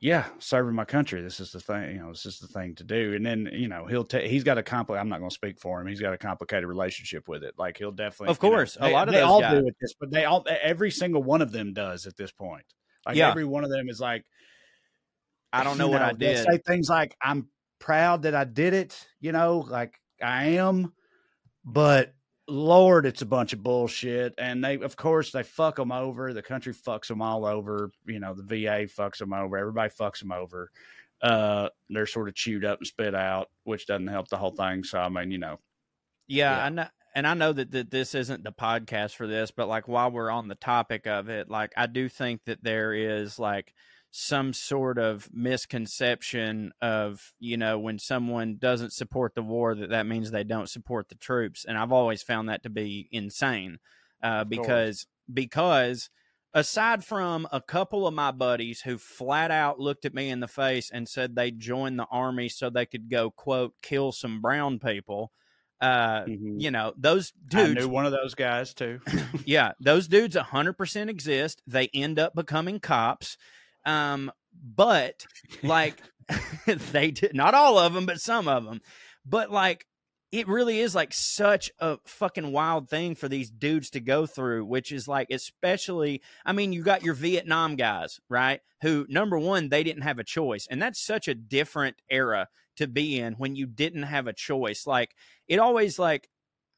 yeah, 0.00 0.26
serving 0.38 0.74
my 0.74 0.84
country. 0.84 1.22
This 1.22 1.40
is 1.40 1.50
the 1.50 1.60
thing, 1.60 1.92
you 1.96 1.98
know, 2.02 2.10
this 2.10 2.26
is 2.26 2.38
the 2.38 2.46
thing 2.46 2.74
to 2.76 2.84
do. 2.84 3.14
And 3.14 3.24
then, 3.24 3.48
you 3.52 3.68
know, 3.68 3.86
he'll 3.86 4.04
take, 4.04 4.30
he's 4.30 4.44
got 4.44 4.58
a 4.58 4.62
compli 4.62 4.98
I'm 5.00 5.08
not 5.08 5.18
going 5.18 5.30
to 5.30 5.34
speak 5.34 5.58
for 5.58 5.80
him. 5.80 5.86
He's 5.86 6.00
got 6.00 6.12
a 6.12 6.18
complicated 6.18 6.68
relationship 6.68 7.26
with 7.26 7.42
it. 7.42 7.54
Like 7.58 7.78
he'll 7.78 7.90
definitely, 7.90 8.28
Of 8.32 8.38
you 8.42 8.50
know, 8.50 8.56
course, 8.56 8.76
a 8.76 8.80
they- 8.84 8.92
lot 8.92 9.08
of 9.08 9.14
they 9.14 9.22
all 9.22 9.40
guys- 9.40 9.60
do 9.62 9.66
at 9.66 9.74
this, 9.80 9.94
but 9.98 10.10
they 10.10 10.24
all, 10.26 10.46
every 10.48 10.90
single 10.90 11.22
one 11.22 11.40
of 11.42 11.50
them 11.50 11.72
does 11.72 12.06
at 12.06 12.16
this 12.16 12.30
point. 12.30 12.66
Like 13.06 13.16
Yeah. 13.16 13.30
every 13.30 13.44
one 13.46 13.64
of 13.64 13.70
them 13.70 13.88
is 13.88 13.98
like, 13.98 14.24
I 15.52 15.64
don't 15.64 15.78
know 15.78 15.86
you 15.86 15.92
what 15.92 16.02
I 16.02 16.12
did. 16.12 16.44
Say 16.44 16.58
things 16.66 16.88
like, 16.88 17.16
I'm 17.22 17.48
proud 17.84 18.22
that 18.22 18.34
I 18.34 18.44
did 18.44 18.72
it, 18.72 19.06
you 19.20 19.30
know, 19.30 19.58
like 19.58 20.00
I 20.22 20.44
am, 20.56 20.94
but 21.66 22.14
Lord, 22.48 23.04
it's 23.04 23.20
a 23.20 23.26
bunch 23.26 23.52
of 23.52 23.62
bullshit. 23.62 24.32
And 24.38 24.64
they, 24.64 24.78
of 24.78 24.96
course, 24.96 25.32
they 25.32 25.42
fuck 25.42 25.76
them 25.76 25.92
over. 25.92 26.32
The 26.32 26.42
country 26.42 26.72
fucks 26.72 27.08
them 27.08 27.20
all 27.20 27.44
over. 27.44 27.90
You 28.06 28.20
know, 28.20 28.32
the 28.32 28.42
VA 28.42 28.86
fucks 28.86 29.18
them 29.18 29.34
over. 29.34 29.58
Everybody 29.58 29.90
fucks 29.90 30.20
them 30.20 30.32
over. 30.32 30.70
Uh, 31.22 31.68
they're 31.90 32.06
sort 32.06 32.28
of 32.28 32.34
chewed 32.34 32.64
up 32.64 32.78
and 32.78 32.86
spit 32.86 33.14
out, 33.14 33.50
which 33.64 33.86
doesn't 33.86 34.06
help 34.06 34.28
the 34.28 34.38
whole 34.38 34.54
thing. 34.54 34.82
So, 34.82 34.98
I 34.98 35.10
mean, 35.10 35.30
you 35.30 35.38
know, 35.38 35.58
Yeah, 36.26 36.56
Yeah. 36.56 36.64
I 36.64 36.68
know, 36.70 36.86
and 37.14 37.26
I 37.26 37.34
know 37.34 37.52
that, 37.52 37.70
that 37.72 37.90
this 37.90 38.14
isn't 38.14 38.44
the 38.44 38.52
podcast 38.52 39.14
for 39.14 39.26
this, 39.26 39.50
but 39.50 39.68
like 39.68 39.88
while 39.88 40.10
we're 40.10 40.30
on 40.30 40.48
the 40.48 40.54
topic 40.54 41.06
of 41.06 41.28
it, 41.28 41.50
like 41.50 41.72
I 41.76 41.86
do 41.86 42.08
think 42.08 42.44
that 42.46 42.64
there 42.64 42.94
is 42.94 43.38
like 43.38 43.74
some 44.16 44.52
sort 44.52 44.96
of 44.96 45.28
misconception 45.32 46.72
of 46.80 47.32
you 47.40 47.56
know 47.56 47.80
when 47.80 47.98
someone 47.98 48.56
doesn't 48.58 48.92
support 48.92 49.34
the 49.34 49.42
war 49.42 49.74
that 49.74 49.90
that 49.90 50.06
means 50.06 50.30
they 50.30 50.44
don't 50.44 50.68
support 50.70 51.08
the 51.08 51.16
troops, 51.16 51.64
and 51.64 51.76
I've 51.76 51.90
always 51.92 52.22
found 52.22 52.48
that 52.48 52.62
to 52.62 52.70
be 52.70 53.08
insane 53.10 53.78
uh, 54.22 54.44
because 54.44 55.06
because 55.32 56.10
aside 56.54 57.04
from 57.04 57.48
a 57.50 57.60
couple 57.60 58.06
of 58.06 58.14
my 58.14 58.30
buddies 58.30 58.80
who 58.82 58.98
flat 58.98 59.50
out 59.50 59.80
looked 59.80 60.04
at 60.04 60.14
me 60.14 60.30
in 60.30 60.38
the 60.38 60.46
face 60.46 60.90
and 60.92 61.08
said 61.08 61.34
they 61.34 61.50
joined 61.50 61.98
the 61.98 62.06
army 62.08 62.48
so 62.48 62.70
they 62.70 62.86
could 62.86 63.10
go 63.10 63.32
quote 63.32 63.74
kill 63.82 64.12
some 64.12 64.40
brown 64.40 64.78
people 64.78 65.32
uh 65.80 66.20
Mhm. 66.26 66.60
you 66.60 66.70
know 66.70 66.92
those 66.96 67.32
I 67.52 67.66
dudes 67.66 67.80
knew 67.86 67.88
one 67.88 68.06
of 68.06 68.12
those 68.12 68.36
guys 68.36 68.74
too. 68.74 69.00
yeah 69.44 69.72
those 69.80 70.06
dudes 70.06 70.36
100% 70.36 71.08
exist 71.08 71.62
they 71.66 71.88
end 71.92 72.20
up 72.20 72.32
becoming 72.36 72.78
cops 72.78 73.36
um 73.86 74.30
but 74.76 75.26
like 75.62 76.00
they 76.92 77.10
did 77.10 77.34
not 77.34 77.54
all 77.54 77.78
of 77.78 77.92
them 77.92 78.06
but 78.06 78.20
some 78.20 78.48
of 78.48 78.64
them 78.64 78.80
but 79.26 79.50
like 79.50 79.86
it 80.32 80.48
really 80.48 80.80
is 80.80 80.94
like 80.94 81.12
such 81.12 81.70
a 81.78 81.98
fucking 82.06 82.50
wild 82.50 82.88
thing 82.88 83.14
for 83.14 83.28
these 83.28 83.50
dudes 83.50 83.90
to 83.90 84.00
go 84.00 84.24
through 84.26 84.64
which 84.64 84.90
is 84.90 85.06
like 85.06 85.28
especially 85.30 86.22
i 86.46 86.52
mean 86.52 86.72
you 86.72 86.82
got 86.82 87.04
your 87.04 87.14
vietnam 87.14 87.76
guys 87.76 88.20
right 88.30 88.60
who 88.80 89.06
number 89.08 89.38
one 89.38 89.68
they 89.68 89.84
didn't 89.84 90.02
have 90.02 90.18
a 90.18 90.24
choice 90.24 90.66
and 90.70 90.80
that's 90.80 91.04
such 91.04 91.28
a 91.28 91.34
different 91.34 91.96
era 92.08 92.48
to 92.76 92.86
be 92.86 93.18
in 93.18 93.34
when 93.34 93.56
you 93.56 93.66
didn't 93.66 94.02
have 94.04 94.26
a 94.26 94.32
choice. 94.32 94.86
Like 94.86 95.14
it 95.48 95.58
always 95.58 95.98
like 95.98 96.28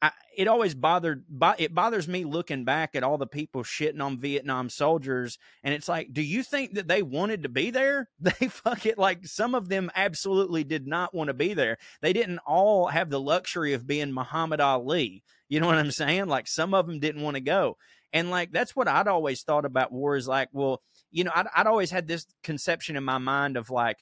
I, 0.01 0.11
it 0.37 0.47
always 0.47 0.75
bothered 0.75 1.25
bo- 1.27 1.55
it 1.57 1.73
bothers 1.73 2.07
me 2.07 2.23
looking 2.23 2.65
back 2.65 2.95
at 2.95 3.03
all 3.03 3.17
the 3.17 3.25
people 3.25 3.63
shitting 3.63 4.01
on 4.01 4.19
Vietnam 4.19 4.69
soldiers 4.69 5.39
and 5.63 5.73
it's 5.73 5.87
like 5.87 6.13
do 6.13 6.21
you 6.21 6.43
think 6.43 6.75
that 6.75 6.87
they 6.87 7.01
wanted 7.01 7.43
to 7.43 7.49
be 7.49 7.71
there? 7.71 8.09
They 8.19 8.47
fuck 8.47 8.85
it 8.85 8.97
like 8.97 9.25
some 9.25 9.55
of 9.55 9.69
them 9.69 9.89
absolutely 9.95 10.63
did 10.63 10.85
not 10.85 11.15
want 11.15 11.29
to 11.29 11.33
be 11.33 11.53
there. 11.53 11.77
They 12.01 12.13
didn't 12.13 12.39
all 12.39 12.87
have 12.87 13.09
the 13.09 13.19
luxury 13.19 13.73
of 13.73 13.87
being 13.87 14.13
Muhammad 14.13 14.61
Ali 14.61 15.23
you 15.49 15.59
know 15.59 15.67
what 15.67 15.77
I'm 15.77 15.91
saying? 15.91 16.27
Like 16.27 16.47
some 16.47 16.73
of 16.73 16.87
them 16.87 16.99
didn't 16.99 17.21
want 17.21 17.35
to 17.35 17.41
go. 17.41 17.77
And 18.13 18.29
like 18.29 18.51
that's 18.51 18.75
what 18.75 18.87
I'd 18.87 19.07
always 19.07 19.43
thought 19.43 19.65
about 19.65 19.91
war 19.91 20.15
is 20.15 20.27
like 20.27 20.49
well 20.53 20.81
you 21.11 21.23
know 21.23 21.31
I'd, 21.33 21.47
I'd 21.55 21.67
always 21.67 21.91
had 21.91 22.07
this 22.07 22.25
conception 22.43 22.95
in 22.95 23.03
my 23.03 23.17
mind 23.17 23.57
of 23.57 23.69
like 23.69 23.97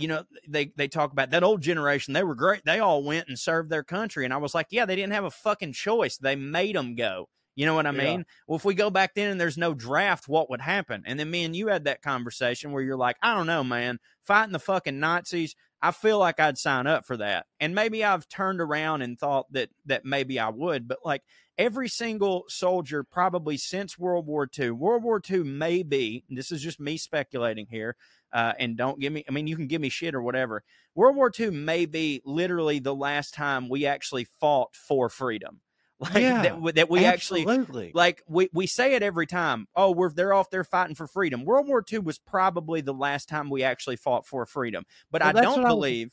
you 0.00 0.08
know 0.08 0.24
they 0.48 0.72
they 0.76 0.88
talk 0.88 1.12
about 1.12 1.30
that 1.30 1.42
old 1.44 1.60
generation 1.60 2.14
they 2.14 2.22
were 2.24 2.34
great 2.34 2.62
they 2.64 2.78
all 2.80 3.02
went 3.04 3.28
and 3.28 3.38
served 3.38 3.70
their 3.70 3.84
country 3.84 4.24
and 4.24 4.34
i 4.34 4.36
was 4.38 4.54
like 4.54 4.66
yeah 4.70 4.84
they 4.86 4.96
didn't 4.96 5.12
have 5.12 5.24
a 5.24 5.30
fucking 5.30 5.72
choice 5.72 6.16
they 6.18 6.36
made 6.36 6.76
them 6.76 6.94
go. 6.94 7.28
You 7.56 7.66
know 7.66 7.74
what 7.74 7.86
i 7.86 7.90
Yeah. 7.90 8.18
mean? 8.18 8.24
Well 8.46 8.56
if 8.56 8.64
we 8.64 8.74
go 8.74 8.90
back 8.90 9.14
then 9.14 9.30
and 9.30 9.40
there's 9.40 9.58
no 9.58 9.74
draft 9.74 10.28
what 10.28 10.48
would 10.50 10.60
happen? 10.62 11.02
And 11.06 11.18
then 11.18 11.30
me 11.30 11.44
and 11.44 11.54
you 11.54 11.66
had 11.68 11.84
that 11.84 12.02
conversation 12.02 12.72
where 12.72 12.82
you're 12.82 12.96
like 12.96 13.16
i 13.22 13.34
don't 13.34 13.46
know 13.46 13.64
man 13.64 13.98
fighting 14.24 14.52
the 14.52 14.58
fucking 14.58 14.98
nazis 15.00 15.54
i 15.82 15.90
feel 15.90 16.18
like 16.18 16.40
i'd 16.40 16.58
sign 16.58 16.86
up 16.86 17.04
for 17.06 17.16
that. 17.18 17.46
And 17.58 17.74
maybe 17.74 18.04
i've 18.04 18.28
turned 18.28 18.60
around 18.60 19.02
and 19.02 19.18
thought 19.18 19.52
that 19.52 19.70
that 19.86 20.04
maybe 20.04 20.38
i 20.38 20.48
would 20.48 20.88
but 20.88 20.98
like 21.04 21.22
every 21.58 21.88
single 21.88 22.44
soldier 22.48 23.04
probably 23.04 23.56
since 23.58 23.98
world 23.98 24.26
war 24.26 24.48
ii 24.58 24.70
world 24.70 25.02
war 25.02 25.20
ii 25.30 25.42
maybe, 25.42 26.24
this 26.30 26.50
is 26.52 26.62
just 26.62 26.80
me 26.80 26.96
speculating 26.96 27.66
here 27.70 27.96
uh, 28.32 28.52
and 28.58 28.76
don't 28.76 28.98
give 29.00 29.12
me 29.12 29.24
i 29.28 29.32
mean 29.32 29.46
you 29.46 29.56
can 29.56 29.66
give 29.66 29.80
me 29.80 29.88
shit 29.88 30.14
or 30.14 30.22
whatever. 30.22 30.62
World 30.94 31.16
war 31.16 31.30
ii 31.38 31.50
may 31.50 31.86
be 31.86 32.20
literally 32.24 32.78
the 32.78 32.94
last 32.94 33.34
time 33.34 33.68
we 33.68 33.86
actually 33.86 34.26
fought 34.40 34.74
for 34.74 35.08
freedom. 35.08 35.60
Like 36.00 36.14
Yeah, 36.22 36.42
that, 36.42 36.74
that 36.76 36.88
we 36.90 37.04
actually 37.04 37.44
like 37.92 38.22
we, 38.26 38.48
we 38.54 38.66
say 38.66 38.94
it 38.94 39.02
every 39.02 39.26
time 39.26 39.66
oh 39.76 39.90
we're 39.90 40.10
they're 40.10 40.32
off 40.32 40.48
there 40.48 40.64
fighting 40.64 40.94
for 40.94 41.06
freedom. 41.06 41.44
World 41.44 41.68
war 41.68 41.84
ii 41.92 41.98
was 41.98 42.18
probably 42.18 42.80
the 42.80 42.94
last 42.94 43.28
time 43.28 43.50
we 43.50 43.62
actually 43.62 43.96
fought 43.96 44.26
for 44.26 44.46
freedom 44.46 44.84
but 45.10 45.20
Well, 45.20 45.28
i 45.28 45.32
don't 45.42 45.58
what 45.62 45.66
I 45.66 45.74
was- 45.74 45.76
believe 45.76 46.10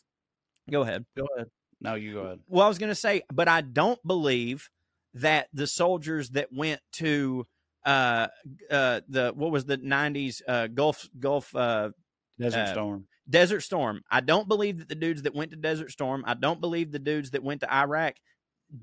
go 0.70 0.82
ahead. 0.82 1.06
Go 1.16 1.26
ahead. 1.36 1.48
No, 1.80 1.96
you 1.96 2.14
go 2.14 2.20
ahead. 2.22 2.40
well, 2.48 2.66
I 2.66 2.68
was 2.68 2.80
going 2.80 2.90
to 2.90 2.96
say, 2.96 3.22
but 3.32 3.48
I 3.48 3.62
don't 3.62 4.00
believe 4.06 4.70
that 5.14 5.48
the 5.54 5.68
soldiers 5.68 6.32
that 6.32 6.50
went 6.52 6.82
to 6.94 7.48
uh 7.86 8.28
uh 8.70 9.00
the 9.08 9.32
what 9.36 9.52
was 9.52 9.64
the 9.66 9.78
90s 9.78 10.42
uh 10.48 10.68
Gulf 10.68 11.08
Gulf 11.18 11.56
uh 11.56 11.92
Desert 12.40 12.58
Uh, 12.58 12.68
Storm. 12.68 13.08
Desert 13.30 13.62
Storm. 13.62 14.04
I 14.10 14.22
don't 14.22 14.48
believe 14.48 14.80
that 14.80 14.90
the 14.90 14.96
dudes 14.96 15.24
that 15.24 15.36
went 15.36 15.52
to 15.52 15.58
Desert 15.58 15.92
Storm, 15.92 16.24
I 16.26 16.34
don't 16.34 16.62
believe 16.62 16.92
the 16.92 17.00
dudes 17.00 17.32
that 17.32 17.44
went 17.44 17.62
to 17.62 17.74
Iraq 17.74 18.16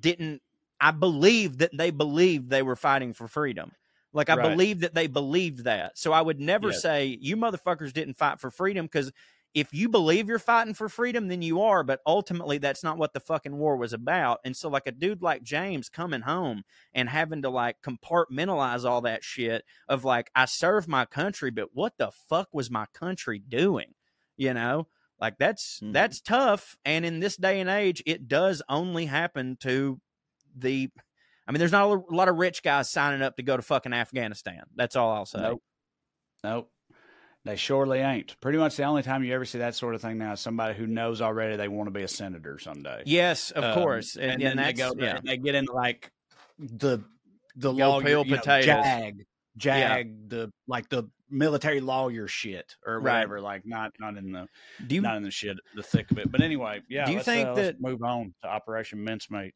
didn't 0.01 0.43
I 0.81 0.91
believe 0.91 1.59
that 1.59 1.71
they 1.77 1.91
believed 1.91 2.51
they 2.51 2.63
were 2.63 2.77
fighting 2.77 3.15
for 3.15 3.29
freedom. 3.29 3.73
Like 4.13 4.29
I 4.29 4.35
Right. 4.35 4.37
believe 4.37 4.81
that 4.81 4.95
they 4.95 5.07
believed 5.07 5.65
that. 5.65 5.97
So 5.99 6.13
I 6.13 6.21
would 6.21 6.41
never 6.41 6.73
Yes. 6.73 6.83
say 6.83 7.19
you 7.21 7.37
motherfuckers 7.37 7.93
didn't 7.93 8.15
fight 8.19 8.41
for 8.41 8.51
freedom 8.51 8.87
because 8.87 9.13
if 9.55 9.73
you 9.73 9.89
believe 9.89 10.29
you're 10.29 10.39
fighting 10.41 10.75
for 10.75 10.89
freedom, 10.89 11.29
then 11.29 11.41
you 11.41 11.63
are. 11.63 11.85
But 11.85 12.01
ultimately, 12.07 12.59
that's 12.59 12.83
not 12.83 12.99
what 12.99 13.13
the 13.13 13.21
fucking 13.21 13.57
war 13.57 13.77
was 13.77 13.93
about. 13.93 14.41
And 14.45 14.57
so, 14.57 14.69
like 14.69 14.87
a 14.87 14.93
dude 14.93 15.23
like 15.23 15.43
James 15.43 15.89
coming 15.89 16.23
home 16.23 16.65
and 16.93 17.09
having 17.09 17.43
to 17.43 17.51
like 17.51 17.77
compartmentalize 17.83 18.85
all 18.85 19.03
that 19.03 19.23
shit 19.25 19.65
of 19.89 20.05
like, 20.05 20.31
I 20.35 20.47
serve 20.47 20.89
my 20.89 21.05
country, 21.05 21.51
but 21.51 21.69
what 21.73 21.95
the 21.99 22.11
fuck 22.29 22.49
was 22.53 22.71
my 22.71 22.87
country 22.93 23.39
doing? 23.39 23.95
You 24.37 24.55
know, 24.55 24.89
Like 25.21 25.39
that's 25.39 25.79
Mhm. 25.81 25.93
that's 25.93 26.21
tough. 26.21 26.77
And 26.85 27.07
in 27.07 27.21
this 27.21 27.37
day 27.37 27.61
and 27.61 27.71
age, 27.71 28.03
it 28.05 28.27
does 28.27 28.61
only 28.69 29.07
happen 29.07 29.57
to 29.61 30.01
the. 30.57 30.91
I 31.47 31.53
mean, 31.53 31.61
there's 31.61 31.73
not 31.73 31.87
a 31.89 32.03
lot 32.15 32.29
of 32.29 32.37
rich 32.37 32.63
guys 32.63 32.91
signing 32.91 33.23
up 33.23 33.37
to 33.37 33.43
go 33.45 33.57
to 33.57 33.63
fucking 33.63 33.93
Afghanistan. 33.93 34.65
That's 34.75 34.97
all 34.97 35.13
I'll 35.13 35.27
say. 35.27 35.41
Nope. 35.41 35.63
Nope. 36.43 36.71
They 37.45 37.57
surely 37.57 37.99
ain't. 37.99 38.41
Pretty 38.41 38.57
much 38.59 38.77
the 38.77 38.85
only 38.85 39.03
time 39.03 39.23
you 39.23 39.35
ever 39.35 39.45
see 39.45 39.59
that 39.59 39.75
sort 39.75 39.95
of 39.95 40.01
thing 40.01 40.17
now 40.19 40.33
is 40.33 40.41
somebody 40.41 40.75
who 40.75 40.87
knows 40.87 41.21
already 41.21 41.57
they 41.57 41.69
want 41.69 41.89
to 41.89 41.91
be 41.91 42.03
a 42.03 42.09
senator 42.09 42.59
someday. 42.59 43.03
Yes, 43.05 43.51
of 43.51 43.65
Um, 43.65 43.75
course, 43.75 44.17
and, 44.17 44.33
and, 44.33 44.41
then 44.43 44.51
and 44.53 44.59
they 44.61 44.73
that's 44.73 44.95
go 44.95 45.05
yeah. 45.05 45.21
they 45.23 45.37
get 45.37 45.55
into 45.55 45.73
like 45.73 46.11
the 46.59 47.01
the 47.57 47.73
lawyer, 47.73 48.03
peel 48.03 48.25
you 48.25 48.31
know, 48.33 48.37
potatoes. 48.39 48.67
jag, 48.67 49.27
jag, 49.59 50.29
the 50.31 50.51
like 50.67 50.89
the 50.89 51.05
military 51.31 51.81
lawyer 51.81 52.29
shit 52.29 52.77
or 52.87 52.95
Right. 52.99 53.15
whatever. 53.15 53.41
Like 53.43 53.67
not 53.67 53.93
not 54.01 54.17
in 54.17 54.33
the 54.33 54.49
Do 54.87 54.95
you 54.95 55.03
not 55.03 55.17
in 55.19 55.23
the 55.23 55.31
shit 55.31 55.59
the 55.75 55.83
thick 55.83 56.11
of 56.11 56.19
it. 56.19 56.33
But 56.33 56.41
anyway, 56.41 56.81
yeah. 56.89 57.05
Do 57.05 57.13
you 57.13 57.21
think 57.21 57.49
uh, 57.49 57.55
that- 57.57 57.81
move 57.81 58.03
on 58.03 58.35
to 58.43 58.49
Operation 58.49 59.05
Mincemeat? 59.05 59.55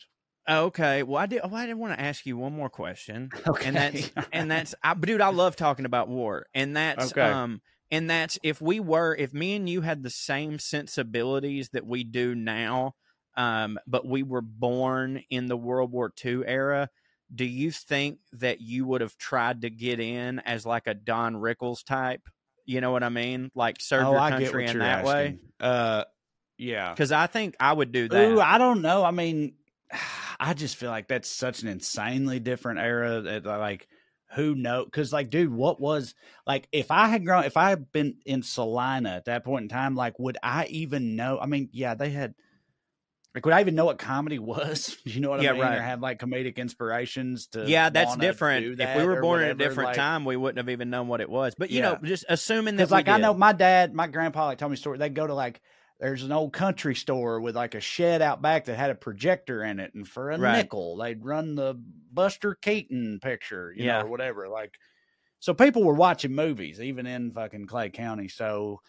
Okay. 0.48 1.02
Well, 1.02 1.18
I 1.22 1.26
did. 1.26 1.42
Well, 1.44 1.56
I 1.56 1.66
did 1.66 1.74
want 1.74 1.92
to 1.94 2.00
ask 2.00 2.24
you 2.24 2.36
one 2.38 2.54
more 2.54 2.70
question. 2.70 3.30
Okay. 3.46 3.64
And 3.66 3.76
that's 3.76 4.10
and 4.32 4.50
that's 4.50 4.74
I, 4.82 4.94
dude, 4.94 5.20
I 5.20 5.28
love 5.30 5.56
talking 5.56 5.84
about 5.86 6.08
war. 6.08 6.46
And 6.54 6.76
that's 6.76 7.12
Okay. 7.12 7.20
um 7.22 7.60
and 7.90 8.10
that's 8.10 8.38
if 8.42 8.60
we 8.60 8.80
were 8.80 9.14
if 9.14 9.32
me 9.32 9.56
and 9.56 9.68
you 9.68 9.80
had 9.80 10.02
the 10.02 10.10
same 10.10 10.58
sensibilities 10.58 11.70
that 11.70 11.86
we 11.86 12.04
do 12.04 12.34
now, 12.34 12.94
um, 13.36 13.78
but 13.86 14.06
we 14.06 14.22
were 14.22 14.42
born 14.42 15.22
in 15.30 15.46
the 15.46 15.56
World 15.56 15.92
War 15.92 16.12
II 16.24 16.42
era, 16.46 16.90
do 17.34 17.44
you 17.44 17.70
think 17.70 18.18
that 18.32 18.60
you 18.60 18.86
would 18.86 19.00
have 19.00 19.16
tried 19.16 19.62
to 19.62 19.70
get 19.70 20.00
in 20.00 20.40
as 20.40 20.66
like 20.66 20.86
a 20.86 20.94
Don 20.94 21.36
Rickles 21.36 21.84
type? 21.84 22.22
You 22.66 22.80
know 22.80 22.90
what 22.90 23.02
I 23.02 23.08
mean? 23.08 23.50
Like 23.54 23.80
serve 23.80 24.06
oh, 24.06 24.12
your 24.12 24.20
I 24.20 24.30
get 24.30 24.38
country 24.40 24.64
what 24.64 24.70
in 24.70 24.76
you're 24.76 24.84
that 24.84 25.04
way? 25.04 25.38
Uh, 25.60 26.04
yeah. 26.58 26.90
Because 26.90 27.12
I 27.12 27.26
think 27.26 27.56
I 27.58 27.72
would 27.72 27.92
do 27.92 28.08
that. 28.08 28.30
Ooh, 28.30 28.40
I 28.40 28.58
don't 28.58 28.82
know. 28.82 29.04
I 29.04 29.10
mean, 29.10 29.54
I 30.40 30.54
just 30.54 30.76
feel 30.76 30.90
like 30.90 31.08
that's 31.08 31.28
such 31.28 31.62
an 31.62 31.68
insanely 31.68 32.40
different 32.40 32.80
era. 32.80 33.20
That 33.22 33.46
like, 33.46 33.88
who 34.34 34.54
know? 34.54 34.84
Because 34.84 35.12
like, 35.12 35.30
dude, 35.30 35.52
what 35.52 35.80
was 35.80 36.14
like? 36.46 36.68
If 36.72 36.90
I 36.90 37.08
had 37.08 37.24
grown, 37.24 37.44
if 37.44 37.56
I 37.56 37.70
had 37.70 37.90
been 37.92 38.16
in 38.26 38.42
Celina 38.42 39.10
at 39.10 39.24
that 39.26 39.44
point 39.44 39.62
in 39.64 39.68
time, 39.68 39.94
like, 39.94 40.18
would 40.18 40.38
I 40.42 40.66
even 40.66 41.16
know? 41.16 41.38
I 41.40 41.46
mean, 41.46 41.68
yeah, 41.72 41.94
they 41.94 42.10
had. 42.10 42.34
Like, 43.34 43.44
would 43.44 43.54
I 43.54 43.60
even 43.60 43.74
know 43.74 43.84
what 43.84 43.98
comedy 43.98 44.38
was? 44.40 44.96
you 45.04 45.20
know 45.20 45.30
what 45.30 45.42
Yeah, 45.42 45.50
I 45.50 45.52
mean? 45.52 45.62
right. 45.62 45.78
Or 45.78 45.82
have 45.82 46.00
like 46.00 46.18
comedic 46.18 46.56
inspirations 46.56 47.46
to? 47.48 47.68
yeah, 47.68 47.88
that's 47.90 48.16
different. 48.16 48.76
do 48.76 48.82
If 48.82 48.96
we 48.96 49.04
were 49.04 49.18
or 49.18 49.20
born 49.20 49.42
at 49.42 49.50
a 49.50 49.54
different 49.54 49.88
like- 49.88 49.96
time, 49.96 50.24
we 50.24 50.36
wouldn't 50.36 50.56
have 50.58 50.70
even 50.70 50.90
known 50.90 51.08
what 51.08 51.20
it 51.20 51.28
was. 51.30 51.54
But 51.56 51.70
you 51.70 51.78
Yeah. 51.80 51.92
know, 51.92 51.98
just 52.02 52.24
assuming 52.28 52.76
that 52.76 52.90
like 52.90 53.06
we 53.06 53.12
I 53.12 53.18
know 53.18 53.34
my 53.34 53.52
dad, 53.52 53.94
my 53.94 54.06
grandpa 54.08 54.46
like 54.46 54.58
told 54.58 54.70
me 54.72 54.76
story. 54.76 54.98
They 54.98 55.08
go 55.10 55.26
to 55.26 55.34
like 55.34 55.60
there's 56.00 56.22
an 56.22 56.32
old 56.32 56.52
country 56.52 56.94
store 56.94 57.40
with 57.40 57.56
like 57.56 57.74
a 57.74 57.80
shed 57.80 58.22
out 58.22 58.40
back 58.42 58.66
that 58.66 58.76
had 58.76 58.90
a 58.90 58.94
projector 58.94 59.64
in 59.64 59.80
it, 59.80 59.94
and 59.94 60.06
for 60.06 60.30
a 60.30 60.38
Right. 60.38 60.38
nickel 60.38 60.96
they'd 60.96 61.24
run 61.24 61.54
the 61.54 61.74
Buster 62.12 62.54
Keaton 62.54 63.20
picture, 63.20 63.72
you 63.72 63.84
Yeah. 63.84 63.96
know, 63.98 64.02
or 64.02 64.08
whatever. 64.08 64.48
Like, 64.48 64.78
so 65.40 65.54
people 65.54 65.84
were 65.84 65.94
watching 65.94 66.34
movies 66.34 66.80
even 66.80 67.06
in 67.06 67.32
fucking 67.32 67.66
Clay 67.66 67.90
County. 67.90 68.28
So 68.28 68.80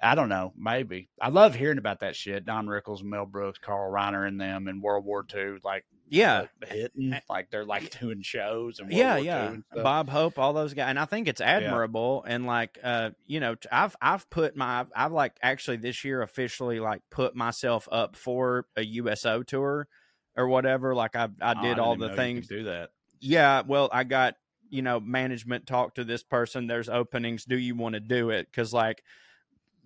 I 0.00 0.14
don't 0.14 0.28
know, 0.30 0.52
maybe 0.56 1.10
I 1.20 1.28
love 1.30 1.54
hearing 1.54 1.78
about 1.78 2.00
that 2.00 2.16
shit. 2.16 2.44
Don 2.44 2.66
Rickles, 2.66 3.02
Mel 3.02 3.26
Brooks, 3.26 3.58
Carl 3.58 3.92
Reiner, 3.92 4.28
and 4.28 4.40
them 4.40 4.68
in 4.68 4.80
World 4.80 5.04
War 5.04 5.24
II, 5.24 5.62
like 5.64 5.86
yeah, 6.10 6.44
uh, 6.62 6.66
hitting, 6.66 7.20
like 7.28 7.50
they're 7.50 7.64
like 7.64 7.98
doing 8.00 8.22
shows 8.22 8.78
and 8.78 8.90
World 8.90 9.14
yeah, 9.14 9.16
War 9.16 9.24
yeah. 9.24 9.56
Bob 9.74 10.08
Hope, 10.08 10.38
all 10.38 10.52
those 10.52 10.74
guys, 10.74 10.88
and 10.88 10.98
I 10.98 11.04
think 11.04 11.28
it's 11.28 11.40
admirable. 11.40 12.24
And 12.26 12.46
like, 12.46 12.78
uh, 12.82 13.10
you 13.26 13.40
know, 13.40 13.56
i've 13.70 13.96
I've 14.00 14.28
put 14.30 14.56
my 14.56 14.86
I've 14.94 15.12
like 15.12 15.36
actually 15.42 15.76
this 15.78 16.04
year 16.04 16.22
officially 16.22 16.80
like 16.80 17.02
put 17.10 17.34
myself 17.36 17.88
up 17.92 18.16
for 18.16 18.66
a 18.76 18.82
USO 18.84 19.42
tour 19.42 19.88
or 20.36 20.48
whatever. 20.48 20.94
Like 20.94 21.16
I 21.16 21.28
I 21.40 21.54
Oh, 21.54 21.60
did 21.62 21.78
all 21.78 21.96
the 21.96 22.10
things. 22.10 22.48
do 22.48 22.64
that. 22.64 22.90
Yeah, 23.20 23.62
well, 23.66 23.88
I 23.92 24.04
got 24.04 24.36
you 24.70 24.82
know 24.82 25.00
management 25.00 25.66
talk 25.66 25.94
to 25.96 26.04
this 26.04 26.22
person. 26.22 26.66
There's 26.66 26.88
openings. 26.88 27.44
Do 27.44 27.58
you 27.58 27.74
want 27.74 27.94
to 27.94 28.00
do 28.00 28.30
it? 28.30 28.46
Because 28.50 28.72
like 28.72 29.02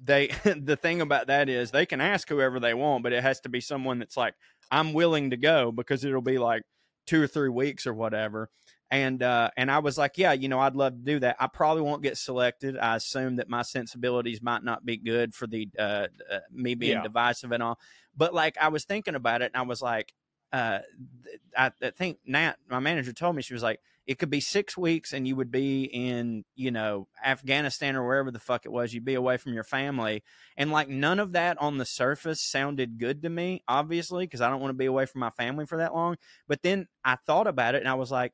they, 0.03 0.29
the 0.45 0.77
thing 0.77 1.01
about 1.01 1.29
that 1.29 1.49
is 1.49 1.71
they 1.71 1.87
can 1.87 2.01
ask 2.01 2.29
whoever 2.29 2.61
they 2.61 2.75
want, 2.75 3.03
but 3.03 3.13
it 3.13 3.23
has 3.23 3.41
to 3.41 3.49
be 3.49 3.61
someone 3.61 3.99
that's 3.99 4.17
like 4.17 4.35
I'm 4.73 4.95
willing 4.95 5.31
to 5.31 5.37
go 5.37 5.71
because 5.71 6.03
it'll 6.05 6.23
be 6.23 6.39
like 6.39 6.63
two 7.07 7.23
or 7.23 7.27
three 7.27 7.51
weeks 7.51 7.87
or 7.87 7.93
whatever. 7.93 8.49
And 8.91 9.23
uh, 9.23 9.51
and 9.57 9.71
I 9.71 9.79
was 9.79 9.97
like, 9.97 10.19
yeah, 10.19 10.33
you 10.33 10.49
know, 10.49 10.59
I'd 10.61 10.77
love 10.77 10.95
to 10.95 10.99
do 10.99 11.21
that. 11.21 11.37
I 11.39 11.47
probably 11.47 11.83
won't 11.83 12.03
get 12.03 12.19
selected. 12.19 12.77
I 12.77 12.97
assume 12.97 13.37
that 13.37 13.49
my 13.49 13.63
sensibilities 13.63 14.43
might 14.43 14.65
not 14.65 14.85
be 14.85 14.97
good 14.97 15.35
for 15.35 15.47
the 15.47 15.69
uh, 15.79 16.09
uh 16.31 16.41
me 16.51 16.75
being 16.75 16.95
Yeah. 16.95 17.03
divisive 17.03 17.53
and 17.53 17.63
all. 17.63 17.79
But 18.17 18.35
like 18.35 18.57
I 18.61 18.69
was 18.69 18.85
thinking 18.85 19.15
about 19.15 19.43
it, 19.43 19.53
and 19.55 19.57
I 19.57 19.63
was 19.63 19.81
like, 19.81 20.13
uh, 20.53 20.81
th- 21.25 21.41
I, 21.57 21.71
I 21.83 21.91
think 21.91 22.19
Nat, 22.27 22.57
my 22.69 22.81
manager, 22.81 23.13
told 23.13 23.37
me 23.37 23.43
she 23.43 23.55
was 23.55 23.63
like, 23.63 23.81
it 24.07 24.19
could 24.19 24.31
be 24.31 24.41
six 24.41 24.77
weeks, 24.77 25.13
and 25.13 25.27
you 25.27 25.37
would 25.37 25.51
be 25.51 25.85
in, 25.85 26.45
you 26.55 26.71
know, 26.71 27.09
Afghanistan 27.25 27.97
or 27.97 28.07
wherever 28.07 28.31
the 28.31 28.39
fuck 28.39 28.67
it 28.67 28.73
was. 28.73 28.93
You'd 28.93 29.05
be 29.05 29.15
away 29.15 29.37
from 29.37 29.55
your 29.55 29.65
family, 29.65 30.23
and 30.57 30.71
like 30.71 30.89
none 30.89 31.19
of 31.19 31.33
that 31.33 31.59
on 31.59 31.79
the 31.79 31.85
surface 31.85 32.43
sounded 32.43 32.99
good 32.99 33.23
to 33.23 33.31
me. 33.31 33.63
Obviously, 33.69 34.25
because 34.25 34.41
I 34.41 34.51
don't 34.51 34.61
want 34.61 34.71
to 34.71 34.79
be 34.79 34.87
away 34.87 35.07
from 35.07 35.21
my 35.21 35.31
family 35.31 35.67
for 35.67 35.79
that 35.79 35.95
long. 35.95 36.17
But 36.49 36.63
then 36.63 36.87
I 37.05 37.17
thought 37.27 37.47
about 37.47 37.75
it, 37.75 37.83
and 37.83 37.89
I 37.89 37.95
was 37.95 38.11
like. 38.11 38.33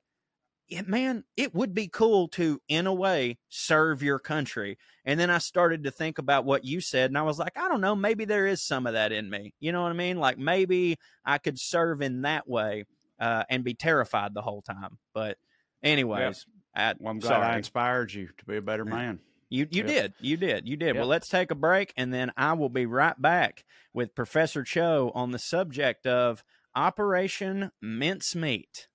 Yeah, 0.70 0.82
man, 0.86 1.24
it 1.34 1.54
would 1.54 1.72
be 1.72 1.88
cool 1.88 2.28
to, 2.28 2.60
in 2.68 2.86
a 2.86 2.92
way, 2.92 3.38
serve 3.48 4.02
your 4.02 4.18
country. 4.18 4.76
And 5.02 5.18
then 5.18 5.30
I 5.30 5.38
started 5.38 5.84
to 5.84 5.90
think 5.90 6.18
about 6.18 6.44
what 6.44 6.62
you 6.62 6.82
said, 6.82 7.08
and 7.08 7.16
I 7.16 7.22
was 7.22 7.38
like, 7.38 7.56
I 7.56 7.68
don't 7.70 7.80
know, 7.80 7.96
maybe 7.96 8.26
there 8.26 8.46
is 8.46 8.62
some 8.62 8.86
of 8.86 8.92
that 8.92 9.10
in 9.10 9.30
me. 9.30 9.54
You 9.60 9.72
know 9.72 9.80
what 9.80 9.92
I 9.92 9.94
mean? 9.94 10.18
Like 10.18 10.36
maybe 10.36 10.98
I 11.24 11.38
could 11.38 11.58
serve 11.58 12.02
in 12.02 12.20
that 12.20 12.46
way 12.46 12.84
uh, 13.18 13.44
and 13.48 13.64
be 13.64 13.72
terrified 13.72 14.34
the 14.34 14.42
whole 14.42 14.60
time. 14.60 14.98
But, 15.14 15.38
anyways, 15.82 16.46
I, 16.74 16.94
Well, 16.98 17.10
I'm 17.10 17.18
glad 17.18 17.42
I 17.42 17.56
inspired 17.56 18.12
you 18.12 18.28
to 18.38 18.44
be 18.44 18.56
a 18.56 18.62
better 18.62 18.84
man. 18.84 19.20
You 19.50 19.66
you 19.70 19.82
Yep. 19.82 19.86
did. 19.86 20.14
You 20.20 20.36
did. 20.36 20.68
You 20.68 20.76
did. 20.76 20.88
Yep. 20.88 20.96
Well, 20.96 21.06
let's 21.06 21.28
take 21.28 21.50
a 21.50 21.54
break 21.54 21.92
and 21.96 22.12
then 22.12 22.32
I 22.36 22.52
will 22.52 22.68
be 22.68 22.86
right 22.86 23.20
back 23.20 23.64
with 23.94 24.14
Professor 24.14 24.62
Cho 24.62 25.10
on 25.14 25.30
the 25.30 25.38
subject 25.38 26.06
of 26.06 26.44
Operation 26.74 27.70
Mincemeat. 27.82 28.88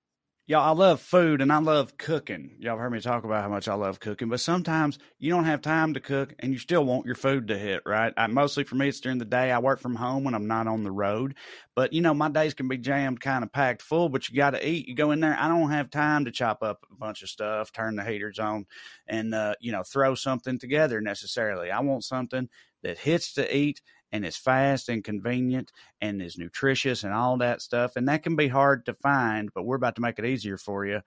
Y'all, 0.45 0.59
I 0.59 0.71
love 0.71 0.99
food 0.99 1.39
and 1.39 1.53
I 1.53 1.57
love 1.59 1.97
cooking. 1.97 2.57
Y'all 2.59 2.77
heard 2.77 2.91
me 2.91 2.99
talk 2.99 3.23
about 3.23 3.43
how 3.43 3.47
much 3.47 3.69
I 3.69 3.75
love 3.75 4.01
cooking, 4.01 4.27
but 4.27 4.41
sometimes 4.41 4.99
you 5.17 5.29
don't 5.31 5.45
have 5.45 5.61
time 5.61 5.93
to 5.93 6.01
cook 6.01 6.35
and 6.39 6.51
you 6.51 6.57
still 6.57 6.83
want 6.83 7.05
your 7.05 7.15
food 7.15 7.47
to 7.47 7.57
hit, 7.57 7.81
right? 7.85 8.13
I, 8.17 8.27
mostly 8.27 8.65
for 8.65 8.75
me, 8.75 8.89
it's 8.89 8.99
during 8.99 9.19
the 9.19 9.25
day. 9.25 9.51
I 9.53 9.59
work 9.59 9.79
from 9.79 9.95
home 9.95 10.25
when 10.25 10.35
I'm 10.35 10.45
not 10.45 10.67
on 10.67 10.83
the 10.83 10.91
road. 10.91 11.35
But, 11.77 11.93
you 11.93 12.01
know, 12.01 12.13
my 12.13 12.27
days 12.27 12.53
can 12.53 12.67
be 12.67 12.77
jammed 12.77 13.21
kind 13.21 13.41
of 13.41 13.53
packed 13.53 13.81
full, 13.81 14.09
but 14.09 14.27
you 14.27 14.35
got 14.35 14.49
to 14.49 14.67
eat. 14.67 14.85
You 14.85 14.95
go 14.95 15.11
in 15.11 15.21
there. 15.21 15.37
I 15.39 15.47
don't 15.47 15.71
have 15.71 15.89
time 15.89 16.25
to 16.25 16.31
chop 16.31 16.61
up 16.61 16.85
a 16.91 16.95
bunch 16.95 17.23
of 17.23 17.29
stuff, 17.29 17.71
turn 17.71 17.95
the 17.95 18.03
heaters 18.03 18.37
on, 18.37 18.65
and, 19.07 19.33
uh, 19.33 19.55
you 19.61 19.71
know, 19.71 19.83
throw 19.83 20.13
something 20.13 20.59
together 20.59 20.99
necessarily. 20.99 21.71
I 21.71 21.79
want 21.79 22.03
something 22.03 22.49
that 22.81 22.97
hits 22.97 23.31
to 23.35 23.55
eat 23.55 23.81
and 24.13 24.25
it's 24.25 24.37
fast 24.37 24.89
and 24.89 25.03
convenient 25.03 25.73
and 26.01 26.21
is 26.21 26.37
nutritious 26.37 27.03
and 27.03 27.13
all 27.13 27.37
that 27.39 27.61
stuff. 27.61 27.97
And 27.97 28.07
that 28.07 28.23
can 28.23 28.37
be 28.37 28.47
hard 28.47 28.85
to 28.85 28.93
find, 28.93 29.53
but 29.53 29.63
we're 29.63 29.75
about 29.75 29.95
to 29.95 30.01
make 30.01 30.19
it 30.19 30.25
easier 30.25 30.57
for 30.57 30.85
you 30.85 31.01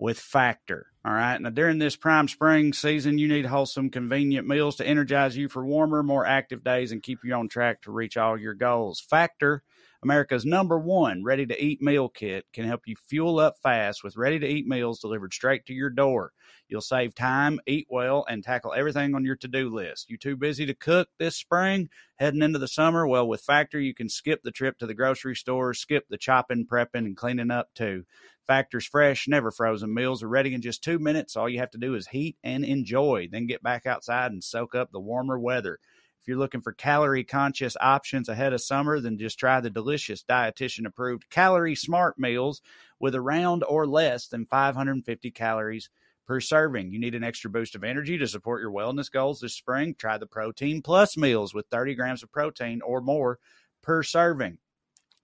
with 0.00 0.18
Factor. 0.18 0.86
All 1.04 1.12
right. 1.12 1.40
Now, 1.40 1.50
during 1.50 1.78
this 1.78 1.94
prime 1.94 2.26
spring 2.26 2.72
season, 2.72 3.18
you 3.18 3.28
need 3.28 3.46
wholesome, 3.46 3.90
convenient 3.90 4.48
meals 4.48 4.76
to 4.76 4.86
energize 4.86 5.36
you 5.36 5.48
for 5.48 5.64
warmer, 5.64 6.02
more 6.02 6.26
active 6.26 6.64
days 6.64 6.90
and 6.90 7.02
keep 7.02 7.18
you 7.22 7.34
on 7.34 7.48
track 7.48 7.82
to 7.82 7.92
reach 7.92 8.16
all 8.16 8.38
your 8.38 8.54
goals. 8.54 9.00
Factor. 9.00 9.62
America's 10.02 10.46
number 10.46 10.78
one 10.78 11.22
ready 11.22 11.44
to 11.44 11.62
eat 11.62 11.82
meal 11.82 12.08
kit 12.08 12.46
can 12.54 12.64
help 12.64 12.80
you 12.86 12.96
fuel 13.06 13.38
up 13.38 13.56
fast 13.62 14.02
with 14.02 14.16
ready 14.16 14.38
to 14.38 14.46
eat 14.46 14.66
meals 14.66 14.98
delivered 14.98 15.34
straight 15.34 15.66
to 15.66 15.74
your 15.74 15.90
door. 15.90 16.32
You'll 16.68 16.80
save 16.80 17.14
time, 17.14 17.60
eat 17.66 17.86
well, 17.90 18.24
and 18.26 18.42
tackle 18.42 18.72
everything 18.72 19.14
on 19.14 19.26
your 19.26 19.36
to 19.36 19.48
do 19.48 19.68
list. 19.68 20.08
You 20.08 20.16
too 20.16 20.36
busy 20.36 20.64
to 20.64 20.74
cook 20.74 21.08
this 21.18 21.36
spring? 21.36 21.90
Heading 22.16 22.40
into 22.40 22.58
the 22.58 22.68
summer? 22.68 23.06
Well, 23.06 23.28
with 23.28 23.42
Factor, 23.42 23.78
you 23.78 23.92
can 23.92 24.08
skip 24.08 24.42
the 24.42 24.50
trip 24.50 24.78
to 24.78 24.86
the 24.86 24.94
grocery 24.94 25.36
store, 25.36 25.74
skip 25.74 26.06
the 26.08 26.16
chopping, 26.16 26.66
prepping, 26.66 27.04
and 27.04 27.16
cleaning 27.16 27.50
up 27.50 27.68
too. 27.74 28.04
Factor's 28.50 28.84
fresh, 28.84 29.28
never 29.28 29.52
frozen 29.52 29.94
meals 29.94 30.24
are 30.24 30.28
ready 30.28 30.54
in 30.54 30.60
just 30.60 30.82
two 30.82 30.98
minutes. 30.98 31.36
All 31.36 31.48
you 31.48 31.60
have 31.60 31.70
to 31.70 31.78
do 31.78 31.94
is 31.94 32.08
heat 32.08 32.36
and 32.42 32.64
enjoy, 32.64 33.28
then 33.30 33.46
get 33.46 33.62
back 33.62 33.86
outside 33.86 34.32
and 34.32 34.42
soak 34.42 34.74
up 34.74 34.90
the 34.90 34.98
warmer 34.98 35.38
weather. 35.38 35.78
If 36.20 36.26
you're 36.26 36.36
looking 36.36 36.60
for 36.60 36.72
calorie 36.72 37.22
conscious 37.22 37.76
options 37.80 38.28
ahead 38.28 38.52
of 38.52 38.60
summer, 38.60 38.98
then 38.98 39.18
just 39.18 39.38
try 39.38 39.60
the 39.60 39.70
delicious 39.70 40.24
dietitian 40.24 40.84
approved 40.84 41.30
calorie 41.30 41.76
smart 41.76 42.18
meals 42.18 42.60
with 42.98 43.14
around 43.14 43.62
or 43.68 43.86
less 43.86 44.26
than 44.26 44.46
550 44.46 45.30
calories 45.30 45.88
per 46.26 46.40
serving. 46.40 46.90
You 46.90 46.98
need 46.98 47.14
an 47.14 47.22
extra 47.22 47.50
boost 47.50 47.76
of 47.76 47.84
energy 47.84 48.18
to 48.18 48.26
support 48.26 48.62
your 48.62 48.72
wellness 48.72 49.12
goals 49.12 49.38
this 49.38 49.54
spring. 49.54 49.94
Try 49.96 50.18
the 50.18 50.26
Protein 50.26 50.82
Plus 50.82 51.16
meals 51.16 51.54
with 51.54 51.66
30 51.70 51.94
grams 51.94 52.24
of 52.24 52.32
protein 52.32 52.80
or 52.82 53.00
more 53.00 53.38
per 53.80 54.02
serving. 54.02 54.58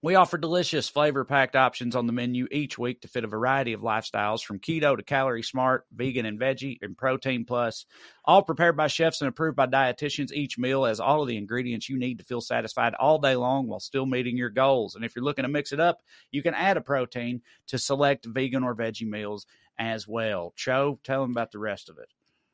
We 0.07 0.15
offer 0.15 0.37
delicious 0.37 0.87
flavor 0.87 1.25
packed 1.25 1.57
options 1.57 1.93
on 1.93 2.07
the 2.07 2.13
menu 2.13 2.47
each 2.49 2.77
week 2.77 3.01
to 3.01 3.09
fit 3.09 3.25
a 3.25 3.27
variety 3.27 3.73
of 3.73 3.81
lifestyles 3.81 4.41
from 4.41 4.57
keto 4.57 4.95
to 4.95 5.03
calorie 5.03 5.43
smart, 5.43 5.85
vegan 5.93 6.25
and 6.25 6.39
veggie, 6.39 6.77
and 6.81 6.97
protein 6.97 7.43
plus. 7.43 7.85
All 8.23 8.41
prepared 8.41 8.77
by 8.77 8.87
chefs 8.87 9.19
and 9.19 9.27
approved 9.27 9.57
by 9.57 9.67
dietitians. 9.67 10.31
Each 10.31 10.57
meal 10.57 10.85
has 10.85 11.01
all 11.01 11.23
of 11.23 11.27
the 11.27 11.35
ingredients 11.35 11.89
you 11.89 11.99
need 11.99 12.19
to 12.19 12.23
feel 12.23 12.39
satisfied 12.39 12.93
all 12.93 13.19
day 13.19 13.35
long 13.35 13.67
while 13.67 13.81
still 13.81 14.05
meeting 14.05 14.37
your 14.37 14.49
goals. 14.49 14.95
And 14.95 15.03
if 15.03 15.13
you're 15.13 15.25
looking 15.25 15.43
to 15.43 15.49
mix 15.49 15.73
it 15.73 15.81
up, 15.81 15.99
you 16.31 16.41
can 16.41 16.53
add 16.53 16.77
a 16.77 16.81
protein 16.81 17.41
to 17.67 17.77
select 17.77 18.25
vegan 18.25 18.63
or 18.63 18.77
veggie 18.77 19.09
meals 19.09 19.45
as 19.77 20.07
well. 20.07 20.53
Cho, 20.55 21.01
tell 21.03 21.23
them 21.23 21.31
about 21.31 21.51
the 21.51 21.59
rest 21.59 21.89
of 21.89 21.97
it. 21.97 22.07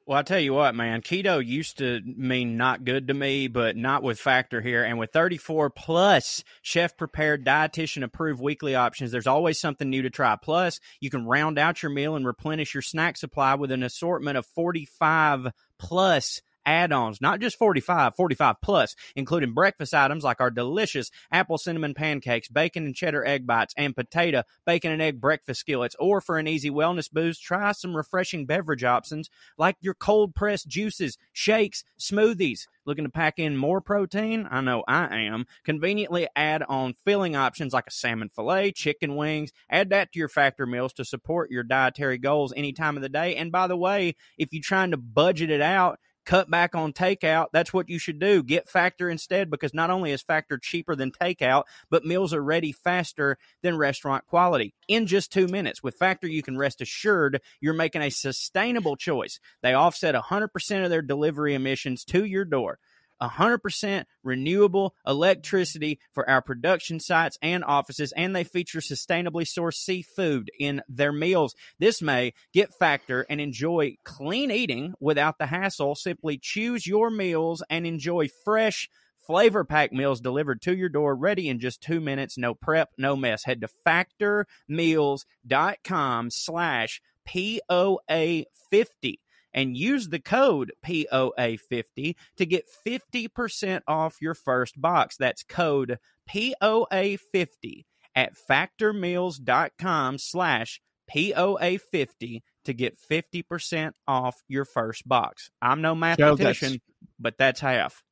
Well, 0.06 0.20
I 0.20 0.24
tell 0.24 0.40
you 0.40 0.54
what, 0.54 0.76
man, 0.76 1.02
keto 1.02 1.46
used 1.46 1.78
to 1.78 2.02
mean 2.04 2.58
not 2.58 2.84
good 2.84 3.08
to 3.08 3.14
me, 3.14 3.48
but 3.48 3.78
not 3.78 4.04
with 4.04 4.20
Factor 4.20 4.60
here. 4.60 4.84
And 4.84 5.00
with 5.00 5.14
34 5.14 5.70
plus 5.70 6.44
chef 6.62 6.98
prepared, 6.98 7.46
dietitian 7.46 8.04
approved 8.04 8.42
weekly 8.42 8.76
options, 8.76 9.12
there's 9.12 9.28
always 9.28 9.62
something 9.62 9.90
new 9.90 10.02
to 10.02 10.10
try. 10.10 10.36
Plus, 10.36 10.82
you 11.00 11.10
can 11.10 11.26
round 11.26 11.58
out 11.58 11.82
your 11.82 11.90
meal 11.90 12.18
and 12.18 12.26
replenish 12.26 12.74
your 12.74 12.82
snack 12.82 13.16
supply 13.16 13.56
with 13.56 13.72
an 13.72 13.82
assortment 13.82 14.38
of 14.38 14.46
45 14.48 15.48
plus 15.80 16.42
add-ons, 16.65 17.22
not 17.22 17.40
just 17.40 17.57
45, 17.57 18.15
45 18.15 18.56
plus, 18.61 18.95
including 19.15 19.53
breakfast 19.53 19.94
items 19.94 20.23
like 20.23 20.41
our 20.41 20.52
delicious 20.52 21.11
apple 21.31 21.57
cinnamon 21.57 21.94
pancakes, 21.94 22.48
bacon 22.48 22.85
and 22.85 22.95
cheddar 22.95 23.26
egg 23.26 23.45
bites, 23.45 23.73
and 23.77 23.95
potato, 23.95 24.44
bacon 24.65 24.91
and 24.91 25.02
egg 25.02 25.19
breakfast 25.19 25.60
skillets. 25.61 25.95
Or 25.99 26.22
for 26.22 26.38
an 26.38 26.48
easy 26.48 26.69
wellness 26.69 27.11
boost, 27.11 27.44
try 27.44 27.72
some 27.72 27.95
refreshing 27.95 28.45
beverage 28.45 28.84
options 28.84 29.30
like 29.57 29.76
your 29.81 29.94
cold 29.94 30.35
pressed 30.35 30.68
juices, 30.68 31.18
shakes, 31.31 31.84
smoothies. 31.99 32.68
Looking 32.85 33.06
to 33.06 33.10
pack 33.10 33.40
in 33.40 33.56
more 33.56 33.80
protein? 33.80 34.45
I 34.52 34.60
know 34.60 34.84
I 34.88 35.15
am. 35.15 35.45
Conveniently 35.64 36.27
add 36.35 36.64
on 36.64 36.94
filling 37.06 37.34
options 37.35 37.72
like 37.72 37.88
a 37.88 37.91
salmon 37.91 38.30
fillet, 38.30 38.73
chicken 38.73 39.15
wings. 39.15 39.52
Add 39.69 39.90
that 39.91 40.11
to 40.11 40.19
your 40.19 40.27
factor 40.27 40.65
meals 40.65 40.91
to 40.94 41.06
support 41.06 41.49
your 41.49 41.64
dietary 41.64 42.18
goals 42.18 42.53
any 42.57 42.73
time 42.73 42.98
of 42.98 43.02
the 43.02 43.10
day. 43.10 43.35
And 43.38 43.53
by 43.53 43.68
the 43.68 43.77
way, 43.77 44.15
if 44.38 44.49
you're 44.52 44.61
trying 44.61 44.91
to 44.91 44.98
budget 44.98 45.49
it 45.49 45.61
out, 45.61 45.98
cut 46.26 46.50
back 46.50 46.76
on 46.76 46.94
takeout, 46.94 47.48
that's 47.52 47.74
what 47.74 47.90
you 47.90 48.00
should 48.00 48.20
do. 48.20 48.44
Get 48.44 48.70
Factor 48.70 49.10
instead 49.10 49.50
because 49.50 49.74
not 49.74 49.90
only 49.90 50.12
is 50.12 50.22
Factor 50.22 50.58
cheaper 50.58 50.95
than 50.95 51.12
takeout, 51.12 51.64
but 51.90 52.06
meals 52.06 52.34
are 52.34 52.44
ready 52.44 52.72
faster 52.72 53.38
than 53.62 53.78
restaurant 53.78 54.26
quality 54.26 54.74
in 54.88 55.08
just 55.08 55.32
two 55.32 55.48
minutes. 55.48 55.84
With 55.84 55.95
Factor, 55.95 56.28
you 56.28 56.44
can 56.44 56.58
rest 56.58 56.82
assured 56.82 57.41
you're 57.60 57.74
making 57.74 58.02
a 58.02 58.10
sustainable 58.10 58.95
choice. 58.95 59.40
They 59.62 59.74
offset 59.74 60.16
100% 60.16 60.84
of 60.84 60.90
their 60.90 61.02
delivery 61.02 61.54
emissions 61.54 62.04
to 62.06 62.24
your 62.26 62.45
door. 62.45 62.80
100% 63.22 64.06
renewable 64.23 64.95
electricity 65.06 65.99
for 66.11 66.27
our 66.30 66.41
production 66.41 66.99
sites 66.99 67.38
and 67.41 67.64
offices, 67.64 68.14
and 68.15 68.35
they 68.35 68.44
feature 68.44 68.80
sustainably 68.80 69.45
sourced 69.45 69.76
seafood 69.76 70.49
in 70.60 70.81
their 70.88 71.11
meals. 71.11 71.53
This 71.80 72.02
May, 72.02 72.34
get 72.53 72.73
Factor 72.73 73.26
and 73.30 73.40
enjoy 73.40 73.98
clean 74.03 74.49
eating 74.52 74.94
without 74.99 75.38
the 75.38 75.45
hassle. 75.48 75.95
Simply 75.95 76.38
choose 76.41 76.88
your 76.88 77.10
meals 77.10 77.64
and 77.69 77.88
enjoy 77.88 78.27
fresh, 78.44 78.90
flavor 79.26 79.64
pack 79.64 79.94
meals 79.94 80.19
delivered 80.22 80.61
to 80.64 80.76
your 80.76 80.90
door, 80.90 81.15
ready 81.15 81.48
in 81.49 81.60
just 81.60 81.81
two 81.81 82.02
minutes. 82.02 82.38
No 82.38 82.53
prep, 82.53 82.90
no 82.98 83.15
mess. 83.15 83.45
Head 83.45 83.61
to 83.61 83.69
factormeals.com 83.85 86.30
slash 86.30 87.02
POA50 87.27 89.15
and 89.54 89.78
use 89.78 90.10
the 90.10 90.20
code 90.20 90.72
POA50 90.86 92.16
to 92.38 92.46
get 92.46 92.66
50% 92.86 93.82
off 93.88 94.18
your 94.22 94.34
first 94.34 94.80
box. 94.82 95.18
That's 95.18 95.44
code 95.44 95.98
POA50 96.30 97.86
at 98.16 98.34
factormeals.com 98.50 100.18
slash 100.18 100.82
POA50 101.14 102.42
to 102.66 102.74
get 102.74 102.98
50% 103.12 103.92
off 104.08 104.42
your 104.48 104.66
first 104.66 105.08
box. 105.08 105.50
I'm 105.62 105.82
no 105.82 105.96
mathematician, 105.96 106.80
but 107.20 107.38
that's 107.38 107.60
half. 107.60 108.04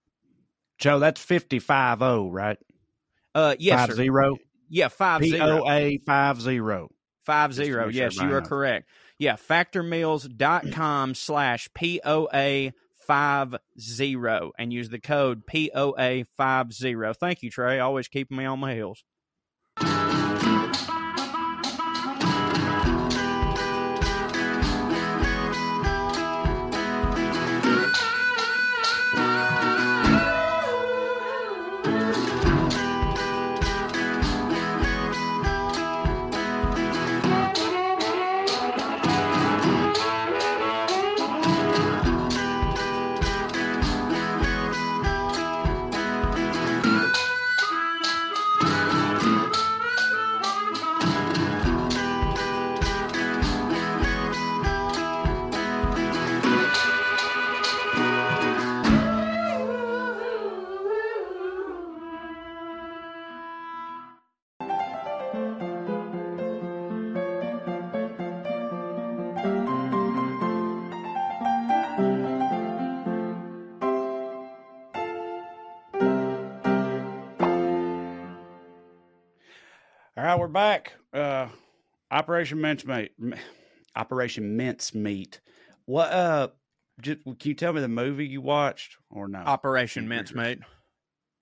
Cho, 0.77 0.99
that's 0.99 1.21
55 1.21 1.99
0, 1.99 2.29
right? 2.31 2.57
Uh, 3.33 3.55
yes, 3.59 3.79
five 3.79 3.89
sir. 3.91 3.95
zero. 3.95 4.37
Yeah, 4.69 4.87
five 4.89 5.23
zero. 5.23 5.63
POA 5.63 5.97
5 6.05 6.41
0. 6.41 6.89
Five 7.23 7.51
Just 7.51 7.59
to 7.59 7.65
zero. 7.65 7.85
make 7.85 7.93
sure 7.95 8.03
Yes, 8.03 8.15
you 8.17 8.23
are 8.23 8.39
knows. 8.41 8.47
correct. 8.47 8.89
Yeah, 9.21 9.35
factormeals.com 9.35 11.13
slash 11.13 11.69
POA 11.75 12.71
five 13.05 13.55
zero 13.79 14.51
and 14.57 14.73
use 14.73 14.89
the 14.89 14.99
code 14.99 15.43
POA 15.45 16.25
five 16.37 16.73
zero. 16.73 17.13
Thank 17.13 17.43
you, 17.43 17.51
Trae. 17.51 17.83
Always 17.83 18.07
keeping 18.07 18.35
me 18.35 18.45
on 18.45 18.59
my 18.59 18.73
heels. 18.73 19.03
Operation 82.21 82.61
Mincemeat. 82.61 83.11
M- 83.21 83.33
Operation 83.95 84.55
Mincemeat. 84.57 85.39
What? 85.85 86.11
Uh, 86.11 86.47
just, 87.01 87.23
can 87.23 87.35
you 87.43 87.53
tell 87.55 87.73
me 87.73 87.81
the 87.81 87.87
movie 87.87 88.27
you 88.27 88.41
watched 88.41 88.97
or 89.09 89.27
not? 89.27 89.47
Operation 89.47 90.03
You're- 90.03 90.15
Mincemeat. 90.17 90.59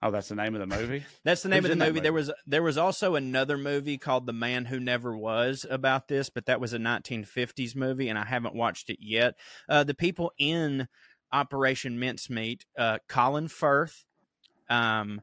oh, 0.01 0.09
that's 0.11 0.29
the 0.29 0.35
name 0.35 0.55
of 0.55 0.61
the 0.67 0.77
movie. 0.77 1.03
That's 1.25 1.43
the 1.43 1.49
name 1.49 1.63
Who's 1.63 1.71
of 1.71 1.77
the 1.77 1.83
that 1.83 1.89
movie. 1.91 1.99
There 1.99 2.13
was 2.13 2.31
there 2.47 2.63
was 2.63 2.77
also 2.77 3.15
another 3.15 3.57
movie 3.57 3.97
called 3.97 4.25
The 4.25 4.33
Man 4.33 4.63
Who 4.65 4.79
Never 4.79 5.15
Was 5.17 5.65
about 5.69 6.07
this, 6.07 6.29
but 6.29 6.45
that 6.45 6.61
was 6.61 6.71
a 6.73 6.77
1950s 6.79 7.75
movie, 7.75 8.07
and 8.07 8.17
I 8.17 8.23
haven't 8.23 8.55
watched 8.55 8.89
it 8.89 8.99
yet. 9.01 9.35
Uh, 9.67 9.83
the 9.83 9.93
people 9.93 10.31
in 10.39 10.87
Operation 11.33 11.99
Mincemeat, 11.99 12.65
uh, 12.77 12.99
Colin 13.09 13.49
Firth, 13.49 14.05
um, 14.69 15.21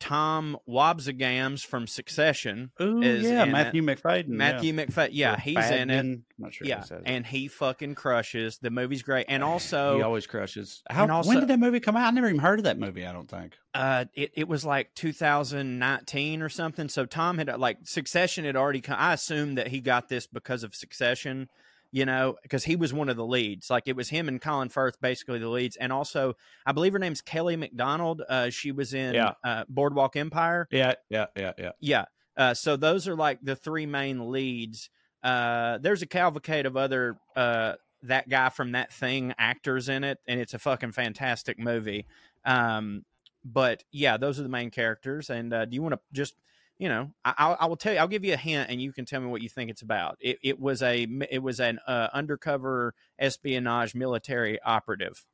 Tom 0.00 0.56
Wambsgans 0.68 1.64
from 1.64 1.86
Succession, 1.86 2.70
Oh, 2.80 3.02
is 3.02 3.24
yeah, 3.24 3.44
Matthew 3.44 3.82
Macfadyen. 3.82 4.28
Matthew 4.28 4.72
Macfadyen. 4.72 5.10
Yeah, 5.12 5.34
Or 5.34 5.36
he's 5.36 5.70
in 5.70 5.90
it. 5.90 5.98
I'm 6.00 6.24
not 6.38 6.54
sure. 6.54 6.66
Yeah, 6.66 6.82
and 7.04 7.24
he 7.26 7.48
fucking 7.48 7.94
crushes. 7.94 8.58
The 8.58 8.70
movie's 8.70 9.02
great, 9.02 9.26
and 9.28 9.44
also 9.44 9.96
he 9.96 10.02
always 10.02 10.26
crushes. 10.26 10.82
How? 10.90 11.06
also- 11.08 11.28
when 11.28 11.40
did 11.40 11.48
that 11.48 11.58
movie 11.60 11.80
come 11.80 11.96
out? 11.96 12.06
I 12.08 12.10
never 12.10 12.28
even 12.28 12.40
heard 12.40 12.58
of 12.58 12.64
that 12.64 12.78
movie. 12.78 13.06
I 13.06 13.12
don't 13.12 13.28
think. 13.30 13.52
uh 13.74 14.06
it, 14.14 14.32
it 14.34 14.48
was 14.48 14.64
like 14.64 14.92
2019 14.94 16.42
or 16.42 16.48
something 16.48 16.88
so 16.88 17.04
tom 17.06 17.38
had 17.38 17.48
like 17.60 17.78
succession 17.84 18.44
had 18.44 18.56
already 18.56 18.80
come 18.80 18.96
i 18.98 19.12
assume 19.12 19.54
that 19.54 19.68
he 19.68 19.80
got 19.80 20.08
this 20.08 20.26
because 20.26 20.64
of 20.64 20.74
succession 20.74 21.48
you 21.92 22.04
know 22.06 22.36
because 22.42 22.64
he 22.64 22.76
was 22.76 22.92
one 22.92 23.08
of 23.08 23.16
the 23.16 23.24
leads 23.26 23.68
like 23.70 23.84
it 23.86 23.96
was 23.96 24.08
him 24.08 24.28
and 24.28 24.40
colin 24.40 24.68
firth 24.68 25.00
basically 25.00 25.38
the 25.38 25.48
leads 25.48 25.76
and 25.76 25.92
also 25.92 26.34
i 26.66 26.72
believe 26.72 26.92
her 26.92 26.98
name's 26.98 27.20
kelly 27.20 27.56
macdonald 27.56 28.22
uh 28.28 28.48
she 28.50 28.70
was 28.72 28.94
in 28.94 29.14
Yeah. 29.14 29.32
uh, 29.44 29.64
boardwalk 29.68 30.16
empire 30.16 30.68
Yeah, 30.70 30.94
yeah, 31.08 31.26
yeah, 31.36 31.52
yeah. 31.58 31.70
yeah 31.80 32.04
uh 32.36 32.54
so 32.54 32.76
those 32.76 33.08
are 33.08 33.16
like 33.16 33.40
the 33.42 33.56
three 33.56 33.86
main 33.86 34.30
leads 34.30 34.88
uh 35.22 35.78
there's 35.78 36.02
a 36.02 36.06
cavalcade 36.06 36.66
of 36.66 36.76
other 36.76 37.18
uh 37.36 37.74
that 38.02 38.28
guy 38.28 38.48
from 38.48 38.72
that 38.72 38.92
thing 38.92 39.34
actors 39.36 39.88
in 39.88 40.04
it 40.04 40.18
and 40.26 40.40
it's 40.40 40.54
a 40.54 40.58
fucking 40.58 40.92
fantastic 40.92 41.58
movie 41.58 42.06
um 42.44 43.04
but 43.44 43.82
yeah 43.90 44.16
those 44.16 44.38
are 44.38 44.42
the 44.42 44.48
main 44.48 44.70
characters 44.70 45.28
and 45.28 45.52
uh 45.52 45.64
do 45.64 45.74
you 45.74 45.82
want 45.82 45.92
to 45.94 46.00
just 46.12 46.34
you 46.80 46.88
know 46.88 47.12
I, 47.24 47.34
I'll- 47.38 47.56
I 47.60 47.66
will 47.66 47.76
tell 47.76 47.92
you 47.92 47.98
i'll 48.00 48.08
give 48.08 48.24
you 48.24 48.32
a 48.32 48.38
hint 48.38 48.70
and 48.70 48.80
you 48.82 48.92
can 48.92 49.04
tell 49.04 49.20
me 49.20 49.26
what 49.28 49.42
you 49.42 49.48
think 49.48 49.70
it's 49.70 49.82
about 49.82 50.16
it, 50.20 50.38
it 50.42 50.58
was 50.58 50.82
a 50.82 51.06
it 51.30 51.42
was 51.42 51.60
an 51.60 51.78
uh, 51.86 52.08
undercover 52.12 52.94
espionage 53.18 53.94
military 53.94 54.58
operative 54.62 55.24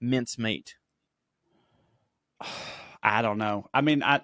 mincemeat 0.00 0.76
I 3.02 3.20
don't 3.22 3.38
know. 3.38 3.66
I 3.74 3.80
mean, 3.80 4.02
I 4.04 4.20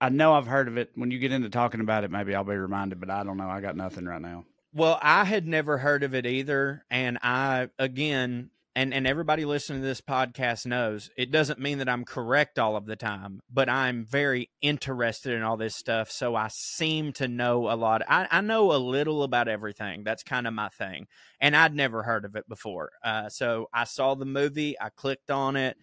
I 0.00 0.08
know 0.08 0.32
I've 0.34 0.46
heard 0.46 0.66
of 0.68 0.76
it. 0.78 0.90
When 0.94 1.10
you 1.10 1.18
get 1.18 1.30
into 1.32 1.50
talking 1.50 1.80
about 1.80 2.04
it, 2.04 2.10
maybe 2.10 2.34
I'll 2.34 2.42
be 2.44 2.56
reminded, 2.56 3.00
but 3.00 3.10
I 3.10 3.22
don't 3.22 3.36
know. 3.36 3.48
I 3.48 3.60
got 3.60 3.76
nothing 3.76 4.04
right 4.06 4.20
now. 4.20 4.44
Well, 4.72 4.98
I 5.02 5.24
had 5.24 5.46
never 5.46 5.76
heard 5.78 6.02
of 6.02 6.14
it 6.14 6.24
either, 6.26 6.84
and 6.90 7.18
I 7.22 7.68
again, 7.78 8.50
and 8.74 8.94
and 8.94 9.06
everybody 9.06 9.44
listening 9.44 9.80
to 9.80 9.86
this 9.86 10.00
podcast 10.00 10.66
knows 10.66 11.10
it 11.16 11.30
doesn't 11.30 11.60
mean 11.60 11.78
that 11.78 11.88
I'm 11.88 12.04
correct 12.04 12.58
all 12.58 12.76
of 12.76 12.86
the 12.86 12.96
time, 12.96 13.40
but 13.50 13.68
I'm 13.68 14.04
very 14.04 14.50
interested 14.60 15.34
in 15.34 15.42
all 15.42 15.56
this 15.56 15.76
stuff, 15.76 16.10
so 16.10 16.34
I 16.34 16.48
seem 16.50 17.12
to 17.14 17.28
know 17.28 17.70
a 17.70 17.76
lot. 17.76 18.02
I, 18.08 18.26
I 18.30 18.40
know 18.40 18.72
a 18.72 18.76
little 18.76 19.22
about 19.22 19.48
everything. 19.48 20.04
That's 20.04 20.22
kind 20.22 20.46
of 20.46 20.54
my 20.54 20.68
thing, 20.70 21.06
and 21.40 21.56
I'd 21.56 21.74
never 21.74 22.02
heard 22.02 22.24
of 22.24 22.36
it 22.36 22.48
before. 22.48 22.90
Uh, 23.04 23.28
so 23.28 23.68
I 23.72 23.84
saw 23.84 24.14
the 24.14 24.24
movie, 24.24 24.76
I 24.80 24.88
clicked 24.90 25.30
on 25.30 25.56
it. 25.56 25.76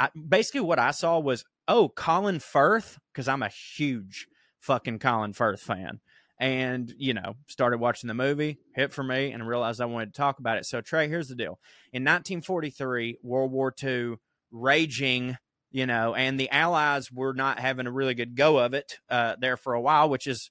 I, 0.00 0.08
basically, 0.28 0.62
what 0.62 0.78
I 0.78 0.92
saw 0.92 1.18
was, 1.18 1.44
oh, 1.68 1.88
Colin 1.88 2.40
Firth, 2.40 2.98
because 3.12 3.28
I'm 3.28 3.42
a 3.42 3.50
huge 3.76 4.26
fucking 4.60 4.98
Colin 5.00 5.32
Firth 5.32 5.60
fan 5.60 6.00
and 6.42 6.92
you 6.98 7.14
know 7.14 7.36
started 7.46 7.78
watching 7.78 8.08
the 8.08 8.14
movie 8.14 8.58
hit 8.74 8.92
for 8.92 9.04
me 9.04 9.30
and 9.30 9.46
realized 9.46 9.80
i 9.80 9.84
wanted 9.84 10.12
to 10.12 10.18
talk 10.18 10.40
about 10.40 10.58
it. 10.58 10.66
So 10.66 10.82
trae 10.82 11.08
here's 11.08 11.28
the 11.28 11.36
deal. 11.36 11.60
In 11.92 12.02
1943 12.02 13.18
world 13.22 13.52
war 13.52 13.72
ii 13.82 14.16
raging 14.50 15.36
you 15.70 15.86
know 15.86 16.14
and 16.16 16.38
the 16.38 16.50
allies 16.50 17.12
were 17.12 17.32
not 17.32 17.60
having 17.60 17.86
a 17.86 17.92
really 17.92 18.14
good 18.14 18.34
go 18.34 18.58
of 18.58 18.74
it 18.74 18.98
uh, 19.08 19.36
there 19.38 19.56
for 19.56 19.74
a 19.74 19.80
while 19.80 20.10
which 20.10 20.26
is 20.26 20.50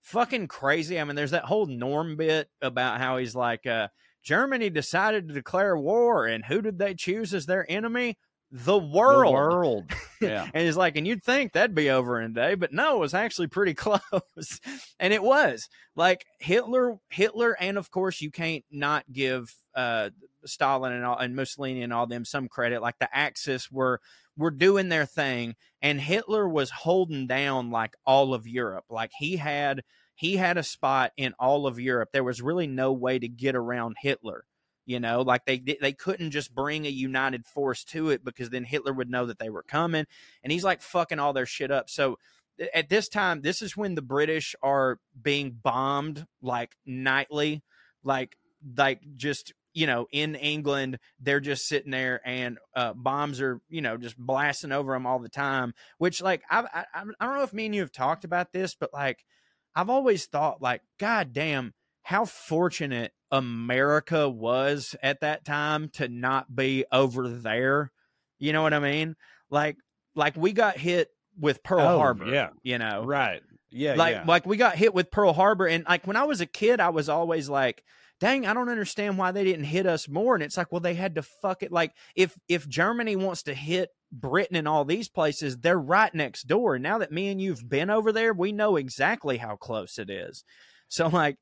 fucking 0.00 0.46
crazy. 0.46 0.98
I 0.98 1.04
mean 1.04 1.16
there's 1.16 1.32
that 1.32 1.44
whole 1.44 1.66
norm 1.66 2.16
bit 2.16 2.48
about 2.60 3.00
how 3.00 3.16
he's 3.16 3.34
like 3.34 3.66
uh, 3.66 3.88
germany 4.24 4.70
decided 4.70 5.26
to 5.26 5.34
declare 5.34 5.76
war 5.76 6.24
and 6.24 6.44
who 6.44 6.62
did 6.62 6.78
they 6.78 6.94
choose 6.94 7.34
as 7.34 7.46
their 7.46 7.66
enemy 7.68 8.16
the 8.52 8.78
world. 8.78 9.26
The 9.26 9.32
world. 9.32 9.92
Yeah. 10.20 10.48
and 10.54 10.64
he's 10.64 10.76
like, 10.76 10.94
and 10.96 11.04
you'd 11.04 11.24
think 11.24 11.52
that'd 11.52 11.74
be 11.74 11.90
over 11.90 12.20
in 12.20 12.30
a 12.30 12.34
day, 12.34 12.54
but 12.54 12.72
no, 12.72 12.94
it 12.94 13.00
was 13.00 13.12
actually 13.12 13.48
pretty 13.48 13.74
close. 13.74 14.60
and 15.00 15.12
it 15.12 15.20
was. 15.20 15.68
Like 15.96 16.24
Hitler, 16.38 16.98
Hitler, 17.10 17.56
and 17.58 17.76
of 17.76 17.90
course 17.90 18.20
you 18.20 18.30
can't 18.30 18.64
not 18.70 19.04
give 19.12 19.52
uh 19.74 20.10
Stalin 20.44 20.92
and 20.92 21.04
all 21.04 21.18
and 21.18 21.34
Mussolini 21.34 21.82
and 21.82 21.92
all 21.92 22.06
them 22.06 22.24
some 22.24 22.46
credit. 22.46 22.80
Like 22.82 22.98
the 23.00 23.08
Axis 23.12 23.68
were 23.68 24.00
were 24.36 24.52
doing 24.52 24.88
their 24.90 25.06
thing, 25.06 25.56
and 25.82 26.00
Hitler 26.00 26.48
was 26.48 26.70
holding 26.70 27.26
down 27.26 27.72
like 27.72 27.94
all 28.06 28.32
of 28.32 28.46
Europe. 28.46 28.84
Like 28.88 29.10
he 29.18 29.36
had 29.38 29.82
he 30.14 30.36
had 30.36 30.56
a 30.56 30.62
spot 30.62 31.10
in 31.16 31.34
all 31.38 31.66
of 31.66 31.80
Europe. 31.80 32.10
There 32.12 32.22
was 32.22 32.40
really 32.40 32.68
no 32.68 32.92
way 32.92 33.18
to 33.18 33.28
get 33.28 33.56
around 33.56 33.96
Hitler 34.00 34.44
you 34.84 34.98
know 35.00 35.22
like 35.22 35.44
they 35.46 35.62
they 35.80 35.92
couldn't 35.92 36.30
just 36.30 36.54
bring 36.54 36.86
a 36.86 36.90
united 36.90 37.46
force 37.46 37.84
to 37.84 38.10
it 38.10 38.24
because 38.24 38.50
then 38.50 38.64
hitler 38.64 38.92
would 38.92 39.10
know 39.10 39.26
that 39.26 39.38
they 39.38 39.50
were 39.50 39.62
coming 39.62 40.06
and 40.42 40.52
he's 40.52 40.64
like 40.64 40.82
fucking 40.82 41.18
all 41.18 41.32
their 41.32 41.46
shit 41.46 41.70
up. 41.70 41.88
So 41.88 42.18
at 42.74 42.88
this 42.88 43.08
time 43.08 43.40
this 43.40 43.62
is 43.62 43.76
when 43.76 43.94
the 43.94 44.02
british 44.02 44.54
are 44.62 44.98
being 45.20 45.50
bombed 45.50 46.26
like 46.42 46.76
nightly 46.84 47.62
like 48.04 48.36
like 48.76 49.00
just 49.16 49.52
you 49.72 49.86
know 49.86 50.06
in 50.12 50.34
england 50.34 50.98
they're 51.20 51.40
just 51.40 51.66
sitting 51.66 51.90
there 51.90 52.20
and 52.24 52.58
uh, 52.76 52.92
bombs 52.92 53.40
are 53.40 53.60
you 53.68 53.80
know 53.80 53.96
just 53.96 54.18
blasting 54.18 54.72
over 54.72 54.92
them 54.92 55.06
all 55.06 55.18
the 55.18 55.28
time 55.28 55.72
which 55.98 56.20
like 56.20 56.42
I, 56.50 56.60
I 56.60 56.84
i 56.94 57.04
don't 57.04 57.36
know 57.36 57.42
if 57.42 57.52
me 57.52 57.66
and 57.66 57.74
you 57.74 57.80
have 57.80 57.92
talked 57.92 58.24
about 58.24 58.52
this 58.52 58.74
but 58.74 58.92
like 58.92 59.24
i've 59.74 59.90
always 59.90 60.26
thought 60.26 60.60
like 60.60 60.82
god 60.98 61.32
damn 61.32 61.72
how 62.02 62.24
fortunate 62.24 63.12
America 63.30 64.28
was 64.28 64.94
at 65.02 65.20
that 65.20 65.44
time 65.44 65.88
to 65.90 66.08
not 66.08 66.54
be 66.54 66.84
over 66.92 67.28
there. 67.28 67.90
You 68.38 68.52
know 68.52 68.62
what 68.62 68.74
I 68.74 68.78
mean? 68.80 69.14
Like 69.50 69.76
like 70.14 70.36
we 70.36 70.52
got 70.52 70.76
hit 70.76 71.08
with 71.38 71.62
Pearl 71.62 71.80
Oh, 71.86 71.98
Harbor. 71.98 72.26
yeah. 72.26 72.50
You 72.62 72.78
know. 72.78 73.04
Right. 73.04 73.40
Yeah. 73.70 73.94
Like 73.94 74.14
yeah. 74.16 74.24
like 74.26 74.46
we 74.46 74.56
got 74.56 74.76
hit 74.76 74.92
with 74.94 75.10
Pearl 75.10 75.32
Harbor 75.32 75.66
and 75.66 75.84
like 75.88 76.06
when 76.06 76.16
I 76.16 76.24
was 76.24 76.40
a 76.40 76.46
kid 76.46 76.80
I 76.80 76.90
was 76.90 77.08
always 77.08 77.48
like 77.48 77.82
dang 78.20 78.46
I 78.46 78.52
don't 78.52 78.68
understand 78.68 79.16
why 79.16 79.32
they 79.32 79.44
didn't 79.44 79.64
hit 79.64 79.86
us 79.86 80.08
more 80.08 80.34
and 80.34 80.42
it's 80.44 80.56
like 80.56 80.70
well 80.70 80.80
they 80.80 80.94
had 80.94 81.14
to 81.14 81.22
fuck 81.22 81.62
it 81.62 81.72
like 81.72 81.92
if 82.14 82.36
if 82.48 82.68
Germany 82.68 83.16
wants 83.16 83.44
to 83.44 83.54
hit 83.54 83.88
Britain 84.12 84.56
and 84.56 84.68
all 84.68 84.84
these 84.84 85.08
places 85.08 85.56
they're 85.56 85.78
right 85.78 86.14
next 86.14 86.42
door 86.46 86.74
and 86.74 86.82
now 86.82 86.98
that 86.98 87.12
me 87.12 87.28
and 87.30 87.40
you've 87.40 87.66
been 87.68 87.88
over 87.88 88.12
there 88.12 88.34
we 88.34 88.52
know 88.52 88.76
exactly 88.76 89.38
how 89.38 89.56
close 89.56 89.98
it 89.98 90.10
is. 90.10 90.44
So 90.88 91.08
like 91.08 91.36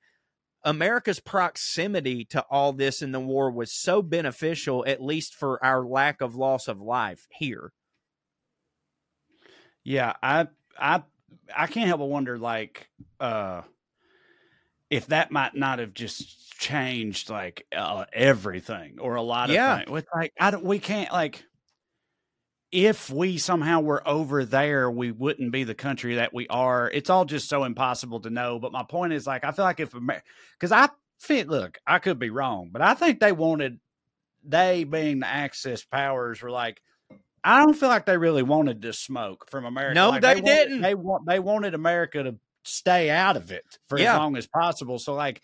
America's 0.63 1.21
proximity 1.21 2.25
to 2.27 2.43
all 2.51 2.73
this 2.73 3.03
in 3.03 3.13
the 3.13 3.21
war 3.21 3.51
was 3.51 3.73
so 3.73 4.03
beneficial, 4.03 4.85
at 4.87 5.03
least 5.03 5.35
for 5.35 5.63
our 5.65 5.85
lack 5.87 6.21
of 6.21 6.35
loss 6.35 6.69
of 6.69 6.81
life 6.81 7.27
here. 7.31 7.73
Yeah, 9.85 10.15
I 10.23 10.49
I 10.79 11.03
I 11.55 11.67
can't 11.67 11.87
help 11.89 12.01
but 12.01 12.07
wonder 12.07 12.39
like 12.39 12.89
uh 13.19 13.63
if 14.91 15.07
that 15.07 15.31
might 15.31 15.55
not 15.55 15.79
have 15.79 15.95
just 15.95 16.53
changed 16.59 17.31
like 17.31 17.67
uh, 17.73 18.05
everything 18.13 18.99
or 18.99 19.15
a 19.15 19.23
lot 19.23 19.51
of 19.51 19.61
Yeah. 19.61 19.63
things. 19.63 19.89
With 19.89 20.07
like 20.15 20.33
I 20.39 20.51
don't 20.51 20.65
we 20.65 20.79
can't 20.79 21.13
like 21.13 21.45
if 22.73 23.11
we 23.11 23.39
somehow 23.39 23.81
were 23.81 24.07
over 24.07 24.45
there, 24.45 24.91
we 24.91 25.11
wouldn't 25.11 25.51
be 25.53 25.65
the 25.65 25.75
country 25.75 26.17
that 26.17 26.33
we 26.33 26.47
are. 26.49 26.89
It's 26.91 27.11
all 27.11 27.25
just 27.25 27.49
so 27.49 27.65
impossible 27.65 28.21
to 28.21 28.31
know. 28.31 28.59
But 28.59 28.73
my 28.73 28.85
point 28.85 29.13
is, 29.13 29.27
like, 29.27 29.45
I 29.45 29.53
feel 29.53 29.65
like 29.65 29.81
if 29.81 29.93
because 29.93 30.73
I 30.73 30.89
fit, 31.19 31.49
look, 31.49 31.79
I 31.87 31.99
could 31.99 32.19
be 32.19 32.31
wrong, 32.31 32.71
but 32.73 32.83
I 32.83 32.95
think 32.95 33.21
they 33.21 33.33
wanted 33.33 33.81
they 34.45 34.85
being 34.85 35.21
the 35.21 35.27
Axis 35.27 35.85
powers 35.85 36.41
were 36.41 36.51
like, 36.51 36.81
I 37.43 37.59
don't 37.61 37.75
feel 37.75 37.89
like 37.89 38.07
they 38.07 38.17
really 38.17 38.43
wanted 38.43 38.83
to 38.83 38.93
smoke 38.93 39.51
from 39.51 39.65
America. 39.65 39.95
No, 39.95 40.11
Like, 40.11 40.23
they 40.23 40.35
wanted- 40.37 40.45
didn't. 40.45 40.81
They 40.83 40.95
want 40.95 41.27
they 41.27 41.41
wanted 41.41 41.75
America 41.75 42.23
to 42.23 42.37
stay 42.65 43.11
out 43.11 43.37
of 43.37 43.51
it 43.51 43.65
for 43.89 43.99
Yeah. 43.99 44.13
as 44.15 44.19
long 44.19 44.37
as 44.37 44.47
possible. 44.47 44.99
So, 44.99 45.15
like, 45.15 45.43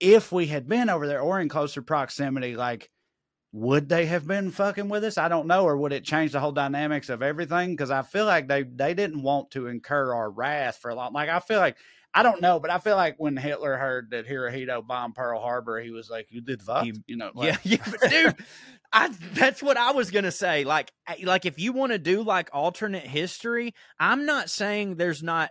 if 0.00 0.32
we 0.32 0.46
had 0.46 0.66
been 0.68 0.90
over 0.90 1.06
there 1.06 1.20
or 1.20 1.40
in 1.40 1.48
closer 1.48 1.82
proximity, 1.82 2.56
like 2.56 2.90
would 3.52 3.88
they 3.88 4.06
have 4.06 4.26
been 4.26 4.50
fucking 4.50 4.88
with 4.88 5.04
us? 5.04 5.18
I 5.18 5.28
don't 5.28 5.46
know, 5.46 5.64
or 5.64 5.76
would 5.76 5.92
it 5.92 6.04
change 6.04 6.32
the 6.32 6.40
whole 6.40 6.52
dynamics 6.52 7.10
of 7.10 7.22
everything? 7.22 7.70
Because 7.70 7.90
I 7.90 8.02
feel 8.02 8.24
like 8.24 8.48
they 8.48 8.62
they 8.62 8.94
didn't 8.94 9.22
want 9.22 9.50
to 9.52 9.66
incur 9.66 10.14
our 10.14 10.30
wrath 10.30 10.78
for 10.78 10.90
a 10.90 10.94
long. 10.94 11.12
Like 11.12 11.28
I 11.28 11.38
feel 11.40 11.58
like 11.60 11.76
I 12.14 12.22
don't 12.22 12.40
know, 12.40 12.60
but 12.60 12.70
I 12.70 12.78
feel 12.78 12.96
like 12.96 13.16
when 13.18 13.36
Hitler 13.36 13.76
heard 13.76 14.10
that 14.10 14.26
Hirohito 14.26 14.86
bombed 14.86 15.14
Pearl 15.14 15.40
Harbor, 15.40 15.80
he 15.80 15.90
was 15.90 16.08
like, 16.10 16.28
"You 16.30 16.40
did 16.40 16.62
what?" 16.66 16.84
He- 16.84 16.94
you 17.06 17.16
know, 17.16 17.30
yeah, 17.34 17.42
like, 17.42 17.60
yeah, 17.64 17.84
but 18.00 18.10
dude, 18.10 18.36
I 18.92 19.08
that's 19.34 19.62
what 19.62 19.76
I 19.76 19.92
was 19.92 20.10
gonna 20.10 20.32
say. 20.32 20.64
Like, 20.64 20.92
like 21.22 21.44
if 21.44 21.58
you 21.58 21.72
want 21.72 21.92
to 21.92 21.98
do 21.98 22.22
like 22.22 22.48
alternate 22.52 23.06
history, 23.06 23.74
I'm 23.98 24.24
not 24.24 24.48
saying 24.50 24.96
there's 24.96 25.22
not 25.22 25.50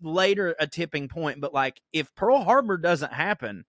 later 0.00 0.54
a 0.58 0.66
tipping 0.66 1.08
point, 1.08 1.40
but 1.40 1.52
like 1.52 1.80
if 1.92 2.14
Pearl 2.14 2.42
Harbor 2.42 2.78
doesn't 2.78 3.12
happen. 3.12 3.64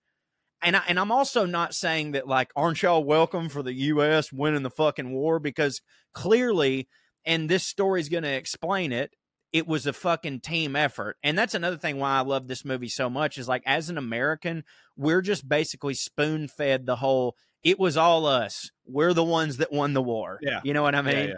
And 0.66 0.76
I, 0.76 0.82
and 0.88 1.00
I'm 1.00 1.12
also 1.12 1.46
not 1.46 1.76
saying 1.76 2.14
that 2.14 2.28
like 2.28 2.50
aren't 2.56 2.82
y'all 2.82 3.04
welcome 3.04 3.50
for 3.50 3.62
the 3.62 3.74
U.S. 3.74 4.34
winning 4.34 4.64
the 4.64 4.72
fucking 4.72 5.12
war 5.12 5.40
because 5.40 5.80
clearly, 6.14 6.90
and 7.24 7.48
this 7.48 7.64
story's 7.64 8.10
going 8.10 8.24
to 8.24 8.34
explain 8.34 8.92
it. 8.92 9.12
It 9.54 9.68
was 9.68 9.86
a 9.86 9.94
fucking 9.94 10.42
team 10.42 10.76
effort, 10.76 11.18
and 11.24 11.38
that's 11.38 11.54
another 11.54 11.78
thing 11.78 12.00
why 12.00 12.18
I 12.18 12.22
love 12.22 12.48
this 12.48 12.66
movie 12.66 12.90
so 12.90 13.12
much. 13.12 13.38
Is 13.38 13.48
like 13.48 13.62
as 13.68 13.92
an 13.92 14.00
American, 14.00 14.64
we're 14.98 15.22
just 15.22 15.48
basically 15.48 15.94
spoon 15.94 16.48
fed 16.48 16.88
the 16.88 16.96
whole. 16.96 17.36
It 17.64 17.80
was 17.80 17.96
all 17.96 18.26
us. 18.26 18.72
We're 18.88 19.14
the 19.14 19.24
ones 19.24 19.58
that 19.58 19.72
won 19.72 19.94
the 19.94 20.02
war. 20.02 20.40
Yeah. 20.42 20.62
you 20.64 20.74
know 20.74 20.82
what 20.84 20.96
I 20.96 21.04
mean. 21.04 21.16
Yeah, 21.16 21.26
yeah. 21.26 21.34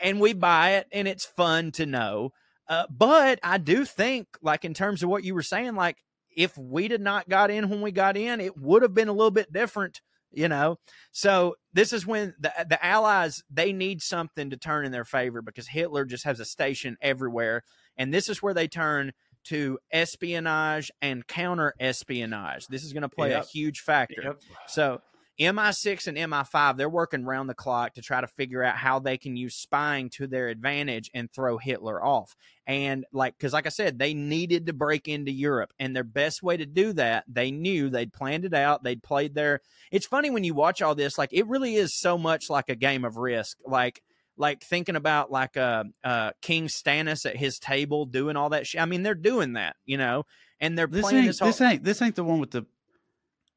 And 0.00 0.20
we 0.20 0.34
buy 0.34 0.76
it, 0.76 0.86
and 0.92 1.08
it's 1.08 1.24
fun 1.24 1.72
to 1.72 1.84
know. 1.84 2.30
Uh, 2.68 2.86
but 2.88 3.40
I 3.42 3.58
do 3.58 3.84
think, 3.84 4.28
like 4.40 4.64
in 4.64 4.72
terms 4.72 5.02
of 5.02 5.08
what 5.08 5.24
you 5.24 5.34
were 5.34 5.42
saying, 5.42 5.74
like 5.74 5.96
if 6.36 6.56
we 6.56 6.88
did 6.88 7.00
not 7.00 7.28
got 7.28 7.50
in 7.50 7.68
when 7.68 7.80
we 7.80 7.92
got 7.92 8.16
in, 8.16 8.40
it 8.40 8.56
would 8.58 8.82
have 8.82 8.94
been 8.94 9.08
a 9.08 9.12
little 9.12 9.30
bit 9.30 9.52
different, 9.52 10.00
you 10.32 10.48
know. 10.48 10.78
So 11.12 11.56
this 11.72 11.92
is 11.92 12.06
when 12.06 12.34
the 12.38 12.52
the 12.68 12.84
Allies 12.84 13.42
they 13.50 13.72
need 13.72 14.02
something 14.02 14.50
to 14.50 14.56
turn 14.56 14.84
in 14.84 14.92
their 14.92 15.04
favor 15.04 15.42
because 15.42 15.68
Hitler 15.68 16.04
just 16.04 16.24
has 16.24 16.40
a 16.40 16.44
station 16.44 16.96
everywhere, 17.00 17.62
and 17.96 18.12
this 18.12 18.28
is 18.28 18.42
where 18.42 18.54
they 18.54 18.68
turn 18.68 19.12
to 19.44 19.78
espionage 19.92 20.90
and 21.00 21.26
counter 21.26 21.72
espionage. 21.80 22.66
This 22.66 22.84
is 22.84 22.92
going 22.92 23.02
to 23.02 23.08
play 23.08 23.30
Yep. 23.30 23.44
a 23.44 23.46
huge 23.46 23.80
factor. 23.80 24.22
Yep. 24.22 24.40
So 24.66 25.00
MI6 25.40 26.08
and 26.08 26.16
MI5, 26.16 26.76
they're 26.76 26.88
working 26.88 27.24
round 27.24 27.48
the 27.48 27.54
clock 27.54 27.94
to 27.94 28.02
try 28.02 28.20
to 28.20 28.26
figure 28.26 28.62
out 28.62 28.76
how 28.76 28.98
they 28.98 29.16
can 29.16 29.36
use 29.36 29.54
spying 29.54 30.10
to 30.10 30.26
their 30.26 30.48
advantage 30.48 31.10
and 31.14 31.30
throw 31.30 31.58
Hitler 31.58 32.04
off. 32.04 32.34
And 32.66 33.06
like, 33.12 33.38
because 33.38 33.52
like 33.52 33.66
I 33.66 33.70
said, 33.70 33.98
they 33.98 34.14
needed 34.14 34.66
to 34.66 34.72
break 34.72 35.06
into 35.06 35.30
Europe, 35.30 35.72
and 35.78 35.94
their 35.94 36.04
best 36.04 36.42
way 36.42 36.56
to 36.56 36.66
do 36.66 36.92
that, 36.94 37.24
they 37.28 37.50
knew 37.50 37.88
they'd 37.88 38.12
planned 38.12 38.44
it 38.44 38.54
out. 38.54 38.82
They'd 38.82 39.02
played 39.02 39.34
their. 39.34 39.60
It's 39.92 40.06
funny 40.06 40.30
when 40.30 40.44
you 40.44 40.54
watch 40.54 40.82
all 40.82 40.94
this, 40.94 41.16
like 41.16 41.32
it 41.32 41.46
really 41.46 41.76
is 41.76 41.94
so 41.94 42.18
much 42.18 42.50
like 42.50 42.68
a 42.68 42.74
game 42.74 43.04
of 43.04 43.16
risk. 43.16 43.58
Like, 43.64 44.02
like 44.36 44.62
thinking 44.62 44.96
about 44.96 45.30
like 45.30 45.56
uh, 45.56 45.84
uh 46.02 46.32
King 46.42 46.66
Stannis 46.68 47.26
at 47.26 47.36
his 47.36 47.58
table 47.58 48.06
doing 48.06 48.36
all 48.36 48.50
that 48.50 48.66
shit. 48.66 48.80
I 48.80 48.86
mean, 48.86 49.02
they're 49.02 49.14
doing 49.14 49.54
that, 49.54 49.76
you 49.84 49.98
know, 49.98 50.24
and 50.60 50.76
they're 50.76 50.86
This 50.86 51.02
playing 51.02 51.18
ain't 51.18 51.26
this 51.28 51.38
whole. 51.38 51.48
this 51.48 51.60
ain't 51.60 51.84
this 51.84 52.02
ain't 52.02 52.16
the 52.16 52.24
one 52.24 52.40
with 52.40 52.50
the 52.50 52.66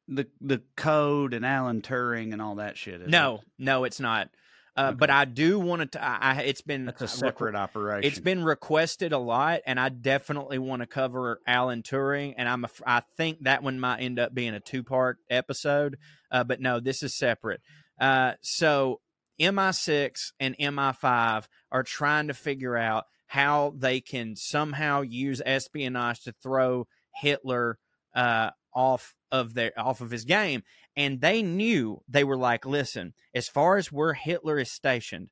the 0.07 0.27
the 0.39 0.61
code 0.75 1.33
and 1.33 1.45
Alan 1.45 1.81
Turing 1.81 2.33
and 2.33 2.41
all 2.41 2.55
that 2.55 2.77
shit. 2.77 2.95
is 3.01 3.07
it? 3.07 3.09
No, 3.09 3.41
no, 3.57 3.83
it's 3.83 3.99
not. 3.99 4.29
Uh, 4.75 4.93
But 4.93 5.09
I 5.09 5.25
do 5.25 5.59
want 5.59 5.91
to. 5.91 6.03
I, 6.03 6.17
I, 6.21 6.41
it's 6.43 6.61
been 6.61 6.85
that's 6.85 7.01
a 7.01 7.07
separate 7.07 7.55
operation. 7.55 8.07
It's 8.09 8.19
been 8.19 8.43
requested 8.43 9.11
a 9.11 9.17
lot, 9.17 9.61
and 9.65 9.77
I 9.79 9.89
definitely 9.89 10.59
want 10.59 10.81
to 10.81 10.87
cover 10.87 11.41
Alan 11.45 11.81
Turing. 11.83 12.35
And 12.37 12.47
I'm. 12.47 12.63
A, 12.63 12.69
I 12.85 13.01
think 13.17 13.43
that 13.43 13.63
one 13.63 13.79
might 13.79 13.99
end 13.99 14.17
up 14.17 14.33
being 14.33 14.53
a 14.53 14.59
two 14.61 14.83
part 14.83 15.17
episode. 15.29 15.97
Uh, 16.31 16.45
but 16.45 16.61
no, 16.61 16.79
this 16.79 17.03
is 17.03 17.13
separate. 17.17 17.59
Uh, 17.99 18.33
so 18.41 19.01
MI6 19.39 20.31
and 20.39 20.57
MI5 20.57 21.45
are 21.71 21.83
trying 21.83 22.27
to 22.29 22.33
figure 22.33 22.77
out 22.77 23.05
how 23.27 23.73
they 23.77 24.01
can 24.01 24.35
somehow 24.35 25.01
use 25.01 25.41
espionage 25.45 26.21
to 26.23 26.33
throw 26.41 26.87
Hitler 27.21 27.77
uh, 28.15 28.51
off 28.73 29.15
of 29.31 29.53
their 29.53 29.71
off 29.77 30.01
of 30.01 30.11
his 30.11 30.25
game. 30.25 30.63
And 30.95 31.21
they 31.21 31.41
knew 31.41 32.01
they 32.07 32.23
were 32.23 32.37
like, 32.37 32.65
listen, 32.65 33.13
as 33.33 33.47
far 33.47 33.77
as 33.77 33.91
where 33.91 34.13
Hitler 34.13 34.59
is 34.59 34.71
stationed, 34.71 35.29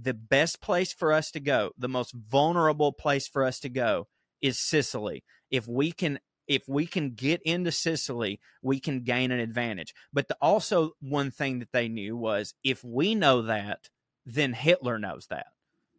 the 0.00 0.14
best 0.14 0.60
place 0.60 0.92
for 0.92 1.12
us 1.12 1.30
to 1.32 1.40
go, 1.40 1.72
the 1.76 1.88
most 1.88 2.12
vulnerable 2.14 2.92
place 2.92 3.28
for 3.28 3.44
us 3.44 3.58
to 3.60 3.68
go 3.68 4.08
is 4.40 4.58
Sicily. 4.58 5.22
If 5.50 5.68
we 5.68 5.92
can 5.92 6.18
if 6.48 6.62
we 6.68 6.86
can 6.86 7.10
get 7.10 7.40
into 7.42 7.70
Sicily, 7.70 8.40
we 8.62 8.80
can 8.80 9.04
gain 9.04 9.30
an 9.30 9.38
advantage. 9.38 9.94
But 10.12 10.28
the, 10.28 10.36
also 10.40 10.92
one 11.00 11.30
thing 11.30 11.60
that 11.60 11.72
they 11.72 11.88
knew 11.88 12.16
was 12.16 12.54
if 12.64 12.82
we 12.82 13.14
know 13.14 13.42
that, 13.42 13.88
then 14.26 14.52
Hitler 14.52 14.98
knows 14.98 15.26
that. 15.30 15.46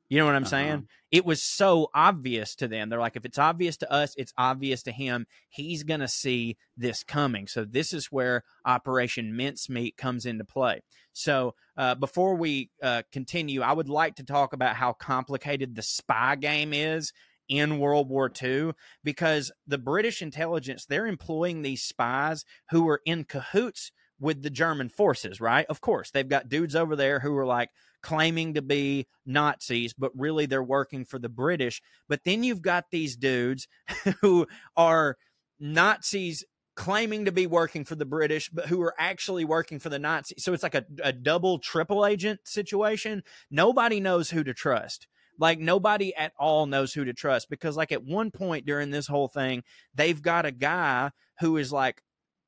You 0.10 0.20
know 0.20 0.26
what 0.26 0.36
I'm 0.36 0.44
uh-huh. 0.44 0.50
saying? 0.50 0.88
It 1.12 1.26
was 1.26 1.42
so 1.42 1.90
obvious 1.94 2.56
to 2.56 2.68
them. 2.68 2.90
They're 2.90 3.00
like, 3.00 3.16
if 3.16 3.26
it's 3.26 3.38
obvious 3.38 3.78
to 3.78 3.92
us, 3.92 4.14
it's 4.18 4.34
obvious 4.38 4.84
to 4.84 4.92
him. 4.92 5.26
He's 5.50 5.84
going 5.84 6.02
to 6.02 6.08
see 6.08 6.58
this 6.78 7.04
coming. 7.04 7.48
So, 7.48 7.66
this 7.66 7.94
is 7.94 8.08
where 8.08 8.44
Operation 8.66 9.36
Mincemeat 9.36 9.98
comes 9.98 10.26
into 10.26 10.44
play. 10.44 10.82
So, 11.14 11.56
uh, 11.78 11.96
before 11.96 12.36
we 12.36 12.70
uh, 12.82 13.04
continue, 13.12 13.62
I 13.62 13.74
would 13.74 13.90
like 13.90 14.16
to 14.16 14.24
talk 14.24 14.54
about 14.54 14.76
how 14.76 14.94
complicated 14.94 15.76
the 15.76 15.82
spy 15.82 16.36
game 16.36 16.74
is 16.74 17.14
in 17.50 17.80
World 17.80 18.10
War 18.10 18.32
II 18.42 18.72
because 19.04 19.52
the 19.68 19.78
British 19.78 20.22
intelligence, 20.22 20.86
they're 20.86 21.08
employing 21.08 21.62
these 21.62 21.84
spies 21.84 22.46
who 22.72 22.88
are 22.88 23.02
in 23.06 23.24
cahoots 23.24 23.92
with 24.20 24.42
the 24.42 24.50
German 24.50 24.90
forces, 24.90 25.42
right? 25.42 25.66
Of 25.70 25.82
course, 25.82 26.12
they've 26.12 26.28
got 26.28 26.50
dudes 26.50 26.76
over 26.76 26.96
there 26.96 27.20
who 27.20 27.36
are 27.38 27.46
like 27.46 27.70
claiming 28.04 28.54
to 28.54 28.62
be 28.62 29.08
Nazis, 29.26 29.94
but 29.94 30.12
really 30.16 30.46
they're 30.46 30.62
working 30.62 31.06
for 31.06 31.18
the 31.18 31.30
British. 31.30 31.82
But 32.08 32.22
then 32.26 32.44
you've 32.44 32.62
got 32.62 32.92
these 32.92 33.16
dudes 33.16 33.68
who 34.22 34.46
are 34.78 35.18
Nazis 35.60 36.44
claiming 36.76 37.26
to 37.26 37.32
be 37.32 37.48
working 37.48 37.86
for 37.86 37.96
the 37.96 38.06
British, 38.06 38.50
but 38.50 38.68
who 38.68 38.82
are 38.82 38.96
actually 38.98 39.46
working 39.46 39.80
for 39.80 39.90
the 39.90 40.00
Nazis. 40.00 40.44
So 40.44 40.54
it's 40.54 40.64
like 40.64 40.76
a, 40.76 40.86
a 41.04 41.14
double, 41.14 41.60
triple 41.60 42.06
agent 42.06 42.42
situation. 42.44 43.24
Nobody 43.50 44.00
knows 44.00 44.30
who 44.30 44.44
to 44.44 44.54
trust. 44.54 45.08
Like 45.40 45.60
nobody 45.60 46.16
at 46.16 46.34
all 46.38 46.66
knows 46.66 46.94
who 46.94 47.06
to 47.06 47.14
trust 47.14 47.50
because, 47.50 47.76
like, 47.76 47.92
at 47.92 48.04
one 48.04 48.30
point 48.30 48.66
during 48.66 48.92
this 48.92 49.08
whole 49.08 49.28
thing, 49.28 49.64
they've 49.96 50.22
got 50.22 50.46
a 50.46 50.52
guy 50.52 51.12
who 51.40 51.58
is 51.58 51.72
like 51.72 52.04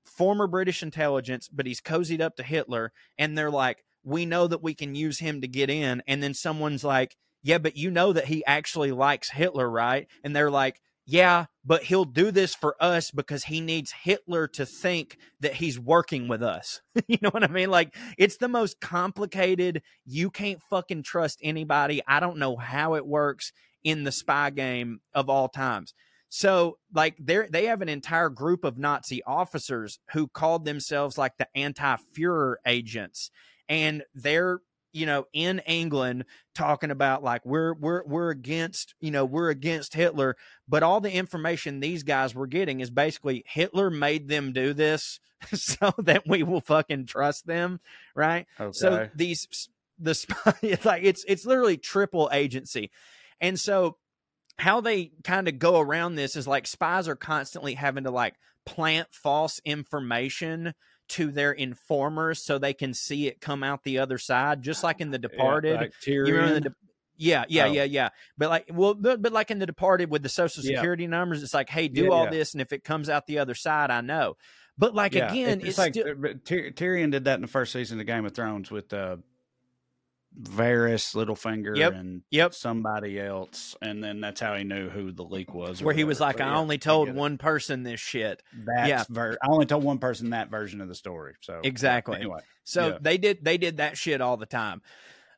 former 0.06 0.48
British 0.48 0.84
intelligence, 0.84 1.50
but 1.52 1.66
he's 1.66 1.82
cozied 1.82 2.22
up 2.22 2.36
to 2.36 2.44
Hitler, 2.44 2.92
and 3.18 3.36
they're 3.36 3.52
like, 3.52 3.84
we 4.06 4.26
know 4.26 4.48
that 4.48 4.64
we 4.64 4.74
can 4.74 4.96
use 4.96 5.20
him 5.20 5.42
to 5.42 5.48
get 5.48 5.70
in. 5.70 6.02
And 6.08 6.24
then 6.24 6.34
someone's 6.34 6.84
like, 6.84 7.18
yeah, 7.44 7.58
but 7.58 7.76
you 7.76 7.92
know 7.92 8.14
that 8.14 8.26
he 8.26 8.46
actually 8.46 8.92
likes 8.92 9.30
Hitler, 9.30 9.70
right? 9.70 10.08
And 10.24 10.36
they're 10.36 10.52
like, 10.52 10.80
yeah, 11.08 11.46
but 11.64 11.84
he'll 11.84 12.06
do 12.06 12.32
this 12.32 12.56
for 12.56 12.76
us 12.80 13.12
because 13.12 13.44
he 13.44 13.62
needs 13.62 13.92
Hitler 13.92 14.48
to 14.50 14.66
think 14.66 15.18
that 15.40 15.54
he's 15.54 15.80
working 15.80 16.28
with 16.28 16.42
us. 16.42 16.82
you 17.08 17.18
know 17.22 17.30
what 17.30 17.44
I 17.44 17.48
mean? 17.48 17.70
Like, 17.70 17.96
it's 18.18 18.38
the 18.38 18.48
most 18.48 18.80
complicated. 18.82 19.84
You 20.06 20.32
can't 20.32 20.62
fucking 20.70 21.04
trust 21.04 21.40
anybody. 21.44 22.02
I 22.08 22.20
don't 22.20 22.38
know 22.38 22.56
how 22.56 22.96
it 22.96 23.06
works 23.06 23.52
in 23.84 24.04
the 24.04 24.12
spy 24.12 24.50
game 24.50 25.00
of 25.14 25.30
all 25.30 25.48
times. 25.48 25.94
So, 26.30 26.80
like, 26.94 27.16
they 27.20 27.48
they 27.50 27.66
have 27.66 27.82
an 27.82 27.90
entire 27.90 28.30
group 28.30 28.64
of 28.64 28.80
Nazi 28.80 29.22
officers 29.24 30.00
who 30.12 30.28
called 30.28 30.66
themselves 30.66 31.18
like 31.20 31.38
the 31.38 31.48
anti-Führer 31.56 32.56
agents, 32.66 33.30
and 33.70 34.04
they're 34.14 34.60
you 34.94 35.06
know 35.06 35.26
in 35.34 35.60
England 35.60 36.26
talking 36.56 36.90
about 36.90 37.24
like 37.24 37.46
we're 37.46 37.74
we're 37.74 38.04
we're 38.06 38.30
against 38.30 38.96
you 39.02 39.12
know 39.12 39.26
we're 39.26 39.50
against 39.50 39.94
Hitler 39.94 40.36
but 40.68 40.84
all 40.84 41.02
the 41.02 41.12
information 41.12 41.80
these 41.80 42.04
guys 42.04 42.34
were 42.34 42.48
getting 42.48 42.80
is 42.80 42.90
basically 42.90 43.44
Hitler 43.46 43.90
made 43.90 44.28
them 44.28 44.54
do 44.54 44.74
this 44.74 45.20
so 45.54 45.94
that 46.00 46.24
we 46.28 46.44
will 46.44 46.62
fucking 46.62 47.06
trust 47.08 47.46
them 47.46 47.80
right 48.16 48.48
okay. 48.60 48.72
so 48.72 49.10
these 49.14 49.70
the 50.00 50.16
spy 50.16 50.54
it's 50.62 50.86
like 50.86 51.04
it's 51.04 51.26
it's 51.28 51.46
literally 51.46 51.78
triple 51.78 52.30
agency 52.32 52.90
and 53.42 53.60
so 53.60 53.98
how 54.58 54.80
they 54.80 55.12
kind 55.24 55.50
of 55.50 55.60
go 55.60 55.80
around 55.80 56.16
this 56.16 56.38
is 56.38 56.48
like 56.48 56.66
spies 56.66 57.10
are 57.10 57.16
constantly 57.16 57.74
having 57.74 58.06
to 58.06 58.12
like 58.12 58.36
plant 58.66 59.08
false 59.12 59.60
information 59.66 60.74
to 61.10 61.32
their 61.32 61.52
informers 61.52 62.44
so 62.44 62.58
they 62.58 62.74
can 62.74 62.94
see 62.94 63.28
it 63.28 63.42
come 63.42 63.64
out 63.64 63.84
the 63.84 64.00
other 64.00 64.18
side, 64.18 64.62
just 64.62 64.84
like 64.84 65.02
in 65.02 65.12
The 65.12 65.20
Departed. 65.26 65.92
Yeah, 66.06 66.22
like 66.22 66.74
yeah, 67.18 67.46
yeah, 67.48 67.66
oh. 67.66 67.72
yeah, 67.72 67.84
yeah. 67.84 68.10
But 68.38 68.50
like, 68.50 68.70
well, 68.74 68.94
but, 68.94 69.22
but, 69.22 69.32
like 69.32 69.52
in 69.52 69.60
The 69.60 69.66
Departed 69.66 70.10
with 70.10 70.24
the 70.24 70.30
Social 70.30 70.64
Security 70.64 71.04
yeah. 71.04 71.10
numbers, 71.10 71.44
it's 71.44 71.54
like, 71.54 71.70
hey, 71.70 71.88
do 71.88 72.06
yeah, 72.06 72.10
all 72.10 72.30
this, 72.30 72.54
and 72.54 72.62
if 72.62 72.74
it 72.74 72.84
comes 72.84 73.10
out 73.10 73.26
the 73.28 73.40
other 73.40 73.56
side, 73.56 73.92
I 73.92 74.02
know. 74.02 74.36
But 74.78 74.94
like 74.94 75.16
again, 75.16 75.60
it's, 75.62 75.70
it's 75.70 75.78
like 75.78 75.94
still... 75.94 76.16
Tyrion 76.16 77.12
did 77.12 77.26
that 77.26 77.36
in 77.36 77.42
the 77.42 77.48
first 77.48 77.72
season 77.72 78.00
of 78.00 78.06
Game 78.06 78.26
of 78.26 78.34
Thrones 78.34 78.70
with 78.70 78.94
uh, 78.94 79.18
Varys, 80.42 81.16
Littlefinger, 81.16 81.78
yep. 81.78 81.94
and 81.94 82.22
yep. 82.30 82.54
somebody 82.54 83.20
else, 83.20 83.76
and 83.82 84.04
then 84.04 84.20
that's 84.20 84.42
how 84.42 84.56
he 84.56 84.64
knew 84.64 84.90
who 84.90 85.12
the 85.12 85.24
leak 85.24 85.54
was. 85.54 85.82
Where 85.82 85.94
he 85.94 86.04
was 86.04 86.20
like, 86.20 86.42
"I 86.42 86.48
yeah, 86.48 86.58
only 86.58 86.78
told 86.78 87.14
one 87.14 87.38
person 87.38 87.84
this 87.84 88.00
shit." 88.00 88.44
That's 88.54 88.90
yeah, 88.90 89.04
ver- 89.10 89.38
I 89.42 89.48
only 89.48 89.66
told 89.66 89.84
one 89.84 90.00
person 90.00 90.32
that 90.32 90.50
version 90.50 90.82
of 90.82 90.88
the 90.88 90.96
story. 90.96 91.36
So 91.42 91.62
exactly. 91.64 92.18
Anyway, 92.18 92.40
so 92.64 92.90
yeah. 92.90 92.98
they 93.00 93.18
did 93.18 93.44
they 93.44 93.58
did 93.58 93.78
that 93.78 93.98
shit 93.98 94.22
all 94.22 94.38
the 94.38 94.46
time. 94.46 94.82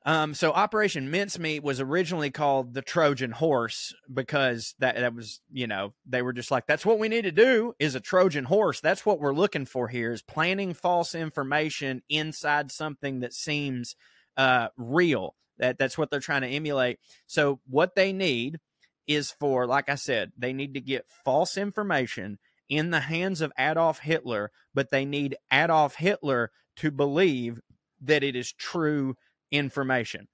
Um, 0.07 0.33
so 0.33 0.53
Operation 0.53 1.11
Mincemeat 1.11 1.63
was 1.63 1.81
originally 1.81 2.31
called 2.31 2.73
the 2.73 2.81
Trojan 2.81 3.31
Horse 3.31 3.93
because 4.11 4.73
that 4.79 4.95
that 4.95 5.13
was 5.13 5.41
you 5.51 5.67
know 5.67 5.93
they 6.05 6.21
were 6.21 6.33
just 6.33 6.49
like 6.49 6.65
that's 6.65 6.85
what 6.85 6.97
we 6.97 7.09
need 7.09 7.23
to 7.23 7.31
do 7.31 7.73
is 7.77 7.93
a 7.93 7.99
Trojan 7.99 8.45
horse. 8.45 8.79
That's 8.79 9.05
what 9.05 9.19
we're 9.19 9.33
looking 9.33 9.65
for 9.65 9.89
here 9.89 10.13
is 10.13 10.21
planting 10.21 10.73
false 10.73 11.13
information 11.13 12.01
inside 12.09 12.71
something 12.71 13.19
that 13.19 13.33
seems 13.33 13.95
uh, 14.37 14.69
real. 14.77 15.35
That 15.57 15.77
that's 15.79 15.97
what 15.97 16.11
they're 16.11 16.19
trying 16.19 16.43
to 16.43 16.47
emulate. 16.47 16.99
So 17.25 17.59
what 17.67 17.95
they 17.95 18.13
need 18.13 18.59
is 19.07 19.31
for, 19.31 19.65
like 19.65 19.89
I 19.89 19.95
said, 19.95 20.31
they 20.37 20.53
need 20.53 20.73
to 20.75 20.81
get 20.81 21.09
false 21.25 21.57
information 21.57 22.37
in 22.69 22.91
the 22.91 22.99
hands 22.99 23.41
of 23.41 23.53
Adolf 23.57 23.99
Hitler, 23.99 24.51
but 24.73 24.91
they 24.91 25.05
need 25.05 25.37
Adolf 25.51 25.95
Hitler 25.95 26.51
to 26.77 26.91
believe 26.91 27.61
that 28.01 28.23
it 28.23 28.35
is 28.35 28.51
true 28.51 29.15
information. 29.51 30.27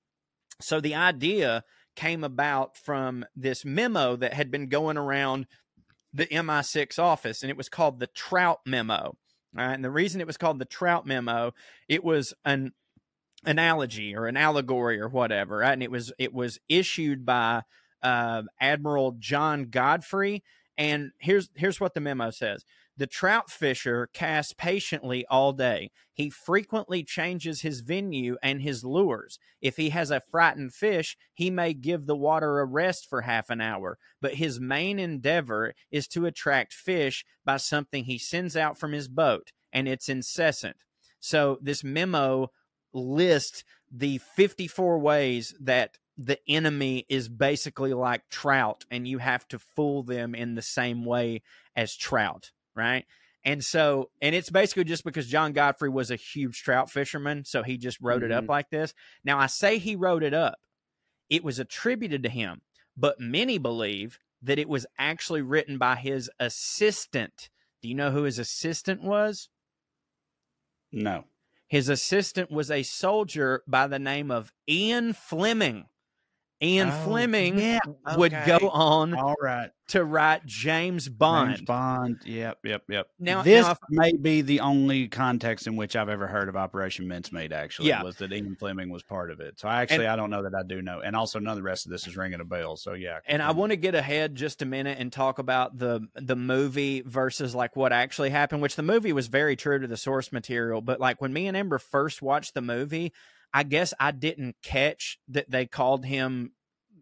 So 0.60 0.82
the 0.82 0.96
idea 0.96 1.64
came 1.96 2.24
about 2.24 2.76
from 2.78 3.26
this 3.36 3.64
memo 3.64 4.16
that 4.16 4.34
had 4.34 4.50
been 4.52 4.68
going 4.68 4.98
around 4.98 5.46
the 6.14 6.26
MI6 6.28 7.00
office, 7.00 7.42
and 7.42 7.50
it 7.50 7.58
was 7.58 7.70
called 7.70 8.00
the 8.00 8.08
Trout 8.08 8.60
Memo. 8.66 9.16
All 9.56 9.66
right, 9.68 9.74
and 9.74 9.86
the 9.86 9.92
reason 9.92 10.22
it 10.22 10.28
was 10.28 10.38
called 10.38 10.60
the 10.60 10.66
Trout 10.66 11.06
Memo, 11.06 11.54
it 11.88 12.04
was 12.04 12.34
an 12.44 12.74
analogy 13.46 14.16
or 14.16 14.28
an 14.28 14.38
allegory 14.38 15.00
or 15.00 15.08
whatever, 15.08 15.58
right? 15.58 15.74
and 15.74 15.84
it 15.84 15.92
was 15.92 16.12
it 16.18 16.34
was 16.34 16.60
issued 16.70 17.26
by 17.26 17.64
uh, 18.02 18.44
Admiral 18.60 19.16
John 19.20 19.66
Godfrey. 19.66 20.44
And 20.78 21.12
here's 21.20 21.50
here's 21.56 21.80
what 21.80 21.94
the 21.94 22.02
memo 22.02 22.32
says: 22.32 22.66
the 22.96 23.08
trout 23.08 23.50
fisher 23.50 24.08
casts 24.14 24.54
patiently 24.54 25.26
all 25.26 25.52
day. 25.52 25.90
He 26.14 26.30
frequently 26.30 27.04
changes 27.04 27.62
his 27.62 27.82
venue 27.82 28.38
and 28.44 28.62
his 28.62 28.84
lures. 28.84 29.40
If 29.62 29.78
he 29.78 29.90
has 29.90 30.12
a 30.12 30.22
frightened 30.32 30.74
fish, 30.74 31.18
he 31.34 31.50
may 31.50 31.74
give 31.74 32.06
the 32.06 32.16
water 32.16 32.60
a 32.60 32.66
rest 32.66 33.08
for 33.10 33.22
half 33.22 33.50
an 33.50 33.62
hour. 33.62 33.98
But 34.22 34.36
his 34.36 34.60
main 34.60 35.00
endeavor 35.00 35.74
is 35.92 36.08
to 36.10 36.28
attract 36.28 36.74
fish 36.74 37.26
by 37.44 37.58
something 37.58 38.06
he 38.06 38.20
sends 38.20 38.56
out 38.56 38.78
from 38.78 38.92
his 38.92 39.08
boat, 39.08 39.52
and 39.72 39.88
it's 39.88 40.10
incessant. 40.10 40.78
So 41.20 41.58
this 41.62 41.84
memo 41.84 42.50
list 42.94 43.64
the 43.92 44.20
54 44.36 45.00
ways 45.00 45.54
that 45.62 45.98
the 46.18 46.38
enemy 46.48 47.06
is 47.10 47.28
basically 47.28 47.94
like 47.94 48.28
trout 48.30 48.86
and 48.92 49.08
you 49.08 49.18
have 49.18 49.48
to 49.50 49.60
fool 49.60 50.04
them 50.04 50.36
in 50.36 50.56
the 50.56 50.62
same 50.62 51.06
way 51.06 51.42
as 51.76 51.96
trout, 51.96 52.52
right? 52.76 53.06
And 53.46 53.64
so, 53.64 54.10
and 54.22 54.34
it's 54.34 54.50
basically 54.50 54.86
just 54.86 55.04
because 55.04 55.28
John 55.28 55.54
Godfrey 55.54 55.90
was 55.90 56.12
a 56.12 56.16
huge 56.16 56.64
trout 56.64 56.90
fisherman. 56.90 57.46
So 57.46 57.62
he 57.62 57.78
just 57.78 58.00
wrote 58.00 58.22
mm-hmm. 58.22 58.32
it 58.32 58.36
up 58.36 58.44
mm-hmm. 58.44 58.52
like 58.52 58.70
this. 58.70 58.94
Now, 59.24 59.40
I 59.40 59.48
say 59.48 59.78
he 59.78 59.96
wrote 59.96 60.24
it 60.24 60.34
up, 60.34 60.60
it 61.30 61.44
was 61.44 61.60
attributed 61.60 62.24
to 62.24 62.30
him, 62.30 62.62
but 62.96 63.20
many 63.20 63.58
believe 63.58 64.20
that 64.42 64.60
it 64.60 64.70
was 64.70 64.86
actually 64.98 65.42
written 65.42 65.78
by 65.78 65.96
his 65.96 66.30
assistant. 66.40 67.50
Do 67.82 67.90
you 67.90 67.96
know 67.96 68.12
who 68.12 68.24
his 68.24 68.40
assistant 68.40 69.04
was? 69.04 69.50
No 70.92 71.26
His 71.74 71.90
assistant 71.90 72.52
was 72.52 72.70
a 72.70 72.84
soldier 72.84 73.64
by 73.68 73.88
the 73.88 73.98
name 73.98 74.30
of 74.30 74.54
Ian 74.70 75.12
Fleming. 75.12 75.86
Ian 76.64 76.90
Oh, 76.90 77.04
Fleming 77.04 77.60
yeah, 77.60 77.80
would 78.16 78.32
go 78.46 78.70
on 78.70 79.14
All 79.14 79.36
right. 79.42 79.70
to 79.90 80.04
write 80.04 80.46
James 80.46 81.10
Bond. 81.10 81.58
James 81.58 81.62
Bond. 81.68 82.18
Yep, 82.26 82.60
yep, 82.64 82.84
yep. 82.88 83.08
Now- 83.20 83.42
this 83.44 83.66
now 83.66 83.72
if- 83.72 83.78
may 83.90 84.14
be 84.14 84.42
the 84.42 84.62
only 84.62 85.08
context 85.10 85.68
in 85.68 85.76
which 85.76 85.96
I've 85.96 86.10
ever 86.10 86.26
heard 86.28 86.48
of 86.50 86.56
Operation 86.56 87.08
Mincemeat. 87.08 87.52
Actually, 87.52 87.90
Yeah. 87.90 88.02
was 88.04 88.16
that 88.18 88.32
Ian 88.32 88.56
Fleming 88.56 88.90
was 88.90 89.04
part 89.04 89.30
of 89.32 89.40
it. 89.42 89.60
So 89.60 89.68
I 89.68 89.82
actually 89.82 90.08
I 90.08 90.16
don't 90.16 90.30
know 90.30 90.44
that 90.44 90.56
I 90.56 90.64
do 90.64 90.82
know, 90.82 91.02
and 91.02 91.16
also 91.16 91.38
none 91.40 91.52
of 91.52 91.58
the 91.58 91.64
rest 91.64 91.86
of 91.86 91.92
this 91.92 92.08
is 92.08 92.16
ringing 92.16 92.40
a 92.40 92.46
bell. 92.46 92.78
So 92.78 92.94
yeah, 92.94 93.20
And 93.28 93.42
I 93.42 93.52
want 93.52 93.72
to 93.72 93.76
get 93.76 93.94
ahead 93.96 94.36
just 94.36 94.62
a 94.62 94.66
minute 94.66 94.98
and 95.00 95.12
talk 95.12 95.40
about 95.40 95.78
the 95.78 96.08
the 96.16 96.36
movie 96.36 97.02
versus 97.02 97.54
like 97.54 97.76
what 97.76 97.92
actually 97.92 98.30
happened, 98.30 98.62
which 98.62 98.76
the 98.78 98.84
movie 98.84 99.12
was 99.14 99.28
very 99.28 99.56
true 99.56 99.80
to 99.80 99.88
the 99.88 99.98
source 99.98 100.32
material. 100.32 100.82
But 100.82 101.00
like 101.00 101.20
when 101.22 101.34
me 101.34 101.48
and 101.48 101.58
Amber 101.58 101.78
first 101.80 102.22
watched 102.22 102.54
the 102.54 102.62
movie, 102.62 103.12
I 103.54 103.64
guess 103.64 103.94
I 104.00 104.12
didn't 104.12 104.56
catch 104.64 105.20
that 105.30 105.50
they 105.50 105.66
called 105.66 106.06
him 106.06 106.54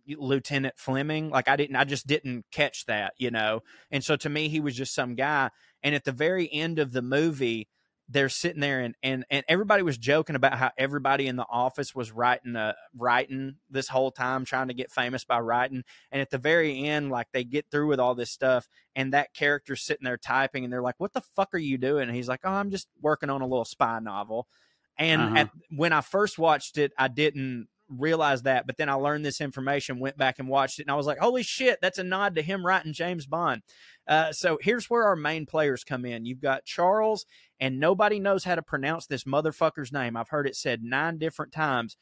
Lieutenant 0.08 0.76
Fleming. 0.78 1.30
Like 1.30 1.48
I 1.48 1.56
didn't, 1.56 1.76
I 1.76 1.84
just 1.84 2.08
didn't 2.08 2.46
catch 2.52 2.86
that, 2.86 3.14
you 3.18 3.32
know. 3.32 3.62
And 3.90 4.04
so 4.04 4.16
to 4.18 4.30
me, 4.30 4.50
he 4.50 4.60
was 4.60 4.76
just 4.76 4.94
some 4.94 5.16
guy. 5.16 5.50
And 5.84 5.96
at 5.96 6.04
the 6.04 6.12
very 6.12 6.52
end 6.52 6.80
of 6.80 6.92
the 6.92 7.02
movie, 7.02 7.68
they're 8.12 8.30
sitting 8.30 8.60
there 8.60 8.82
and 8.82 8.96
and 9.02 9.26
and 9.30 9.46
everybody 9.48 9.84
was 9.84 9.98
joking 9.98 10.36
about 10.36 10.58
how 10.58 10.70
everybody 10.78 11.28
in 11.28 11.38
the 11.38 11.46
office 11.50 11.96
was 11.96 12.12
writing 12.12 12.56
uh 12.58 12.74
writing 12.98 13.56
this 13.70 13.88
whole 13.88 14.12
time 14.12 14.44
trying 14.44 14.68
to 14.68 14.74
get 14.74 14.92
famous 14.92 15.24
by 15.24 15.40
writing 15.40 15.84
and 16.12 16.22
at 16.22 16.30
the 16.30 16.38
very 16.38 16.84
end 16.84 17.10
like 17.10 17.28
they 17.32 17.44
get 17.44 17.66
through 17.72 17.88
with 17.88 18.02
all 18.02 18.14
this 18.14 18.30
stuff 18.30 18.68
and 18.96 19.14
that 19.14 19.34
character's 19.34 19.82
sitting 19.82 20.04
there 20.04 20.18
typing 20.18 20.66
and 20.66 20.74
they're 20.74 20.82
like 20.82 21.00
what 21.00 21.14
the 21.14 21.22
fuck 21.36 21.54
are 21.54 21.60
you 21.60 21.78
doing 21.78 22.08
and 22.08 22.16
he's 22.16 22.28
like 22.28 22.42
oh 22.44 22.52
i'm 22.52 22.70
just 22.70 22.88
working 23.02 23.30
on 23.30 23.42
a 23.42 23.48
little 23.48 23.64
spy 23.66 24.00
novel 24.00 24.46
and 25.02 25.22
Uh-huh. 25.22 25.38
at, 25.38 25.50
when 25.76 25.92
i 25.94 26.02
first 26.02 26.38
watched 26.40 26.78
it 26.78 26.92
i 26.98 27.08
didn't 27.08 27.68
realize 27.90 28.44
that 28.44 28.66
but 28.66 28.78
then 28.78 28.88
i 28.88 28.94
learned 28.94 29.26
this 29.26 29.42
information 29.42 30.00
went 30.00 30.16
back 30.18 30.40
and 30.40 30.48
watched 30.48 30.80
it 30.80 30.84
and 30.84 30.92
i 30.92 30.96
was 30.96 31.06
like 31.06 31.18
holy 31.18 31.44
shit 31.44 31.78
that's 31.82 31.98
a 31.98 32.04
nod 32.04 32.36
to 32.36 32.42
him 32.42 32.66
writing 32.66 32.94
james 32.94 33.26
bond. 33.26 33.62
Uh, 34.08 34.32
so 34.32 34.58
here's 34.62 34.90
where 34.90 35.04
our 35.04 35.16
main 35.16 35.46
players 35.46 35.84
come 35.84 36.06
in. 36.06 36.26
You've 36.26 36.42
got 36.42 36.66
charles 36.66 37.26
and 37.60 37.80
nobody 37.80 38.20
knows 38.20 38.44
how 38.44 38.56
to 38.56 38.62
pronounce 38.64 39.06
this 39.06 39.26
motherfucker's 39.26 39.92
name. 39.92 40.18
I've 40.18 40.30
heard 40.30 40.48
it 40.48 40.56
said 40.56 40.84
nine 40.84 41.18
different 41.20 41.52
times. 41.54 41.96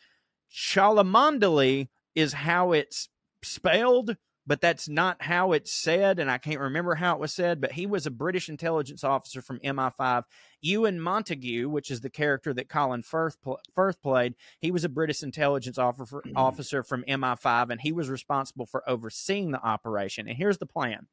Cholmondeley 0.51 1.89
is 2.15 2.33
how 2.33 2.71
it's 2.71 3.09
spelled, 3.43 4.15
but 4.49 4.61
that's 4.61 4.89
not 4.89 5.21
how 5.21 5.51
it's 5.51 5.71
said. 5.71 6.17
And 6.17 6.29
I 6.29 6.39
can't 6.39 6.59
remember 6.59 6.95
how 6.95 7.13
it 7.13 7.19
was 7.19 7.31
said, 7.31 7.61
but 7.61 7.73
he 7.73 7.85
was 7.85 8.07
a 8.07 8.11
British 8.11 8.49
intelligence 8.49 9.03
officer 9.03 9.43
from 9.43 9.59
MI5. 9.59 10.23
Ewen 10.59 10.99
Montagu, 10.99 11.67
which 11.67 11.91
is 11.91 12.01
the 12.01 12.09
character 12.09 12.51
that 12.55 12.67
Colin 12.67 13.03
Firth, 13.03 13.39
pl- 13.43 13.59
Firth 13.75 14.01
played, 14.01 14.33
he 14.59 14.71
was 14.71 14.83
a 14.83 14.89
British 14.89 15.21
intelligence 15.21 15.77
officer, 15.77 16.23
mm-hmm. 16.25 16.35
officer 16.35 16.81
from 16.81 17.03
MI5, 17.03 17.69
and 17.69 17.79
he 17.79 17.91
was 17.91 18.09
responsible 18.09 18.65
for 18.65 18.81
overseeing 18.89 19.51
the 19.51 19.61
operation. 19.61 20.27
And 20.27 20.35
here's 20.35 20.57
the 20.57 20.65
plan 20.65 21.05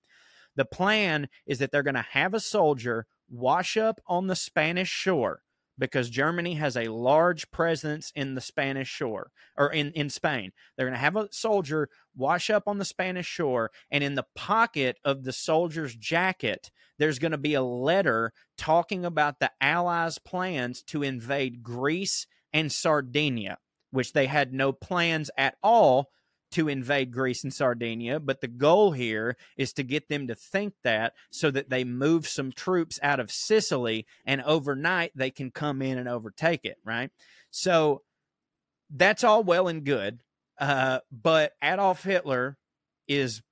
the 0.57 0.65
plan 0.65 1.29
is 1.45 1.59
that 1.59 1.71
they're 1.71 1.83
going 1.83 1.95
to 1.95 2.07
have 2.13 2.33
a 2.33 2.41
soldier 2.41 3.07
wash 3.29 3.77
up 3.77 4.01
on 4.07 4.29
the 4.29 4.37
Spanish 4.37 4.89
shore 4.89 5.43
because 5.79 6.11
Germany 6.11 6.55
has 6.55 6.77
a 6.77 6.89
large 6.89 7.51
presence 7.51 8.13
in 8.15 8.35
the 8.35 8.41
Spanish 8.41 8.89
shore 8.89 9.31
or 9.57 9.73
in, 9.73 9.93
in 9.93 10.11
Spain. 10.11 10.53
They're 10.77 10.87
going 10.87 10.95
to 10.95 11.01
have 11.01 11.17
a 11.17 11.29
soldier 11.31 11.89
wash 12.17 12.51
up 12.51 12.65
on 12.67 12.79
the 12.79 12.85
Spanish 12.85 13.27
shore, 13.27 13.71
and 13.91 14.03
in 14.03 14.15
the 14.15 14.27
pocket 14.35 14.99
of 15.05 15.25
the 15.25 15.33
soldier's 15.33 15.95
jacket, 15.95 16.71
there's 16.99 17.19
going 17.19 17.33
to 17.33 17.39
be 17.39 17.55
a 17.55 17.63
letter 17.63 18.33
talking 18.57 19.05
about 19.05 19.39
the 19.39 19.51
Allies' 19.61 20.19
plans 20.19 20.83
to 20.85 21.03
invade 21.03 21.63
Greece 21.63 22.27
and 22.53 22.73
Sardinia, 22.73 23.59
which 23.91 24.13
they 24.13 24.27
had 24.27 24.53
no 24.53 24.73
plans 24.73 25.31
at 25.37 25.57
all 25.63 26.11
to 26.53 26.69
invade 26.69 27.11
Greece 27.11 27.45
and 27.45 27.53
Sardinia, 27.53 28.21
but 28.21 28.41
the 28.41 28.49
goal 28.49 28.93
here 28.93 29.37
is 29.57 29.73
to 29.75 29.83
get 29.83 30.09
them 30.09 30.29
to 30.29 30.35
think 30.35 30.75
that 30.85 31.15
so 31.31 31.51
that 31.51 31.71
they 31.71 31.85
move 31.85 32.29
some 32.29 32.53
troops 32.53 32.99
out 33.03 33.21
of 33.21 33.31
Sicily 33.31 34.07
and 34.25 34.43
overnight 34.43 35.13
they 35.15 35.31
can 35.31 35.51
come 35.51 35.83
in 35.83 35.99
and 35.99 36.09
overtake 36.09 36.65
it, 36.65 36.79
right? 36.85 37.11
So 37.51 38.03
that's 38.91 39.25
all 39.25 39.43
well 39.43 39.69
and 39.69 39.85
good. 39.85 40.21
Uh, 40.59 41.01
but 41.11 41.53
Adolf 41.63 42.03
Hitler 42.03 42.57
is, 43.09 43.43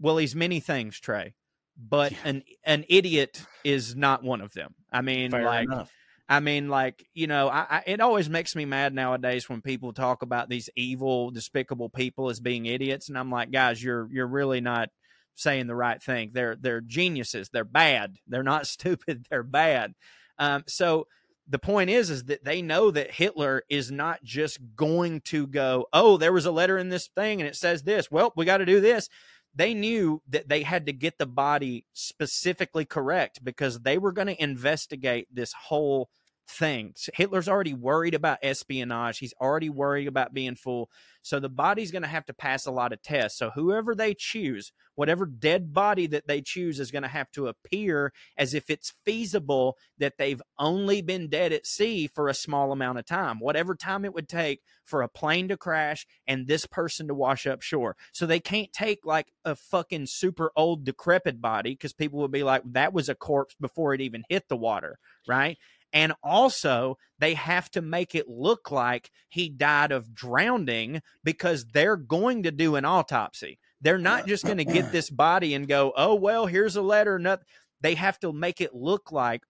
well, 0.00 0.16
he's 0.16 0.34
many 0.34 0.60
things, 0.60 1.00
Trae, 1.00 1.34
but 1.76 2.12
an, 2.24 2.42
an 2.64 2.84
idiot 2.88 3.42
is 3.64 3.94
not 3.94 4.24
one 4.24 4.40
of 4.40 4.52
them. 4.54 4.74
I 4.90 5.02
mean, 5.02 5.30
Fair 5.30 5.44
like, 5.44 5.64
enough. 5.64 5.92
I 6.28 6.40
mean, 6.40 6.68
like 6.68 7.06
you 7.14 7.26
know, 7.26 7.48
I, 7.48 7.66
I 7.70 7.82
it 7.86 8.00
always 8.00 8.28
makes 8.28 8.54
me 8.54 8.64
mad 8.64 8.94
nowadays 8.94 9.48
when 9.48 9.62
people 9.62 9.92
talk 9.92 10.22
about 10.22 10.48
these 10.48 10.68
evil, 10.76 11.30
despicable 11.30 11.88
people 11.88 12.28
as 12.28 12.40
being 12.40 12.66
idiots, 12.66 13.08
and 13.08 13.18
I'm 13.18 13.30
like, 13.30 13.50
guys, 13.50 13.82
you're 13.82 14.08
you're 14.12 14.26
really 14.26 14.60
not 14.60 14.90
saying 15.34 15.66
the 15.66 15.74
right 15.74 16.02
thing. 16.02 16.30
They're 16.34 16.56
they're 16.56 16.82
geniuses. 16.82 17.48
They're 17.50 17.64
bad. 17.64 18.16
They're 18.26 18.42
not 18.42 18.66
stupid. 18.68 19.26
They're 19.30 19.42
bad. 19.42 19.94
Um, 20.38 20.64
so 20.66 21.06
the 21.48 21.58
point 21.58 21.88
is, 21.88 22.10
is 22.10 22.24
that 22.24 22.44
they 22.44 22.60
know 22.60 22.90
that 22.90 23.10
Hitler 23.10 23.62
is 23.70 23.90
not 23.90 24.22
just 24.22 24.58
going 24.76 25.22
to 25.22 25.46
go, 25.46 25.86
oh, 25.94 26.18
there 26.18 26.32
was 26.32 26.44
a 26.44 26.52
letter 26.52 26.76
in 26.76 26.90
this 26.90 27.08
thing 27.16 27.40
and 27.40 27.48
it 27.48 27.56
says 27.56 27.84
this. 27.84 28.10
Well, 28.10 28.34
we 28.36 28.44
got 28.44 28.58
to 28.58 28.66
do 28.66 28.80
this 28.80 29.08
they 29.54 29.74
knew 29.74 30.22
that 30.28 30.48
they 30.48 30.62
had 30.62 30.86
to 30.86 30.92
get 30.92 31.18
the 31.18 31.26
body 31.26 31.84
specifically 31.92 32.84
correct 32.84 33.42
because 33.42 33.80
they 33.80 33.98
were 33.98 34.12
going 34.12 34.28
to 34.28 34.42
investigate 34.42 35.26
this 35.32 35.52
whole 35.52 36.08
thing. 36.48 36.92
So 36.96 37.12
Hitler's 37.14 37.48
already 37.48 37.74
worried 37.74 38.14
about 38.14 38.38
espionage. 38.42 39.18
He's 39.18 39.34
already 39.40 39.68
worried 39.68 40.08
about 40.08 40.34
being 40.34 40.56
full. 40.56 40.90
So 41.22 41.40
the 41.40 41.48
body's 41.48 41.90
going 41.90 42.02
to 42.02 42.08
have 42.08 42.24
to 42.26 42.34
pass 42.34 42.64
a 42.64 42.70
lot 42.70 42.92
of 42.92 43.02
tests. 43.02 43.38
So 43.38 43.50
whoever 43.50 43.94
they 43.94 44.14
choose, 44.14 44.72
whatever 44.94 45.26
dead 45.26 45.74
body 45.74 46.06
that 46.06 46.26
they 46.26 46.40
choose 46.40 46.80
is 46.80 46.90
going 46.90 47.02
to 47.02 47.08
have 47.08 47.30
to 47.32 47.48
appear 47.48 48.12
as 48.38 48.54
if 48.54 48.70
it's 48.70 48.94
feasible 49.04 49.76
that 49.98 50.14
they've 50.16 50.40
only 50.58 51.02
been 51.02 51.28
dead 51.28 51.52
at 51.52 51.66
sea 51.66 52.06
for 52.06 52.28
a 52.28 52.34
small 52.34 52.72
amount 52.72 52.98
of 52.98 53.04
time, 53.04 53.40
whatever 53.40 53.74
time 53.74 54.04
it 54.04 54.14
would 54.14 54.28
take 54.28 54.62
for 54.84 55.02
a 55.02 55.08
plane 55.08 55.48
to 55.48 55.56
crash 55.56 56.06
and 56.26 56.46
this 56.46 56.64
person 56.64 57.08
to 57.08 57.14
wash 57.14 57.46
up 57.46 57.60
shore. 57.60 57.94
So 58.12 58.24
they 58.24 58.40
can't 58.40 58.72
take 58.72 59.00
like 59.04 59.26
a 59.44 59.54
fucking 59.54 60.06
super 60.06 60.50
old 60.56 60.84
decrepit 60.84 61.42
body 61.42 61.72
because 61.72 61.92
people 61.92 62.20
would 62.20 62.32
be 62.32 62.42
like, 62.42 62.62
that 62.72 62.94
was 62.94 63.08
a 63.10 63.14
corpse 63.14 63.54
before 63.60 63.92
it 63.92 64.00
even 64.00 64.24
hit 64.30 64.48
the 64.48 64.56
water, 64.56 64.98
right? 65.28 65.58
And 65.92 66.12
also, 66.22 66.98
they 67.18 67.34
have 67.34 67.70
to 67.70 67.82
make 67.82 68.14
it 68.14 68.28
look 68.28 68.70
like 68.70 69.10
he 69.28 69.48
died 69.48 69.92
of 69.92 70.14
drowning 70.14 71.02
because 71.24 71.64
they're 71.66 71.96
going 71.96 72.42
to 72.42 72.50
do 72.50 72.76
an 72.76 72.84
autopsy. 72.84 73.58
They're 73.80 73.98
not 73.98 74.26
just 74.26 74.44
going 74.44 74.58
to 74.58 74.64
get 74.64 74.92
this 74.92 75.10
body 75.10 75.54
and 75.54 75.66
go, 75.66 75.92
oh, 75.96 76.14
well, 76.14 76.46
here's 76.46 76.76
a 76.76 76.82
letter. 76.82 77.18
Nothing. 77.18 77.46
They 77.80 77.94
have 77.94 78.18
to 78.20 78.32
make 78.32 78.60
it 78.60 78.74
look 78.74 79.12
like 79.12 79.42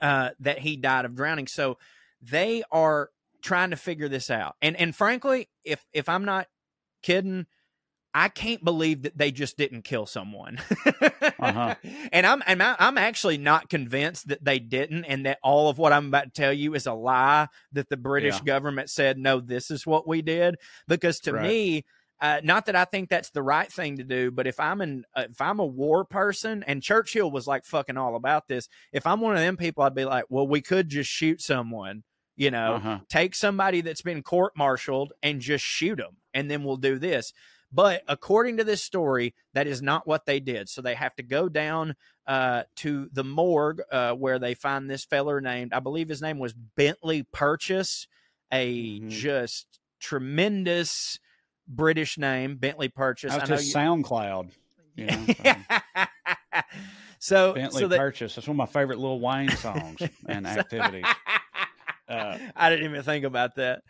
uh, 0.00 0.30
that 0.40 0.58
he 0.58 0.76
died 0.76 1.04
of 1.04 1.14
drowning. 1.14 1.46
So 1.46 1.78
they 2.20 2.62
are 2.70 3.10
trying 3.42 3.70
to 3.70 3.76
figure 3.76 4.08
this 4.08 4.30
out. 4.30 4.56
And 4.62 4.76
and 4.76 4.94
frankly, 4.94 5.48
if 5.64 5.84
if 5.92 6.08
I'm 6.08 6.24
not 6.24 6.46
kidding, 7.02 7.46
I 8.14 8.28
can't 8.28 8.62
believe 8.62 9.02
that 9.02 9.16
they 9.16 9.30
just 9.30 9.56
didn't 9.56 9.82
kill 9.82 10.04
someone. 10.06 10.58
Uh-huh. 11.38 11.74
And 12.12 12.26
I'm 12.26 12.42
and 12.46 12.62
I- 12.62 12.76
I'm 12.78 12.98
actually 12.98 13.38
not 13.38 13.68
convinced 13.70 14.28
that 14.28 14.44
they 14.44 14.58
didn't, 14.58 15.04
and 15.06 15.24
that 15.26 15.38
all 15.42 15.68
of 15.70 15.78
what 15.78 15.92
I'm 15.92 16.08
about 16.08 16.24
to 16.24 16.30
tell 16.42 16.52
you 16.52 16.74
is 16.74 16.86
a 16.86 16.92
lie. 16.92 17.48
That 17.72 17.88
the 17.88 17.96
British 17.96 18.34
Yeah. 18.36 18.44
government 18.44 18.90
said 18.90 19.18
no, 19.18 19.40
this 19.40 19.70
is 19.70 19.86
what 19.86 20.06
we 20.06 20.20
did. 20.22 20.56
Because 20.88 21.20
to 21.20 21.32
Right. 21.32 21.42
me, 21.48 21.84
uh, 22.20 22.40
not 22.44 22.66
that 22.66 22.76
I 22.76 22.84
think 22.84 23.08
that's 23.08 23.30
the 23.30 23.42
right 23.42 23.72
thing 23.72 23.96
to 23.96 24.04
do, 24.04 24.30
but 24.30 24.46
if 24.46 24.60
I'm 24.60 24.80
an 24.80 25.04
uh, 25.16 25.24
if 25.30 25.40
I'm 25.40 25.58
a 25.58 25.66
war 25.66 26.04
person, 26.04 26.62
and 26.66 26.82
Churchill 26.82 27.30
was 27.30 27.46
like 27.46 27.64
fucking 27.64 27.96
all 27.96 28.14
about 28.14 28.46
this. 28.48 28.68
If 28.92 29.06
I'm 29.06 29.20
one 29.20 29.34
of 29.34 29.40
them 29.40 29.56
people, 29.56 29.82
I'd 29.84 29.94
be 29.94 30.04
like, 30.04 30.26
well, 30.28 30.46
we 30.46 30.60
could 30.60 30.88
just 30.90 31.10
shoot 31.10 31.40
someone. 31.40 32.02
You 32.36 32.50
know, 32.50 32.74
Uh-huh. 32.74 32.98
take 33.08 33.34
somebody 33.34 33.80
that's 33.80 34.02
been 34.02 34.22
court 34.22 34.52
martialed 34.56 35.12
and 35.22 35.40
just 35.40 35.64
shoot 35.64 35.96
them, 35.96 36.16
and 36.34 36.50
then 36.50 36.62
we'll 36.64 36.76
do 36.76 36.98
this. 36.98 37.32
But 37.72 38.02
according 38.06 38.58
to 38.58 38.64
this 38.64 38.82
story, 38.82 39.34
that 39.54 39.66
is 39.66 39.80
not 39.80 40.06
what 40.06 40.26
they 40.26 40.40
did. 40.40 40.68
So 40.68 40.82
they 40.82 40.94
have 40.94 41.14
to 41.16 41.22
go 41.22 41.48
down 41.48 41.94
uh, 42.26 42.64
to 42.76 43.08
the 43.12 43.24
morgue 43.24 43.80
uh, 43.90 44.12
where 44.12 44.38
they 44.38 44.54
find 44.54 44.88
this 44.90 45.04
feller 45.04 45.40
named, 45.40 45.72
I 45.72 45.80
believe 45.80 46.08
his 46.08 46.20
name 46.22 46.38
was 46.38 46.52
Bentley 46.52 47.22
Purchase, 47.32 48.06
a 48.52 49.00
Mhm. 49.00 49.08
just 49.08 49.80
tremendous 50.00 51.18
British 51.66 52.18
name, 52.18 52.56
Bentley 52.56 52.88
Purchase. 52.88 53.32
That's 53.32 53.44
I 53.44 53.54
know 53.54 53.56
just 53.56 53.68
you- 53.68 53.74
SoundCloud. 53.74 54.50
You 54.94 55.06
know, 55.06 55.26
um, 56.52 56.62
so, 57.18 57.54
Bentley 57.54 57.80
so 57.82 57.88
that, 57.88 57.98
Purchase. 57.98 58.34
That's 58.34 58.46
one 58.46 58.54
of 58.54 58.58
my 58.58 58.66
favorite 58.66 58.98
Lil 58.98 59.20
Wayne 59.20 59.48
songs 59.50 60.02
and 60.28 60.46
activities. 60.58 61.06
Uh, 62.08 62.36
I 62.54 62.68
didn't 62.68 62.90
even 62.90 63.02
think 63.02 63.24
about 63.24 63.54
that. 63.56 63.82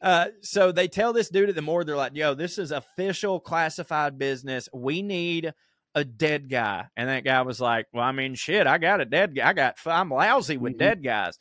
Uh, 0.00 0.26
so 0.42 0.72
they 0.72 0.88
tell 0.88 1.12
this 1.12 1.30
dude 1.30 1.48
at 1.48 1.54
the 1.54 1.62
morgue, 1.62 1.86
they're 1.86 1.96
like, 1.96 2.14
yo, 2.14 2.34
this 2.34 2.58
is 2.58 2.70
official 2.70 3.40
classified 3.40 4.18
business. 4.18 4.68
We 4.72 5.02
need 5.02 5.52
a 5.94 6.04
dead 6.04 6.50
guy. 6.50 6.86
And 6.96 7.08
that 7.08 7.24
guy 7.24 7.40
was 7.42 7.60
like, 7.60 7.86
well, 7.92 8.04
I 8.04 8.12
mean, 8.12 8.34
shit, 8.34 8.66
I 8.66 8.76
got 8.78 9.00
a 9.00 9.06
dead 9.06 9.34
guy. 9.34 9.48
I 9.48 9.52
got, 9.54 9.76
I'm 9.86 10.10
lousy 10.10 10.58
with 10.58 10.74
Mhm. 10.74 10.78
dead 10.78 11.02
guys. 11.02 11.38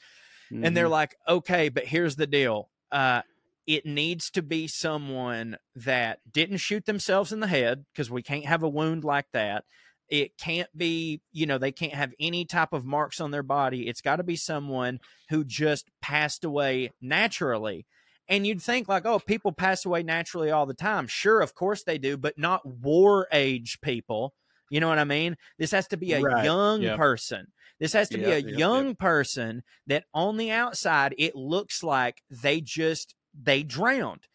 And 0.51 0.75
they're 0.77 0.87
Mhm. 0.87 0.91
like, 0.91 1.15
okay, 1.27 1.69
but 1.69 1.85
here's 1.85 2.15
the 2.15 2.27
deal. 2.27 2.69
Uh, 2.91 3.23
it 3.67 3.85
needs 3.85 4.29
to 4.31 4.41
be 4.41 4.67
someone 4.67 5.57
that 5.75 6.19
didn't 6.31 6.57
shoot 6.57 6.85
themselves 6.85 7.33
in 7.33 7.39
the 7.41 7.47
head 7.47 7.83
because 7.91 8.09
we 8.11 8.21
can't 8.21 8.45
have 8.45 8.63
a 8.63 8.69
wound 8.69 9.03
like 9.03 9.25
that. 9.33 9.65
It 10.07 10.37
can't 10.37 10.69
be, 10.77 11.21
you 11.31 11.47
know, 11.47 11.57
they 11.57 11.71
can't 11.71 11.95
have 11.95 12.13
any 12.19 12.45
type 12.45 12.73
of 12.73 12.85
marks 12.85 13.19
on 13.19 13.31
their 13.31 13.43
body. 13.43 13.87
It's 13.89 14.01
got 14.01 14.17
to 14.17 14.23
be 14.23 14.35
someone 14.35 14.99
who 15.29 15.43
just 15.43 15.89
passed 15.99 16.45
away 16.45 16.91
naturally. 17.01 17.87
And 18.27 18.45
you'd 18.47 18.61
think, 18.61 18.87
like, 18.87 19.05
oh, 19.05 19.19
people 19.19 19.51
pass 19.51 19.85
away 19.85 20.01
naturally 20.03 20.49
all 20.51 20.65
the 20.65 20.73
time. 20.73 21.07
Sure, 21.07 21.41
of 21.41 21.53
course 21.53 21.83
they 21.83 21.97
do, 21.97 22.17
but 22.17 22.37
not 22.37 22.65
war 22.65 23.27
age 23.31 23.79
people. 23.81 24.33
You 24.69 24.79
know 24.79 24.87
what 24.89 24.97
I 24.99 25.03
mean? 25.03 25.37
This 25.59 25.71
has 25.71 25.87
to 25.89 25.97
be 25.97 26.13
a 26.13 26.19
Right. 26.19 26.33
young 26.43 26.81
Yep. 26.81 26.97
person. 26.97 27.47
This 27.79 27.93
has 27.93 28.09
to 28.09 28.17
be 28.17 28.31
a 28.31 28.37
Yep, 28.37 28.43
yep, 28.43 28.51
young 28.57 28.95
person 28.95 29.63
that 29.85 30.05
on 30.13 30.37
the 30.37 30.49
outside 30.51 31.13
it 31.17 31.35
looks 31.35 31.83
like 31.83 32.21
they 32.29 32.61
just 32.61 33.15
they 33.39 33.61
drowned. 33.63 34.27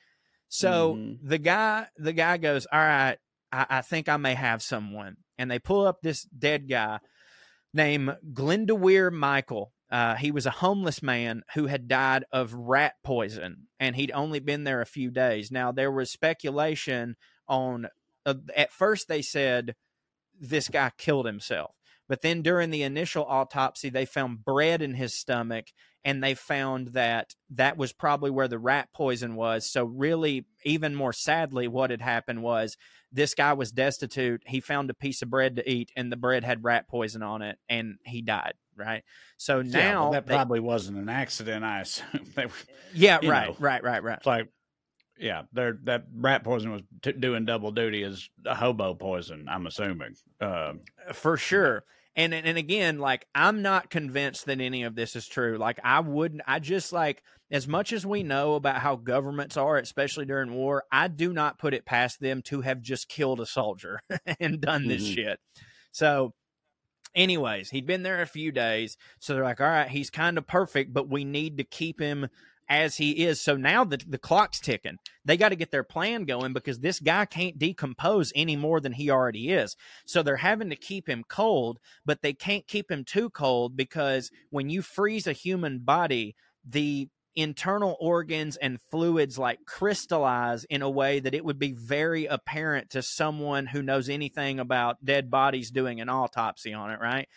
So 0.49 1.01
Mhm. 1.01 1.19
the 1.23 1.39
guy 1.39 1.89
the 1.97 2.13
guy 2.13 2.37
goes, 2.37 2.67
All 2.73 2.79
right, 2.81 3.19
I, 3.53 3.67
I 3.71 3.81
think 3.83 4.09
I 4.09 4.17
may 4.19 4.35
have 4.35 4.63
someone. 4.63 5.17
And 5.39 5.51
they 5.51 5.59
pull 5.59 5.87
up 5.87 6.03
this 6.03 6.23
dead 6.25 6.69
guy 6.69 7.01
named 7.75 8.17
Glyndwr 8.33 9.13
Michael. 9.13 9.73
Uh, 9.91 10.15
he 10.15 10.31
was 10.31 10.47
a 10.47 10.51
homeless 10.51 11.03
man 11.03 11.43
who 11.55 11.67
had 11.67 11.89
died 11.89 12.25
of 12.31 12.55
rat 12.55 12.95
poison, 13.03 13.67
and 13.81 13.97
he'd 13.97 14.13
only 14.13 14.39
been 14.39 14.65
there 14.65 14.81
a 14.81 14.87
few 14.87 15.11
days. 15.11 15.51
Now 15.51 15.73
there 15.73 15.91
was 15.91 16.11
speculation 16.11 17.17
on. 17.49 17.89
Uh, 18.25 18.35
at 18.55 18.73
first, 18.73 19.09
they 19.09 19.23
said 19.23 19.75
this 20.39 20.69
guy 20.69 20.93
killed 20.97 21.27
himself, 21.27 21.75
but 22.09 22.23
then 22.23 22.43
during 22.43 22.71
the 22.71 22.83
initial 22.83 23.25
autopsy, 23.25 23.91
they 23.91 24.05
found 24.05 24.45
bread 24.45 24.81
in 24.81 24.95
his 24.95 25.15
stomach, 25.15 25.67
and 26.05 26.23
they 26.23 26.35
found 26.35 26.89
that 26.89 27.35
that 27.51 27.77
was 27.77 27.93
probably 27.93 28.31
where 28.31 28.49
the 28.49 28.59
rat 28.59 28.89
poison 28.95 29.35
was. 29.35 29.71
So 29.71 29.85
really, 29.85 30.47
even 30.65 30.95
more 30.95 31.13
sadly, 31.13 31.67
what 31.67 31.91
had 31.91 32.01
happened 32.01 32.43
was 32.43 32.77
this 33.13 33.35
guy 33.35 33.53
was 33.55 33.73
destitute. 33.73 34.43
He 34.47 34.61
found 34.61 34.89
a 34.89 34.95
piece 34.95 35.21
of 35.21 35.31
bread 35.31 35.57
to 35.57 35.69
eat, 35.69 35.91
and 35.97 36.13
the 36.13 36.17
bread 36.17 36.45
had 36.45 36.65
rat 36.65 36.89
poison 36.89 37.23
on 37.23 37.43
it, 37.43 37.59
and 37.69 37.97
he 38.05 38.23
died. 38.23 38.55
Right. 38.81 39.05
So 39.37 39.61
Yeah, 39.61 39.71
now 39.93 40.03
well, 40.05 40.13
that 40.13 40.27
they- 40.27 40.35
probably 40.35 40.61
wasn't 40.61 40.99
an 40.99 41.09
accident. 41.09 41.65
I 41.65 41.81
assume 41.83 42.07
they 42.35 42.47
were, 42.47 42.53
yeah, 42.95 43.21
right, 43.25 43.49
know. 43.51 43.57
right, 43.61 43.83
right, 43.83 44.03
right. 44.03 44.17
it's 44.19 44.27
like, 44.27 44.49
yeah, 45.19 45.43
they're, 45.53 45.79
that 45.85 46.05
rat 46.15 46.45
poison 46.45 46.73
was 46.73 46.83
t- 47.03 47.13
doing 47.13 47.45
double 47.45 47.73
duty 47.73 48.03
as 48.05 48.27
a 48.47 48.55
hobo 48.55 48.95
poison. 48.95 49.47
I'm 49.51 49.67
assuming. 49.67 50.15
Um, 50.41 50.81
for 51.13 51.37
sure 51.37 51.85
and 52.17 52.35
and 52.35 52.59
again 52.59 52.99
like 52.99 53.25
i'm 53.37 53.63
not 53.63 53.89
convinced 53.89 54.47
that 54.47 54.61
any 54.61 54.83
of 54.83 54.97
this 54.97 55.15
is 55.15 55.29
true 55.29 55.57
like 55.59 55.79
i 55.85 56.01
wouldn't 56.01 56.43
i 56.45 56.59
just 56.59 56.93
like 56.93 57.23
as 57.53 57.69
much 57.69 57.93
as 57.93 58.05
we 58.05 58.25
know 58.25 58.55
about 58.57 58.79
how 58.81 58.97
governments 58.97 59.57
are 59.57 59.77
especially 59.77 60.25
during 60.27 60.53
war 60.53 60.83
i 60.91 61.07
do 61.07 61.33
not 61.33 61.57
put 61.57 61.73
it 61.73 61.87
past 61.87 62.19
them 62.21 62.43
to 62.43 62.63
have 62.63 62.81
just 62.81 63.09
killed 63.09 63.41
a 63.41 63.47
soldier 63.47 64.01
and 64.41 64.61
done 64.61 64.89
this 64.89 65.05
Mhm. 65.09 65.15
shit 65.15 65.41
so 65.93 66.35
anyways 67.15 67.71
he'd 67.71 67.87
been 67.87 68.03
there 68.03 68.23
a 68.23 68.27
few 68.27 68.53
days 68.53 68.97
so 69.19 69.35
they're 69.35 69.45
like 69.45 69.61
all 69.61 69.67
right 69.67 69.89
he's 69.89 70.11
kind 70.11 70.39
of 70.39 70.47
perfect 70.47 70.93
but 70.93 71.09
we 71.09 71.25
need 71.25 71.59
to 71.59 71.65
keep 71.65 72.01
him 72.01 72.29
as 72.71 72.97
he 72.97 73.27
is. 73.27 73.41
So 73.41 73.57
now 73.57 73.85
the, 73.85 73.99
the 74.09 74.17
clock's 74.17 74.61
ticking 74.61 74.99
they 75.25 75.37
got 75.37 75.51
to 75.51 75.57
get 75.57 75.71
their 75.71 75.85
plan 75.85 76.25
going 76.25 76.55
because 76.55 76.79
this 76.79 77.01
guy 77.01 77.27
can't 77.27 77.59
decompose 77.59 78.33
any 78.35 78.57
more 78.57 78.81
than 78.81 78.93
he 78.93 79.11
already 79.11 79.51
is. 79.51 79.77
So 80.07 80.23
they're 80.23 80.37
having 80.37 80.71
to 80.71 80.77
keep 80.77 81.09
him 81.09 81.25
cold, 81.29 81.79
but 82.07 82.23
they 82.23 82.33
can't 82.33 82.67
keep 82.67 82.91
him 82.91 83.05
too 83.05 83.29
cold 83.29 83.77
because 83.77 84.31
when 84.49 84.71
you 84.71 84.81
freeze 84.81 85.27
a 85.27 85.33
human 85.33 85.81
body, 85.81 86.37
the 86.67 87.09
internal 87.37 87.97
organs 88.01 88.57
and 88.57 88.81
fluids 88.91 89.39
like 89.39 89.59
crystallize 89.67 90.65
in 90.65 90.83
a 90.83 90.91
way 90.91 91.21
that 91.21 91.35
it 91.35 91.45
would 91.45 91.59
be 91.59 91.73
very 91.73 92.27
apparent 92.27 92.91
to 92.91 93.03
someone 93.03 93.67
who 93.67 93.83
knows 93.83 94.09
anything 94.09 94.59
about 94.59 95.05
dead 95.05 95.31
bodies 95.31 95.71
doing 95.71 96.01
an 96.01 96.09
autopsy 96.09 96.73
on 96.73 96.91
it, 96.91 97.01
right? 97.01 97.29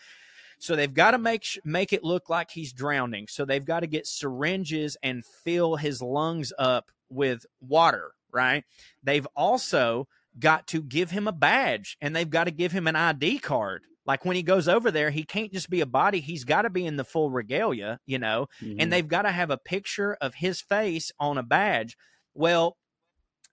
So 0.58 0.76
they've 0.76 0.92
got 0.92 1.12
to 1.12 1.18
make 1.18 1.44
make 1.64 1.92
it 1.92 2.04
look 2.04 2.28
like 2.30 2.50
he's 2.50 2.72
drowning. 2.72 3.26
So 3.28 3.44
they've 3.44 3.64
got 3.64 3.80
to 3.80 3.86
get 3.86 4.06
syringes 4.06 4.96
and 5.02 5.24
fill 5.44 5.76
his 5.76 6.00
lungs 6.00 6.52
up 6.58 6.90
with 7.10 7.44
water, 7.60 8.12
right? 8.32 8.64
They've 9.02 9.26
also 9.36 10.08
got 10.38 10.66
to 10.68 10.82
give 10.82 11.10
him 11.10 11.28
a 11.28 11.32
badge 11.32 11.96
and 12.00 12.14
they've 12.14 12.28
got 12.28 12.44
to 12.44 12.50
give 12.50 12.72
him 12.72 12.86
an 12.86 12.96
ID 12.96 13.38
card. 13.38 13.82
Like 14.06 14.24
when 14.24 14.36
he 14.36 14.42
goes 14.42 14.68
over 14.68 14.90
there, 14.90 15.10
he 15.10 15.24
can't 15.24 15.52
just 15.52 15.70
be 15.70 15.80
a 15.80 15.86
body. 15.86 16.20
He's 16.20 16.44
got 16.44 16.62
to 16.62 16.70
be 16.70 16.86
in 16.86 16.96
the 16.96 17.04
full 17.04 17.30
regalia, 17.30 18.00
you 18.06 18.18
know, 18.18 18.48
mhm. 18.62 18.76
and 18.78 18.92
they've 18.92 19.06
got 19.08 19.22
to 19.22 19.30
have 19.32 19.50
a 19.50 19.56
picture 19.58 20.14
of 20.20 20.34
his 20.34 20.60
face 20.60 21.10
on 21.18 21.38
a 21.38 21.42
badge. 21.42 21.96
Well, 22.34 22.76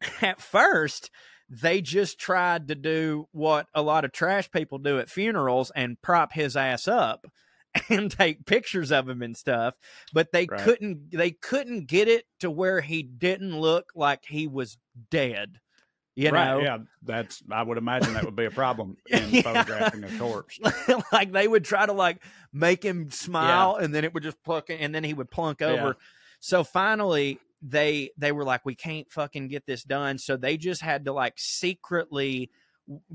at 0.21 0.41
first, 0.41 1.09
they 1.49 1.81
just 1.81 2.19
tried 2.19 2.69
to 2.69 2.75
do 2.75 3.27
what 3.31 3.67
a 3.73 3.81
lot 3.81 4.05
of 4.05 4.11
trash 4.11 4.49
people 4.51 4.77
do 4.79 4.99
at 4.99 5.09
funerals 5.09 5.71
and 5.75 6.01
prop 6.01 6.31
his 6.33 6.55
ass 6.55 6.87
up 6.87 7.25
and 7.89 8.09
take 8.09 8.45
pictures 8.45 8.91
of 8.91 9.07
him 9.07 9.21
and 9.21 9.35
stuff 9.35 9.75
but 10.13 10.31
they 10.31 10.45
Right. 10.49 10.59
couldn't 10.61 11.11
they 11.11 11.31
couldn't 11.31 11.87
get 11.87 12.07
it 12.07 12.25
to 12.39 12.49
where 12.49 12.79
he 12.81 13.03
didn't 13.03 13.59
look 13.59 13.91
like 13.95 14.23
he 14.27 14.47
was 14.47 14.77
dead 15.09 15.59
you 16.15 16.29
right, 16.29 16.45
know 16.45 16.59
yeah, 16.59 16.77
that's. 17.03 17.41
I 17.51 17.63
would 17.63 17.77
imagine 17.77 18.13
that 18.15 18.25
would 18.25 18.35
be 18.35 18.45
a 18.45 18.51
problem 18.51 18.97
in 19.07 19.29
Yeah. 19.29 19.41
photographing 19.41 20.03
a 20.03 20.09
corpse. 20.17 20.59
like 21.13 21.31
they 21.31 21.47
would 21.47 21.63
try 21.63 21.85
to 21.85 21.93
like 21.93 22.21
make 22.53 22.83
him 22.83 23.09
smile 23.11 23.75
and 23.75 23.93
then 23.93 24.03
it 24.03 24.13
would 24.13 24.23
just 24.23 24.41
pluck 24.43 24.69
and 24.69 24.93
then 24.93 25.03
he 25.03 25.13
would 25.13 25.31
plunk 25.31 25.61
over 25.61 25.87
Yeah. 25.87 25.93
so 26.39 26.63
finally 26.63 27.39
they 27.61 28.09
they 28.17 28.31
were 28.31 28.43
like 28.43 28.65
we 28.65 28.75
can't 28.75 29.09
fucking 29.11 29.47
get 29.47 29.65
this 29.67 29.83
done 29.83 30.17
so 30.17 30.35
they 30.35 30.57
just 30.57 30.81
had 30.81 31.05
to 31.05 31.13
like 31.13 31.35
secretly 31.37 32.49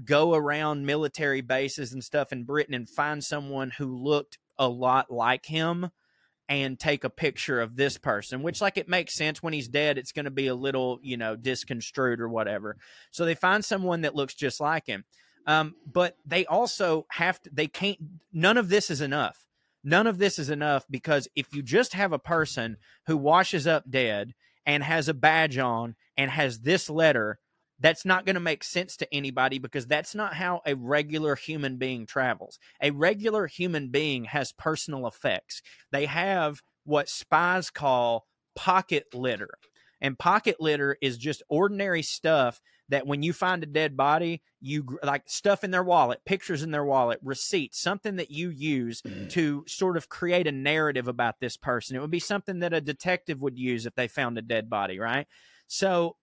go 0.05 0.35
around 0.35 0.87
military 0.87 1.41
bases 1.43 1.93
and 1.93 2.03
stuff 2.03 2.33
in 2.33 2.45
Britain 2.45 2.73
and 2.73 2.89
find 2.89 3.23
someone 3.23 3.71
who 3.71 3.97
looked 3.97 4.39
a 4.59 4.69
lot 4.69 5.11
like 5.11 5.45
him 5.45 5.91
and 6.49 6.79
take 6.79 7.05
a 7.05 7.11
picture 7.11 7.61
of 7.61 7.77
this 7.77 7.99
person 7.99 8.43
which 8.43 8.61
like 8.61 8.77
it 8.77 8.89
makes 8.89 9.15
sense. 9.15 9.43
When 9.43 9.53
he's 9.53 9.69
dead 9.69 9.99
it's 9.99 10.13
going 10.13 10.25
to 10.25 10.31
be 10.31 10.47
a 10.47 10.55
little 10.55 10.99
you 11.03 11.17
know 11.17 11.37
disconstrued 11.37 12.21
or 12.21 12.29
whatever. 12.29 12.77
So 13.11 13.25
they 13.25 13.35
find 13.35 13.65
someone 13.65 14.03
that 14.03 14.15
looks 14.15 14.35
just 14.35 14.61
like 14.61 14.87
him. 14.87 15.05
Um, 15.47 15.75
but 15.91 16.17
they 16.25 16.47
also 16.47 17.07
have 17.11 17.41
to 17.43 17.51
they 17.53 17.67
can't 17.69 17.99
none 18.33 18.59
of 18.59 18.69
this 18.69 18.91
is 18.91 19.01
enough. 19.01 19.47
None 19.85 20.09
of 20.09 20.19
this 20.19 20.39
is 20.39 20.51
enough 20.51 20.85
because 20.91 21.29
if 21.37 21.55
you 21.55 21.63
just 21.63 21.95
have 21.95 22.13
a 22.13 22.19
person 22.19 22.77
who 23.07 23.17
washes 23.17 23.67
up 23.69 23.89
dead 23.89 24.35
and 24.67 24.83
has 24.83 25.09
a 25.09 25.15
badge 25.15 25.59
on 25.59 25.95
and 26.17 26.31
has 26.31 26.59
this 26.61 26.91
letter 26.91 27.39
that's 27.81 28.05
not 28.05 28.25
going 28.25 28.35
to 28.35 28.41
make 28.41 28.65
sense 28.65 28.97
to 28.97 29.15
anybody 29.15 29.59
because 29.59 29.87
that's 29.87 30.15
not 30.15 30.35
how 30.35 30.63
a 30.67 30.75
regular 30.75 31.35
human 31.35 31.77
being 31.77 32.07
travels. 32.07 32.59
A 32.81 32.91
regular 32.91 33.47
human 33.47 33.91
being 33.91 34.25
has 34.25 34.53
personal 34.53 35.07
effects. 35.07 35.63
They 35.93 36.07
have 36.07 36.63
what 36.85 37.09
spies 37.09 37.71
call 37.71 38.27
pocket 38.55 39.07
litter. 39.15 39.51
And 40.01 40.19
pocket 40.19 40.57
litter 40.61 40.97
is 41.01 41.19
just 41.19 41.43
ordinary 41.49 42.03
stuff 42.03 42.61
that 42.89 43.07
when 43.07 43.23
you 43.23 43.33
find 43.33 43.63
a 43.63 43.67
dead 43.67 43.97
body, 43.97 44.43
you 44.61 44.99
like 45.03 45.25
stuff 45.27 45.65
in 45.65 45.71
their 45.71 45.83
wallet, 45.83 46.21
pictures 46.25 46.63
in 46.63 46.71
their 46.71 46.85
wallet, 46.85 47.19
receipts, 47.23 47.81
something 47.81 48.17
that 48.17 48.31
you 48.31 48.51
use 48.51 49.03
mm-hmm. 49.03 49.29
to 49.29 49.65
sort 49.67 49.97
of 49.97 50.09
create 50.09 50.47
a 50.47 50.53
narrative 50.53 51.09
about 51.09 51.41
this 51.41 51.57
person. 51.57 51.97
It 51.97 52.01
would 52.01 52.11
be 52.11 52.21
something 52.21 52.61
that 52.61 52.73
a 52.73 52.81
detective 52.81 53.41
would 53.41 53.59
use 53.59 53.87
if 53.87 53.95
they 53.95 54.07
found 54.07 54.39
a 54.39 54.43
dead 54.43 54.71
body, 54.71 54.99
right? 54.99 55.27
So 55.67 56.17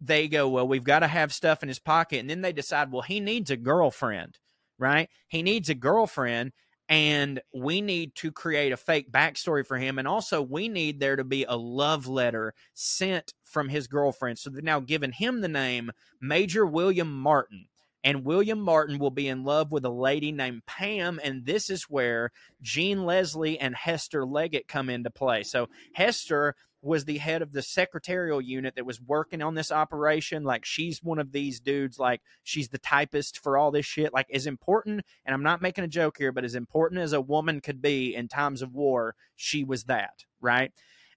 they 0.00 0.28
go, 0.28 0.48
well, 0.48 0.66
we've 0.66 0.84
got 0.84 1.00
to 1.00 1.06
have 1.06 1.32
stuff 1.32 1.62
in 1.62 1.68
his 1.68 1.78
pocket. 1.78 2.20
And 2.20 2.30
then 2.30 2.40
they 2.40 2.52
decide, 2.52 2.90
well, 2.90 3.02
he 3.02 3.20
needs 3.20 3.50
a 3.50 3.56
girlfriend, 3.56 4.38
right? 4.78 5.08
He 5.28 5.42
needs 5.42 5.68
a 5.68 5.74
girlfriend. 5.74 6.52
And 6.88 7.40
we 7.54 7.80
need 7.80 8.16
to 8.16 8.32
create 8.32 8.72
a 8.72 8.76
fake 8.76 9.12
backstory 9.12 9.64
for 9.64 9.78
him. 9.78 10.00
And 10.00 10.08
also, 10.08 10.42
we 10.42 10.68
need 10.68 10.98
there 10.98 11.14
to 11.14 11.22
be 11.22 11.44
a 11.44 11.54
love 11.54 12.08
letter 12.08 12.52
sent 12.74 13.32
from 13.44 13.68
his 13.68 13.86
girlfriend. 13.86 14.38
So 14.38 14.50
they're 14.50 14.60
now 14.60 14.80
giving 14.80 15.12
him 15.12 15.40
the 15.40 15.48
name 15.48 15.92
Major 16.20 16.66
William 16.66 17.12
Martin. 17.12 17.66
And 18.02 18.24
William 18.24 18.60
Martin 18.60 18.98
will 18.98 19.10
be 19.10 19.28
in 19.28 19.44
love 19.44 19.70
with 19.70 19.84
a 19.84 19.90
lady 19.90 20.32
named 20.32 20.66
Pam. 20.66 21.20
And 21.22 21.44
this 21.44 21.70
is 21.70 21.84
where 21.84 22.32
Jean 22.60 23.04
Leslie 23.04 23.60
and 23.60 23.76
Hester 23.76 24.24
Leggett 24.24 24.66
come 24.66 24.88
into 24.90 25.10
play. 25.10 25.44
So 25.44 25.68
Hester 25.92 26.56
was 26.82 27.04
the 27.04 27.18
head 27.18 27.42
of 27.42 27.52
the 27.52 27.62
secretarial 27.62 28.40
unit 28.40 28.74
that 28.76 28.86
was 28.86 29.00
working 29.00 29.42
on 29.42 29.54
this 29.54 29.70
operation. 29.70 30.44
Like 30.44 30.64
she's 30.64 31.02
one 31.02 31.18
of 31.18 31.32
these 31.32 31.60
dudes, 31.60 31.98
like 31.98 32.20
she's 32.42 32.68
the 32.68 32.78
typist 32.78 33.38
for 33.38 33.58
all 33.58 33.70
this 33.70 33.86
shit. 33.86 34.12
Like 34.12 34.26
as 34.32 34.46
important, 34.46 35.02
and 35.24 35.34
I'm 35.34 35.42
not 35.42 35.62
making 35.62 35.84
a 35.84 35.88
joke 35.88 36.16
here, 36.18 36.32
but 36.32 36.44
as 36.44 36.54
important 36.54 37.00
as 37.00 37.12
a 37.12 37.20
woman 37.20 37.60
could 37.60 37.82
be 37.82 38.14
in 38.14 38.28
times 38.28 38.62
of 38.62 38.74
war, 38.74 39.14
she 39.36 39.64
was 39.64 39.84
that, 39.84 40.24
right? 40.40 40.72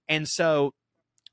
And 0.08 0.28
so 0.28 0.74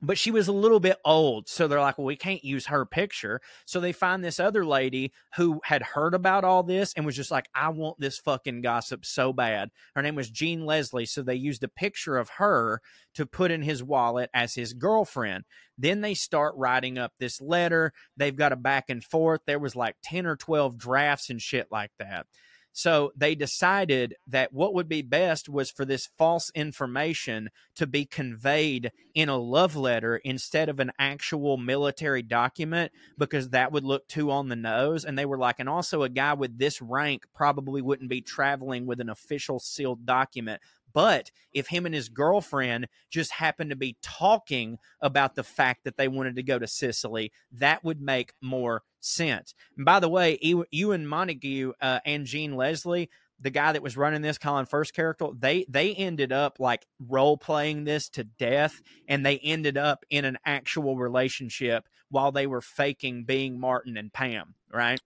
but 0.02 0.18
she 0.18 0.32
was 0.32 0.48
a 0.48 0.52
little 0.52 0.80
bit 0.80 0.98
old. 1.04 1.48
So 1.48 1.68
they're 1.68 1.80
like, 1.80 1.96
well, 1.96 2.06
we 2.06 2.16
can't 2.16 2.44
use 2.44 2.66
her 2.66 2.84
picture. 2.84 3.40
So 3.64 3.78
they 3.78 3.92
find 3.92 4.22
this 4.22 4.40
other 4.40 4.66
lady 4.66 5.12
who 5.36 5.60
had 5.64 5.82
heard 5.82 6.14
about 6.14 6.44
all 6.44 6.64
this 6.64 6.92
and 6.94 7.06
was 7.06 7.16
just 7.16 7.30
like, 7.30 7.48
I 7.54 7.68
want 7.68 8.00
this 8.00 8.18
fucking 8.18 8.62
gossip 8.62 9.04
so 9.04 9.32
bad. 9.32 9.70
Her 9.94 10.02
name 10.02 10.16
was 10.16 10.28
Jean 10.28 10.66
Leslie. 10.66 11.06
So 11.06 11.22
they 11.22 11.36
used 11.36 11.62
a 11.62 11.68
picture 11.68 12.18
of 12.18 12.30
her 12.38 12.80
to 13.14 13.26
put 13.26 13.52
in 13.52 13.62
his 13.62 13.82
wallet 13.82 14.28
as 14.34 14.54
his 14.54 14.72
girlfriend. 14.72 15.44
Then 15.78 16.00
they 16.00 16.14
start 16.14 16.54
writing 16.56 16.98
up 16.98 17.12
this 17.18 17.40
letter. 17.40 17.92
They've 18.16 18.36
got 18.36 18.52
a 18.52 18.56
back 18.56 18.90
and 18.90 19.04
forth. 19.04 19.42
There 19.46 19.58
was 19.60 19.76
like 19.76 19.96
10 20.02 20.26
or 20.26 20.36
12 20.36 20.76
drafts 20.76 21.30
and 21.30 21.40
shit 21.40 21.68
like 21.70 21.92
that. 21.98 22.26
So 22.72 23.12
they 23.16 23.34
decided 23.34 24.14
that 24.26 24.52
what 24.52 24.74
would 24.74 24.88
be 24.88 25.02
best 25.02 25.48
was 25.48 25.70
for 25.70 25.84
this 25.84 26.08
false 26.18 26.50
information 26.54 27.50
to 27.76 27.86
be 27.86 28.06
conveyed 28.06 28.90
in 29.14 29.28
a 29.28 29.36
love 29.36 29.76
letter 29.76 30.16
instead 30.24 30.68
of 30.68 30.80
an 30.80 30.90
actual 30.98 31.58
military 31.58 32.22
document 32.22 32.92
because 33.18 33.50
that 33.50 33.72
would 33.72 33.84
look 33.84 34.08
too 34.08 34.30
on 34.30 34.48
the 34.48 34.56
nose. 34.56 35.04
And 35.04 35.18
they 35.18 35.26
were 35.26 35.38
like, 35.38 35.56
and 35.58 35.68
also 35.68 36.02
a 36.02 36.08
guy 36.08 36.32
with 36.32 36.58
this 36.58 36.80
rank 36.80 37.24
probably 37.34 37.82
wouldn't 37.82 38.10
be 38.10 38.22
traveling 38.22 38.86
with 38.86 39.00
an 39.00 39.10
official 39.10 39.58
sealed 39.58 40.06
document. 40.06 40.62
But 40.92 41.30
if 41.52 41.66
him 41.68 41.86
and 41.86 41.94
his 41.94 42.08
girlfriend 42.08 42.88
just 43.10 43.32
happened 43.32 43.70
to 43.70 43.76
be 43.76 43.96
talking 44.02 44.78
about 45.00 45.34
the 45.34 45.44
fact 45.44 45.84
that 45.84 45.96
they 45.96 46.08
wanted 46.08 46.36
to 46.36 46.42
go 46.42 46.58
to 46.58 46.66
Sicily, 46.66 47.32
that 47.52 47.84
would 47.84 48.00
make 48.00 48.32
more 48.40 48.82
sense. 49.00 49.54
And 49.76 49.84
by 49.84 50.00
the 50.00 50.08
way, 50.08 50.38
Ewen 50.40 51.06
Montagu 51.06 51.72
uh, 51.80 52.00
and 52.04 52.26
Jean 52.26 52.56
Leslie, 52.56 53.10
the 53.40 53.50
guy 53.50 53.72
that 53.72 53.82
was 53.82 53.96
running 53.96 54.22
this 54.22 54.38
Colin 54.38 54.66
Firth 54.66 54.92
character, 54.92 55.26
they 55.36 55.66
they 55.68 55.94
ended 55.94 56.32
up 56.32 56.60
like 56.60 56.86
role 57.00 57.36
playing 57.36 57.84
this 57.84 58.08
to 58.10 58.24
death, 58.24 58.80
and 59.08 59.26
they 59.26 59.38
ended 59.38 59.76
up 59.76 60.04
in 60.10 60.24
an 60.24 60.38
actual 60.46 60.96
relationship 60.96 61.88
while 62.08 62.30
they 62.30 62.46
were 62.46 62.60
faking 62.60 63.24
being 63.24 63.58
Martin 63.58 63.96
and 63.96 64.12
Pam. 64.12 64.54
Right. 64.72 65.00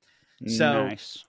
So 0.47 0.89
nice. 0.89 1.25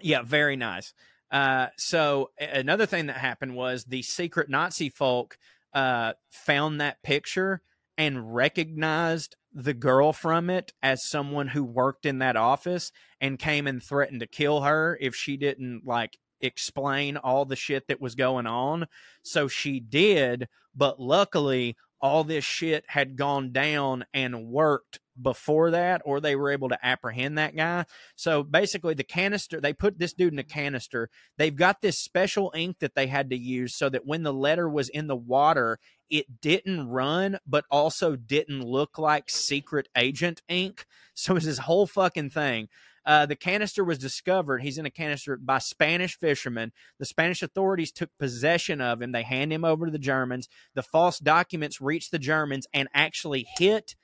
yeah, 0.00 0.22
very 0.22 0.56
nice. 0.56 0.94
Uh, 1.32 1.68
so 1.78 2.30
another 2.38 2.84
thing 2.84 3.06
that 3.06 3.16
happened 3.16 3.56
was 3.56 3.84
the 3.84 4.02
secret 4.02 4.50
Nazi 4.50 4.90
folk 4.90 5.38
uh, 5.72 6.12
found 6.30 6.80
that 6.80 7.02
picture 7.02 7.62
and 7.96 8.34
recognized 8.34 9.36
the 9.54 9.74
girl 9.74 10.12
from 10.12 10.50
it 10.50 10.72
as 10.82 11.08
someone 11.08 11.48
who 11.48 11.64
worked 11.64 12.04
in 12.04 12.18
that 12.18 12.36
office 12.36 12.92
and 13.20 13.38
came 13.38 13.66
and 13.66 13.82
threatened 13.82 14.20
to 14.20 14.26
kill 14.26 14.62
her 14.62 14.98
if 15.00 15.14
she 15.14 15.36
didn't 15.36 15.82
like 15.86 16.18
explain 16.40 17.16
all 17.16 17.44
the 17.44 17.56
shit 17.56 17.86
that 17.88 18.00
was 18.00 18.14
going 18.14 18.46
on. 18.46 18.86
So 19.22 19.48
she 19.48 19.80
did, 19.80 20.48
but 20.74 21.00
luckily 21.00 21.76
all 22.02 22.24
this 22.24 22.44
shit 22.44 22.84
had 22.88 23.16
gone 23.16 23.52
down 23.52 24.04
and 24.12 24.48
worked 24.48 24.98
before 25.20 25.70
that, 25.70 26.02
or 26.04 26.20
they 26.20 26.34
were 26.34 26.50
able 26.50 26.68
to 26.70 26.84
apprehend 26.84 27.38
that 27.38 27.54
guy. 27.54 27.84
So 28.16 28.42
basically, 28.42 28.94
the 28.94 29.04
canister, 29.04 29.60
they 29.60 29.72
put 29.72 29.98
this 29.98 30.12
dude 30.12 30.32
in 30.32 30.38
a 30.38 30.44
canister. 30.44 31.10
They've 31.38 31.54
got 31.54 31.80
this 31.80 31.98
special 31.98 32.52
ink 32.54 32.78
that 32.80 32.94
they 32.94 33.06
had 33.06 33.30
to 33.30 33.36
use 33.36 33.74
so 33.74 33.88
that 33.90 34.06
when 34.06 34.22
the 34.22 34.32
letter 34.32 34.68
was 34.68 34.88
in 34.88 35.06
the 35.06 35.16
water, 35.16 35.78
it 36.10 36.40
didn't 36.40 36.88
run, 36.88 37.38
but 37.46 37.64
also 37.70 38.16
didn't 38.16 38.64
look 38.64 38.98
like 38.98 39.30
secret 39.30 39.88
agent 39.96 40.42
ink. 40.48 40.86
So 41.14 41.36
it's 41.36 41.46
this 41.46 41.58
whole 41.58 41.86
fucking 41.86 42.30
thing. 42.30 42.68
Uh, 43.04 43.26
the 43.26 43.36
canister 43.36 43.84
was 43.84 43.98
discovered. 43.98 44.62
He's 44.62 44.78
in 44.78 44.86
a 44.86 44.90
canister 44.90 45.36
by 45.36 45.58
Spanish 45.58 46.16
fishermen. 46.18 46.72
The 46.98 47.04
Spanish 47.04 47.42
authorities 47.42 47.92
took 47.92 48.10
possession 48.18 48.80
of 48.80 49.02
him. 49.02 49.12
They 49.12 49.22
hand 49.22 49.52
him 49.52 49.64
over 49.64 49.86
to 49.86 49.92
the 49.92 49.98
Germans. 49.98 50.48
The 50.74 50.82
false 50.82 51.18
documents 51.18 51.80
reached 51.80 52.10
the 52.10 52.18
Germans 52.18 52.66
and 52.72 52.88
actually 52.94 53.46
hit 53.58 53.96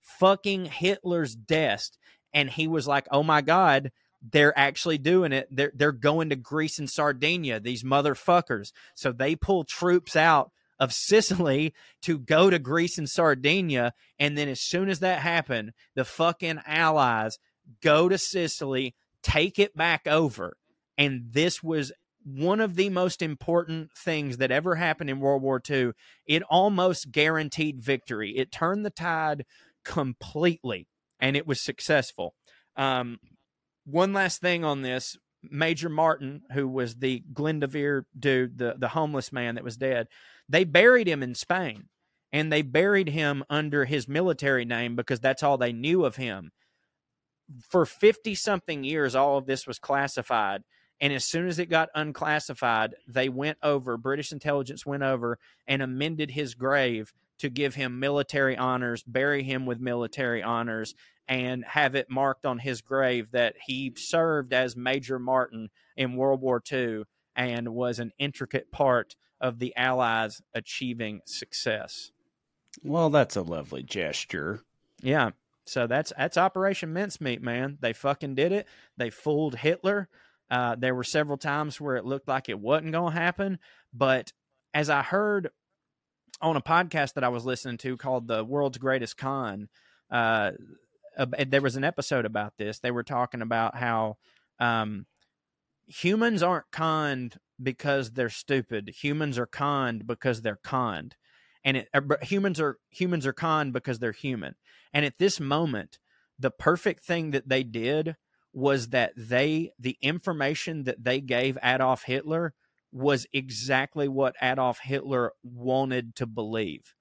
fucking 0.00 0.66
Hitler's 0.66 1.34
desk. 1.34 1.94
And 2.34 2.50
he 2.50 2.66
was 2.66 2.86
like, 2.86 3.06
oh 3.10 3.22
my 3.22 3.40
God, 3.40 3.90
they're 4.30 4.56
actually 4.58 4.98
doing 4.98 5.32
it. 5.32 5.48
They're, 5.50 5.72
they're 5.74 5.92
going 5.92 6.30
to 6.30 6.36
Greece 6.36 6.78
and 6.78 6.88
Sardinia, 6.88 7.60
these 7.60 7.82
motherfuckers. 7.82 8.72
So 8.94 9.12
they 9.12 9.34
pull 9.34 9.64
troops 9.64 10.14
out 10.14 10.50
of 10.78 10.92
Sicily 10.92 11.74
to 12.02 12.18
go 12.18 12.50
to 12.50 12.58
Greece 12.58 12.98
and 12.98 13.08
Sardinia. 13.08 13.94
And 14.18 14.36
then 14.36 14.48
as 14.48 14.60
soon 14.60 14.88
as 14.88 15.00
that 15.00 15.20
happened, 15.20 15.72
the 15.94 16.04
fucking 16.04 16.60
allies 16.66 17.38
go 17.82 18.08
to 18.08 18.18
Sicily, 18.18 18.94
take 19.22 19.58
it 19.58 19.76
back 19.76 20.06
over. 20.06 20.56
And 20.98 21.32
this 21.32 21.62
was 21.62 21.92
one 22.24 22.60
of 22.60 22.76
the 22.76 22.88
most 22.88 23.22
important 23.22 23.90
things 23.96 24.36
that 24.36 24.50
ever 24.50 24.76
happened 24.76 25.10
in 25.10 25.20
World 25.20 25.42
War 25.42 25.60
II. 25.68 25.92
It 26.26 26.42
almost 26.44 27.10
guaranteed 27.10 27.82
victory. 27.82 28.36
It 28.36 28.52
turned 28.52 28.84
the 28.84 28.90
tide 28.90 29.44
completely, 29.84 30.86
and 31.18 31.36
it 31.36 31.46
was 31.46 31.60
successful. 31.60 32.34
Um, 32.76 33.18
one 33.84 34.12
last 34.12 34.40
thing 34.40 34.64
on 34.64 34.82
this 34.82 35.16
Major 35.42 35.88
Martin, 35.88 36.42
who 36.52 36.68
was 36.68 36.96
the 36.96 37.24
Glyndwr 37.32 38.04
dude, 38.16 38.58
the, 38.58 38.76
the 38.78 38.88
homeless 38.88 39.32
man 39.32 39.56
that 39.56 39.64
was 39.64 39.76
dead, 39.76 40.06
they 40.48 40.64
buried 40.64 41.08
him 41.08 41.22
in 41.22 41.34
Spain. 41.34 41.88
And 42.34 42.50
they 42.50 42.62
buried 42.62 43.10
him 43.10 43.44
under 43.50 43.84
his 43.84 44.08
military 44.08 44.64
name 44.64 44.96
because 44.96 45.20
that's 45.20 45.42
all 45.42 45.58
they 45.58 45.72
knew 45.72 46.06
of 46.06 46.16
him. 46.16 46.50
For 47.60 47.86
50 47.86 48.34
something 48.34 48.84
years, 48.84 49.14
all 49.14 49.38
of 49.38 49.46
this 49.46 49.66
was 49.66 49.78
classified. 49.78 50.62
And 51.00 51.12
as 51.12 51.24
soon 51.24 51.48
as 51.48 51.58
it 51.58 51.66
got 51.66 51.88
unclassified, 51.94 52.94
they 53.08 53.28
went 53.28 53.58
over, 53.62 53.96
British 53.96 54.30
intelligence 54.30 54.86
went 54.86 55.02
over 55.02 55.38
and 55.66 55.82
amended 55.82 56.30
his 56.30 56.54
grave 56.54 57.12
to 57.38 57.50
give 57.50 57.74
him 57.74 57.98
military 57.98 58.56
honors, 58.56 59.02
bury 59.02 59.42
him 59.42 59.66
with 59.66 59.80
military 59.80 60.44
honors, 60.44 60.94
and 61.26 61.64
have 61.64 61.96
it 61.96 62.08
marked 62.08 62.46
on 62.46 62.58
his 62.60 62.82
grave 62.82 63.32
that 63.32 63.56
he 63.66 63.92
served 63.96 64.52
as 64.52 64.76
Major 64.76 65.18
Martin 65.18 65.70
in 65.96 66.14
World 66.14 66.40
War 66.40 66.62
II 66.70 67.02
and 67.34 67.70
was 67.70 67.98
an 67.98 68.12
intricate 68.18 68.70
part 68.70 69.16
of 69.40 69.58
the 69.58 69.74
Allies 69.76 70.40
achieving 70.54 71.20
success. 71.24 72.12
Well, 72.82 73.10
that's 73.10 73.34
a 73.34 73.42
lovely 73.42 73.82
gesture. 73.82 74.60
Yeah. 75.02 75.30
So 75.66 75.86
that's 75.86 76.12
that's 76.16 76.36
Operation 76.36 76.92
Mincemeat, 76.92 77.42
man. 77.42 77.78
They 77.80 77.92
fucking 77.92 78.34
did 78.34 78.52
it. 78.52 78.66
They 78.96 79.10
fooled 79.10 79.56
Hitler. 79.56 80.08
Uh, 80.50 80.76
there 80.76 80.94
were 80.94 81.04
several 81.04 81.38
times 81.38 81.80
where 81.80 81.96
it 81.96 82.04
looked 82.04 82.28
like 82.28 82.48
it 82.48 82.60
wasn't 82.60 82.92
going 82.92 83.14
to 83.14 83.18
happen, 83.18 83.58
but 83.94 84.32
as 84.74 84.90
I 84.90 85.02
heard 85.02 85.50
on 86.40 86.56
a 86.56 86.60
podcast 86.60 87.14
that 87.14 87.24
I 87.24 87.28
was 87.28 87.46
listening 87.46 87.78
to 87.78 87.96
called 87.96 88.26
"The 88.28 88.44
World's 88.44 88.78
Greatest 88.78 89.16
Con," 89.16 89.68
uh, 90.10 90.50
there 91.46 91.62
was 91.62 91.76
an 91.76 91.84
episode 91.84 92.24
about 92.24 92.54
this. 92.58 92.80
They 92.80 92.90
were 92.90 93.02
talking 93.04 93.42
about 93.42 93.76
how 93.76 94.16
um, 94.58 95.06
humans 95.86 96.42
aren't 96.42 96.70
conned 96.70 97.38
because 97.62 98.10
they're 98.10 98.28
stupid. 98.28 98.88
Humans 99.02 99.38
are 99.38 99.46
conned 99.46 100.06
because 100.06 100.42
they're 100.42 100.60
conned, 100.62 101.16
and 101.64 101.78
it, 101.78 101.88
uh, 101.94 102.00
humans 102.22 102.60
are 102.60 102.78
humans 102.90 103.26
are 103.26 103.32
conned 103.32 103.72
because 103.72 103.98
they're 103.98 104.12
human. 104.12 104.54
And 104.92 105.04
at 105.04 105.18
this 105.18 105.40
moment, 105.40 105.98
the 106.38 106.50
perfect 106.50 107.04
thing 107.04 107.30
that 107.30 107.48
they 107.48 107.62
did 107.62 108.16
was 108.52 108.88
that 108.88 109.12
they 109.16 109.72
the 109.78 109.96
information 110.00 110.84
that 110.84 111.04
they 111.04 111.20
gave 111.20 111.56
Adolf 111.62 112.04
Hitler 112.04 112.54
was 112.92 113.26
exactly 113.32 114.08
what 114.08 114.36
Adolf 114.42 114.80
Hitler 114.80 115.32
wanted 115.42 116.14
to 116.16 116.26
believe. 116.26 116.94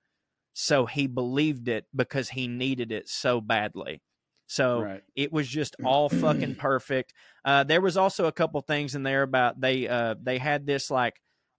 So 0.53 0.85
he 0.85 1.07
believed 1.07 1.67
it 1.67 1.85
because 1.95 2.29
he 2.29 2.47
needed 2.47 2.91
it 2.91 3.09
so 3.09 3.41
badly. 3.41 4.01
So 4.47 4.81
right. 4.81 5.03
it 5.15 5.31
was 5.31 5.47
just 5.47 5.75
all 5.85 6.09
fucking 6.09 6.55
perfect. 6.55 7.13
Uh, 7.43 7.63
there 7.63 7.81
was 7.81 7.97
also 7.97 8.25
a 8.25 8.31
couple 8.31 8.61
things 8.61 8.95
in 8.95 9.03
there 9.03 9.23
about 9.23 9.59
they 9.59 9.87
uh, 9.87 10.15
they 10.21 10.37
had 10.37 10.65
this 10.65 10.89
like 10.89 11.15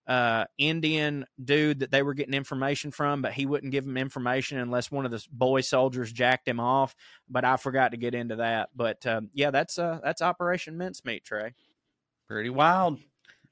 uh, 0.06 0.44
Indian 0.58 1.24
dude 1.42 1.80
that 1.80 1.90
they 1.90 2.02
were 2.02 2.14
getting 2.14 2.34
information 2.34 2.90
from, 2.90 3.22
but 3.22 3.32
he 3.32 3.46
wouldn't 3.46 3.72
give 3.72 3.84
them 3.84 3.96
information 3.96 4.58
unless 4.58 4.90
one 4.90 5.04
of 5.04 5.10
the 5.10 5.24
boy 5.30 5.60
soldiers 5.60 6.12
jacked 6.12 6.48
him 6.48 6.60
off. 6.60 6.94
But 7.28 7.44
I 7.44 7.56
forgot 7.56 7.92
to 7.92 7.96
get 7.96 8.14
into 8.14 8.36
that. 8.36 8.70
But 8.74 9.04
uh, 9.06 9.22
yeah, 9.32 9.50
that's 9.50 9.78
uh, 9.78 10.00
that's 10.02 10.22
Operation 10.22 10.76
Mincemeat, 10.76 11.24
Trae. 11.24 11.52
Pretty 12.28 12.50
wild. 12.50 12.98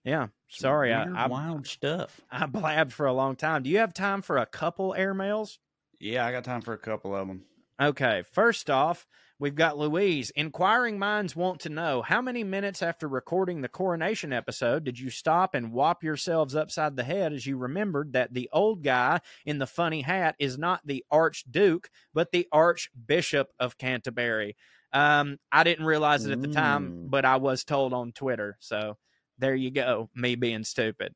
Yeah. 0.05 0.29
Sorry, 0.49 0.93
I, 0.93 1.05
I 1.05 1.27
wild 1.29 1.67
stuff. 1.67 2.21
I 2.31 2.47
blabbed 2.47 2.93
for 2.93 3.07
a 3.07 3.13
long 3.13 3.37
time. 3.37 3.63
Do 3.63 3.71
you 3.71 3.79
have 3.79 3.95
time 3.95 4.23
for 4.23 4.39
a 4.39 4.47
couple 4.47 4.95
airmails? 4.99 5.59
Yeah, 6.01 6.27
I 6.27 6.33
got 6.33 6.45
time 6.45 6.63
for 6.63 6.73
a 6.73 6.79
couple 6.79 7.15
of 7.15 7.29
them. 7.29 7.45
Okay. 7.81 8.25
First 8.33 8.71
off, 8.71 9.07
we've 9.41 9.57
got 9.57 9.79
Louise. 9.79 10.31
Inquiring 10.37 10.99
minds 10.99 11.35
want 11.35 11.61
to 11.61 11.69
know 11.69 12.03
how 12.03 12.23
many 12.23 12.45
minutes 12.45 12.83
after 12.83 13.09
recording 13.09 13.63
the 13.63 13.69
coronation 13.69 14.33
episode 14.33 14.85
did 14.85 15.01
you 15.01 15.11
stop 15.11 15.55
and 15.55 15.73
whop 15.73 16.05
yourselves 16.05 16.55
upside 16.55 16.95
the 16.95 17.03
head 17.03 17.33
as 17.33 17.47
you 17.47 17.57
remembered 17.57 18.13
that 18.13 18.35
the 18.35 18.49
old 18.53 18.85
guy 18.85 19.19
in 19.45 19.59
the 19.59 19.67
funny 19.67 20.03
hat 20.03 20.37
is 20.39 20.59
not 20.59 20.83
the 20.85 21.05
Archduke, 21.11 21.91
but 22.15 22.31
the 22.31 22.47
Archbishop 22.53 23.49
of 23.59 23.79
Canterbury? 23.79 24.57
Um, 24.93 25.39
I 25.51 25.65
didn't 25.65 25.87
realize 25.87 26.27
it 26.27 26.33
at 26.33 26.43
the 26.43 26.49
time, 26.49 27.07
but 27.09 27.25
I 27.25 27.37
was 27.37 27.65
told 27.65 27.93
on 27.93 28.13
Twitter. 28.13 28.57
So 28.61 28.99
there 29.39 29.55
you 29.55 29.71
go. 29.71 30.11
Me 30.15 30.35
being 30.35 30.65
stupid. 30.65 31.15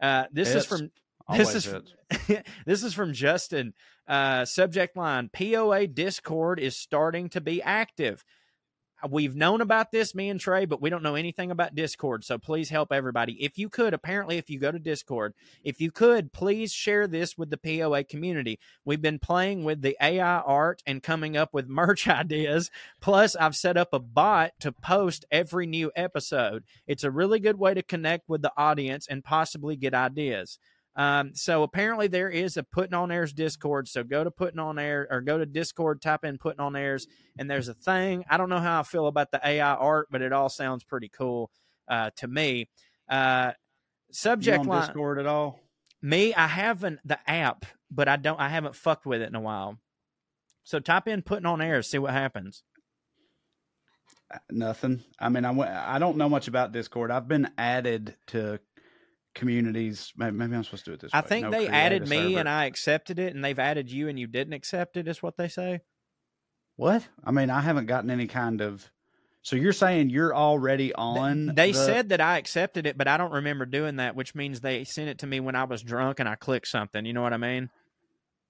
Uh, 0.00 0.24
this 0.32 0.54
it's 0.54 0.64
is 0.64 0.66
from 0.66 0.90
this 1.36 1.54
is 1.54 1.74
this 2.66 2.82
is 2.82 2.94
from 2.94 3.12
Justin. 3.12 3.74
Uh, 4.08 4.46
subject 4.46 4.96
line 4.96 5.28
POA 5.32 5.86
Discord 5.86 6.58
is 6.58 6.76
starting 6.76 7.28
to 7.28 7.40
be 7.40 7.62
active. 7.62 8.24
We've 9.08 9.36
known 9.36 9.60
about 9.60 9.92
this, 9.92 10.12
me 10.12 10.28
and 10.28 10.40
Trae, 10.40 10.68
but 10.68 10.82
we 10.82 10.90
don't 10.90 11.04
know 11.04 11.14
anything 11.14 11.52
about 11.52 11.76
Discord. 11.76 12.24
So 12.24 12.36
please 12.36 12.68
help 12.68 12.92
everybody. 12.92 13.44
If 13.44 13.56
you 13.56 13.68
could, 13.68 13.94
apparently, 13.94 14.38
if 14.38 14.50
you 14.50 14.58
go 14.58 14.72
to 14.72 14.78
Discord, 14.78 15.34
if 15.62 15.80
you 15.80 15.92
could, 15.92 16.32
please 16.32 16.72
share 16.72 17.06
this 17.06 17.38
with 17.38 17.50
the 17.50 17.58
POA 17.58 18.02
community. 18.02 18.58
We've 18.84 19.00
been 19.00 19.20
playing 19.20 19.62
with 19.62 19.82
the 19.82 19.96
AI 20.02 20.40
art 20.40 20.82
and 20.84 21.00
coming 21.00 21.36
up 21.36 21.54
with 21.54 21.68
merch 21.68 22.08
ideas. 22.08 22.72
Plus, 23.00 23.36
I've 23.36 23.54
set 23.54 23.76
up 23.76 23.90
a 23.92 24.00
bot 24.00 24.52
to 24.60 24.72
post 24.72 25.24
every 25.30 25.66
new 25.66 25.92
episode. 25.94 26.64
It's 26.88 27.04
a 27.04 27.10
really 27.10 27.38
good 27.38 27.58
way 27.58 27.74
to 27.74 27.82
connect 27.84 28.28
with 28.28 28.42
the 28.42 28.52
audience 28.56 29.06
and 29.06 29.22
possibly 29.22 29.76
get 29.76 29.94
ideas. 29.94 30.58
Um, 30.98 31.30
so 31.34 31.62
apparently 31.62 32.08
there 32.08 32.28
is 32.28 32.56
a 32.56 32.64
putting 32.64 32.92
on 32.92 33.12
airs 33.12 33.32
Discord. 33.32 33.86
So 33.86 34.02
go 34.02 34.24
to 34.24 34.32
putting 34.32 34.58
on 34.58 34.80
air 34.80 35.06
or 35.08 35.20
go 35.20 35.38
to 35.38 35.46
Discord, 35.46 36.02
type 36.02 36.24
in 36.24 36.38
putting 36.38 36.58
on 36.58 36.74
airs, 36.74 37.06
and 37.38 37.48
there's 37.48 37.68
a 37.68 37.74
thing. 37.74 38.24
I 38.28 38.36
don't 38.36 38.48
know 38.48 38.58
how 38.58 38.80
I 38.80 38.82
feel 38.82 39.06
about 39.06 39.30
the 39.30 39.40
AI 39.44 39.74
art, 39.74 40.08
but 40.10 40.22
it 40.22 40.32
all 40.32 40.48
sounds 40.48 40.82
pretty 40.82 41.08
cool 41.08 41.52
uh, 41.86 42.10
to 42.16 42.26
me. 42.26 42.68
Uh, 43.08 43.52
subject 44.10 44.66
line. 44.66 44.86
Discord 44.86 45.20
at 45.20 45.26
all? 45.26 45.60
Me, 46.02 46.34
I 46.34 46.48
haven't 46.48 46.98
the 47.04 47.18
app, 47.30 47.64
but 47.90 48.08
I 48.08 48.16
don't. 48.16 48.40
I 48.40 48.48
haven't 48.48 48.74
fucked 48.74 49.06
with 49.06 49.22
it 49.22 49.28
in 49.28 49.36
a 49.36 49.40
while. 49.40 49.78
So 50.64 50.80
type 50.80 51.06
in 51.06 51.22
putting 51.22 51.46
on 51.46 51.62
airs, 51.62 51.88
see 51.88 51.98
what 51.98 52.12
happens. 52.12 52.64
Uh, 54.32 54.38
Nothing. 54.50 55.02
I 55.18 55.28
mean, 55.28 55.44
I 55.44 55.52
went, 55.52 55.70
I 55.70 55.98
don't 55.98 56.16
know 56.16 56.28
much 56.28 56.48
about 56.48 56.72
Discord. 56.72 57.10
I've 57.10 57.28
been 57.28 57.50
added 57.56 58.16
to 58.28 58.60
communities. 59.34 60.12
Maybe, 60.16 60.32
maybe 60.36 60.54
I'm 60.56 60.64
supposed 60.64 60.84
to 60.86 60.90
do 60.90 60.94
it 60.94 61.00
this 61.00 61.10
I 61.14 61.20
way. 61.20 61.26
think 61.26 61.44
No, 61.44 61.50
they 61.50 61.68
added 61.68 62.08
me 62.08 62.16
server. 62.16 62.38
and 62.40 62.48
I 62.48 62.64
accepted 62.66 63.18
it, 63.18 63.34
and 63.34 63.44
they've 63.44 63.58
added 63.58 63.90
you 63.90 64.08
and 64.08 64.18
you 64.18 64.26
didn't 64.26 64.52
accept 64.54 64.96
it. 64.96 65.08
Is 65.08 65.22
what 65.22 65.36
they 65.36 65.48
say. 65.48 65.80
What? 66.76 67.06
I 67.24 67.30
mean, 67.32 67.50
I 67.50 67.60
haven't 67.60 67.86
gotten 67.86 68.10
any 68.10 68.26
kind 68.26 68.60
of. 68.60 68.90
So 69.42 69.56
you're 69.56 69.72
saying 69.72 70.10
you're 70.10 70.34
already 70.34 70.92
on? 70.94 71.54
They 71.54 71.72
the- 71.72 71.78
said 71.78 72.08
that 72.10 72.20
I 72.20 72.36
accepted 72.38 72.86
it, 72.86 72.98
but 72.98 73.08
I 73.08 73.16
don't 73.16 73.32
remember 73.32 73.64
doing 73.66 73.96
that, 73.96 74.14
which 74.14 74.34
means 74.34 74.60
they 74.60 74.84
sent 74.84 75.08
it 75.08 75.18
to 75.18 75.26
me 75.26 75.40
when 75.40 75.54
I 75.54 75.64
was 75.64 75.82
drunk 75.82 76.20
and 76.20 76.28
I 76.28 76.34
clicked 76.34 76.68
something. 76.68 77.04
You 77.06 77.12
know 77.12 77.22
what 77.22 77.32
I 77.32 77.36
mean? 77.38 77.70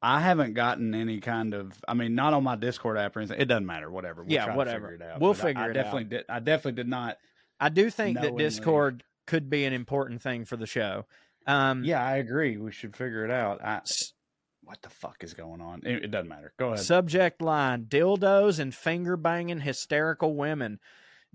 I 0.00 0.20
haven't 0.20 0.54
gotten 0.54 0.94
any 0.94 1.20
kind 1.20 1.54
of. 1.54 1.72
I 1.88 1.94
mean, 1.94 2.14
not 2.14 2.32
on 2.32 2.44
my 2.44 2.56
Discord 2.56 2.96
app 2.98 3.16
or 3.16 3.20
anything. 3.20 3.40
It 3.40 3.46
doesn't 3.46 3.66
matter. 3.66 3.90
Whatever. 3.90 4.22
We'll 4.22 4.32
Yeah, 4.32 4.54
whatever. 4.54 4.88
figure 4.90 5.06
it 5.06 5.10
out. 5.12 5.20
We'll 5.20 5.32
But 5.34 5.40
I- 5.40 5.46
figure 5.46 5.62
I, 5.62 5.64
it 5.64 5.70
out. 5.70 5.74
definitely 5.74 6.04
Did, 6.04 6.24
I 6.28 6.38
definitely 6.40 6.72
did 6.72 6.88
not. 6.88 7.18
I 7.60 7.68
do 7.68 7.90
think 7.90 8.20
that 8.20 8.36
Discord 8.36 9.02
could 9.28 9.48
be 9.48 9.64
an 9.64 9.72
important 9.72 10.20
thing 10.22 10.44
for 10.44 10.56
the 10.56 10.66
show. 10.66 11.06
Um, 11.46 11.84
Yeah, 11.84 12.04
I 12.04 12.16
agree. 12.16 12.56
We 12.56 12.72
should 12.72 12.96
figure 12.96 13.24
it 13.24 13.30
out. 13.30 13.62
I, 13.64 13.82
what 14.64 14.82
the 14.82 14.90
fuck 14.90 15.22
is 15.22 15.34
going 15.34 15.60
on? 15.60 15.82
It, 15.86 16.04
it 16.04 16.10
doesn't 16.10 16.28
matter. 16.28 16.52
Go 16.58 16.68
ahead. 16.72 16.80
Subject 16.80 17.40
line 17.40 17.84
dildos 17.84 18.58
and 18.58 18.74
finger 18.74 19.16
banging 19.16 19.60
hysterical 19.60 20.34
women. 20.34 20.80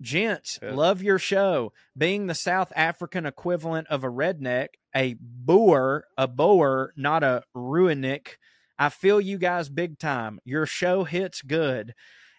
Gents, 0.01 0.59
Yeah. 0.61 0.73
love 0.73 1.01
your 1.03 1.19
show. 1.19 1.71
Being 1.97 2.27
the 2.27 2.33
South 2.35 2.73
African 2.75 3.25
equivalent 3.25 3.87
of 3.87 4.03
a 4.03 4.09
redneck, 4.09 4.69
a 4.95 5.15
boer, 5.19 6.05
a 6.17 6.27
boer, 6.27 6.93
not 6.97 7.23
a 7.23 7.43
ruinick. 7.55 8.37
I 8.77 8.89
feel 8.89 9.21
you 9.21 9.37
guys 9.37 9.69
big 9.69 9.99
time. 9.99 10.39
Your 10.43 10.65
show 10.65 11.03
hits 11.03 11.41
good. 11.43 11.93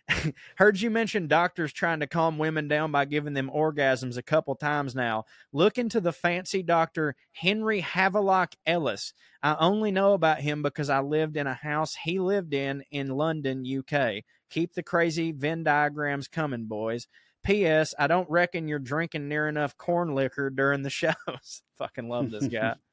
Heard 0.57 0.81
you 0.81 0.91
mention 0.91 1.29
doctors 1.29 1.73
trying 1.73 2.01
to 2.01 2.07
calm 2.07 2.39
women 2.39 2.69
down 2.69 2.93
by 2.93 3.05
giving 3.05 3.35
them 3.35 3.51
orgasms 3.55 4.17
a 4.17 4.23
couple 4.23 4.55
times 4.55 4.95
now. 4.95 5.25
Look 5.53 5.79
into 5.79 6.01
the 6.01 6.13
fancy 6.13 6.63
doctor 6.63 7.17
Henry 7.33 7.81
Havelock 7.81 8.55
Ellis. 8.67 9.15
I 9.43 9.57
only 9.59 9.91
know 9.91 10.13
about 10.13 10.41
him 10.41 10.63
because 10.63 10.91
I 10.91 11.01
lived 11.01 11.37
in 11.37 11.47
a 11.47 11.55
house 11.55 11.95
he 12.05 12.19
lived 12.19 12.55
in 12.55 12.83
in 12.91 13.09
London, 13.09 13.65
UK. 13.67 14.25
Keep 14.51 14.75
the 14.75 14.83
crazy 14.83 15.33
Venn 15.33 15.65
diagrams 15.65 16.29
coming, 16.29 16.67
boys. 16.67 17.09
P.S. 17.45 17.95
I 17.99 18.07
don't 18.07 18.29
reckon 18.31 18.69
you're 18.69 18.79
drinking 18.79 19.29
near 19.29 19.49
enough 19.49 19.77
corn 19.77 20.15
liquor 20.15 20.51
during 20.51 20.83
the 20.83 20.91
shows. 20.91 21.63
Fucking 21.77 22.09
love 22.09 22.31
this 22.31 22.49
guy. 22.49 22.75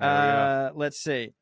Uh, 0.00 0.70
let's 0.76 1.00
see. 1.00 1.32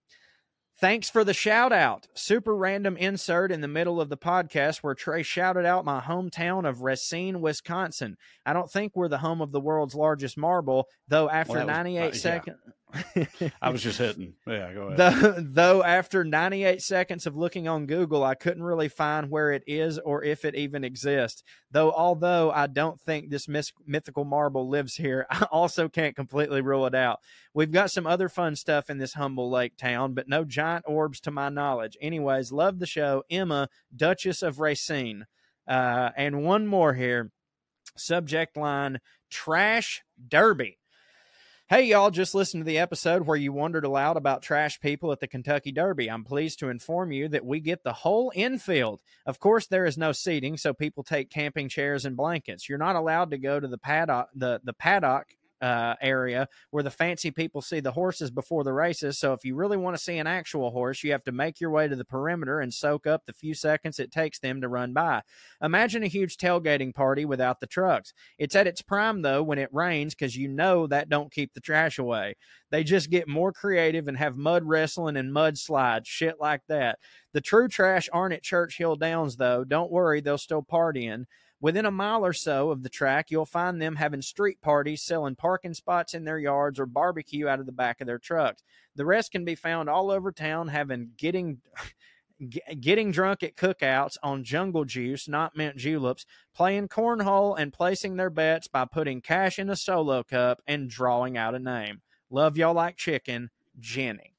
Thanks 0.78 1.08
for 1.08 1.24
the 1.24 1.32
shout 1.32 1.72
out. 1.72 2.06
Super 2.12 2.54
random 2.54 2.98
insert 2.98 3.50
in 3.50 3.62
the 3.62 3.68
middle 3.68 3.98
of 3.98 4.10
the 4.10 4.16
podcast 4.18 4.78
where 4.78 4.94
Trae 4.94 5.24
shouted 5.24 5.64
out 5.64 5.86
my 5.86 6.00
hometown 6.00 6.68
of 6.68 6.82
Racine, 6.82 7.40
Wisconsin. 7.40 8.16
I 8.44 8.52
don't 8.52 8.70
think 8.70 8.92
we're 8.94 9.08
the 9.08 9.18
home 9.18 9.40
of 9.40 9.52
the 9.52 9.60
world's 9.60 9.94
largest 9.94 10.36
marble, 10.36 10.86
though 11.08 11.30
after 11.30 11.54
was- 11.58 11.66
98 11.66 12.14
seconds. 12.14 12.58
yeah. 12.66 12.72
I 13.62 13.70
was 13.70 13.82
just 13.82 13.98
hitting. 13.98 14.34
Yeah, 14.46 14.72
go 14.72 14.88
ahead. 14.88 14.96
Though, 14.96 15.34
though 15.38 15.82
after 15.82 16.24
98 16.24 16.82
seconds 16.82 17.26
of 17.26 17.36
looking 17.36 17.68
on 17.68 17.86
Google, 17.86 18.24
I 18.24 18.34
couldn't 18.34 18.62
really 18.62 18.88
find 18.88 19.30
where 19.30 19.52
it 19.52 19.62
is 19.66 19.98
or 19.98 20.22
if 20.22 20.44
it 20.44 20.54
even 20.54 20.84
exists. 20.84 21.42
Though, 21.70 21.92
although 21.92 22.50
I 22.50 22.66
don't 22.66 23.00
think 23.00 23.30
this 23.30 23.48
mythical 23.86 24.24
marble 24.24 24.68
lives 24.68 24.94
here, 24.94 25.26
I 25.30 25.44
also 25.50 25.88
can't 25.88 26.16
completely 26.16 26.60
rule 26.60 26.86
it 26.86 26.94
out. 26.94 27.20
We've 27.54 27.72
got 27.72 27.90
some 27.90 28.06
other 28.06 28.28
fun 28.28 28.56
stuff 28.56 28.90
in 28.90 28.98
this 28.98 29.14
humble 29.14 29.50
lake 29.50 29.76
town, 29.76 30.14
but 30.14 30.28
no 30.28 30.44
giant 30.44 30.84
orbs 30.86 31.20
to 31.20 31.30
my 31.30 31.48
knowledge. 31.48 31.96
Anyways, 32.00 32.52
love 32.52 32.78
the 32.78 32.86
show. 32.86 33.24
Emma, 33.30 33.68
Duchess 33.94 34.42
of 34.42 34.60
Racine. 34.60 35.26
Uh, 35.66 36.10
and 36.16 36.44
one 36.44 36.66
more 36.66 36.94
here. 36.94 37.30
Subject 37.96 38.56
line 38.56 39.00
Trash 39.30 40.02
Derby. 40.28 40.78
Hey, 41.68 41.86
y'all, 41.86 42.12
just 42.12 42.32
listened 42.32 42.60
to 42.60 42.64
the 42.64 42.78
episode 42.78 43.26
where 43.26 43.36
you 43.36 43.52
wondered 43.52 43.84
aloud 43.84 44.16
about 44.16 44.40
trash 44.40 44.78
people 44.78 45.10
at 45.10 45.18
the 45.18 45.26
Kentucky 45.26 45.72
Derby. 45.72 46.08
I'm 46.08 46.22
pleased 46.22 46.60
to 46.60 46.68
inform 46.68 47.10
you 47.10 47.26
that 47.30 47.44
we 47.44 47.58
get 47.58 47.82
the 47.82 47.92
whole 47.92 48.30
infield. 48.36 49.00
Of 49.26 49.40
course, 49.40 49.66
there 49.66 49.84
is 49.84 49.98
no 49.98 50.12
seating, 50.12 50.58
so 50.58 50.72
people 50.72 51.02
take 51.02 51.28
camping 51.28 51.68
chairs 51.68 52.04
and 52.04 52.16
blankets. 52.16 52.68
You're 52.68 52.78
not 52.78 52.94
allowed 52.94 53.32
to 53.32 53.38
go 53.38 53.58
to 53.58 53.66
the 53.66 53.78
paddock, 53.78 54.28
the, 54.32 54.60
the 54.62 54.74
paddock 54.74 55.26
uh, 55.60 55.94
area 56.00 56.48
where 56.70 56.82
the 56.82 56.90
fancy 56.90 57.30
people 57.30 57.62
see 57.62 57.80
the 57.80 57.92
horses 57.92 58.30
before 58.30 58.64
the 58.64 58.72
races. 58.72 59.18
So 59.18 59.32
if 59.32 59.44
you 59.44 59.54
really 59.54 59.76
want 59.76 59.96
to 59.96 60.02
see 60.02 60.18
an 60.18 60.26
actual 60.26 60.70
horse, 60.70 61.02
you 61.02 61.12
have 61.12 61.24
to 61.24 61.32
make 61.32 61.60
your 61.60 61.70
way 61.70 61.88
to 61.88 61.96
the 61.96 62.04
perimeter 62.04 62.60
and 62.60 62.72
soak 62.72 63.06
up 63.06 63.24
the 63.24 63.32
few 63.32 63.54
seconds 63.54 63.98
it 63.98 64.12
takes 64.12 64.38
them 64.38 64.60
to 64.60 64.68
run 64.68 64.92
by. 64.92 65.22
Imagine 65.62 66.02
a 66.02 66.08
huge 66.08 66.36
tailgating 66.36 66.94
party 66.94 67.24
without 67.24 67.60
the 67.60 67.66
trucks. 67.66 68.12
It's 68.38 68.56
at 68.56 68.66
its 68.66 68.82
prime 68.82 69.22
though 69.22 69.42
when 69.42 69.58
it 69.58 69.72
rains 69.72 70.14
because 70.14 70.36
you 70.36 70.48
know 70.48 70.86
that 70.88 71.08
don't 71.08 71.32
keep 71.32 71.54
the 71.54 71.60
trash 71.60 71.98
away. 71.98 72.36
They 72.70 72.84
just 72.84 73.10
get 73.10 73.28
more 73.28 73.52
creative 73.52 74.08
and 74.08 74.16
have 74.18 74.36
mud 74.36 74.64
wrestling 74.64 75.16
and 75.16 75.32
mud 75.32 75.56
slides, 75.56 76.08
shit 76.08 76.36
like 76.40 76.62
that. 76.68 76.98
The 77.32 77.40
true 77.40 77.68
trash 77.68 78.08
aren't 78.12 78.34
at 78.34 78.42
Churchill 78.42 78.96
Downs 78.96 79.36
though. 79.36 79.64
Don't 79.64 79.90
worry, 79.90 80.20
they'll 80.20 80.38
still 80.38 80.62
partying. 80.62 81.24
Within 81.60 81.86
a 81.86 81.90
mile 81.90 82.24
or 82.24 82.34
so 82.34 82.70
of 82.70 82.82
the 82.82 82.88
track, 82.88 83.30
you'll 83.30 83.46
find 83.46 83.80
them 83.80 83.96
having 83.96 84.20
street 84.20 84.60
parties, 84.60 85.02
selling 85.02 85.36
parking 85.36 85.72
spots 85.72 86.12
in 86.12 86.24
their 86.24 86.38
yards 86.38 86.78
or 86.78 86.86
barbecue 86.86 87.48
out 87.48 87.60
of 87.60 87.66
the 87.66 87.72
back 87.72 88.00
of 88.00 88.06
their 88.06 88.18
trucks. 88.18 88.62
The 88.94 89.06
rest 89.06 89.32
can 89.32 89.44
be 89.44 89.54
found 89.54 89.88
all 89.88 90.10
over 90.10 90.32
town 90.32 90.68
having 90.68 91.12
getting 91.16 91.62
getting 92.80 93.10
drunk 93.10 93.42
at 93.42 93.56
cookouts 93.56 94.16
on 94.22 94.44
jungle 94.44 94.84
juice, 94.84 95.28
not 95.28 95.56
mint 95.56 95.76
juleps, 95.76 96.26
playing 96.54 96.88
cornhole 96.88 97.58
and 97.58 97.72
placing 97.72 98.16
their 98.16 98.30
bets 98.30 98.68
by 98.68 98.84
putting 98.84 99.22
cash 99.22 99.58
in 99.58 99.70
a 99.70 99.76
solo 99.76 100.22
cup 100.22 100.60
and 100.66 100.90
drawing 100.90 101.38
out 101.38 101.54
a 101.54 101.58
name. 101.58 102.02
Love 102.28 102.58
y'all 102.58 102.74
like 102.74 102.96
chicken, 102.96 103.50
Jenny. 103.78 104.34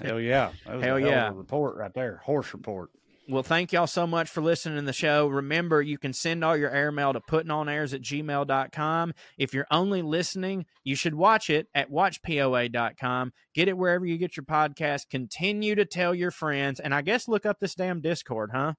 Hell 0.00 0.20
yeah. 0.20 0.52
Hell 0.64 0.80
hell 0.80 0.98
yeah. 0.98 1.30
report 1.32 1.76
right 1.76 1.92
there. 1.94 2.20
Horse 2.24 2.52
report. 2.52 2.90
Well, 3.30 3.42
thank 3.42 3.72
y'all 3.72 3.86
so 3.86 4.06
much 4.06 4.30
for 4.30 4.40
listening 4.40 4.76
to 4.78 4.82
the 4.86 4.92
show. 4.94 5.26
Remember, 5.28 5.82
you 5.82 5.98
can 5.98 6.14
send 6.14 6.42
all 6.42 6.56
your 6.56 6.70
airmail 6.70 7.12
to 7.12 7.20
puttingonairs 7.20 7.92
at 7.92 8.00
gmail.com. 8.00 9.12
If 9.36 9.52
you're 9.52 9.66
only 9.70 10.00
listening, 10.00 10.64
you 10.82 10.96
should 10.96 11.14
watch 11.14 11.50
it 11.50 11.66
at 11.74 11.90
watchpoa.com. 11.90 13.32
Get 13.54 13.68
it 13.68 13.76
wherever 13.76 14.06
you 14.06 14.16
get 14.16 14.36
your 14.38 14.44
podcast. 14.44 15.10
Continue 15.10 15.74
to 15.74 15.84
tell 15.84 16.14
your 16.14 16.30
friends. 16.30 16.80
And 16.80 16.94
I 16.94 17.02
guess 17.02 17.28
look 17.28 17.44
up 17.44 17.60
this 17.60 17.74
damn 17.74 18.00
Discord, 18.00 18.50
huh? 18.54 18.72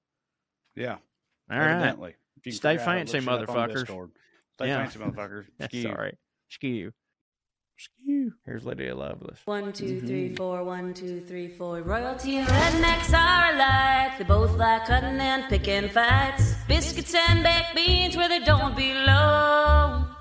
Yeah. 0.74 0.96
All 1.50 1.58
right. 1.58 1.70
evidently. 1.76 2.16
If 2.36 2.46
you 2.46 2.52
Stay 2.52 2.76
figure 2.76 2.80
out 2.82 2.86
how 2.86 2.92
to 2.92 2.98
fancy, 2.98 3.20
look 3.20 3.40
shit 3.40 3.48
up 3.50 3.56
on 3.56 3.68
motherfuckers. 3.70 4.10
Stay 4.54 4.66
Yeah. 4.66 4.76
fancy, 4.78 4.98
motherfuckers. 4.98 5.44
That's 5.58 5.78
Skew. 5.78 5.88
all 5.90 5.94
right. 5.94 6.14
Skew. 6.48 6.92
Skew. 7.80 8.34
Here's 8.44 8.66
Lydia 8.66 8.94
Loveless. 8.94 9.38
One, 9.46 9.72
two, 9.72 9.84
mm-hmm. 9.86 10.06
three, 10.06 10.36
four, 10.36 10.62
one, 10.64 10.92
two, 10.92 11.22
three, 11.22 11.48
four. 11.48 11.80
Royalty 11.80 12.36
and 12.36 12.46
rednecks 12.46 13.10
are 13.14 13.54
alike. 13.54 14.18
They 14.18 14.24
both 14.24 14.54
like 14.58 14.84
cutting 14.84 15.18
and 15.18 15.48
picking 15.48 15.88
fights. 15.88 16.56
Biscuits 16.68 17.14
and 17.14 17.42
baked 17.42 17.74
beans 17.74 18.18
where 18.18 18.28
they 18.28 18.40
don't 18.40 18.76
belong. 18.76 20.14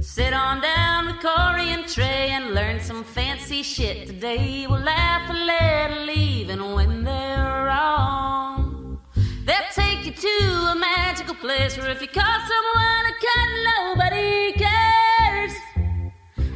Sit 0.00 0.32
on 0.32 0.62
down 0.62 1.08
with 1.08 1.20
Corey 1.20 1.68
and 1.68 1.84
Trae 1.84 2.30
and 2.30 2.54
learn 2.54 2.80
some 2.80 3.04
fancy 3.04 3.62
shit 3.62 4.06
today. 4.06 4.66
We'll 4.66 4.80
laugh 4.80 5.28
a 5.28 5.34
little 5.34 6.08
even 6.16 6.72
when 6.72 7.04
they're 7.04 7.64
wrong. 7.66 8.98
They'll 9.44 9.72
take 9.74 10.06
you 10.06 10.12
to 10.12 10.44
a 10.72 10.76
magical 10.76 11.34
place 11.34 11.76
where 11.76 11.90
if 11.90 12.00
you 12.00 12.08
call 12.08 12.24
someone 12.24 13.04
a 13.04 13.14
cut, 13.20 13.98
nobody 13.98 14.52
cares. 14.52 15.07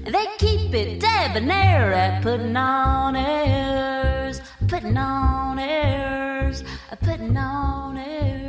They 0.05 0.27
keep 0.39 0.75
it 0.75 1.01
debonair 1.01 1.93
at 1.93 2.23
putting 2.23 2.57
on 2.57 3.15
airs. 3.15 4.41
putting 4.67 4.97
on 4.97 5.59
airs, 5.59 6.65
putting 7.03 7.37
on 7.37 7.97
airs. 7.97 8.42